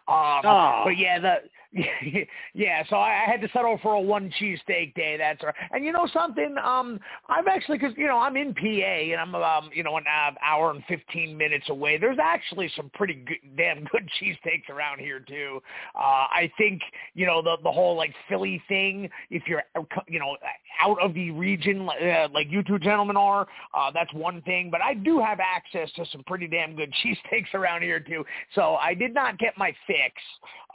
Um, 0.08 0.42
oh. 0.46 0.82
But 0.86 0.98
yeah, 0.98 1.20
the 1.20 1.36
yeah, 2.54 2.84
so 2.90 2.98
I 2.98 3.24
had 3.26 3.42
to 3.42 3.50
settle 3.52 3.80
for 3.82 3.94
a 3.94 4.00
one 4.00 4.32
cheesesteak 4.40 4.94
day. 4.94 5.16
That's 5.18 5.44
right. 5.44 5.56
And 5.72 5.84
you 5.84 5.92
know 5.92 6.08
something? 6.14 6.56
Um, 6.64 7.00
I'm 7.30 7.48
actually 7.48 7.80
because 7.80 7.94
you 7.98 8.06
know 8.06 8.20
I'm 8.20 8.38
in 8.38 8.54
PA 8.54 8.62
and 8.64 9.20
I'm 9.20 9.34
um 9.34 9.72
you 9.74 9.82
know 9.82 9.98
an 9.98 10.04
uh, 10.08 10.32
hour 10.46 10.70
and 10.70 10.84
fifteen 10.86 11.36
minutes 11.36 11.70
away. 11.70 11.98
There's 11.98 12.20
actually 12.22 12.72
some 12.76 12.92
pretty 12.94 13.16
good, 13.26 13.58
damn 13.58 13.86
good 13.86 14.08
cheesesteaks 14.22 14.70
around 14.70 15.00
here 15.00 15.20
too. 15.20 15.62
Uh, 15.96 16.28
I 16.30 16.52
think 16.58 16.82
you 17.16 17.26
know 17.26 17.42
the 17.42 17.58
the 17.64 17.72
whole 17.72 17.96
like 17.96 18.14
Philly 18.30 18.62
thing. 18.68 19.10
If 19.32 19.44
you're 19.48 19.64
you 20.08 20.20
know 20.20 20.38
out 20.80 21.02
of 21.02 21.16
the 21.16 21.32
region 21.32 21.90
uh, 21.90 22.28
like 22.32 22.52
you 22.52 22.62
two 22.62 22.78
gentlemen 22.78 23.18
are, 23.18 23.48
uh, 23.74 23.90
that's 23.92 24.14
one 24.14 24.44
thing. 24.44 24.70
But 24.70 24.82
I 24.82 24.94
do 24.94 25.20
have 25.20 25.40
access 25.40 25.92
to 25.96 26.06
some 26.12 26.24
pretty 26.28 26.48
damn 26.48 26.76
good 26.76 26.94
cheesesteaks 27.04 27.54
around 27.56 27.82
here 27.82 28.00
too. 28.00 28.24
So 28.54 28.76
I 28.76 28.94
did 28.94 29.14
not 29.16 29.40
get 29.40 29.58
my 29.58 29.74
fix. 29.88 30.14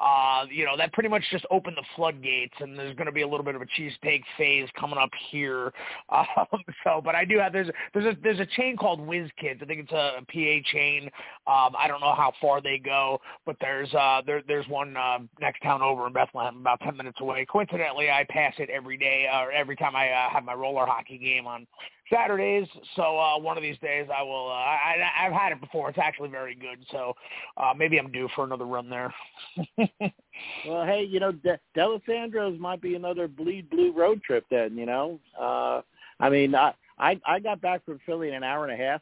Uh, 0.01 0.45
you 0.51 0.65
know 0.65 0.77
that 0.77 0.88
that 0.89 0.95
pretty 0.95 1.09
much 1.09 1.23
just 1.31 1.45
opened 1.51 1.77
the 1.77 1.85
floodgates, 1.97 2.55
and 2.61 2.79
there's 2.79 2.95
going 2.97 3.07
to 3.07 3.13
be 3.13 3.23
a 3.23 3.29
little 3.29 3.45
bit 3.45 3.55
of 3.55 3.63
a 3.63 3.67
cheesesteak 3.67 4.23
phase 4.37 4.69
coming 4.79 4.99
up 4.99 5.11
here. 5.31 5.73
Um, 6.11 6.63
so, 6.85 7.01
but 7.05 7.15
I 7.15 7.25
do 7.25 7.39
have 7.39 7.53
there's 7.53 7.69
there's 7.93 8.07
a 8.07 8.17
there's 8.23 8.41
a 8.41 8.47
chain 8.57 8.77
called 8.77 9.01
Whiz 9.01 9.29
Kids. 9.39 9.61
I 9.63 9.67
think 9.67 9.81
it's 9.81 9.93
a 9.93 10.19
a 10.19 10.23
PA 10.23 10.69
chain. 10.73 11.05
Um, 11.47 11.75
I 11.79 11.87
don't 11.87 12.01
know 12.01 12.15
how 12.15 12.33
far 12.41 12.61
they 12.61 12.79
go, 12.79 13.21
but 13.45 13.57
there's 13.61 13.93
uh 13.95 14.23
there 14.25 14.43
there's 14.47 14.67
one 14.69 14.97
uh, 14.97 15.19
next 15.41 15.63
town 15.63 15.83
over 15.83 16.07
in 16.07 16.13
Bethlehem, 16.13 16.57
about 16.61 16.81
ten 16.81 16.97
minutes 16.97 17.19
away. 17.21 17.47
Coincidentally, 17.51 18.11
I 18.11 18.25
pass 18.29 18.55
it 18.59 18.71
every 18.71 18.97
day 18.97 19.27
or 19.33 19.53
every 19.53 19.77
time 19.77 19.95
I 19.95 20.11
uh, 20.11 20.31
have 20.31 20.45
my 20.45 20.55
roller 20.55 20.87
hockey 20.87 21.19
game 21.19 21.47
on 21.47 21.67
Saturdays. 22.13 22.67
So 22.97 23.19
uh, 23.19 23.39
one 23.39 23.57
of 23.57 23.63
these 23.63 23.79
days 23.79 24.09
I 24.15 24.23
will. 24.23 24.49
Uh, 24.49 24.55
I, 24.55 24.97
I've 25.21 25.33
had 25.33 25.53
it 25.53 25.61
before. 25.61 25.89
It's 25.91 25.99
actually 25.99 26.29
very 26.31 26.55
good. 26.55 26.85
So 26.91 27.15
uh, 27.57 27.73
maybe 27.77 27.99
I'm 27.99 28.11
due 28.11 28.29
for 28.35 28.45
another 28.45 28.67
run 28.67 28.89
there. 28.89 29.13
well, 30.67 30.87
hey, 30.87 31.07
you 31.09 31.21
know, 31.21 31.33
De- 31.33 31.61
Dalessandro's 31.77 32.59
might 32.59 32.81
be 32.81 32.95
another 32.95 33.29
bleed 33.29 33.69
blue 33.71 33.93
road 33.93 34.23
trip 34.23 34.45
then. 34.51 34.77
You 34.77 34.87
know, 34.87 35.21
uh, 35.41 35.83
I 36.21 36.31
mean, 36.31 36.55
I, 36.55 36.73
I 36.99 37.21
I 37.27 37.39
got 37.39 37.61
back 37.61 37.85
from 37.85 38.01
Philly 38.07 38.29
in 38.29 38.35
an 38.35 38.45
hour 38.45 38.67
and 38.67 38.81
a 38.81 38.85
half. 38.85 39.01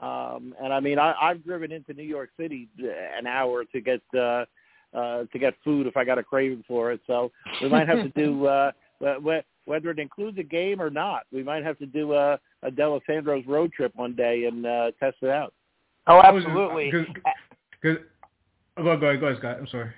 Um, 0.00 0.54
and 0.60 0.72
I 0.72 0.80
mean, 0.80 0.98
I, 0.98 1.14
I've 1.20 1.44
driven 1.44 1.70
into 1.70 1.94
New 1.94 2.02
York 2.02 2.30
City 2.38 2.68
an 3.16 3.26
hour 3.26 3.64
to 3.64 3.80
get 3.80 4.02
uh, 4.16 4.44
uh, 4.94 5.24
to 5.32 5.38
get 5.38 5.54
food 5.64 5.86
if 5.86 5.96
I 5.96 6.04
got 6.04 6.18
a 6.18 6.22
craving 6.22 6.64
for 6.66 6.92
it. 6.92 7.00
So 7.06 7.30
we 7.60 7.68
might 7.68 7.88
have 7.88 8.02
to 8.02 8.08
do 8.10 8.46
uh, 8.46 8.72
whether 9.64 9.90
it 9.90 9.98
includes 9.98 10.38
a 10.38 10.42
game 10.42 10.80
or 10.80 10.90
not. 10.90 11.22
We 11.32 11.42
might 11.42 11.64
have 11.64 11.78
to 11.78 11.86
do 11.86 12.14
a, 12.14 12.38
a 12.62 12.70
Dalessandro's 12.70 13.46
road 13.46 13.72
trip 13.72 13.92
one 13.94 14.14
day 14.14 14.44
and 14.44 14.66
uh, 14.66 14.90
test 14.98 15.16
it 15.22 15.30
out. 15.30 15.52
Oh, 16.06 16.20
absolutely. 16.20 16.90
Cause, 16.90 17.96
oh, 18.76 18.82
go, 18.82 18.96
go 18.96 19.06
ahead, 19.06 19.20
go 19.20 19.26
ahead, 19.26 19.38
Scott. 19.38 19.58
I'm 19.58 19.66
sorry. 19.68 19.90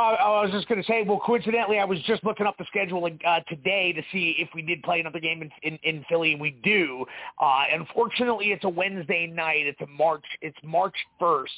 Uh, 0.00 0.02
I 0.02 0.42
was 0.42 0.52
just 0.52 0.68
going 0.68 0.80
to 0.80 0.86
say, 0.86 1.02
well, 1.02 1.18
coincidentally, 1.18 1.80
I 1.80 1.84
was 1.84 1.98
just 2.06 2.22
looking 2.22 2.46
up 2.46 2.56
the 2.56 2.64
schedule 2.66 3.04
uh, 3.26 3.40
today 3.48 3.92
to 3.92 4.02
see 4.12 4.36
if 4.38 4.48
we 4.54 4.62
did 4.62 4.80
play 4.84 5.00
another 5.00 5.18
game 5.18 5.42
in, 5.42 5.50
in, 5.64 5.76
in 5.82 6.04
Philly, 6.08 6.32
and 6.32 6.40
we 6.40 6.52
do. 6.62 7.04
Uh, 7.40 7.64
unfortunately, 7.72 8.52
it's 8.52 8.62
a 8.64 8.68
Wednesday 8.68 9.26
night. 9.26 9.66
It's 9.66 9.80
a 9.80 9.88
March. 9.88 10.24
It's 10.40 10.56
March 10.62 10.94
first. 11.18 11.52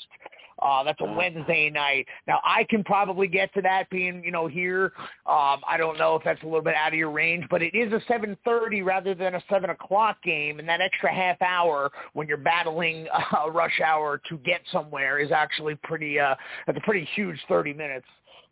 Uh, 0.60 0.82
that's 0.84 1.00
a 1.00 1.12
Wednesday 1.12 1.70
night. 1.70 2.06
Now 2.26 2.40
I 2.44 2.64
can 2.68 2.84
probably 2.84 3.26
get 3.26 3.52
to 3.54 3.62
that 3.62 3.88
being, 3.90 4.22
you 4.24 4.30
know, 4.30 4.46
here. 4.46 4.92
Um, 5.26 5.60
I 5.68 5.76
don't 5.78 5.98
know 5.98 6.16
if 6.16 6.24
that's 6.24 6.42
a 6.42 6.46
little 6.46 6.62
bit 6.62 6.74
out 6.74 6.92
of 6.92 6.98
your 6.98 7.10
range, 7.10 7.46
but 7.50 7.62
it 7.62 7.74
is 7.74 7.92
a 7.92 8.00
7:30 8.10 8.84
rather 8.84 9.14
than 9.14 9.34
a 9.34 9.42
7 9.48 9.70
o'clock 9.70 10.22
game, 10.22 10.58
and 10.58 10.68
that 10.68 10.80
extra 10.80 11.12
half 11.12 11.40
hour 11.42 11.90
when 12.12 12.28
you're 12.28 12.36
battling 12.36 13.06
uh, 13.36 13.50
rush 13.50 13.80
hour 13.80 14.20
to 14.28 14.36
get 14.38 14.60
somewhere 14.72 15.18
is 15.18 15.32
actually 15.32 15.74
pretty. 15.76 16.18
Uh, 16.18 16.34
that's 16.66 16.78
a 16.78 16.82
pretty 16.82 17.08
huge 17.14 17.38
30 17.48 17.72
minutes. 17.72 18.06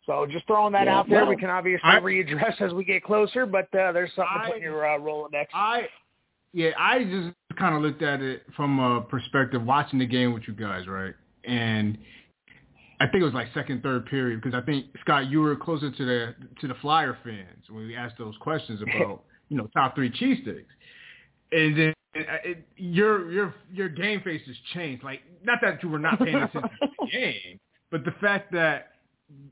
So 0.05 0.25
just 0.25 0.47
throwing 0.47 0.73
that 0.73 0.85
yeah, 0.85 0.97
out 0.97 1.09
there. 1.09 1.21
Well, 1.21 1.29
we 1.29 1.37
can 1.37 1.51
obviously 1.51 1.87
I, 1.87 1.99
readdress 1.99 2.59
as 2.61 2.73
we 2.73 2.83
get 2.83 3.03
closer, 3.03 3.45
but 3.45 3.65
uh, 3.75 3.91
there's 3.91 4.09
something 4.15 4.37
I, 4.41 4.45
to 4.45 4.47
put 4.47 4.57
in 4.57 4.63
your 4.63 4.87
uh, 4.87 4.97
Rolodex. 4.97 5.45
I 5.53 5.87
yeah, 6.53 6.71
I 6.79 7.03
just 7.03 7.57
kind 7.57 7.75
of 7.75 7.81
looked 7.81 8.01
at 8.01 8.21
it 8.21 8.43
from 8.55 8.79
a 8.79 9.01
perspective 9.01 9.63
watching 9.63 9.99
the 9.99 10.07
game 10.07 10.33
with 10.33 10.43
you 10.47 10.53
guys, 10.53 10.87
right? 10.87 11.13
And 11.45 11.97
I 12.99 13.07
think 13.07 13.21
it 13.21 13.25
was 13.25 13.33
like 13.33 13.47
second, 13.53 13.81
third 13.81 14.05
period 14.07 14.41
because 14.41 14.59
I 14.59 14.65
think 14.65 14.87
Scott, 15.01 15.29
you 15.29 15.39
were 15.39 15.55
closer 15.55 15.89
to 15.89 16.05
the 16.05 16.35
to 16.61 16.67
the 16.67 16.73
Flyer 16.81 17.17
fans 17.23 17.65
when 17.69 17.87
we 17.87 17.95
asked 17.95 18.17
those 18.17 18.35
questions 18.41 18.81
about 18.95 19.23
you 19.49 19.57
know 19.57 19.67
top 19.73 19.95
three 19.95 20.11
cheesesteaks, 20.11 20.65
and 21.51 21.77
then 21.77 21.93
uh, 22.15 22.21
it, 22.43 22.67
your 22.75 23.31
your 23.31 23.55
your 23.71 23.89
game 23.89 24.21
face 24.21 24.41
has 24.45 24.55
changed. 24.73 25.03
Like 25.03 25.21
not 25.43 25.59
that 25.61 25.81
you 25.81 25.89
were 25.89 25.99
not 25.99 26.19
paying 26.19 26.35
attention 26.35 26.61
to 26.61 26.87
the 26.99 27.07
game, 27.11 27.59
but 27.89 28.03
the 28.03 28.13
fact 28.19 28.51
that 28.51 28.87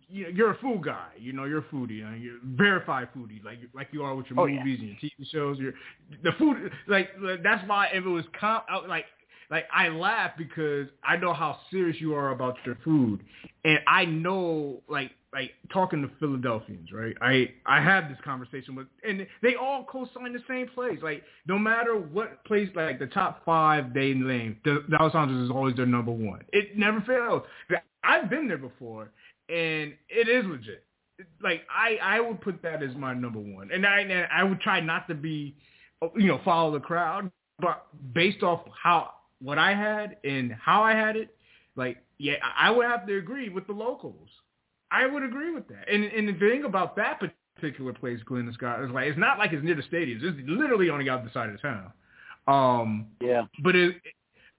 you 0.10 0.24
know, 0.24 0.30
you're 0.30 0.52
a 0.52 0.58
food 0.58 0.84
guy. 0.84 1.10
You 1.18 1.34
know, 1.34 1.46
you're 1.46 1.60
a 1.60 1.64
foodie. 1.64 1.98
You 1.98 2.06
know, 2.06 2.16
you're 2.16 2.38
a 2.38 2.40
verified 2.44 3.10
foodie, 3.16 3.44
like 3.44 3.60
like 3.74 3.88
you 3.92 4.04
are 4.04 4.16
with 4.16 4.26
your 4.30 4.40
oh, 4.40 4.48
movies 4.48 4.80
yeah. 4.82 4.90
and 4.90 4.98
your 5.02 5.12
TV 5.12 5.32
shows. 5.32 5.60
Your 5.60 5.74
the 6.24 6.32
food, 6.38 6.72
like 6.88 7.10
that's 7.44 7.68
why 7.68 7.88
if 7.94 8.06
it 8.06 8.10
was 8.10 8.26
comp, 8.40 8.66
like 8.90 9.06
like 9.50 9.66
I 9.74 9.88
laugh 9.90 10.32
because 10.38 10.88
I 11.04 11.18
know 11.18 11.34
how 11.34 11.60
serious 11.72 12.00
you 12.02 12.14
are 12.16 12.32
about 12.32 12.56
your 12.66 12.78
food, 12.84 13.22
and 13.64 13.80
I 13.88 14.06
know 14.06 14.82
like 14.90 15.12
like 15.34 15.52
talking 15.72 16.02
to 16.02 16.10
Philadelphians, 16.20 16.92
right? 16.92 17.16
I 17.22 17.50
I 17.66 17.82
have 17.82 18.10
this 18.10 18.18
conversation 18.24 18.76
with, 18.76 18.88
and 19.08 19.26
they 19.42 19.56
all 19.56 19.86
co-sign 19.90 20.34
the 20.34 20.44
same 20.48 20.68
place. 20.70 21.00
Like 21.02 21.24
no 21.48 21.58
matter 21.58 21.96
what 21.98 22.44
place, 22.46 22.70
like 22.76 23.00
the 23.00 23.08
top 23.08 23.44
five 23.46 23.94
they 23.94 24.14
name, 24.14 24.58
the 24.66 24.84
Dalessandro's 24.90 25.46
is 25.46 25.52
always 25.52 25.76
their 25.76 25.86
number 25.86 26.12
one. 26.12 26.44
It 26.52 26.78
never 26.78 27.02
fails. 27.02 27.44
I've 28.04 28.30
been 28.30 28.48
there 28.48 28.58
before, 28.58 29.12
and 29.50 29.94
it 30.10 30.28
is 30.28 30.46
legit. 30.46 30.84
Like 31.42 31.62
I 31.74 31.98
I 32.02 32.20
would 32.20 32.42
put 32.42 32.62
that 32.64 32.84
as 32.84 32.96
my 32.96 33.14
number 33.14 33.40
one, 33.40 33.70
and 33.72 33.86
I 33.86 34.02
and 34.02 34.28
I 34.32 34.44
would 34.44 34.60
try 34.60 34.80
not 34.82 35.08
to 35.08 35.16
be, 35.16 35.56
you 36.16 36.28
know, 36.28 36.42
follow 36.44 36.72
the 36.72 36.80
crowd, 36.80 37.32
but 37.60 37.86
based 38.14 38.44
off 38.44 38.62
how 38.84 39.12
what 39.42 39.58
I 39.58 39.74
had 39.74 40.18
and 40.24 40.54
how 40.54 40.82
I 40.84 40.94
had 40.94 41.16
it, 41.16 41.36
like 41.76 41.98
yeah, 42.18 42.36
I 42.58 42.72
would 42.72 42.86
have 42.86 43.08
to 43.08 43.18
agree 43.18 43.50
with 43.50 43.68
the 43.68 43.74
locals. 43.74 44.30
I 44.92 45.06
would 45.06 45.24
agree 45.24 45.52
with 45.52 45.68
that. 45.68 45.88
And 45.92 46.04
and 46.06 46.28
the 46.28 46.34
thing 46.40 46.64
about 46.64 46.96
that 46.96 47.22
particular 47.56 47.94
place, 47.94 48.20
Glenn 48.26 48.46
and 48.46 48.54
Scott, 48.54 48.84
is 48.84 48.92
like 48.92 49.08
it's 49.08 49.20
not 49.20 49.38
like 49.38 49.54
it's 49.54 49.64
near 49.64 49.76
the 49.76 49.84
stadiums. 49.84 50.24
It's 50.24 50.38
literally 50.48 50.90
on 50.90 51.00
the 51.00 51.10
other 51.10 51.30
side 51.34 51.50
of 51.50 51.62
town. 51.62 51.92
Um, 52.48 53.08
yeah. 53.22 53.44
But 53.64 53.76
it 53.76 53.96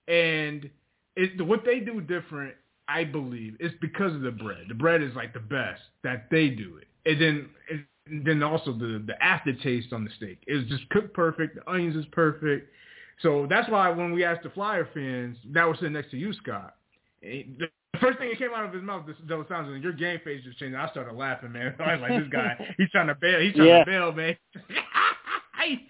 and 0.06 0.70
it 1.16 1.44
what 1.44 1.64
they 1.64 1.80
do 1.80 2.00
different, 2.00 2.54
I 2.86 3.04
believe, 3.04 3.56
is 3.60 3.72
because 3.80 4.14
of 4.14 4.20
the 4.20 4.30
bread. 4.30 4.66
The 4.68 4.74
bread 4.74 5.02
is 5.02 5.14
like 5.14 5.32
the 5.32 5.40
best 5.40 5.80
that 6.04 6.28
they 6.30 6.48
do 6.48 6.78
it, 6.78 6.88
and 7.10 7.20
then. 7.20 7.48
And 7.70 7.84
then 8.24 8.42
also 8.42 8.72
the 8.72 9.04
the 9.06 9.22
aftertaste 9.22 9.92
on 9.92 10.02
the 10.02 10.10
steak 10.16 10.42
is 10.46 10.64
just 10.70 10.88
cooked 10.88 11.12
perfect. 11.12 11.56
The 11.56 11.70
onions 11.70 11.94
is 11.94 12.06
perfect 12.10 12.72
So 13.20 13.46
that's 13.48 13.68
why 13.68 13.90
when 13.90 14.12
we 14.12 14.24
asked 14.24 14.42
the 14.44 14.50
Flyer 14.50 14.88
fans 14.94 15.36
that 15.52 15.64
was 15.64 15.78
sitting 15.78 15.92
next 15.94 16.10
to 16.12 16.16
you, 16.16 16.32
Scott, 16.34 16.76
the 17.20 17.68
first 18.00 18.18
thing 18.18 18.28
that 18.28 18.38
came 18.38 18.50
out 18.54 18.64
of 18.64 18.72
his 18.72 18.82
mouth, 18.82 19.06
this 19.06 19.16
Del 19.28 19.44
Santos, 19.48 19.74
and 19.74 19.82
your 19.82 19.92
game 19.92 20.20
face 20.24 20.44
just 20.44 20.58
changed. 20.58 20.76
I 20.76 20.88
started 20.90 21.14
laughing, 21.14 21.52
man. 21.52 21.74
I 21.80 21.94
was 21.96 22.00
like, 22.02 22.20
this 22.20 22.28
guy, 22.30 22.74
he's 22.78 22.90
trying 22.90 23.08
to 23.08 23.14
bail. 23.16 23.40
He's 23.40 23.54
trying 23.54 23.68
Yeah. 23.68 23.78
to 23.84 23.90
bail, 23.90 24.12
man. 24.12 24.36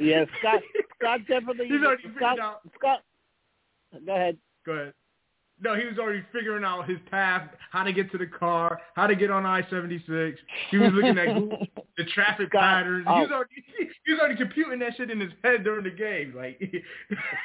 Yeah, 0.01 0.25
Scott. 0.41 0.63
Scott 0.99 1.21
definitely. 1.29 1.67
He's 1.69 1.83
already 1.83 2.03
figured 2.03 2.17
Scott, 2.19 2.39
out. 2.41 2.61
Scott. 2.79 3.01
Go 4.05 4.15
ahead. 4.15 4.39
Go 4.67 4.73
ahead. 4.73 4.95
No, 5.61 5.75
he 5.75 5.87
was 5.87 5.99
already 5.99 6.23
figuring 6.33 6.65
out 6.65 6.89
his 6.89 6.99
path, 7.11 7.49
how 7.71 7.83
to 7.83 7.93
get 7.93 8.11
to 8.13 8.19
the 8.19 8.27
car, 8.27 8.81
how 8.95 9.07
to 9.07 9.17
get 9.17 9.31
on 9.31 9.45
I-76. 9.45 10.35
He 10.71 10.79
was 10.79 10.91
looking 10.93 11.19
at 11.19 11.35
Google, 11.35 11.67
the 11.97 12.05
traffic 12.05 12.49
Scott, 12.51 12.61
patterns. 12.61 13.07
He 13.07 13.13
was 13.13 13.29
oh. 13.31 13.35
already 13.35 13.65
he 14.07 14.13
was 14.13 14.21
already 14.21 14.37
computing 14.37 14.79
that 14.81 14.97
shit 14.97 15.11
in 15.11 15.21
his 15.21 15.33
head 15.43 15.65
during 15.65 15.85
the 15.85 15.91
game. 15.91 16.33
Like, 16.37 16.59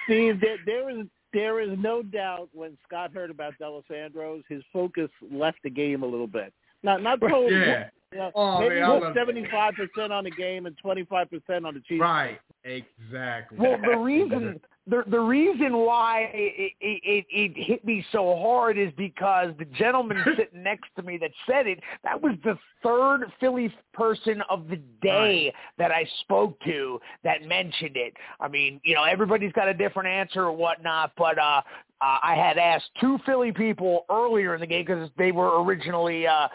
Steve, 0.06 0.40
there, 0.42 0.58
there 0.66 0.90
is 0.90 1.08
there 1.34 1.60
is 1.60 1.78
no 1.80 2.04
doubt 2.04 2.50
when 2.54 2.78
Scott 2.88 3.12
heard 3.14 3.32
about 3.32 3.54
Dalessandro's, 3.60 4.44
his 4.48 4.62
focus 4.72 5.10
left 5.32 5.58
the 5.64 5.70
game 5.70 6.04
a 6.04 6.06
little 6.06 6.28
bit. 6.28 6.54
Not 6.84 7.02
not 7.02 7.20
totally. 7.20 7.54
yeah, 7.54 7.90
You 8.12 8.18
know, 8.20 8.32
Oh, 8.36 8.60
maybe 8.60 8.76
man, 8.76 8.84
I 8.84 8.88
love 8.90 9.02
that. 9.02 9.16
seventy 9.16 9.46
five 9.50 9.74
percent 9.74 10.14
on 10.14 10.26
the 10.26 10.32
game 10.32 10.68
and 10.68 10.78
twenty 10.78 11.04
five 11.06 11.30
percent 11.30 11.66
on 11.66 11.74
the 11.74 11.82
Chiefs. 11.82 12.02
right, 12.02 12.40
exactly. 12.64 13.58
Well, 13.58 13.78
the 13.82 13.98
reason 13.98 14.60
the 14.88 15.04
the 15.08 15.20
reason 15.20 15.78
why 15.78 16.30
it, 16.34 16.74
it, 16.82 17.04
it, 17.06 17.26
it 17.30 17.52
hit 17.56 17.86
me 17.86 18.06
so 18.12 18.36
hard 18.38 18.78
is 18.78 18.92
because 18.98 19.50
the 19.58 19.66
gentleman 19.66 20.18
sitting 20.38 20.64
next 20.64 20.90
to 20.98 21.04
me 21.04 21.18
that 21.18 21.32
said 21.48 21.68
it, 21.68 21.80
that 22.04 22.22
was 22.22 22.34
the 22.44 22.58
third 22.82 23.32
Philly 23.40 23.74
person 23.94 24.42
of 24.50 24.68
the 24.68 24.78
day 25.02 25.54
that 25.78 25.92
I 25.92 26.06
spoke 26.22 26.60
to 26.66 27.00
that 27.24 27.44
mentioned 27.44 27.96
it. 27.96 28.14
I 28.40 28.48
mean, 28.48 28.82
you 28.84 28.96
know, 28.96 29.04
everybody's 29.04 29.54
got 29.54 29.70
a 29.70 29.74
different 29.74 30.10
answer 30.10 30.44
or 30.44 30.52
whatnot, 30.52 31.14
but 31.18 31.38
uh, 31.38 31.62
uh, 32.02 32.18
I 32.22 32.36
had 32.36 32.58
asked 32.58 32.90
two 33.00 33.18
Philly 33.26 33.52
people 33.52 34.06
earlier 34.10 34.54
in 34.56 34.60
the 34.60 34.68
game 34.68 34.86
because 34.86 35.10
they 35.18 35.32
were 35.32 35.64
originally 35.64 36.28
uh, 36.28 36.48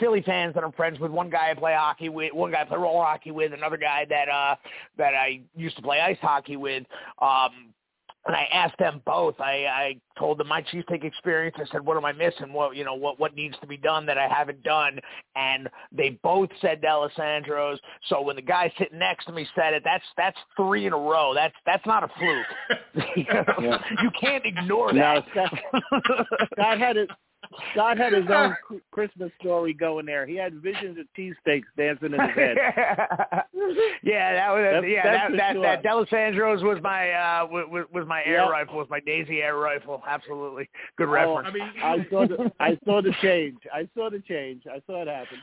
Philly 0.00 0.22
fans 0.22 0.54
that 0.54 0.64
I'm 0.64 0.72
friends 0.72 0.98
with. 0.98 1.10
One 1.10 1.30
guy 1.30 1.50
I 1.50 1.54
play 1.54 1.74
hockey 1.74 2.08
with, 2.08 2.32
one 2.32 2.50
guy 2.50 2.62
I 2.62 2.64
play 2.64 2.78
roller 2.78 3.04
hockey 3.04 3.30
with, 3.30 3.52
another 3.52 3.76
guy 3.76 4.04
that 4.08 4.28
uh, 4.28 4.56
that 4.98 5.14
I 5.14 5.42
used 5.54 5.76
to 5.76 5.82
play 5.82 6.00
ice 6.00 6.18
hockey 6.20 6.56
with. 6.56 6.84
Um, 7.20 7.72
and 8.26 8.34
I 8.34 8.48
asked 8.52 8.78
them 8.78 9.00
both. 9.06 9.40
I, 9.40 9.66
I 9.66 10.00
told 10.18 10.38
them 10.38 10.48
my 10.48 10.62
cheesesteak 10.62 11.04
experience. 11.04 11.56
I 11.58 11.66
said, 11.70 11.84
"What 11.84 11.96
am 11.96 12.04
I 12.04 12.12
missing? 12.12 12.52
What 12.52 12.76
you 12.76 12.84
know? 12.84 12.94
What 12.94 13.20
what 13.20 13.34
needs 13.34 13.56
to 13.60 13.66
be 13.66 13.76
done 13.76 14.04
that 14.06 14.18
I 14.18 14.28
haven't 14.28 14.62
done?" 14.62 14.98
And 15.36 15.68
they 15.92 16.18
both 16.22 16.48
said 16.60 16.82
Dalessandro's. 16.82 17.80
So 18.08 18.20
when 18.22 18.36
the 18.36 18.42
guy 18.42 18.72
sitting 18.78 18.98
next 18.98 19.26
to 19.26 19.32
me 19.32 19.46
said 19.54 19.74
it, 19.74 19.82
that's 19.84 20.04
that's 20.16 20.38
three 20.56 20.86
in 20.86 20.92
a 20.92 20.98
row. 20.98 21.32
That's 21.34 21.54
that's 21.64 21.86
not 21.86 22.02
a 22.02 22.08
fluke. 22.18 23.06
you, 23.16 23.24
know? 23.32 23.44
Yeah. 23.60 23.78
You 24.02 24.10
can't 24.20 24.44
ignore 24.44 24.92
No, 24.92 25.22
that. 25.34 25.50
Scott 26.52 26.78
had 26.78 26.96
it. 26.96 27.10
Scott 27.72 27.98
had 27.98 28.12
his 28.12 28.24
own 28.30 28.54
cr- 28.66 28.74
Christmas 28.90 29.30
story 29.40 29.72
going 29.72 30.06
there. 30.06 30.26
He 30.26 30.36
had 30.36 30.54
visions 30.62 30.98
of 30.98 31.06
cheesesteaks 31.16 31.64
dancing 31.76 32.12
in 32.14 32.20
his 32.20 32.30
head. 32.34 32.56
yeah, 34.02 34.34
that 34.34 34.50
was 34.52 34.62
That's- 34.62 34.84
yeah 34.86 35.02
that's 35.04 35.04
that 35.04 35.30
for 35.30 35.36
that, 35.36 35.52
sure. 35.52 35.62
that 35.62 35.82
Dalessandro's 35.84 36.62
was 36.62 36.78
my 36.82 37.10
uh 37.10 37.46
was, 37.46 37.86
was 37.92 38.06
my 38.06 38.22
air 38.24 38.42
Yep. 38.42 38.50
rifle, 38.50 38.76
was 38.78 38.88
my 38.90 39.00
Daisy 39.00 39.42
air 39.42 39.56
rifle. 39.56 40.02
Absolutely 40.06 40.68
good 40.96 41.08
Oh, 41.08 41.12
reference. 41.12 41.48
I 41.48 41.52
mean, 41.52 41.72
I 41.82 42.06
saw 42.10 42.26
the 42.26 42.52
I 42.60 42.78
saw 42.84 43.00
the 43.02 43.12
change. 43.22 43.58
I 43.72 43.88
saw 43.96 44.10
the 44.10 44.20
change. 44.20 44.62
I 44.70 44.80
saw 44.86 45.02
it 45.02 45.08
happen. 45.08 45.38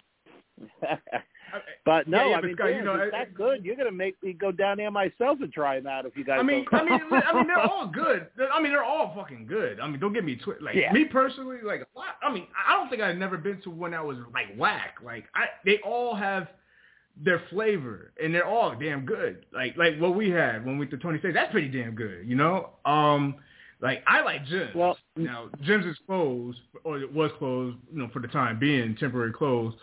But 1.85 2.07
no, 2.07 2.17
Yeah, 2.17 2.29
yeah, 2.29 2.37
I 2.37 2.41
mean, 2.41 2.55
Scott, 2.55 2.69
you 2.75 2.81
know, 2.83 2.95
it's 2.95 3.13
I- 3.13 3.17
that 3.19 3.33
good. 3.33 3.63
You're 3.65 3.75
gonna 3.75 3.91
make 3.91 4.21
me 4.23 4.33
go 4.33 4.51
down 4.51 4.77
there 4.77 4.91
myself 4.91 5.39
and 5.41 5.51
try 5.51 5.77
them 5.79 5.87
out 5.87 6.05
if 6.05 6.15
you 6.17 6.23
guys. 6.23 6.37
I 6.39 6.43
mean. 6.43 6.65
I 6.71 6.83
mean, 6.83 6.99
I 7.11 7.33
mean, 7.33 7.47
they're 7.47 7.59
all 7.59 7.87
good. 7.93 8.27
I 8.51 8.61
mean, 8.61 8.71
they're 8.71 8.83
all 8.83 9.13
fucking 9.15 9.45
good. 9.47 9.79
I 9.79 9.87
mean, 9.87 9.99
don't 9.99 10.13
get 10.13 10.23
me 10.23 10.35
twi- 10.35 10.55
like 10.61 10.75
Yeah. 10.75 10.91
me 10.93 11.05
personally. 11.05 11.57
Like, 11.63 11.81
a 11.81 11.97
lot- 11.97 12.17
I 12.21 12.33
mean, 12.33 12.47
I 12.67 12.73
don't 12.75 12.89
think 12.89 13.01
I've 13.01 13.17
never 13.17 13.37
been 13.37 13.61
to 13.61 13.69
one 13.69 13.91
that 13.91 14.05
was 14.05 14.17
like 14.33 14.47
whack. 14.57 14.95
Like, 15.03 15.25
I 15.35 15.45
they 15.65 15.79
all 15.79 16.15
have 16.15 16.47
their 17.15 17.41
flavor 17.51 18.11
and 18.21 18.33
they're 18.33 18.47
all 18.47 18.75
damn 18.75 19.05
good. 19.05 19.45
Like, 19.53 19.77
like 19.77 19.97
what 19.99 20.15
we 20.15 20.29
had 20.31 20.65
when 20.65 20.77
we 20.77 20.87
to 20.87 20.97
Twenty 20.97 21.19
States, 21.19 21.35
that's 21.35 21.51
pretty 21.51 21.67
damn 21.69 21.93
good. 21.95 22.27
You 22.27 22.35
know, 22.35 22.71
um, 22.85 23.35
like 23.81 24.01
I 24.07 24.21
like 24.21 24.45
Jim's. 24.45 24.73
Well- 24.73 24.97
now 25.15 25.49
Jim's 25.61 25.85
is 25.85 25.97
closed 26.07 26.57
or 26.83 26.99
it 26.99 27.13
was 27.13 27.29
closed, 27.37 27.77
you 27.91 27.99
know, 27.99 28.09
for 28.11 28.19
the 28.19 28.27
time 28.29 28.57
being, 28.57 28.95
temporary 28.95 29.31
closed. 29.31 29.77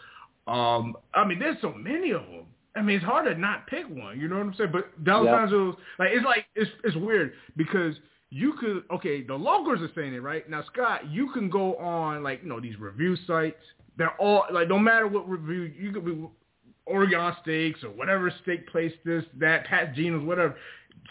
Um, 0.50 0.96
I 1.14 1.24
mean, 1.24 1.38
there's 1.38 1.56
so 1.60 1.72
many 1.72 2.10
of 2.10 2.22
them. 2.22 2.46
I 2.76 2.82
mean, 2.82 2.96
it's 2.96 3.04
hard 3.04 3.26
to 3.26 3.34
not 3.40 3.66
pick 3.66 3.88
one. 3.88 4.18
You 4.18 4.28
know 4.28 4.36
what 4.36 4.46
I'm 4.46 4.54
saying? 4.54 4.70
But 4.72 5.04
Dalessandro's, 5.04 5.76
like, 5.98 6.10
it's 6.12 6.24
like 6.24 6.46
it's 6.54 6.70
it's 6.84 6.96
weird 6.96 7.32
because 7.56 7.94
you 8.30 8.54
could 8.54 8.84
okay, 8.92 9.22
the 9.22 9.34
locals 9.34 9.80
are 9.80 9.90
saying 9.94 10.14
it 10.14 10.22
right 10.22 10.48
now. 10.48 10.64
Scott, 10.72 11.10
you 11.10 11.32
can 11.32 11.50
go 11.50 11.76
on 11.76 12.22
like 12.22 12.42
you 12.42 12.48
know 12.48 12.60
these 12.60 12.78
review 12.78 13.16
sites. 13.26 13.62
They're 13.96 14.16
all 14.20 14.44
like 14.52 14.68
no 14.68 14.78
matter 14.78 15.06
what 15.06 15.28
review 15.28 15.72
you 15.76 15.92
could 15.92 16.04
be 16.04 16.26
Oregon 16.86 17.32
Steaks 17.42 17.82
or 17.84 17.90
whatever 17.90 18.32
steak 18.42 18.68
place 18.68 18.92
this 19.04 19.24
that 19.38 19.66
Pat 19.66 19.94
Geno's 19.94 20.24
whatever. 20.24 20.56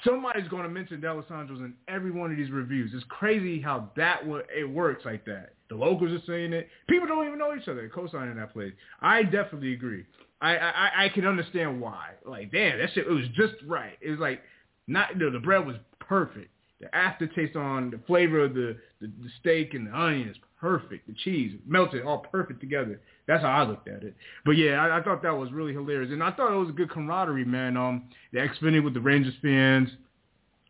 Somebody's 0.06 0.48
going 0.48 0.64
to 0.64 0.70
mention 0.70 1.02
Dalessandro's 1.02 1.60
in 1.60 1.74
every 1.88 2.12
one 2.12 2.32
of 2.32 2.38
these 2.38 2.52
reviews. 2.52 2.92
It's 2.94 3.04
crazy 3.10 3.62
how 3.62 3.92
that 3.98 4.22
it 4.56 4.70
works 4.70 5.06
like 5.06 5.26
that. 5.26 5.54
The 5.70 5.76
locals 5.76 6.12
are 6.12 6.26
saying 6.26 6.54
it. 6.54 6.68
People 6.90 7.08
don't 7.08 7.28
even 7.28 7.38
know 7.38 7.56
each 7.56 7.68
other. 7.68 7.90
Co-signing 7.94 8.36
that 8.38 8.54
place. 8.54 8.74
I 9.02 9.24
definitely 9.24 9.74
agree. 9.74 10.06
I, 10.42 10.58
I 10.58 10.92
I 11.06 11.10
can 11.10 11.28
understand 11.28 11.82
why. 11.82 12.12
Like, 12.26 12.52
damn, 12.52 12.80
that 12.80 12.90
shit 12.94 13.06
it 13.08 13.12
was 13.12 13.28
just 13.36 13.56
right. 13.68 13.98
It 14.02 14.12
was 14.12 14.20
like 14.20 14.42
not 14.88 15.14
you 15.14 15.20
know, 15.20 15.32
the 15.32 15.40
bread 15.40 15.66
was 15.66 15.76
perfect. 16.00 16.50
The 16.80 16.94
aftertaste 16.96 17.56
on 17.56 17.92
the 17.92 18.00
flavor 18.08 18.46
of 18.46 18.54
the, 18.54 18.78
the 19.02 19.08
the 19.08 19.30
steak 19.40 19.74
and 19.74 19.88
the 19.88 19.96
onion 19.96 20.30
is 20.30 20.38
perfect. 20.60 21.08
The 21.08 21.14
cheese 21.14 21.58
melted 21.68 22.06
all 22.06 22.20
perfect 22.20 22.62
together. 22.62 23.02
That's 23.28 23.44
how 23.44 23.50
I 23.50 23.64
looked 23.64 23.88
at 23.88 24.04
it. 24.04 24.16
But 24.46 24.52
yeah, 24.52 24.84
I, 24.84 25.00
I 25.00 25.04
thought 25.04 25.22
that 25.24 25.36
was 25.36 25.52
really 25.52 25.74
hilarious, 25.74 26.12
and 26.12 26.24
I 26.24 26.32
thought 26.32 26.54
it 26.54 26.58
was 26.58 26.70
a 26.70 26.74
good 26.74 26.90
camaraderie, 26.90 27.46
man. 27.46 27.78
Um, 27.78 28.04
the 28.32 28.40
Xfinity 28.40 28.84
with 28.84 28.94
the 28.94 29.02
Rangers 29.02 29.36
fans. 29.42 29.90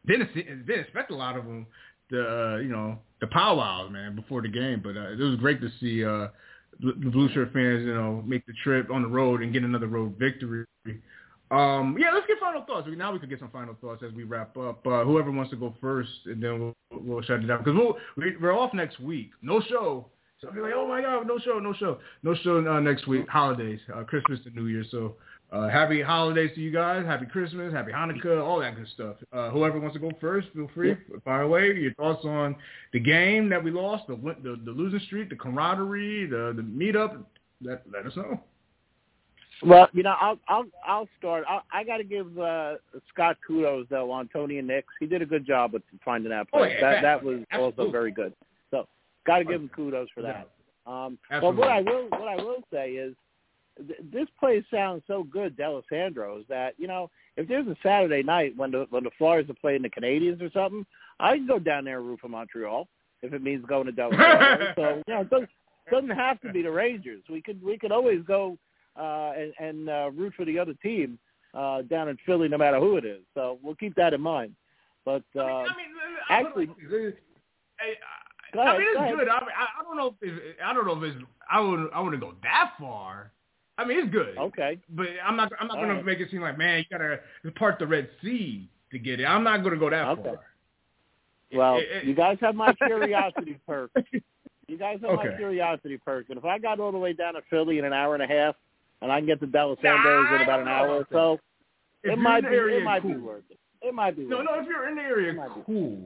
Didn't 0.08 0.34
didn't 0.34 0.80
expect 0.80 1.12
a 1.12 1.16
lot 1.16 1.38
of 1.38 1.46
them. 1.46 1.68
The 2.10 2.22
uh, 2.22 2.58
you 2.58 2.70
know 2.70 2.98
the 3.22 3.28
powwows, 3.28 3.92
man, 3.92 4.16
before 4.16 4.42
the 4.42 4.48
game. 4.48 4.82
But 4.84 4.98
uh, 4.98 5.12
it 5.12 5.20
was 5.20 5.36
great 5.36 5.62
to 5.62 5.70
see 5.80 6.04
uh, 6.04 6.30
the 6.80 7.10
blue 7.10 7.30
shirt 7.34 7.52
fans, 7.54 7.86
you 7.86 7.94
know, 7.94 8.24
make 8.26 8.46
the 8.46 8.54
trip 8.64 8.90
on 8.90 9.02
the 9.02 9.08
road 9.08 9.42
and 9.42 9.52
get 9.52 9.64
another 9.64 9.88
road 9.88 10.16
victory. 10.18 10.66
Um, 11.52 11.98
yeah, 12.00 12.12
let's 12.14 12.28
get 12.28 12.38
final 12.40 12.62
thoughts. 12.64 12.88
Now 12.96 13.12
we 13.12 13.20
could 13.20 13.30
get 13.30 13.40
some 13.40 13.50
final 13.50 13.76
thoughts 13.82 14.04
as 14.06 14.14
we 14.14 14.24
wrap 14.24 14.56
up. 14.58 14.86
Uh, 14.86 15.04
whoever 15.04 15.32
wants 15.32 15.50
to 15.52 15.58
go 15.58 15.74
first, 15.82 16.10
and 16.26 16.42
then 16.44 16.60
we'll, 16.60 16.76
we'll 17.02 17.22
shut 17.24 17.40
it 17.44 17.48
down 17.48 17.60
because 17.64 17.74
we'll, 17.76 17.98
we- 18.18 18.38
we're 18.38 18.58
off 18.58 18.74
next 18.74 19.00
week. 19.00 19.32
No 19.42 19.60
show. 19.62 20.06
So 20.42 20.48
I'll 20.48 20.54
be 20.54 20.62
like, 20.62 20.74
oh 20.76 20.88
my 20.88 21.02
god, 21.02 21.28
no 21.28 21.38
show, 21.40 21.60
no 21.60 21.74
show, 21.74 22.00
no 22.24 22.34
show 22.34 22.66
uh, 22.66 22.80
next 22.80 23.08
week. 23.08 23.28
Holidays, 23.28 23.80
uh, 23.94 24.04
Christmas 24.04 24.40
and 24.46 24.56
New 24.56 24.68
Year. 24.68 24.86
So 24.90 25.16
uh, 25.52 25.68
happy 25.68 26.02
holidays 26.02 26.52
to 26.56 26.62
you 26.62 26.72
guys. 26.72 27.06
Happy 27.06 27.26
Christmas, 27.26 27.74
happy 27.74 27.92
Hanukkah, 27.92 28.42
all 28.42 28.60
that 28.60 28.76
good 28.78 28.88
stuff. 28.94 29.16
Uh, 29.34 29.50
whoever 29.50 29.80
wants 29.82 29.96
to 29.96 30.00
go 30.00 30.12
first, 30.22 30.48
feel 30.54 30.70
free. 30.74 30.96
Fire 31.26 31.42
away. 31.42 31.74
Your 31.74 31.94
thoughts 31.96 32.24
on 32.24 32.56
the 32.94 33.00
game 33.02 33.50
that 33.50 33.62
we 33.62 33.70
lost, 33.72 34.08
the 34.08 34.16
the, 34.16 34.62
the 34.64 34.72
losing 34.72 35.00
streak, 35.08 35.30
the 35.30 35.36
camaraderie, 35.36 36.28
the 36.28 36.54
the 36.56 36.62
meetup. 36.62 37.18
Let 37.62 37.84
let 37.92 38.06
us 38.06 38.16
know. 38.16 38.40
Well, 39.66 39.90
you 39.94 40.04
know, 40.04 40.16
I'll 40.20 40.40
I'll 40.48 40.66
I'll 40.86 41.08
start. 41.18 41.44
I, 41.48 41.60
I 41.74 41.84
got 41.84 41.98
to 41.98 42.04
give 42.04 42.38
uh, 42.40 42.76
Scott 43.14 43.38
kudos 43.46 43.88
though 43.90 44.12
on 44.12 44.30
Tony 44.32 44.58
and 44.58 44.68
Nick's. 44.68 44.94
He 45.00 45.06
did 45.06 45.22
a 45.22 45.26
good 45.26 45.46
job 45.46 45.74
with 45.74 45.84
finding 46.04 46.30
that 46.32 46.48
Oh, 46.54 46.64
yeah, 46.64 46.80
that 46.82 47.02
that 47.02 47.24
was 47.24 47.40
absolutely. 47.52 47.84
also 47.86 47.92
very 47.92 48.12
good. 48.12 48.34
So, 48.72 48.88
got 49.26 49.40
to 49.40 49.44
give 49.44 49.62
him 49.62 49.70
kudos 49.76 50.08
for 50.14 50.22
that. 50.22 50.50
Um, 50.86 51.18
but 51.30 51.56
what 51.56 51.68
I 51.70 51.82
will 51.82 52.08
what 52.10 52.28
I 52.28 52.36
will 52.36 52.64
say 52.72 52.92
is, 52.92 53.16
th- 53.86 54.00
this 54.12 54.28
place 54.40 54.64
sounds 54.72 55.04
so 55.08 55.24
good, 55.24 55.58
Dalessandro's, 55.58 56.46
that 56.48 56.74
you 56.78 56.88
know, 56.88 57.10
if 57.36 57.48
there's 57.48 57.68
a 57.68 57.76
Saturday 57.84 58.24
night 58.24 58.56
when 58.56 58.72
the 58.72 58.88
when 58.90 59.04
the 59.04 59.12
Flyers 59.18 59.50
are 59.50 59.54
playing 59.56 59.82
the 59.82 59.90
Canadiens 59.90 60.42
or 60.42 60.50
something, 60.52 60.86
I 61.20 61.36
can 61.36 61.48
go 61.48 61.60
down 61.60 61.84
there 61.84 62.00
and 62.00 62.08
root 62.08 62.20
for 62.22 62.30
Montreal 62.30 62.88
if 63.22 63.34
it 63.34 63.44
means 63.44 63.66
going 63.66 63.86
to 63.88 63.92
Dalessandro's. 63.92 64.76
so 64.76 65.04
you 65.06 65.14
know, 65.14 65.22
it 65.22 65.30
doesn't, 65.30 65.50
doesn't 65.92 66.10
have 66.12 66.40
to 66.42 66.52
be 66.54 66.62
the 66.62 66.72
Rangers. 66.72 67.22
We 67.30 67.42
could 67.42 67.62
we 67.62 67.78
could 67.78 67.92
always 67.92 68.22
go 68.26 68.58
uh, 68.98 69.32
and, 69.38 69.54
and 69.60 69.90
uh, 69.90 70.10
root 70.14 70.34
for 70.36 70.46
the 70.46 70.58
other 70.60 70.74
team 70.82 71.18
uh, 71.54 71.82
down 71.84 72.10
in 72.10 72.18
Philly, 72.26 72.48
no 72.48 72.58
matter 72.58 72.80
who 72.80 72.98
it 72.98 73.06
is. 73.06 73.22
So 73.34 73.60
we'll 73.64 73.76
keep 73.76 73.96
that 73.96 74.14
in 74.14 74.22
mind. 74.22 74.56
But 75.06 75.24
uh, 75.36 75.42
I 75.42 75.64
mean, 75.64 75.70
I 76.30 76.38
mean, 76.38 76.46
actually- 76.48 76.70
I, 77.80 77.94
Go 78.54 78.62
I 78.62 78.64
ahead, 78.66 78.80
mean, 78.80 78.88
it's 78.90 78.98
go 78.98 79.04
ahead. 79.04 79.16
good. 79.16 79.30
I, 79.30 79.40
mean, 79.42 79.50
I, 79.56 79.84
don't 79.84 79.96
know 79.98 80.16
if 80.22 80.34
I 80.66 80.74
don't 80.74 80.88
know 80.88 80.98
if 81.04 81.16
it's 81.16 81.24
I 81.52 81.60
wouldn't 81.62 81.92
I 81.94 82.00
wouldn't 82.02 82.22
go 82.22 82.34
that 82.44 82.72
far. 82.80 83.32
I 83.78 83.86
mean, 83.86 84.00
it's 84.00 84.10
good. 84.12 84.38
okay, 84.38 84.80
But 84.90 85.08
I'm 85.24 85.36
not 85.38 85.52
I'm 85.60 85.68
not 85.68 85.78
All 85.78 85.84
gonna 85.84 85.96
right. 85.96 86.06
make 86.06 86.20
it 86.20 86.32
seem 86.32 86.42
like 86.42 86.58
man, 86.58 86.80
you 86.80 86.86
gotta 86.98 87.20
part 87.56 87.78
the 87.80 87.86
Red 87.86 88.10
Sea 88.24 88.68
to 88.92 88.98
get 89.00 89.20
it. 89.20 89.26
I'm 89.26 89.44
not 89.44 89.64
gonna 89.64 89.78
go 89.78 89.90
that 89.92 90.08
Okay. 90.10 90.24
far. 90.24 90.40
well, 91.54 91.78
It- 91.78 91.90
it- 91.92 92.04
you 92.06 92.16
guys 92.16 92.38
have 92.42 92.56
my 92.56 92.74
curiosity 92.74 93.60
perk. 93.68 93.92
You 94.68 94.78
guys 94.78 94.98
have 95.08 95.16
my 95.16 95.28
curiosity 95.38 95.98
perk, 96.04 96.26
and 96.30 96.38
if 96.40 96.44
I 96.46 96.58
got 96.58 96.80
all 96.80 96.92
the 96.92 96.98
way 96.98 97.14
down 97.14 97.36
to 97.36 97.42
Philly 97.52 97.78
in 97.78 97.86
an 97.86 97.94
hour 97.94 98.16
and 98.16 98.24
a 98.24 98.28
half, 98.28 98.56
and 99.02 99.12
I 99.12 99.20
can 99.20 99.28
get 99.28 99.40
to 99.42 99.48
Dalessandro's 99.48 100.30
Nah, 100.30 100.36
in 100.36 100.42
about 100.42 100.60
an 100.62 100.68
hour 100.68 100.90
or 100.90 101.08
so, 101.12 101.40
If 102.04 102.14
it 102.14 102.18
might 102.18 102.42
be 102.42 102.48
area, 102.48 102.80
it 102.80 102.84
might 102.84 103.02
cool. 103.02 103.14
be 103.14 103.20
worth 103.20 103.44
it. 103.50 103.60
It 103.82 103.88
it 103.90 103.94
might 103.94 104.16
be. 104.16 104.26
No, 104.26 104.42
no. 104.42 104.60
If 104.60 104.68
you're 104.68 104.90
in 104.90 104.96
the 104.96 105.02
area, 105.02 105.34
cool. 105.66 105.98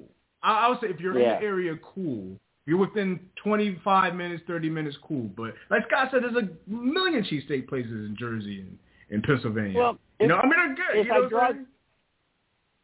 I, 0.44 0.66
I 0.66 0.70
would 0.70 0.80
say 0.82 0.88
if 0.88 1.00
you're 1.00 1.18
yeah. 1.20 1.36
in 1.36 1.42
the 1.42 1.46
area, 1.46 1.76
cool. 1.84 2.38
You're 2.66 2.78
within 2.78 3.20
25 3.44 4.16
minutes, 4.16 4.44
30 4.48 4.70
minutes, 4.70 4.96
cool. 5.06 5.30
But 5.36 5.54
like 5.70 5.84
Scott 5.88 6.10
said, 6.12 6.24
there's 6.24 6.36
a 6.36 6.50
million 6.72 7.24
cheesesteak 7.24 7.68
places 7.68 7.92
in 7.92 8.16
Jersey 8.18 8.62
and 8.62 8.78
in 9.10 9.22
Pennsylvania. 9.22 9.78
Well, 9.78 9.98
you 10.20 10.28
know, 10.28 10.38
I 10.38 10.44
mean, 10.44 10.54
they're 10.56 10.76
good. 10.76 11.00
If 11.00 11.06
you 11.08 11.12
know 11.14 11.26
I 11.26 11.30
drive, 11.30 11.56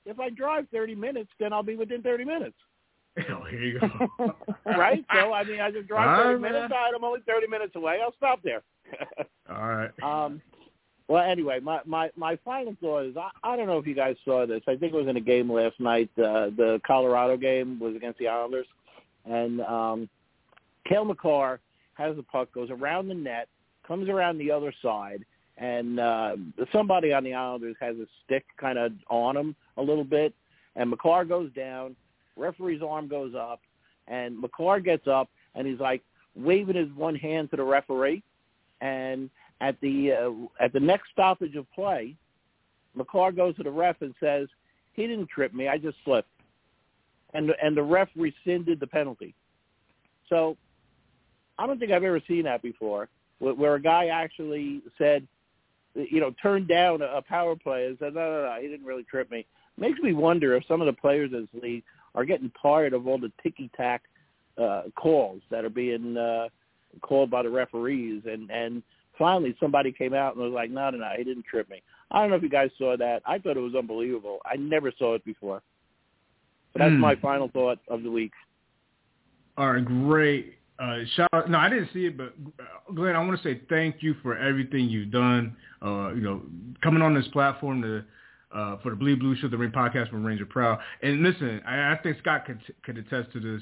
if 0.05 0.19
I 0.19 0.29
drive 0.31 0.65
30 0.73 0.95
minutes, 0.95 1.29
then 1.39 1.53
I'll 1.53 1.63
be 1.63 1.75
within 1.75 2.01
30 2.01 2.25
minutes. 2.25 2.55
Oh, 3.29 3.43
here 3.49 3.59
you 3.61 3.79
go. 3.79 3.89
right? 4.65 5.03
So 5.13 5.33
I 5.33 5.43
mean, 5.43 5.59
I 5.59 5.71
just 5.71 5.87
drive 5.89 6.23
30 6.23 6.29
right, 6.35 6.51
minutes. 6.53 6.69
man. 6.71 6.95
I'm 6.95 7.03
only 7.03 7.19
30 7.27 7.47
minutes 7.47 7.75
away. 7.75 7.99
I'll 8.01 8.13
stop 8.15 8.39
there. 8.43 8.61
All 9.49 9.67
right. 9.67 9.91
um, 10.03 10.41
well, 11.07 11.23
anyway, 11.23 11.59
my 11.59 11.79
my 11.85 12.11
my 12.15 12.37
final 12.45 12.75
thought 12.79 13.05
is 13.05 13.17
I, 13.17 13.29
I 13.43 13.55
don't 13.55 13.65
know 13.67 13.79
if 13.79 13.87
you 13.87 13.95
guys 13.95 14.15
saw 14.23 14.45
this. 14.45 14.61
I 14.67 14.75
think 14.75 14.93
it 14.93 14.97
was 14.97 15.07
in 15.07 15.17
a 15.17 15.21
game 15.21 15.51
last 15.51 15.79
night. 15.79 16.09
Uh, 16.17 16.51
the 16.55 16.79
Colorado 16.85 17.35
game 17.35 17.79
was 17.79 17.95
against 17.95 18.19
the 18.19 18.27
Islanders, 18.27 18.67
and 19.25 19.61
um, 19.61 20.09
Cale 20.87 21.05
Makar 21.05 21.59
has 21.95 22.15
the 22.15 22.23
puck, 22.23 22.51
goes 22.53 22.69
around 22.69 23.07
the 23.07 23.15
net, 23.15 23.47
comes 23.87 24.07
around 24.07 24.37
the 24.37 24.51
other 24.51 24.71
side, 24.83 25.25
and 25.57 25.99
uh, 25.99 26.35
somebody 26.71 27.11
on 27.11 27.23
the 27.23 27.33
Islanders 27.33 27.75
has 27.79 27.95
a 27.97 28.05
stick 28.23 28.45
kind 28.59 28.77
of 28.77 28.93
on 29.09 29.35
him 29.35 29.55
a 29.77 29.81
little 29.81 30.03
bit, 30.03 30.33
and 30.75 30.89
Makar 30.89 31.25
goes 31.25 31.51
down. 31.53 31.95
Referee's 32.37 32.81
arm 32.81 33.07
goes 33.07 33.33
up, 33.35 33.61
and 34.07 34.39
Makar 34.39 34.79
gets 34.79 35.07
up, 35.07 35.29
and 35.55 35.67
he's 35.67 35.79
like 35.79 36.03
waving 36.35 36.75
his 36.75 36.89
one 36.95 37.15
hand 37.15 37.49
to 37.51 37.57
the 37.57 37.63
referee, 37.63 38.23
and 38.81 39.29
at 39.61 39.79
the 39.81 40.11
uh, 40.13 40.63
at 40.63 40.73
the 40.73 40.79
next 40.79 41.09
stoppage 41.11 41.55
of 41.55 41.69
play, 41.73 42.15
Makar 42.95 43.31
goes 43.31 43.55
to 43.57 43.63
the 43.63 43.71
ref 43.71 44.01
and 44.01 44.13
says, 44.19 44.47
"He 44.93 45.07
didn't 45.07 45.29
trip 45.29 45.53
me. 45.53 45.67
I 45.67 45.77
just 45.77 45.97
slipped," 46.03 46.29
and 47.33 47.51
and 47.61 47.75
the 47.75 47.83
ref 47.83 48.09
rescinded 48.15 48.79
the 48.79 48.87
penalty. 48.87 49.33
So, 50.29 50.57
I 51.57 51.67
don't 51.67 51.79
think 51.79 51.91
I've 51.91 52.03
ever 52.03 52.21
seen 52.27 52.43
that 52.43 52.61
before, 52.61 53.09
where, 53.39 53.53
where 53.53 53.75
a 53.75 53.81
guy 53.81 54.07
actually 54.07 54.81
said, 54.97 55.27
you 55.95 56.19
know, 56.19 56.33
turned 56.41 56.67
down 56.67 57.01
a, 57.01 57.21
power 57.21 57.55
play 57.55 57.87
and 57.87 57.97
said, 57.99 58.13
"No, 58.13 58.21
no, 58.21 58.45
no, 58.45 58.61
he 58.61 58.67
didn't 58.67 58.85
really 58.85 59.03
trip 59.03 59.29
me." 59.31 59.45
Makes 59.77 59.99
me 59.99 60.13
wonder 60.13 60.55
if 60.55 60.65
some 60.67 60.81
of 60.81 60.87
the 60.87 60.93
players 60.93 61.31
in 61.33 61.47
this 61.51 61.63
league 61.63 61.83
are 62.15 62.25
getting 62.25 62.51
tired 62.61 62.93
of 62.93 63.07
all 63.07 63.17
the 63.17 63.31
ticky 63.41 63.69
tack 63.75 64.03
uh, 64.57 64.83
calls 64.95 65.41
that 65.49 65.63
are 65.63 65.69
being 65.69 66.17
uh, 66.17 66.49
called 67.01 67.29
by 67.29 67.43
the 67.43 67.49
referees, 67.49 68.23
and 68.25 68.49
and 68.51 68.83
finally 69.17 69.55
somebody 69.59 69.91
came 69.91 70.13
out 70.13 70.35
and 70.35 70.43
was 70.43 70.53
like, 70.53 70.71
no, 70.71 70.89
no, 70.89 70.97
no, 70.97 71.09
he 71.17 71.23
didn't 71.23 71.45
trip 71.45 71.69
me. 71.69 71.81
I 72.11 72.21
don't 72.21 72.29
know 72.29 72.37
if 72.37 72.43
you 72.43 72.49
guys 72.49 72.71
saw 72.77 72.97
that. 72.97 73.21
I 73.25 73.37
thought 73.37 73.57
it 73.57 73.61
was 73.61 73.75
unbelievable. 73.75 74.39
I 74.45 74.55
never 74.55 74.91
saw 74.97 75.13
it 75.15 75.23
before. 75.25 75.61
But 76.73 76.79
that's 76.79 76.93
Hmm. 76.93 76.99
my 76.99 77.15
final 77.15 77.49
thought 77.49 77.79
of 77.87 78.03
the 78.03 78.11
week. 78.11 78.31
All 79.57 79.73
right, 79.73 79.83
great. 79.83 80.55
Uh, 80.79 81.03
shout 81.15 81.27
out, 81.33 81.49
no, 81.49 81.57
I 81.57 81.67
didn't 81.67 81.89
see 81.91 82.05
it, 82.05 82.15
but 82.15 82.33
uh, 82.59 82.93
Glenn, 82.93 83.15
I 83.15 83.19
want 83.19 83.41
to 83.41 83.43
say 83.43 83.61
thank 83.67 84.01
you 84.01 84.13
for 84.23 84.37
everything 84.37 84.87
you've 84.87 85.11
done. 85.11 85.55
Uh, 85.81 86.13
you 86.13 86.21
know, 86.21 86.41
coming 86.81 87.01
on 87.01 87.13
this 87.13 87.27
platform 87.29 87.81
to 87.81 88.05
uh, 88.51 88.77
for 88.77 88.89
the 88.91 88.95
Bleed 88.95 89.19
Blue 89.19 89.35
Show, 89.35 89.47
the 89.47 89.57
Rink 89.57 89.73
Podcast 89.73 90.09
from 90.09 90.25
Ranger 90.25 90.45
Proud. 90.45 90.79
And 91.03 91.21
listen, 91.21 91.61
I, 91.67 91.91
I 91.91 91.97
think 92.01 92.17
Scott 92.19 92.45
could 92.45 92.59
could 92.83 92.97
attest 92.97 93.31
to 93.33 93.39
this. 93.39 93.61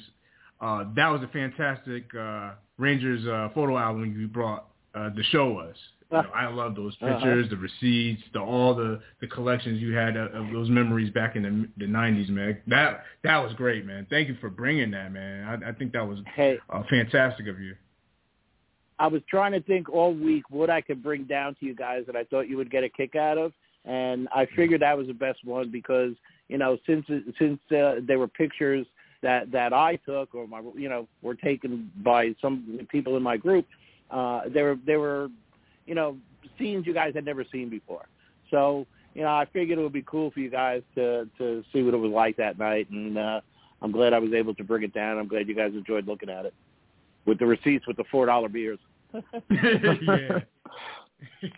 Uh, 0.62 0.86
that 0.95 1.08
was 1.10 1.22
a 1.24 1.28
fantastic 1.30 2.06
uh, 2.16 2.52
Rangers 2.78 3.26
uh, 3.28 3.49
photo 3.54 3.78
album 3.78 4.16
you 4.20 4.28
brought 4.28 4.68
uh, 4.95 5.10
to 5.10 5.24
show 5.32 5.58
us. 5.58 5.76
You 6.10 6.20
know, 6.20 6.30
I 6.34 6.48
love 6.48 6.74
those 6.76 6.95
Uh-huh. 7.02 7.16
pictures, 7.16 7.49
the 7.49 7.58
receipts, 7.58 8.24
the 8.32 8.40
all 8.40 8.74
the, 8.74 9.02
the 9.20 9.28
collections 9.28 9.82
you 9.82 9.94
had 9.94 10.16
of, 10.16 10.34
of 10.34 10.54
those 10.54 10.70
memories 10.70 11.10
back 11.12 11.36
in 11.36 11.44
the 11.44 11.86
the 11.86 11.91
'90s, 11.91 12.30
man. 12.30 12.58
That 12.68 13.04
that 13.24 13.38
was 13.44 13.52
great, 13.56 13.86
man. 13.86 14.08
Thank 14.10 14.30
you 14.30 14.36
for 14.40 14.49
bringing 14.49 14.91
that, 14.91 15.12
man. 15.12 15.44
I, 15.66 15.70
I 15.70 15.74
think 15.74 15.91
that 15.94 16.08
was 16.08 16.20
Hey, 16.34 16.60
uh, 16.70 16.84
fantastic 16.90 17.48
of 17.48 17.60
you. 17.60 17.76
I 18.99 19.08
was 19.08 19.22
trying 19.30 19.52
to 19.52 19.62
think 19.62 19.90
all 19.90 20.14
week 20.14 20.49
what 20.49 20.70
I 20.70 20.80
could 20.82 21.04
bring 21.04 21.26
down 21.26 21.56
to 21.60 21.66
you 21.66 21.76
guys 21.76 22.04
that 22.08 22.16
I 22.16 22.24
thought 22.24 22.48
you 22.48 22.58
would 22.58 22.72
get 22.72 22.84
a 22.84 22.90
kick 22.90 23.16
out 23.16 23.38
of, 23.38 23.52
and 23.86 24.28
I 24.34 24.48
figured 24.56 24.82
that 24.82 24.98
was 24.98 25.08
the 25.08 25.14
best 25.14 25.40
one 25.44 25.70
because 25.72 26.14
you 26.48 26.58
know 26.58 26.78
since 26.86 27.06
since 27.38 27.60
uh, 27.72 27.95
there 28.08 28.18
were 28.18 28.30
pictures 28.30 28.88
that 29.22 29.52
that 29.52 29.73
I 29.73 29.98
took 29.98 30.34
or 30.35 30.48
my 30.48 30.61
you 30.76 30.89
know 30.89 31.07
were 31.22 31.35
taken 31.35 31.91
by 32.03 32.35
some 32.41 32.88
people 32.89 33.18
in 33.18 33.23
my 33.23 33.38
group, 33.38 33.65
uh, 34.11 34.41
there 34.53 34.65
were 34.65 34.80
there 34.85 34.99
were 34.99 35.30
you 35.85 35.95
know 35.95 36.18
scenes 36.57 36.85
you 36.85 36.94
guys 36.94 37.14
had 37.14 37.26
never 37.26 37.45
seen 37.52 37.69
before. 37.69 38.06
So 38.52 38.85
you 39.14 39.22
know 39.22 39.30
I 39.30 39.45
figured 39.52 39.80
it 39.80 39.81
would 39.81 39.94
be 39.94 40.03
cool 40.03 40.31
for 40.31 40.39
you 40.39 40.49
guys 40.49 40.81
to 40.95 41.27
to 41.38 41.64
see 41.73 41.84
what 41.84 41.94
it 41.94 41.98
was 41.98 42.11
like 42.11 42.38
that 42.38 42.60
night, 42.60 42.89
and 42.89 43.18
uh, 43.18 43.41
I'm 43.81 43.91
glad 43.91 44.14
I 44.14 44.19
was 44.19 44.34
able 44.34 44.53
to 44.56 44.64
bring 44.64 44.84
it 44.84 44.94
down. 44.94 45.18
I'm 45.18 45.27
glad 45.27 45.48
you 45.48 45.56
guys 45.56 45.73
enjoyed 45.73 46.07
looking 46.07 46.30
at 46.30 46.45
it 46.45 46.53
with 47.26 47.39
the 47.39 47.45
receipts 47.45 47.88
with 47.88 47.98
the 47.98 48.06
four 48.11 48.26
dollar 48.26 48.49
beers. 48.49 48.80
yeah. 49.49 50.39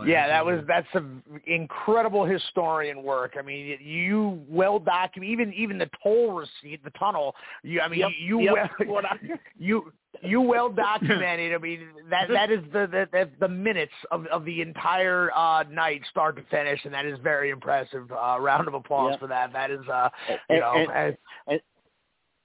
Oh, 0.00 0.04
yeah, 0.04 0.28
that 0.28 0.44
was 0.44 0.62
that's 0.66 0.86
some 0.92 1.22
incredible 1.46 2.24
historian 2.24 3.02
work. 3.02 3.34
I 3.38 3.42
mean, 3.42 3.78
you 3.80 4.42
well 4.48 4.78
document 4.78 5.30
even 5.30 5.52
even 5.54 5.78
the 5.78 5.88
toll 6.02 6.32
receipt, 6.32 6.82
the 6.84 6.90
tunnel. 6.98 7.34
You, 7.62 7.80
I 7.80 7.88
mean, 7.88 8.00
Yep, 8.00 8.10
you 8.20 8.40
yep. 8.40 8.54
well, 8.54 8.68
What 8.94 9.04
I- 9.06 9.18
you 9.58 9.92
you 10.22 10.40
well 10.40 10.70
documented. 10.70 11.52
I 11.54 11.58
mean, 11.58 11.80
that 12.10 12.28
that 12.32 12.50
is 12.50 12.60
the 12.72 12.86
the 12.86 13.08
the, 13.12 13.30
the 13.40 13.48
minutes 13.48 13.92
of 14.10 14.26
of 14.26 14.44
the 14.44 14.60
entire 14.62 15.30
uh 15.34 15.64
night, 15.70 16.02
start 16.10 16.36
to 16.36 16.42
finish, 16.50 16.80
and 16.84 16.92
that 16.94 17.06
is 17.06 17.18
very 17.22 17.50
impressive. 17.50 18.10
Uh, 18.12 18.38
round 18.40 18.68
of 18.68 18.74
applause 18.74 19.12
Yep. 19.12 19.20
for 19.20 19.26
that. 19.28 19.52
That 19.52 19.70
is, 19.70 19.80
uh, 19.92 20.08
you 20.28 20.36
And- 20.50 20.60
know, 20.60 20.74
and- 20.94 21.16
uh, 21.50 21.54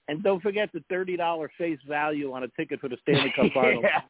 And 0.08 0.24
don't 0.24 0.42
forget 0.42 0.70
the 0.74 0.84
thirty 0.90 1.16
dollar 1.16 1.50
face 1.58 1.80
value 1.88 2.34
on 2.34 2.44
a 2.44 2.48
ticket 2.50 2.80
for 2.82 2.90
the 2.90 2.98
Stanley 3.04 3.32
Cup 3.36 3.46
Finals. 3.54 3.84
yeah. 3.84 4.02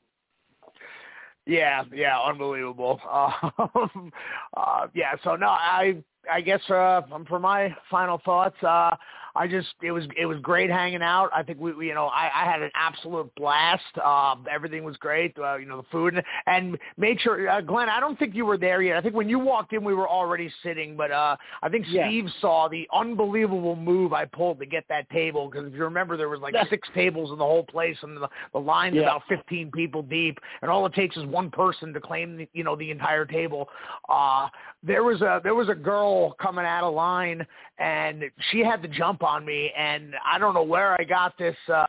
Yeah, 1.46 1.84
yeah, 1.94 2.20
unbelievable. 2.22 3.00
Um, 3.58 4.12
uh, 4.56 4.88
yeah, 4.94 5.14
so 5.24 5.36
no, 5.36 5.48
I 5.48 6.04
I 6.32 6.42
guess 6.42 6.62
uh, 6.70 7.02
for 7.28 7.40
my 7.40 7.76
final 7.90 8.20
thoughts, 8.24 8.62
uh, 8.64 8.92
I 9.36 9.48
just 9.48 9.68
it 9.82 9.92
was 9.92 10.06
it 10.18 10.26
was 10.26 10.38
great 10.42 10.70
hanging 10.70 11.02
out. 11.02 11.30
I 11.36 11.44
think 11.44 11.60
we, 11.60 11.74
we 11.74 11.88
you 11.88 11.94
know 11.94 12.08
I, 12.08 12.30
I 12.34 12.46
had 12.52 12.62
an 12.62 12.72
absolute 12.76 13.32
blast. 13.36 13.84
Um, 14.04 14.46
everything 14.52 14.84
was 14.84 14.98
great. 14.98 15.36
Uh, 15.38 15.58
you 15.58 15.66
know 15.66 15.78
the 15.78 15.88
food 15.92 16.14
and, 16.16 16.24
and 16.48 16.78
make 16.98 17.20
sure 17.20 17.50
uh, 17.50 17.62
Glenn. 17.62 17.90
I 17.90 18.00
don't 18.00 18.18
think 18.20 18.36
you 18.36 18.46
were 18.46 18.58
there 18.58 18.82
yet. 18.82 18.98
I 18.98 19.02
think 19.02 19.16
when 19.16 19.30
you 19.30 19.40
walked 19.40 19.74
in, 19.74 19.84
we 19.84 19.94
were 19.94 20.10
already 20.10 20.52
sitting. 20.64 20.96
But 20.98 21.12
uh, 21.12 21.36
I 21.64 21.70
think 21.70 21.86
Yeah. 21.90 22.08
Steve 22.08 22.26
saw 22.42 22.68
the 22.68 22.88
unbelievable 22.94 23.76
move 23.76 24.14
I 24.14 24.26
pulled 24.26 24.60
to 24.60 24.66
get 24.66 24.84
that 24.90 25.10
table 25.10 25.50
because 25.50 25.68
if 25.68 25.74
you 25.74 25.84
remember, 25.84 26.18
there 26.18 26.30
was 26.30 26.40
like 26.42 26.56
six 26.70 26.88
tables 26.94 27.32
in 27.32 27.38
the 27.38 27.46
whole 27.46 27.64
place, 27.64 27.98
and 28.02 28.18
the, 28.18 28.28
the 28.54 28.60
line's 28.60 28.96
Yeah. 28.96 29.04
about 29.04 29.24
15 29.30 29.72
people 29.72 30.02
deep, 30.02 30.38
and 30.62 30.70
all 30.70 30.86
it 30.86 30.94
takes 30.94 31.16
is 31.18 31.26
one 31.26 31.50
person 31.52 31.94
to 31.94 32.00
claim 32.00 32.38
the, 32.38 32.50
you 32.54 32.64
know 32.64 32.76
the 32.76 32.92
entire 32.92 33.26
table. 33.26 33.70
Uh, 34.10 34.48
there 34.84 35.04
was 35.04 35.22
a 35.22 35.40
there 35.44 35.56
was 35.56 35.70
a 35.70 35.76
girl 35.76 36.34
coming 36.34 36.66
out 36.66 36.84
of 36.84 36.94
line, 36.94 37.46
and 37.78 38.24
she 38.52 38.60
had 38.60 38.82
the 38.82 38.88
jump 38.88 39.21
on 39.24 39.46
me, 39.46 39.72
and 39.78 40.14
I 40.26 40.38
don't 40.40 40.54
know 40.54 40.64
where 40.64 41.00
I 41.00 41.04
got 41.04 41.38
this. 41.38 41.56
Uh, 41.68 41.86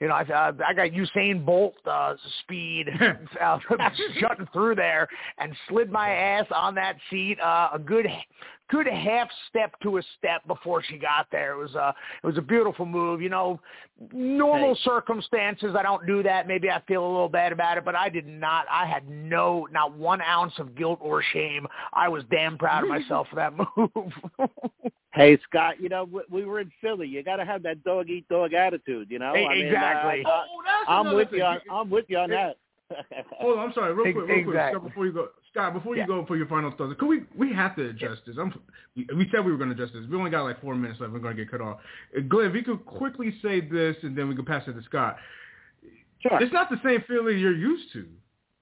you 0.00 0.08
know, 0.08 0.14
I, 0.14 0.22
uh, 0.22 0.52
I 0.66 0.74
got 0.74 0.90
Usain 0.90 1.44
Bolt 1.44 1.74
uh, 1.86 2.14
speed 2.40 2.88
uh, 3.40 3.58
shutting 4.20 4.46
through 4.52 4.74
there, 4.74 5.08
and 5.38 5.54
slid 5.68 5.90
my 5.90 6.10
ass 6.10 6.46
on 6.54 6.74
that 6.76 6.96
seat 7.10 7.38
uh, 7.40 7.70
a 7.74 7.78
good 7.78 8.06
good 8.70 8.86
half 8.86 9.28
step 9.48 9.72
to 9.82 9.98
a 9.98 10.02
step 10.18 10.46
before 10.46 10.82
she 10.82 10.96
got 10.98 11.26
there. 11.30 11.52
It 11.52 11.58
was 11.58 11.74
a 11.74 11.94
it 12.22 12.26
was 12.26 12.38
a 12.38 12.42
beautiful 12.42 12.86
move. 12.86 13.20
You 13.20 13.28
know, 13.28 13.60
normal 14.12 14.74
Hey. 14.74 14.80
circumstances 14.84 15.74
I 15.76 15.82
don't 15.82 16.06
do 16.06 16.22
that. 16.22 16.46
Maybe 16.48 16.70
I 16.70 16.80
feel 16.88 17.04
a 17.04 17.10
little 17.12 17.28
bad 17.28 17.52
about 17.52 17.78
it, 17.78 17.84
but 17.84 17.94
I 17.94 18.08
did 18.08 18.26
not. 18.26 18.66
I 18.70 18.86
had 18.86 19.08
no 19.08 19.68
not 19.70 19.94
one 19.96 20.20
ounce 20.22 20.54
of 20.58 20.74
guilt 20.74 20.98
or 21.02 21.22
shame. 21.32 21.66
I 21.92 22.08
was 22.08 22.24
damn 22.30 22.56
proud 22.58 22.84
of 22.84 22.88
myself 23.00 23.28
for 23.28 23.36
that 23.36 23.52
move. 23.56 24.12
Hey 25.14 25.38
Scott, 25.44 25.78
you 25.78 25.90
know 25.90 26.04
we, 26.10 26.22
we 26.30 26.44
were 26.46 26.60
in 26.60 26.72
Philly. 26.80 27.06
You 27.06 27.22
got 27.22 27.36
to 27.36 27.44
have 27.44 27.62
that 27.64 27.84
dog 27.84 28.08
eat 28.08 28.26
dog 28.30 28.54
attitude. 28.54 29.08
You 29.10 29.18
know, 29.18 29.34
Hey, 29.34 29.44
I 29.44 29.54
mean, 29.56 29.66
exactly. 29.66 30.24
uh, 30.24 30.30
Oh, 30.30 30.62
that's 30.64 30.88
I'm 30.88 31.14
with 31.14 31.28
thing. 31.28 31.40
you. 31.40 31.44
On, 31.44 31.58
I'm 31.70 31.90
with 31.90 32.06
you 32.08 32.16
on 32.16 32.30
that. 32.30 32.56
Hold 33.40 33.58
on, 33.58 33.66
I'm 33.68 33.72
sorry, 33.72 33.94
real 33.94 34.12
quick, 34.12 34.28
real 34.28 34.44
quick. 34.44 34.56
Scott, 34.70 34.84
before 34.84 35.06
you 35.06 35.12
go, 35.12 35.28
Scott, 35.50 35.74
before 35.74 35.94
you 35.94 36.02
Yeah. 36.02 36.06
go 36.06 36.24
for 36.26 36.36
your 36.36 36.46
final 36.46 36.70
thoughts, 36.72 36.94
could 36.98 37.08
we 37.08 37.22
we 37.36 37.52
have 37.52 37.76
to 37.76 37.88
address 37.88 38.18
this? 38.26 38.36
I'm, 38.38 38.52
we, 38.96 39.06
we 39.16 39.28
said 39.30 39.44
we 39.44 39.52
were 39.52 39.58
going 39.58 39.70
to 39.70 39.74
address 39.74 39.90
this. 39.94 40.08
We 40.10 40.16
only 40.16 40.30
got 40.30 40.42
like 40.42 40.60
four 40.60 40.74
minutes 40.74 41.00
left. 41.00 41.12
We're 41.12 41.18
going 41.18 41.36
to 41.36 41.44
get 41.44 41.50
cut 41.50 41.60
off. 41.60 41.78
Glenn, 42.28 42.46
if 42.50 42.54
you 42.54 42.62
could 42.62 42.84
quickly 42.86 43.34
say 43.42 43.60
this, 43.60 43.96
and 44.02 44.16
then 44.16 44.28
we 44.28 44.34
can 44.36 44.44
pass 44.44 44.62
it 44.66 44.72
to 44.72 44.82
Scott. 44.84 45.16
Sure. 46.20 46.40
It's 46.40 46.52
not 46.52 46.70
the 46.70 46.80
same 46.84 47.02
feeling 47.08 47.38
you're 47.38 47.56
used 47.56 47.92
to, 47.94 48.06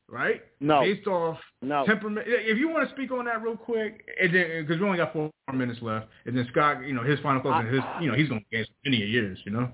right? 0.09 0.43
No. 0.61 0.81
Based 0.81 1.07
off 1.07 1.39
No. 1.61 1.85
temperament. 1.85 2.27
If 2.29 2.59
you 2.59 2.69
want 2.69 2.89
to 2.89 2.95
speak 2.95 3.11
on 3.11 3.27
that 3.27 3.43
real 3.43 3.57
quick, 3.57 4.09
and 4.21 4.35
then 4.35 4.65
because 4.67 4.81
we 4.81 4.87
only 4.87 4.99
got 4.99 5.13
four 5.13 5.31
minutes 5.53 5.81
left, 5.83 6.07
and 6.25 6.37
then 6.37 6.47
Scott, 6.51 6.87
you 6.87 6.95
know, 6.95 7.03
his 7.03 7.21
final 7.21 7.43
thoughts, 7.43 7.65
and 7.67 7.75
his, 7.75 7.85
you 8.01 8.11
know, 8.11 8.17
he's 8.17 8.29
going 8.29 8.41
to 8.51 8.57
get 8.57 8.67
many 8.85 8.97
years, 8.97 9.39
you 9.45 9.53
know. 9.53 9.71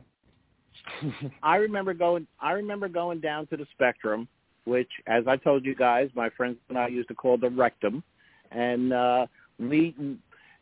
I 1.42 1.56
remember 1.56 1.94
going. 1.94 2.26
I 2.40 2.52
remember 2.52 2.88
going 2.88 3.20
down 3.20 3.46
to 3.48 3.56
the 3.56 3.66
Spectrum, 3.72 4.28
which, 4.66 4.90
as 5.06 5.24
I 5.26 5.36
told 5.36 5.64
you 5.64 5.74
guys, 5.74 6.10
my 6.14 6.28
friends 6.30 6.58
and 6.68 6.76
I 6.76 6.88
used 6.88 7.08
to 7.08 7.14
call 7.14 7.38
the 7.38 7.48
rectum, 7.48 8.02
and 8.50 8.92
uh, 8.92 9.26
we, 9.58 9.94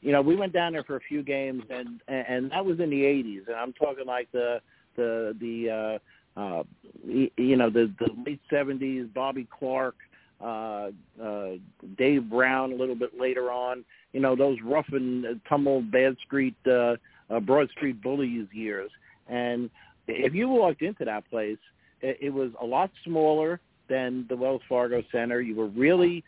you 0.01 0.13
know, 0.13 0.23
we 0.23 0.37
went 0.37 0.53
down 0.53 0.73
there 0.75 0.85
for 0.85 0.97
a 0.97 1.01
few 1.01 1.23
games, 1.23 1.63
and 1.71 2.01
and 2.07 2.51
that 2.53 2.65
was 2.65 2.79
in 2.81 2.91
the 2.91 3.03
'80s, 3.03 3.47
and 3.49 3.57
I'm 3.57 3.73
talking 3.73 4.07
like 4.07 4.31
the 4.33 4.61
the 4.97 5.35
the 5.41 6.01
uh, 6.37 6.41
uh, 6.41 6.63
you 7.05 7.57
know 7.57 7.71
the 7.71 7.93
the 7.99 8.09
late 8.27 8.41
'70s, 8.53 9.13
Bobby 9.13 9.49
Clarke. 9.51 9.97
uh, 10.41 10.91
uh, 11.23 11.51
Dave 11.97 12.29
Brown 12.29 12.73
a 12.73 12.75
little 12.75 12.95
bit 12.95 13.19
later 13.19 13.51
on. 13.51 13.85
You 14.13 14.21
know 14.21 14.37
those 14.37 14.59
rough 14.63 14.87
and 14.93 15.41
tumble 15.49 15.81
Bad 15.83 16.17
Street, 16.27 16.57
uh, 16.67 16.97
uh, 17.31 17.41
Broad 17.41 17.71
Street 17.71 18.03
Bullies 18.03 18.47
years. 18.53 18.91
And 19.29 19.71
if 20.07 20.35
you 20.35 20.49
walked 20.49 20.83
into 20.83 21.05
that 21.05 21.29
place, 21.31 21.59
it, 22.03 22.19
it 22.21 22.31
was 22.31 22.51
a 22.61 22.67
lot 22.67 22.91
smaller 23.05 23.61
than 23.89 24.27
the 24.29 24.37
Wells 24.37 24.63
Fargo 24.69 25.03
Center. 25.13 25.41
You 25.41 25.55
were 25.55 25.69
really, 25.69 26.25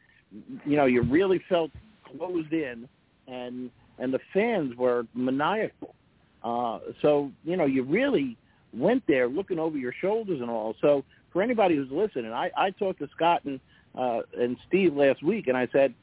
you 0.64 0.76
know, 0.76 0.86
you 0.86 1.02
really 1.02 1.42
felt 1.48 1.70
closed 2.16 2.52
in, 2.52 2.88
and 3.26 3.70
and 3.98 4.12
the 4.12 4.20
fans 4.32 4.76
were 4.76 5.06
maniacal. 5.14 5.94
Uh, 6.42 6.78
so 7.02 7.30
you 7.44 7.56
know, 7.56 7.66
you 7.66 7.82
really 7.82 8.36
went 8.72 9.02
there 9.06 9.28
looking 9.28 9.58
over 9.58 9.78
your 9.78 9.94
shoulders 10.00 10.40
and 10.40 10.50
all. 10.50 10.74
So 10.80 11.04
for 11.32 11.42
anybody 11.42 11.76
who's 11.76 11.90
listening, 11.90 12.32
I, 12.32 12.50
I 12.56 12.70
talked 12.70 12.98
to 13.00 13.08
Scott 13.14 13.44
and 13.44 13.60
uh, 13.96 14.20
and 14.38 14.56
Steve 14.68 14.94
last 14.94 15.22
week, 15.22 15.48
and 15.48 15.56
I 15.56 15.68
said, 15.72 15.94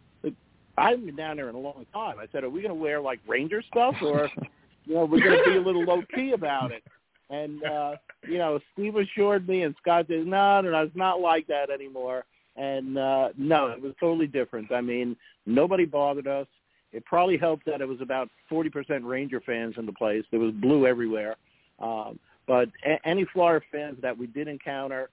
I 0.77 0.89
haven't 0.89 1.05
been 1.05 1.15
down 1.15 1.37
there 1.37 1.49
in 1.49 1.55
a 1.55 1.59
long 1.59 1.85
time. 1.93 2.17
I 2.19 2.25
said, 2.31 2.43
are 2.43 2.49
we 2.49 2.61
going 2.61 2.75
to 2.75 2.81
wear 2.81 2.99
like 2.99 3.19
Ranger 3.27 3.61
stuff, 3.61 3.95
or 4.01 4.29
you 4.85 4.95
know, 4.95 5.05
we're 5.05 5.19
going 5.23 5.43
to 5.43 5.51
be 5.51 5.57
a 5.57 5.61
little 5.61 5.83
low 5.83 6.01
key 6.13 6.31
about 6.31 6.71
it? 6.71 6.83
And 7.29 7.63
uh, 7.65 7.95
you 8.27 8.37
know, 8.37 8.59
Steve 8.73 8.95
assured 8.95 9.47
me, 9.47 9.63
and 9.63 9.75
Scott 9.81 10.05
said, 10.07 10.25
no, 10.25 10.61
no, 10.61 10.71
no, 10.71 10.81
it's 10.81 10.95
not 10.95 11.19
like 11.19 11.47
that 11.47 11.69
anymore. 11.69 12.25
And 12.55 12.97
uh, 12.97 13.29
no, 13.37 13.67
it 13.67 13.81
was 13.81 13.93
totally 13.99 14.27
different. 14.27 14.71
I 14.71 14.81
mean, 14.81 15.15
nobody 15.45 15.85
bothered 15.85 16.27
us. 16.27 16.47
It 16.91 17.03
probably 17.05 17.37
helped 17.37 17.65
that 17.65 17.81
it 17.81 17.87
was 17.87 18.01
about 18.01 18.29
40% 18.51 19.03
Ranger 19.03 19.41
fans 19.41 19.75
in 19.77 19.87
the 19.87 19.93
place. 19.93 20.23
There 20.29 20.39
was 20.39 20.51
blue 20.51 20.85
everywhere. 20.85 21.35
Um, 21.79 22.19
but 22.45 22.69
a- 22.85 22.99
any 23.07 23.25
Florida 23.33 23.65
fans 23.71 23.97
that 24.01 24.15
we 24.15 24.27
did 24.27 24.47
encounter, 24.47 25.09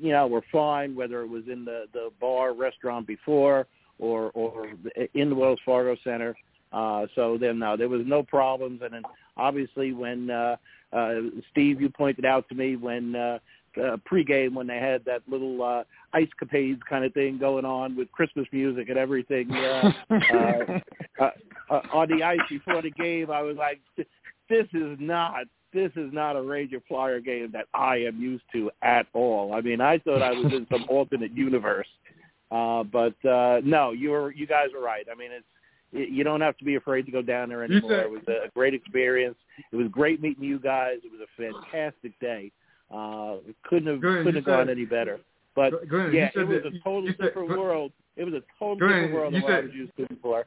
you 0.00 0.12
know, 0.12 0.26
were 0.26 0.42
fine, 0.50 0.94
whether 0.94 1.20
it 1.20 1.28
was 1.28 1.44
in 1.48 1.64
the, 1.66 1.84
the 1.92 2.10
bar, 2.18 2.54
restaurant 2.54 3.06
before 3.06 3.66
or, 3.98 4.30
or 4.30 4.68
in 5.12 5.28
the 5.28 5.34
Wells 5.34 5.60
Fargo 5.64 5.96
Center. 6.02 6.34
Uh, 6.72 7.06
so 7.14 7.36
then, 7.36 7.58
no, 7.58 7.76
there 7.76 7.88
was 7.88 8.02
no 8.06 8.22
problems. 8.22 8.80
And 8.82 8.94
then 8.94 9.02
obviously 9.36 9.92
when, 9.92 10.30
uh, 10.30 10.56
uh, 10.92 11.14
Steve, 11.50 11.80
you 11.80 11.88
pointed 11.88 12.24
out 12.24 12.48
to 12.48 12.54
me 12.54 12.76
when, 12.76 13.14
uh, 13.14 13.38
uh, 13.76 13.96
pregame 14.10 14.54
when 14.54 14.66
they 14.66 14.78
had 14.78 15.04
that 15.04 15.22
little 15.28 15.62
uh, 15.62 15.84
ice 16.12 16.28
capades 16.42 16.80
kind 16.88 17.04
of 17.04 17.12
thing 17.14 17.38
going 17.38 17.64
on 17.64 17.96
with 17.96 18.10
Christmas 18.12 18.46
music 18.52 18.88
and 18.88 18.98
everything 18.98 19.50
uh, 19.52 19.92
uh, 20.10 20.78
uh, 21.20 21.30
uh, 21.70 21.80
on 21.92 22.08
the 22.08 22.22
ice 22.22 22.40
before 22.48 22.82
the 22.82 22.90
game. 22.90 23.30
I 23.30 23.42
was 23.42 23.56
like, 23.56 23.80
this 23.96 24.66
is 24.72 24.96
not 24.98 25.44
this 25.72 25.92
is 25.94 26.12
not 26.12 26.34
a 26.34 26.42
Ranger 26.42 26.80
Flyer 26.88 27.20
game 27.20 27.50
that 27.52 27.66
I 27.72 27.98
am 27.98 28.20
used 28.20 28.42
to 28.52 28.72
at 28.82 29.06
all. 29.12 29.54
I 29.54 29.60
mean, 29.60 29.80
I 29.80 29.98
thought 29.98 30.20
I 30.20 30.32
was 30.32 30.52
in 30.52 30.66
some 30.70 30.84
alternate 30.88 31.32
universe, 31.32 31.86
uh, 32.50 32.82
but 32.82 33.14
uh, 33.24 33.60
no, 33.64 33.92
you 33.92 34.10
were 34.10 34.32
you 34.32 34.46
guys 34.46 34.68
were 34.74 34.84
right. 34.84 35.06
I 35.10 35.14
mean, 35.16 35.30
it's 35.30 35.46
you 35.92 36.24
don't 36.24 36.40
have 36.40 36.56
to 36.58 36.64
be 36.64 36.76
afraid 36.76 37.06
to 37.06 37.12
go 37.12 37.22
down 37.22 37.48
there 37.48 37.64
anymore. 37.64 37.90
Said, 37.90 38.00
it 38.00 38.10
was 38.10 38.22
a 38.28 38.48
great 38.54 38.74
experience. 38.74 39.36
It 39.72 39.76
was 39.76 39.88
great 39.88 40.22
meeting 40.22 40.44
you 40.44 40.58
guys. 40.58 40.98
It 41.04 41.10
was 41.10 41.20
a 41.20 41.42
fantastic 41.42 42.18
day. 42.20 42.52
Uh, 42.92 43.36
it 43.48 43.56
couldn't 43.64 43.92
have 43.92 44.00
couldn't 44.00 44.34
have 44.34 44.44
said, 44.44 44.44
gone 44.44 44.68
any 44.70 44.84
better. 44.84 45.20
But 45.54 45.72
yeah, 45.90 46.30
it 46.34 46.48
was 46.48 46.62
that, 46.62 46.74
a 46.74 46.80
totally 46.84 47.14
said, 47.18 47.26
different 47.26 47.50
world. 47.50 47.92
It 48.16 48.24
was 48.24 48.34
a 48.34 48.42
totally 48.58 48.88
different 48.88 49.14
world 49.14 49.34
than 49.34 49.42
what 49.42 49.52
I 49.52 49.60
was 49.60 49.72
used 49.74 49.92
to 49.96 50.06
before. 50.06 50.46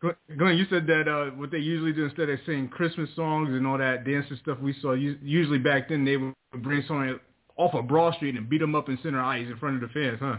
Glenn, 0.00 0.56
you 0.56 0.64
said 0.70 0.86
that 0.86 1.08
uh, 1.08 1.30
what 1.36 1.50
they 1.50 1.58
usually 1.58 1.92
do 1.92 2.04
instead 2.04 2.28
of 2.28 2.38
singing 2.46 2.68
Christmas 2.68 3.10
songs 3.16 3.48
and 3.50 3.66
all 3.66 3.78
that 3.78 4.04
dancing 4.04 4.38
stuff 4.40 4.58
we 4.60 4.74
saw, 4.80 4.92
usually 4.92 5.58
back 5.58 5.88
then 5.88 6.04
they 6.04 6.16
would 6.16 6.34
bring 6.62 6.84
someone 6.86 7.18
off 7.56 7.74
of 7.74 7.88
Broad 7.88 8.14
Street 8.14 8.36
and 8.36 8.48
beat 8.48 8.60
them 8.60 8.76
up 8.76 8.88
in 8.88 8.98
center 9.02 9.20
ice 9.20 9.46
in 9.48 9.56
front 9.58 9.82
of 9.82 9.88
the 9.88 9.92
fans, 9.92 10.18
huh? 10.20 10.36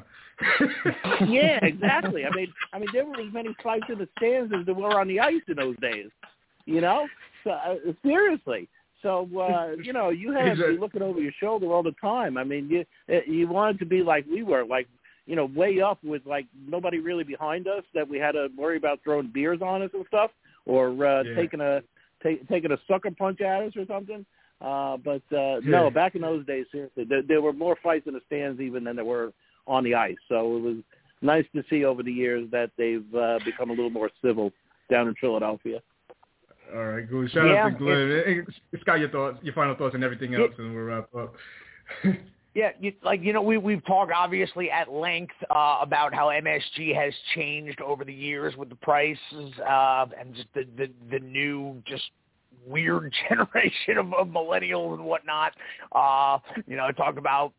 Yeah, 1.28 1.60
exactly. 1.64 2.26
I 2.26 2.36
mean, 2.36 2.54
I 2.74 2.80
mean, 2.80 2.90
there 2.94 3.06
were 3.06 3.20
as 3.20 3.34
many 3.34 3.56
fights 3.62 3.86
in 3.90 3.98
the 3.98 4.08
stands 4.18 4.54
as 4.58 4.66
there 4.66 4.76
were 4.76 5.00
on 5.00 5.08
the 5.08 5.20
ice 5.20 5.42
in 5.48 5.56
those 5.56 5.76
days. 5.82 6.10
You 6.66 6.82
know, 6.82 7.08
so, 7.44 7.52
uh, 7.52 7.76
seriously. 8.04 8.68
So 9.02 9.28
uh, 9.38 9.76
you 9.84 9.94
know, 9.94 10.10
you 10.10 10.32
had 10.32 10.58
to 10.58 10.68
be 10.74 10.78
looking 10.78 11.02
over 11.02 11.20
your 11.20 11.34
shoulder 11.40 11.68
all 11.68 11.84
the 11.84 11.96
time. 12.02 12.38
I 12.38 12.44
mean, 12.44 12.70
you 12.70 12.86
you 13.28 13.48
wanted 13.48 13.80
to 13.80 13.86
be 13.86 14.04
like 14.04 14.26
we 14.32 14.44
were, 14.44 14.66
like 14.66 14.88
you 15.26 15.36
know, 15.36 15.46
way 15.46 15.82
up 15.82 16.00
with 16.04 16.26
like 16.26 16.48
nobody 16.68 17.00
really 17.00 17.24
behind 17.24 17.68
us 17.68 17.84
that 17.94 18.08
we 18.08 18.18
had 18.18 18.34
to 18.34 18.48
worry 18.58 18.78
about 18.78 19.00
throwing 19.04 19.32
beers 19.34 19.62
on 19.62 19.82
us 19.82 19.92
and 19.94 20.06
stuff, 20.08 20.32
or 20.66 20.90
uh, 21.06 21.24
yeah. 21.24 21.36
taking 21.36 21.62
a 21.62 21.82
ta- 22.24 22.44
taking 22.50 22.72
a 22.72 22.78
sucker 22.88 23.12
punch 23.12 23.42
at 23.42 23.64
us 23.64 23.74
or 23.76 23.86
something. 23.86 24.26
Uh, 24.62 24.98
but 24.98 25.22
uh, 25.32 25.60
yeah. 25.60 25.62
no, 25.64 25.90
back 25.90 26.16
in 26.16 26.22
those 26.22 26.46
days, 26.46 26.66
seriously, 26.72 27.06
there, 27.06 27.22
there 27.22 27.42
were 27.42 27.54
more 27.54 27.78
fights 27.82 28.08
in 28.08 28.14
the 28.14 28.22
stands 28.26 28.60
even 28.60 28.84
than 28.84 28.96
there 28.96 29.06
were 29.06 29.32
on 29.70 29.84
the 29.84 29.96
ice. 29.96 30.18
So 30.28 30.58
it 30.58 30.62
was 30.62 30.78
nice 31.22 31.46
to 31.56 31.64
see 31.70 31.86
over 31.86 32.04
the 32.04 32.12
years 32.12 32.50
that 32.52 32.72
they've 32.78 33.06
uh, 33.16 33.40
become 33.46 33.70
a 33.70 33.74
little 33.74 33.90
more 33.90 34.10
civil 34.24 34.52
down 34.90 35.08
in 35.08 35.16
Philadelphia. 35.16 35.82
All 36.74 36.86
right, 36.86 37.10
good. 37.10 37.32
Shout 37.32 37.48
yeah, 37.48 37.66
out 37.66 37.70
to 37.70 37.78
Glenn. 37.78 38.46
It's 38.72 38.84
got 38.84 39.00
your 39.00 39.10
thoughts, 39.10 39.40
your 39.42 39.54
final 39.54 39.76
thoughts, 39.76 39.96
and 39.96 40.04
everything 40.04 40.36
else, 40.36 40.52
it, 40.58 40.62
and 40.62 40.74
we'll 40.74 40.84
wrap 40.84 41.16
up. 41.16 41.34
Yeah, 42.56 42.72
you, 42.82 42.94
like 43.04 43.22
you 43.24 43.32
know, 43.32 43.44
we 43.44 43.58
we've 43.58 43.86
talked 43.86 44.12
obviously 44.12 44.72
at 44.72 44.92
length 44.92 45.36
uh, 45.52 45.78
about 45.82 46.16
how 46.16 46.28
MSG 46.28 46.96
has 46.96 47.14
changed 47.36 47.80
over 47.80 48.04
the 48.04 48.14
years 48.14 48.58
with 48.58 48.70
the 48.70 48.76
prices 48.76 49.54
uh, 49.60 50.08
and 50.20 50.34
just 50.34 50.48
the, 50.56 50.66
the 50.76 50.90
the 51.12 51.20
new 51.20 51.82
just 51.86 52.10
weird 52.66 53.14
generation 53.30 53.98
of, 54.00 54.14
of 54.14 54.28
millennials 54.28 54.96
and 54.96 55.06
whatnot. 55.06 55.54
Uh, 55.92 56.40
you 56.66 56.76
know, 56.76 56.92
talk 56.92 57.18
about 57.18 57.54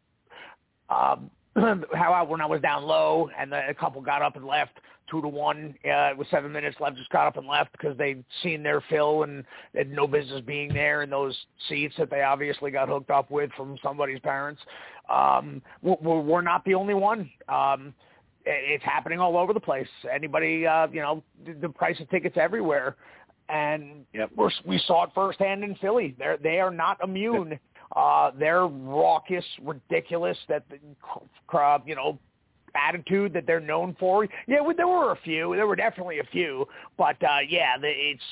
um, 0.89 1.31
how 1.95 2.13
I, 2.13 2.23
when 2.23 2.41
I 2.41 2.47
was 2.47 2.61
down 2.61 2.85
low 2.85 3.31
and 3.39 3.53
the, 3.53 3.69
a 3.69 3.75
couple 3.75 4.01
got 4.01 4.23
up 4.23 4.37
and 4.37 4.45
left 4.45 4.73
two 5.11 5.21
to 5.21 5.29
one 5.29 5.75
uh, 5.91 6.11
with 6.17 6.29
seven 6.31 6.53
minutes 6.53 6.77
left, 6.81 6.97
just 6.97 7.11
got 7.11 7.27
up 7.27 7.37
and 7.37 7.47
left 7.47 7.73
because 7.73 7.97
they'd 7.99 8.25
seen 8.43 8.63
their 8.63 8.81
fill 8.89 9.25
and 9.25 9.45
had 9.75 9.91
no 9.91 10.07
business 10.07 10.41
being 10.47 10.73
there 10.73 11.03
in 11.03 11.11
those 11.11 11.37
seats 11.69 11.95
that 11.99 12.11
they 12.11 12.23
obviously 12.23 12.71
got 12.71 12.89
hooked 12.89 13.11
up 13.11 13.31
with 13.31 13.51
from 13.57 13.77
somebody's 13.83 14.21
parents. 14.21 14.61
Um, 15.09 15.61
we're, 15.83 16.21
we're 16.21 16.43
not 16.43 16.65
the 16.65 16.75
only 16.75 16.95
one. 16.95 17.29
Um, 17.49 17.93
it's 18.47 18.85
happening 18.85 19.19
all 19.19 19.37
over 19.37 19.53
the 19.53 19.61
place. 19.61 19.89
Anybody, 20.13 20.67
uh, 20.67 20.87
you 20.93 21.01
know, 21.01 21.23
the, 21.45 21.53
the 21.55 21.69
price 21.69 21.99
of 22.01 22.09
tickets 22.11 22.37
everywhere, 22.39 22.97
and 23.49 24.07
yep. 24.15 24.31
we're, 24.35 24.51
we 24.65 24.81
saw 24.87 25.05
it 25.05 25.11
firsthand 25.15 25.65
in 25.65 25.75
Philly. 25.77 26.15
They're 26.19 26.39
they 26.39 26.61
are 26.61 26.71
not 26.71 26.99
immune. 27.03 27.59
Uh, 27.95 28.31
they're 28.39 28.67
raucous, 28.67 29.45
ridiculous. 29.63 30.39
That 30.49 30.65
uh, 31.53 31.79
you 31.85 31.95
know 31.95 32.19
attitude 32.75 33.33
that 33.33 33.47
they're 33.47 33.61
known 33.61 33.97
for. 33.99 34.25
Yeah, 34.47 34.59
there 34.77 34.89
were 34.89 35.13
a 35.13 35.19
few. 35.25 35.55
There 35.57 35.67
were 35.67 35.77
definitely 35.77 36.21
a 36.21 36.25
few, 36.25 36.67
but 36.97 37.17
uh, 37.23 37.39
yeah, 37.49 37.79
the, 37.79 37.89
it's 37.89 38.23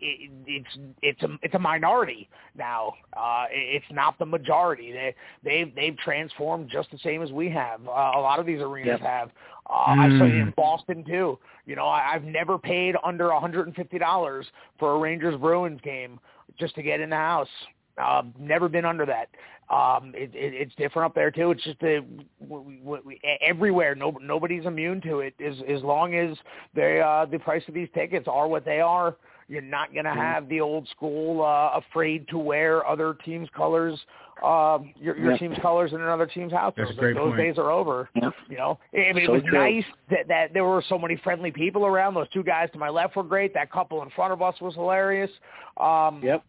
it, 0.00 0.30
it's 0.46 0.78
it's 1.02 1.22
a 1.22 1.38
it's 1.42 1.54
a 1.54 1.58
minority 1.58 2.28
now. 2.56 2.94
Uh, 3.16 3.46
it's 3.50 3.86
not 3.90 4.18
the 4.18 4.26
majority. 4.26 4.92
They 4.92 5.14
they've 5.42 5.74
they've 5.74 5.96
transformed 5.98 6.68
just 6.70 6.90
the 6.90 6.98
same 6.98 7.22
as 7.22 7.32
we 7.32 7.48
have. 7.50 7.80
Uh, 7.86 8.12
a 8.14 8.20
lot 8.20 8.38
of 8.38 8.46
these 8.46 8.60
arenas 8.60 9.00
yep. 9.00 9.00
have. 9.00 9.30
Uh, 9.68 9.72
mm. 9.72 9.98
I've 9.98 10.10
seen 10.12 10.36
it 10.36 10.42
in 10.42 10.54
Boston 10.56 11.04
too. 11.04 11.38
You 11.66 11.76
know, 11.76 11.86
I, 11.86 12.12
I've 12.14 12.24
never 12.24 12.58
paid 12.58 12.96
under 13.02 13.30
a 13.30 13.40
hundred 13.40 13.66
and 13.66 13.74
fifty 13.74 13.98
dollars 13.98 14.46
for 14.78 14.94
a 14.94 14.98
Rangers 14.98 15.40
Bruins 15.40 15.80
game 15.82 16.20
just 16.58 16.74
to 16.74 16.82
get 16.82 17.00
in 17.00 17.10
the 17.10 17.16
house. 17.16 17.48
Uh, 17.96 18.22
never 18.38 18.68
been 18.68 18.84
under 18.84 19.06
that. 19.06 19.28
Um, 19.70 20.12
it, 20.14 20.30
it, 20.34 20.52
it's 20.54 20.74
different 20.74 21.06
up 21.06 21.14
there 21.14 21.30
too. 21.30 21.50
It's 21.50 21.64
just 21.64 21.82
a, 21.82 22.00
we, 22.40 22.80
we, 22.82 22.98
we, 23.04 23.20
everywhere. 23.40 23.94
No, 23.94 24.16
nobody's 24.20 24.66
immune 24.66 25.00
to 25.02 25.20
it. 25.20 25.34
As 25.44 25.54
as 25.68 25.82
long 25.82 26.14
as 26.14 26.36
they 26.74 27.00
uh, 27.00 27.26
the 27.26 27.38
price 27.38 27.62
of 27.66 27.74
these 27.74 27.88
tickets 27.94 28.28
are 28.28 28.46
what 28.46 28.64
they 28.64 28.80
are, 28.80 29.16
you're 29.48 29.62
not 29.62 29.92
going 29.92 30.04
to 30.04 30.10
mm-hmm. 30.10 30.20
have 30.20 30.48
the 30.48 30.60
old 30.60 30.86
school 30.88 31.42
uh, 31.42 31.78
afraid 31.78 32.28
to 32.28 32.38
wear 32.38 32.86
other 32.86 33.16
teams' 33.24 33.48
colors, 33.56 33.98
uh, 34.42 34.78
your, 34.96 35.16
your 35.16 35.38
team's 35.38 35.56
colors 35.62 35.92
in 35.92 36.00
another 36.00 36.26
team's 36.26 36.52
house. 36.52 36.74
Those, 36.76 36.88
those 36.98 37.16
point. 37.16 37.36
days 37.36 37.56
are 37.56 37.70
over. 37.70 38.10
Yeah. 38.14 38.30
You 38.50 38.58
know, 38.58 38.78
I 38.92 39.12
mean, 39.12 39.26
so 39.26 39.32
it 39.32 39.36
was 39.36 39.42
true. 39.48 39.58
nice 39.58 39.84
that, 40.10 40.28
that 40.28 40.52
there 40.52 40.64
were 40.64 40.84
so 40.88 40.98
many 40.98 41.16
friendly 41.24 41.50
people 41.50 41.86
around. 41.86 42.14
Those 42.14 42.28
two 42.34 42.42
guys 42.42 42.68
to 42.72 42.78
my 42.78 42.90
left 42.90 43.16
were 43.16 43.22
great. 43.22 43.54
That 43.54 43.72
couple 43.72 44.02
in 44.02 44.10
front 44.10 44.32
of 44.32 44.42
us 44.42 44.54
was 44.60 44.74
hilarious. 44.74 45.30
Um, 45.78 46.20
yep 46.22 46.44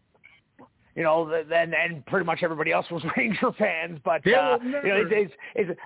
you 0.96 1.02
know, 1.02 1.30
then 1.48 1.72
and 1.74 2.04
pretty 2.06 2.24
much 2.24 2.40
everybody 2.42 2.72
else 2.72 2.86
was 2.90 3.04
Ranger 3.16 3.52
fans. 3.58 4.00
But 4.04 4.26
uh, 4.26 4.58
you 4.62 4.88
know, 4.88 5.04
it's, 5.08 5.32
it's, 5.54 5.70
it's 5.70 5.80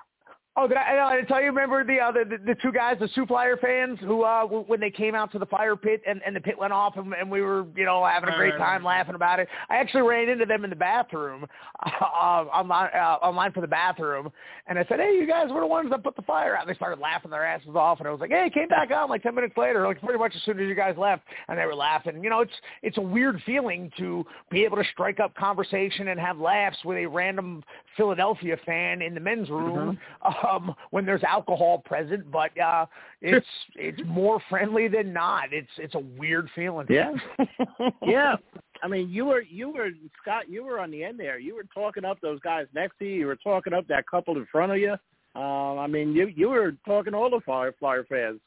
Oh, 0.57 0.67
did 0.67 0.75
I, 0.75 1.15
did 1.15 1.23
I 1.25 1.27
tell 1.29 1.39
you? 1.39 1.47
Remember 1.47 1.85
the, 1.85 1.97
uh, 1.97 2.11
the 2.11 2.37
the 2.45 2.55
two 2.61 2.73
guys, 2.73 2.97
the 2.99 3.07
Sioux 3.15 3.25
Flyer 3.25 3.55
fans, 3.55 3.97
who 4.01 4.23
uh, 4.23 4.43
when 4.43 4.81
they 4.81 4.91
came 4.91 5.15
out 5.15 5.31
to 5.31 5.39
the 5.39 5.45
fire 5.45 5.77
pit 5.77 6.01
and, 6.05 6.21
and 6.25 6.35
the 6.35 6.41
pit 6.41 6.59
went 6.59 6.73
off, 6.73 6.97
and, 6.97 7.13
and 7.13 7.31
we 7.31 7.41
were, 7.41 7.65
you 7.73 7.85
know, 7.85 8.05
having 8.05 8.27
a 8.27 8.35
great 8.35 8.57
time 8.57 8.83
laughing 8.83 9.15
about 9.15 9.39
it. 9.39 9.47
I 9.69 9.77
actually 9.77 10.01
ran 10.01 10.27
into 10.27 10.45
them 10.45 10.65
in 10.65 10.69
the 10.69 10.75
bathroom, 10.75 11.45
uh, 11.85 11.87
online 11.89 12.89
uh, 12.93 13.17
online 13.21 13.53
for 13.53 13.61
the 13.61 13.67
bathroom, 13.67 14.29
and 14.67 14.77
I 14.77 14.85
said, 14.89 14.99
"Hey, 14.99 15.15
you 15.17 15.25
guys 15.25 15.47
were 15.49 15.61
the 15.61 15.67
ones 15.67 15.89
that 15.89 16.03
put 16.03 16.17
the 16.17 16.21
fire 16.23 16.57
out." 16.57 16.63
And 16.63 16.69
they 16.69 16.75
started 16.75 16.99
laughing 16.99 17.31
their 17.31 17.45
asses 17.45 17.73
off, 17.73 17.99
and 17.99 18.07
I 18.09 18.11
was 18.11 18.19
like, 18.19 18.31
"Hey, 18.31 18.51
came 18.53 18.67
back 18.67 18.91
on 18.91 19.09
like 19.09 19.23
ten 19.23 19.33
minutes 19.33 19.55
later, 19.55 19.87
like 19.87 20.01
pretty 20.01 20.19
much 20.19 20.35
as 20.35 20.41
soon 20.43 20.59
as 20.59 20.67
you 20.67 20.75
guys 20.75 20.95
left," 20.97 21.23
and 21.47 21.57
they 21.57 21.65
were 21.65 21.75
laughing. 21.75 22.21
You 22.21 22.29
know, 22.29 22.41
it's 22.41 22.51
it's 22.83 22.97
a 22.97 23.01
weird 23.01 23.41
feeling 23.45 23.89
to 23.99 24.25
be 24.49 24.65
able 24.65 24.75
to 24.75 24.85
strike 24.91 25.21
up 25.21 25.33
conversation 25.35 26.09
and 26.09 26.19
have 26.19 26.37
laughs 26.39 26.77
with 26.83 26.97
a 26.97 27.05
random 27.05 27.63
Philadelphia 27.95 28.57
fan 28.65 29.01
in 29.01 29.13
the 29.13 29.19
men's 29.21 29.49
room 29.49 29.97
mm-hmm. 30.23 30.31
um, 30.49 30.75
when 30.91 31.05
there's 31.05 31.23
alcohol 31.23 31.79
present, 31.79 32.29
but 32.31 32.57
uh, 32.59 32.85
it's 33.21 33.45
it's 33.75 33.99
more 34.05 34.41
friendly 34.49 34.87
than 34.87 35.13
not. 35.13 35.51
It's 35.51 35.69
it's 35.77 35.95
a 35.95 35.99
weird 35.99 36.49
feeling. 36.55 36.87
Yeah, 36.89 37.11
yeah. 38.05 38.35
I 38.83 38.87
mean, 38.87 39.09
you 39.09 39.25
were 39.25 39.41
you 39.41 39.69
were 39.69 39.89
Scott. 40.21 40.49
You 40.49 40.63
were 40.63 40.79
on 40.79 40.91
the 40.91 41.03
end 41.03 41.19
there. 41.19 41.39
You 41.39 41.55
were 41.55 41.65
talking 41.73 42.05
up 42.05 42.19
those 42.21 42.39
guys 42.41 42.65
next 42.73 42.97
to 42.99 43.05
you. 43.05 43.15
You 43.15 43.27
were 43.27 43.35
talking 43.35 43.73
up 43.73 43.87
that 43.87 44.07
couple 44.07 44.35
in 44.37 44.47
front 44.51 44.71
of 44.71 44.77
you. 44.77 44.93
Um, 45.33 45.79
I 45.79 45.87
mean, 45.87 46.13
you 46.13 46.27
you 46.27 46.49
were 46.49 46.73
talking 46.85 47.13
all 47.13 47.29
the 47.29 47.39
Flyer 47.41 48.05
fans. 48.09 48.39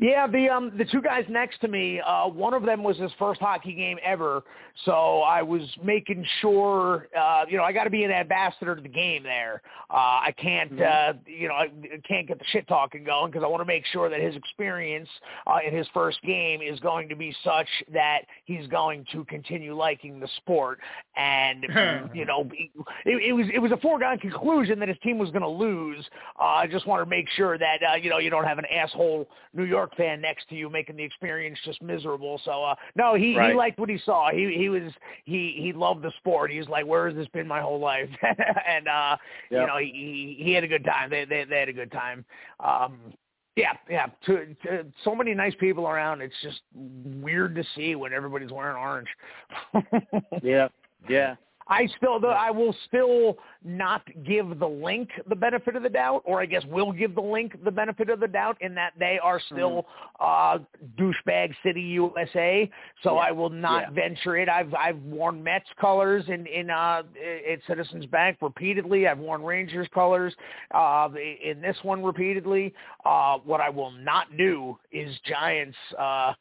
Yeah, 0.00 0.26
the 0.26 0.48
um 0.48 0.72
the 0.78 0.86
two 0.86 1.02
guys 1.02 1.26
next 1.28 1.60
to 1.60 1.68
me, 1.68 2.00
uh 2.00 2.26
one 2.26 2.54
of 2.54 2.62
them 2.62 2.82
was 2.82 2.96
his 2.96 3.12
first 3.18 3.40
hockey 3.40 3.74
game 3.74 3.98
ever, 4.02 4.42
so 4.86 5.20
I 5.20 5.42
was 5.42 5.62
making 5.84 6.24
sure 6.40 7.08
uh 7.18 7.44
you 7.46 7.58
know, 7.58 7.62
I 7.62 7.72
got 7.72 7.84
to 7.84 7.90
be 7.90 8.02
an 8.04 8.10
ambassador 8.10 8.74
to 8.74 8.80
the 8.80 8.88
game 8.88 9.22
there. 9.22 9.60
Uh 9.90 9.94
I 10.24 10.34
can't 10.38 10.72
mm-hmm. 10.72 11.18
uh 11.18 11.18
you 11.26 11.46
know, 11.46 11.54
I 11.54 11.68
can't 12.08 12.26
get 12.26 12.38
the 12.38 12.44
shit 12.52 12.66
talking 12.68 13.04
going 13.04 13.30
because 13.30 13.44
I 13.44 13.48
want 13.48 13.60
to 13.60 13.66
make 13.66 13.84
sure 13.84 14.08
that 14.08 14.18
his 14.18 14.34
experience 14.34 15.10
uh 15.46 15.58
in 15.66 15.76
his 15.76 15.86
first 15.92 16.22
game 16.22 16.62
is 16.62 16.80
going 16.80 17.06
to 17.10 17.14
be 17.14 17.36
such 17.44 17.68
that 17.92 18.20
he's 18.46 18.66
going 18.68 19.04
to 19.12 19.26
continue 19.26 19.76
liking 19.76 20.20
the 20.20 20.28
sport 20.38 20.78
and 21.16 21.62
you 22.14 22.24
know, 22.24 22.48
it, 22.52 22.70
it 23.04 23.32
was 23.32 23.46
it 23.52 23.58
was 23.58 23.72
a 23.72 23.76
foregone 23.78 24.18
conclusion 24.18 24.78
that 24.78 24.88
his 24.88 24.98
team 25.02 25.18
was 25.18 25.30
going 25.30 25.42
to 25.42 25.48
lose. 25.48 26.04
Uh 26.38 26.44
I 26.44 26.66
just 26.66 26.86
want 26.86 27.02
to 27.02 27.08
make 27.08 27.28
sure 27.30 27.58
that 27.58 27.78
uh 27.82 27.96
you 27.96 28.10
know, 28.10 28.18
you 28.18 28.30
don't 28.30 28.44
have 28.44 28.58
an 28.58 28.66
asshole 28.66 29.28
New 29.54 29.64
York 29.64 29.96
fan 29.96 30.20
next 30.20 30.48
to 30.48 30.54
you, 30.54 30.70
making 30.70 30.96
the 30.96 31.02
experience 31.02 31.58
just 31.64 31.82
miserable. 31.82 32.40
So 32.44 32.64
uh, 32.64 32.74
no, 32.96 33.14
he 33.14 33.36
right. 33.36 33.50
he 33.50 33.56
liked 33.56 33.78
what 33.78 33.88
he 33.88 33.98
saw. 34.04 34.30
He 34.30 34.54
he 34.56 34.68
was 34.68 34.92
he 35.24 35.54
he 35.58 35.72
loved 35.72 36.02
the 36.02 36.12
sport. 36.18 36.50
He 36.50 36.58
was 36.58 36.68
like, 36.68 36.86
where 36.86 37.08
has 37.08 37.16
this 37.16 37.28
been 37.28 37.46
my 37.46 37.60
whole 37.60 37.80
life? 37.80 38.08
and 38.22 38.88
uh, 38.88 39.16
yep. 39.50 39.60
you 39.60 39.66
know, 39.66 39.78
he 39.78 40.36
he 40.38 40.52
had 40.52 40.64
a 40.64 40.68
good 40.68 40.84
time. 40.84 41.10
They 41.10 41.24
they 41.24 41.44
they 41.44 41.60
had 41.60 41.68
a 41.68 41.74
good 41.74 41.92
time. 41.92 42.24
Um, 42.60 43.12
yeah, 43.56 43.72
yeah. 43.90 44.06
To, 44.26 44.46
to, 44.64 44.86
so 45.04 45.14
many 45.14 45.34
nice 45.34 45.54
people 45.60 45.86
around. 45.86 46.22
It's 46.22 46.34
just 46.42 46.60
weird 46.74 47.54
to 47.56 47.64
see 47.76 47.94
when 47.94 48.12
everybody's 48.12 48.50
wearing 48.50 48.76
orange. 48.76 49.08
yeah, 50.42 50.68
yeah. 51.08 51.36
I 51.68 51.88
still, 51.96 52.20
I 52.26 52.50
will 52.50 52.74
still 52.86 53.38
not 53.64 54.02
give 54.24 54.58
the 54.58 54.68
Linc 54.68 55.10
the 55.28 55.36
benefit 55.36 55.76
of 55.76 55.82
the 55.82 55.88
doubt, 55.88 56.22
or 56.24 56.40
I 56.40 56.46
guess 56.46 56.64
will 56.66 56.92
give 56.92 57.14
the 57.14 57.22
Linc 57.22 57.52
the 57.64 57.70
benefit 57.70 58.10
of 58.10 58.20
the 58.20 58.28
doubt 58.28 58.56
in 58.60 58.74
that 58.74 58.92
they 58.98 59.18
are 59.22 59.40
still 59.40 59.86
mm. 60.20 60.56
uh, 60.58 60.58
douchebag 60.98 61.54
city 61.62 61.80
USA. 61.80 62.70
So 63.02 63.14
yeah. 63.14 63.20
I 63.20 63.30
will 63.30 63.50
not 63.50 63.84
yeah. 63.84 64.08
venture 64.08 64.36
it. 64.36 64.48
I've 64.48 64.74
I've 64.74 64.98
worn 64.98 65.42
Mets 65.42 65.68
colors 65.80 66.24
in 66.28 66.46
in 66.46 66.70
uh, 66.70 67.02
at 67.50 67.60
Citizens 67.66 68.06
Bank 68.06 68.38
repeatedly. 68.40 69.06
I've 69.06 69.18
worn 69.18 69.42
Rangers 69.42 69.88
colors 69.94 70.34
uh, 70.74 71.08
in 71.44 71.60
this 71.60 71.76
one 71.82 72.02
repeatedly. 72.02 72.74
Uh, 73.04 73.38
what 73.44 73.60
I 73.60 73.70
will 73.70 73.92
not 73.92 74.36
do 74.36 74.78
is 74.90 75.16
Giants 75.26 75.76
uh, 75.98 76.32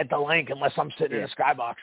at 0.00 0.08
the 0.08 0.18
Linc 0.18 0.50
unless 0.50 0.72
I'm 0.76 0.90
sitting 0.98 1.18
yeah. 1.18 1.24
in 1.24 1.30
a 1.30 1.42
skybox. 1.42 1.74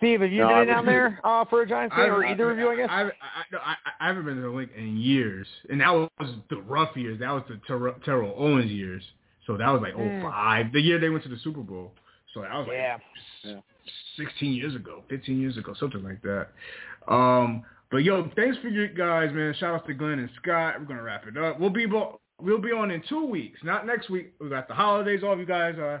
Steve, 0.00 0.22
have 0.22 0.32
you 0.32 0.40
no, 0.40 0.48
been 0.48 0.66
down 0.66 0.86
there 0.86 1.20
uh, 1.24 1.44
for 1.44 1.60
a 1.60 1.68
Giants 1.68 1.94
game, 1.94 2.10
or 2.10 2.24
either 2.24 2.50
of 2.50 2.58
you? 2.58 2.70
I 2.70 2.76
guess. 2.76 2.88
I, 2.90 3.02
I, 3.02 3.10
I, 3.52 3.76
I 4.00 4.06
haven't 4.06 4.24
been 4.24 4.36
to 4.36 4.40
the 4.40 4.48
Linc 4.48 4.70
in 4.74 4.96
years, 4.96 5.46
and 5.68 5.78
that 5.82 5.92
was 5.92 6.08
the 6.48 6.56
rough 6.62 6.96
years. 6.96 7.20
That 7.20 7.30
was 7.30 7.42
the 7.50 7.60
Ter- 7.68 7.94
Terrell 8.02 8.34
Owens 8.34 8.70
years. 8.70 9.02
So 9.46 9.58
that 9.58 9.68
was 9.68 9.82
like 9.82 9.92
mm. 9.94 10.22
05, 10.22 10.72
the 10.72 10.80
year 10.80 10.98
they 10.98 11.10
went 11.10 11.22
to 11.24 11.28
the 11.28 11.36
Super 11.44 11.60
Bowl. 11.60 11.92
So 12.32 12.40
that 12.40 12.54
was 12.54 12.66
like 12.68 12.78
yeah. 13.44 13.60
16 14.16 14.54
years 14.54 14.74
ago, 14.74 15.02
15 15.10 15.38
years 15.38 15.58
ago, 15.58 15.74
something 15.78 16.02
like 16.02 16.22
that. 16.22 16.48
Um, 17.06 17.62
but 17.90 17.98
yo, 17.98 18.30
thanks 18.36 18.56
for 18.62 18.68
you 18.68 18.88
guys, 18.88 19.30
man. 19.34 19.54
Shout 19.58 19.74
out 19.74 19.86
to 19.86 19.92
Glenn 19.92 20.18
and 20.18 20.30
Scott. 20.40 20.76
We're 20.78 20.86
gonna 20.86 21.02
wrap 21.02 21.26
it 21.26 21.36
up. 21.36 21.60
We'll 21.60 21.68
be 21.68 21.84
we'll 21.86 22.60
be 22.60 22.72
on 22.72 22.90
in 22.90 23.02
two 23.06 23.26
weeks, 23.26 23.60
not 23.62 23.86
next 23.86 24.08
week. 24.08 24.32
We 24.40 24.48
got 24.48 24.66
the 24.66 24.74
holidays 24.74 25.22
off. 25.22 25.38
You 25.38 25.44
guys 25.44 25.76
uh, 25.76 25.98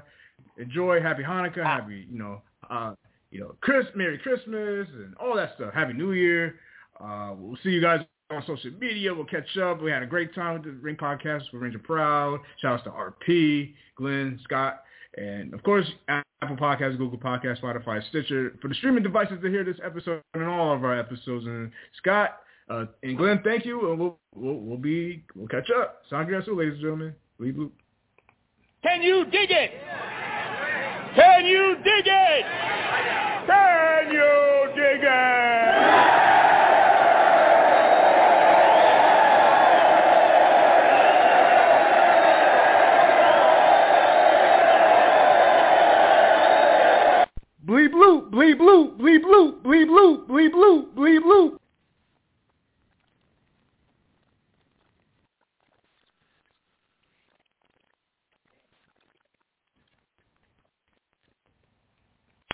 enjoy. 0.56 1.02
Happy 1.02 1.22
Hanukkah. 1.22 1.64
Happy 1.64 2.06
you 2.10 2.18
know. 2.18 2.42
Uh, 2.70 2.94
you 3.30 3.40
know, 3.40 3.54
Chris, 3.60 3.86
Merry 3.94 4.18
Christmas 4.18 4.88
and 4.92 5.14
all 5.18 5.36
that 5.36 5.54
stuff. 5.56 5.72
Happy 5.72 5.92
New 5.92 6.12
Year. 6.12 6.56
Uh, 7.00 7.34
we'll 7.36 7.58
see 7.62 7.70
you 7.70 7.80
guys 7.80 8.00
on 8.30 8.42
social 8.46 8.70
media. 8.78 9.14
We'll 9.14 9.24
catch 9.24 9.56
up. 9.56 9.82
We 9.82 9.90
had 9.90 10.02
a 10.02 10.06
great 10.06 10.34
time 10.34 10.54
with 10.54 10.64
the 10.64 10.72
Rink 10.72 10.98
Podcast 10.98 11.42
with 11.52 11.62
Ranger 11.62 11.78
Proud. 11.78 12.40
Shout 12.60 12.80
out 12.80 12.84
to 12.84 12.90
RP, 12.90 13.74
Glenn, 13.96 14.38
Scott, 14.44 14.82
and 15.16 15.52
of 15.54 15.62
course 15.62 15.86
Apple 16.08 16.56
Podcasts, 16.56 16.98
Google 16.98 17.18
Podcasts, 17.18 17.60
Spotify, 17.60 18.06
Stitcher 18.08 18.56
for 18.60 18.68
the 18.68 18.74
streaming 18.74 19.02
devices 19.02 19.38
to 19.42 19.48
hear 19.48 19.64
this 19.64 19.78
episode 19.84 20.22
and 20.34 20.44
all 20.44 20.74
of 20.74 20.84
our 20.84 20.98
episodes. 20.98 21.46
And 21.46 21.70
Scott 21.98 22.40
uh, 22.68 22.86
and 23.02 23.16
Glenn, 23.16 23.40
thank 23.44 23.64
you, 23.64 23.90
and 23.90 23.98
we'll 23.98 24.18
we'll, 24.34 24.56
we'll 24.56 24.78
be 24.78 25.24
we'll 25.34 25.48
catch 25.48 25.68
up. 25.76 26.02
Sangria, 26.10 26.46
ladies 26.56 26.74
and 26.74 26.82
gentlemen. 26.82 27.14
Leave 27.38 27.56
loop. 27.56 27.72
Can 28.82 29.02
you 29.02 29.24
dig 29.26 29.50
it? 29.50 29.70
Can 31.16 31.46
you 31.46 31.76
dig 31.82 32.06
it? 32.06 32.79
Can 33.46 34.12
you 34.12 34.72
dig 34.74 35.04
it? 35.04 35.80
Bleep 47.66 47.92
bloop, 47.92 48.30
bleep 48.30 48.58
bloop, 48.58 48.98
bleep 48.98 49.22
bloop, 49.22 49.62
bleep 49.62 49.86
bloop, 49.86 50.26
bleep 50.26 50.52
bloop, 50.52 50.94
bleep 50.96 51.22
bloop. 51.22 51.59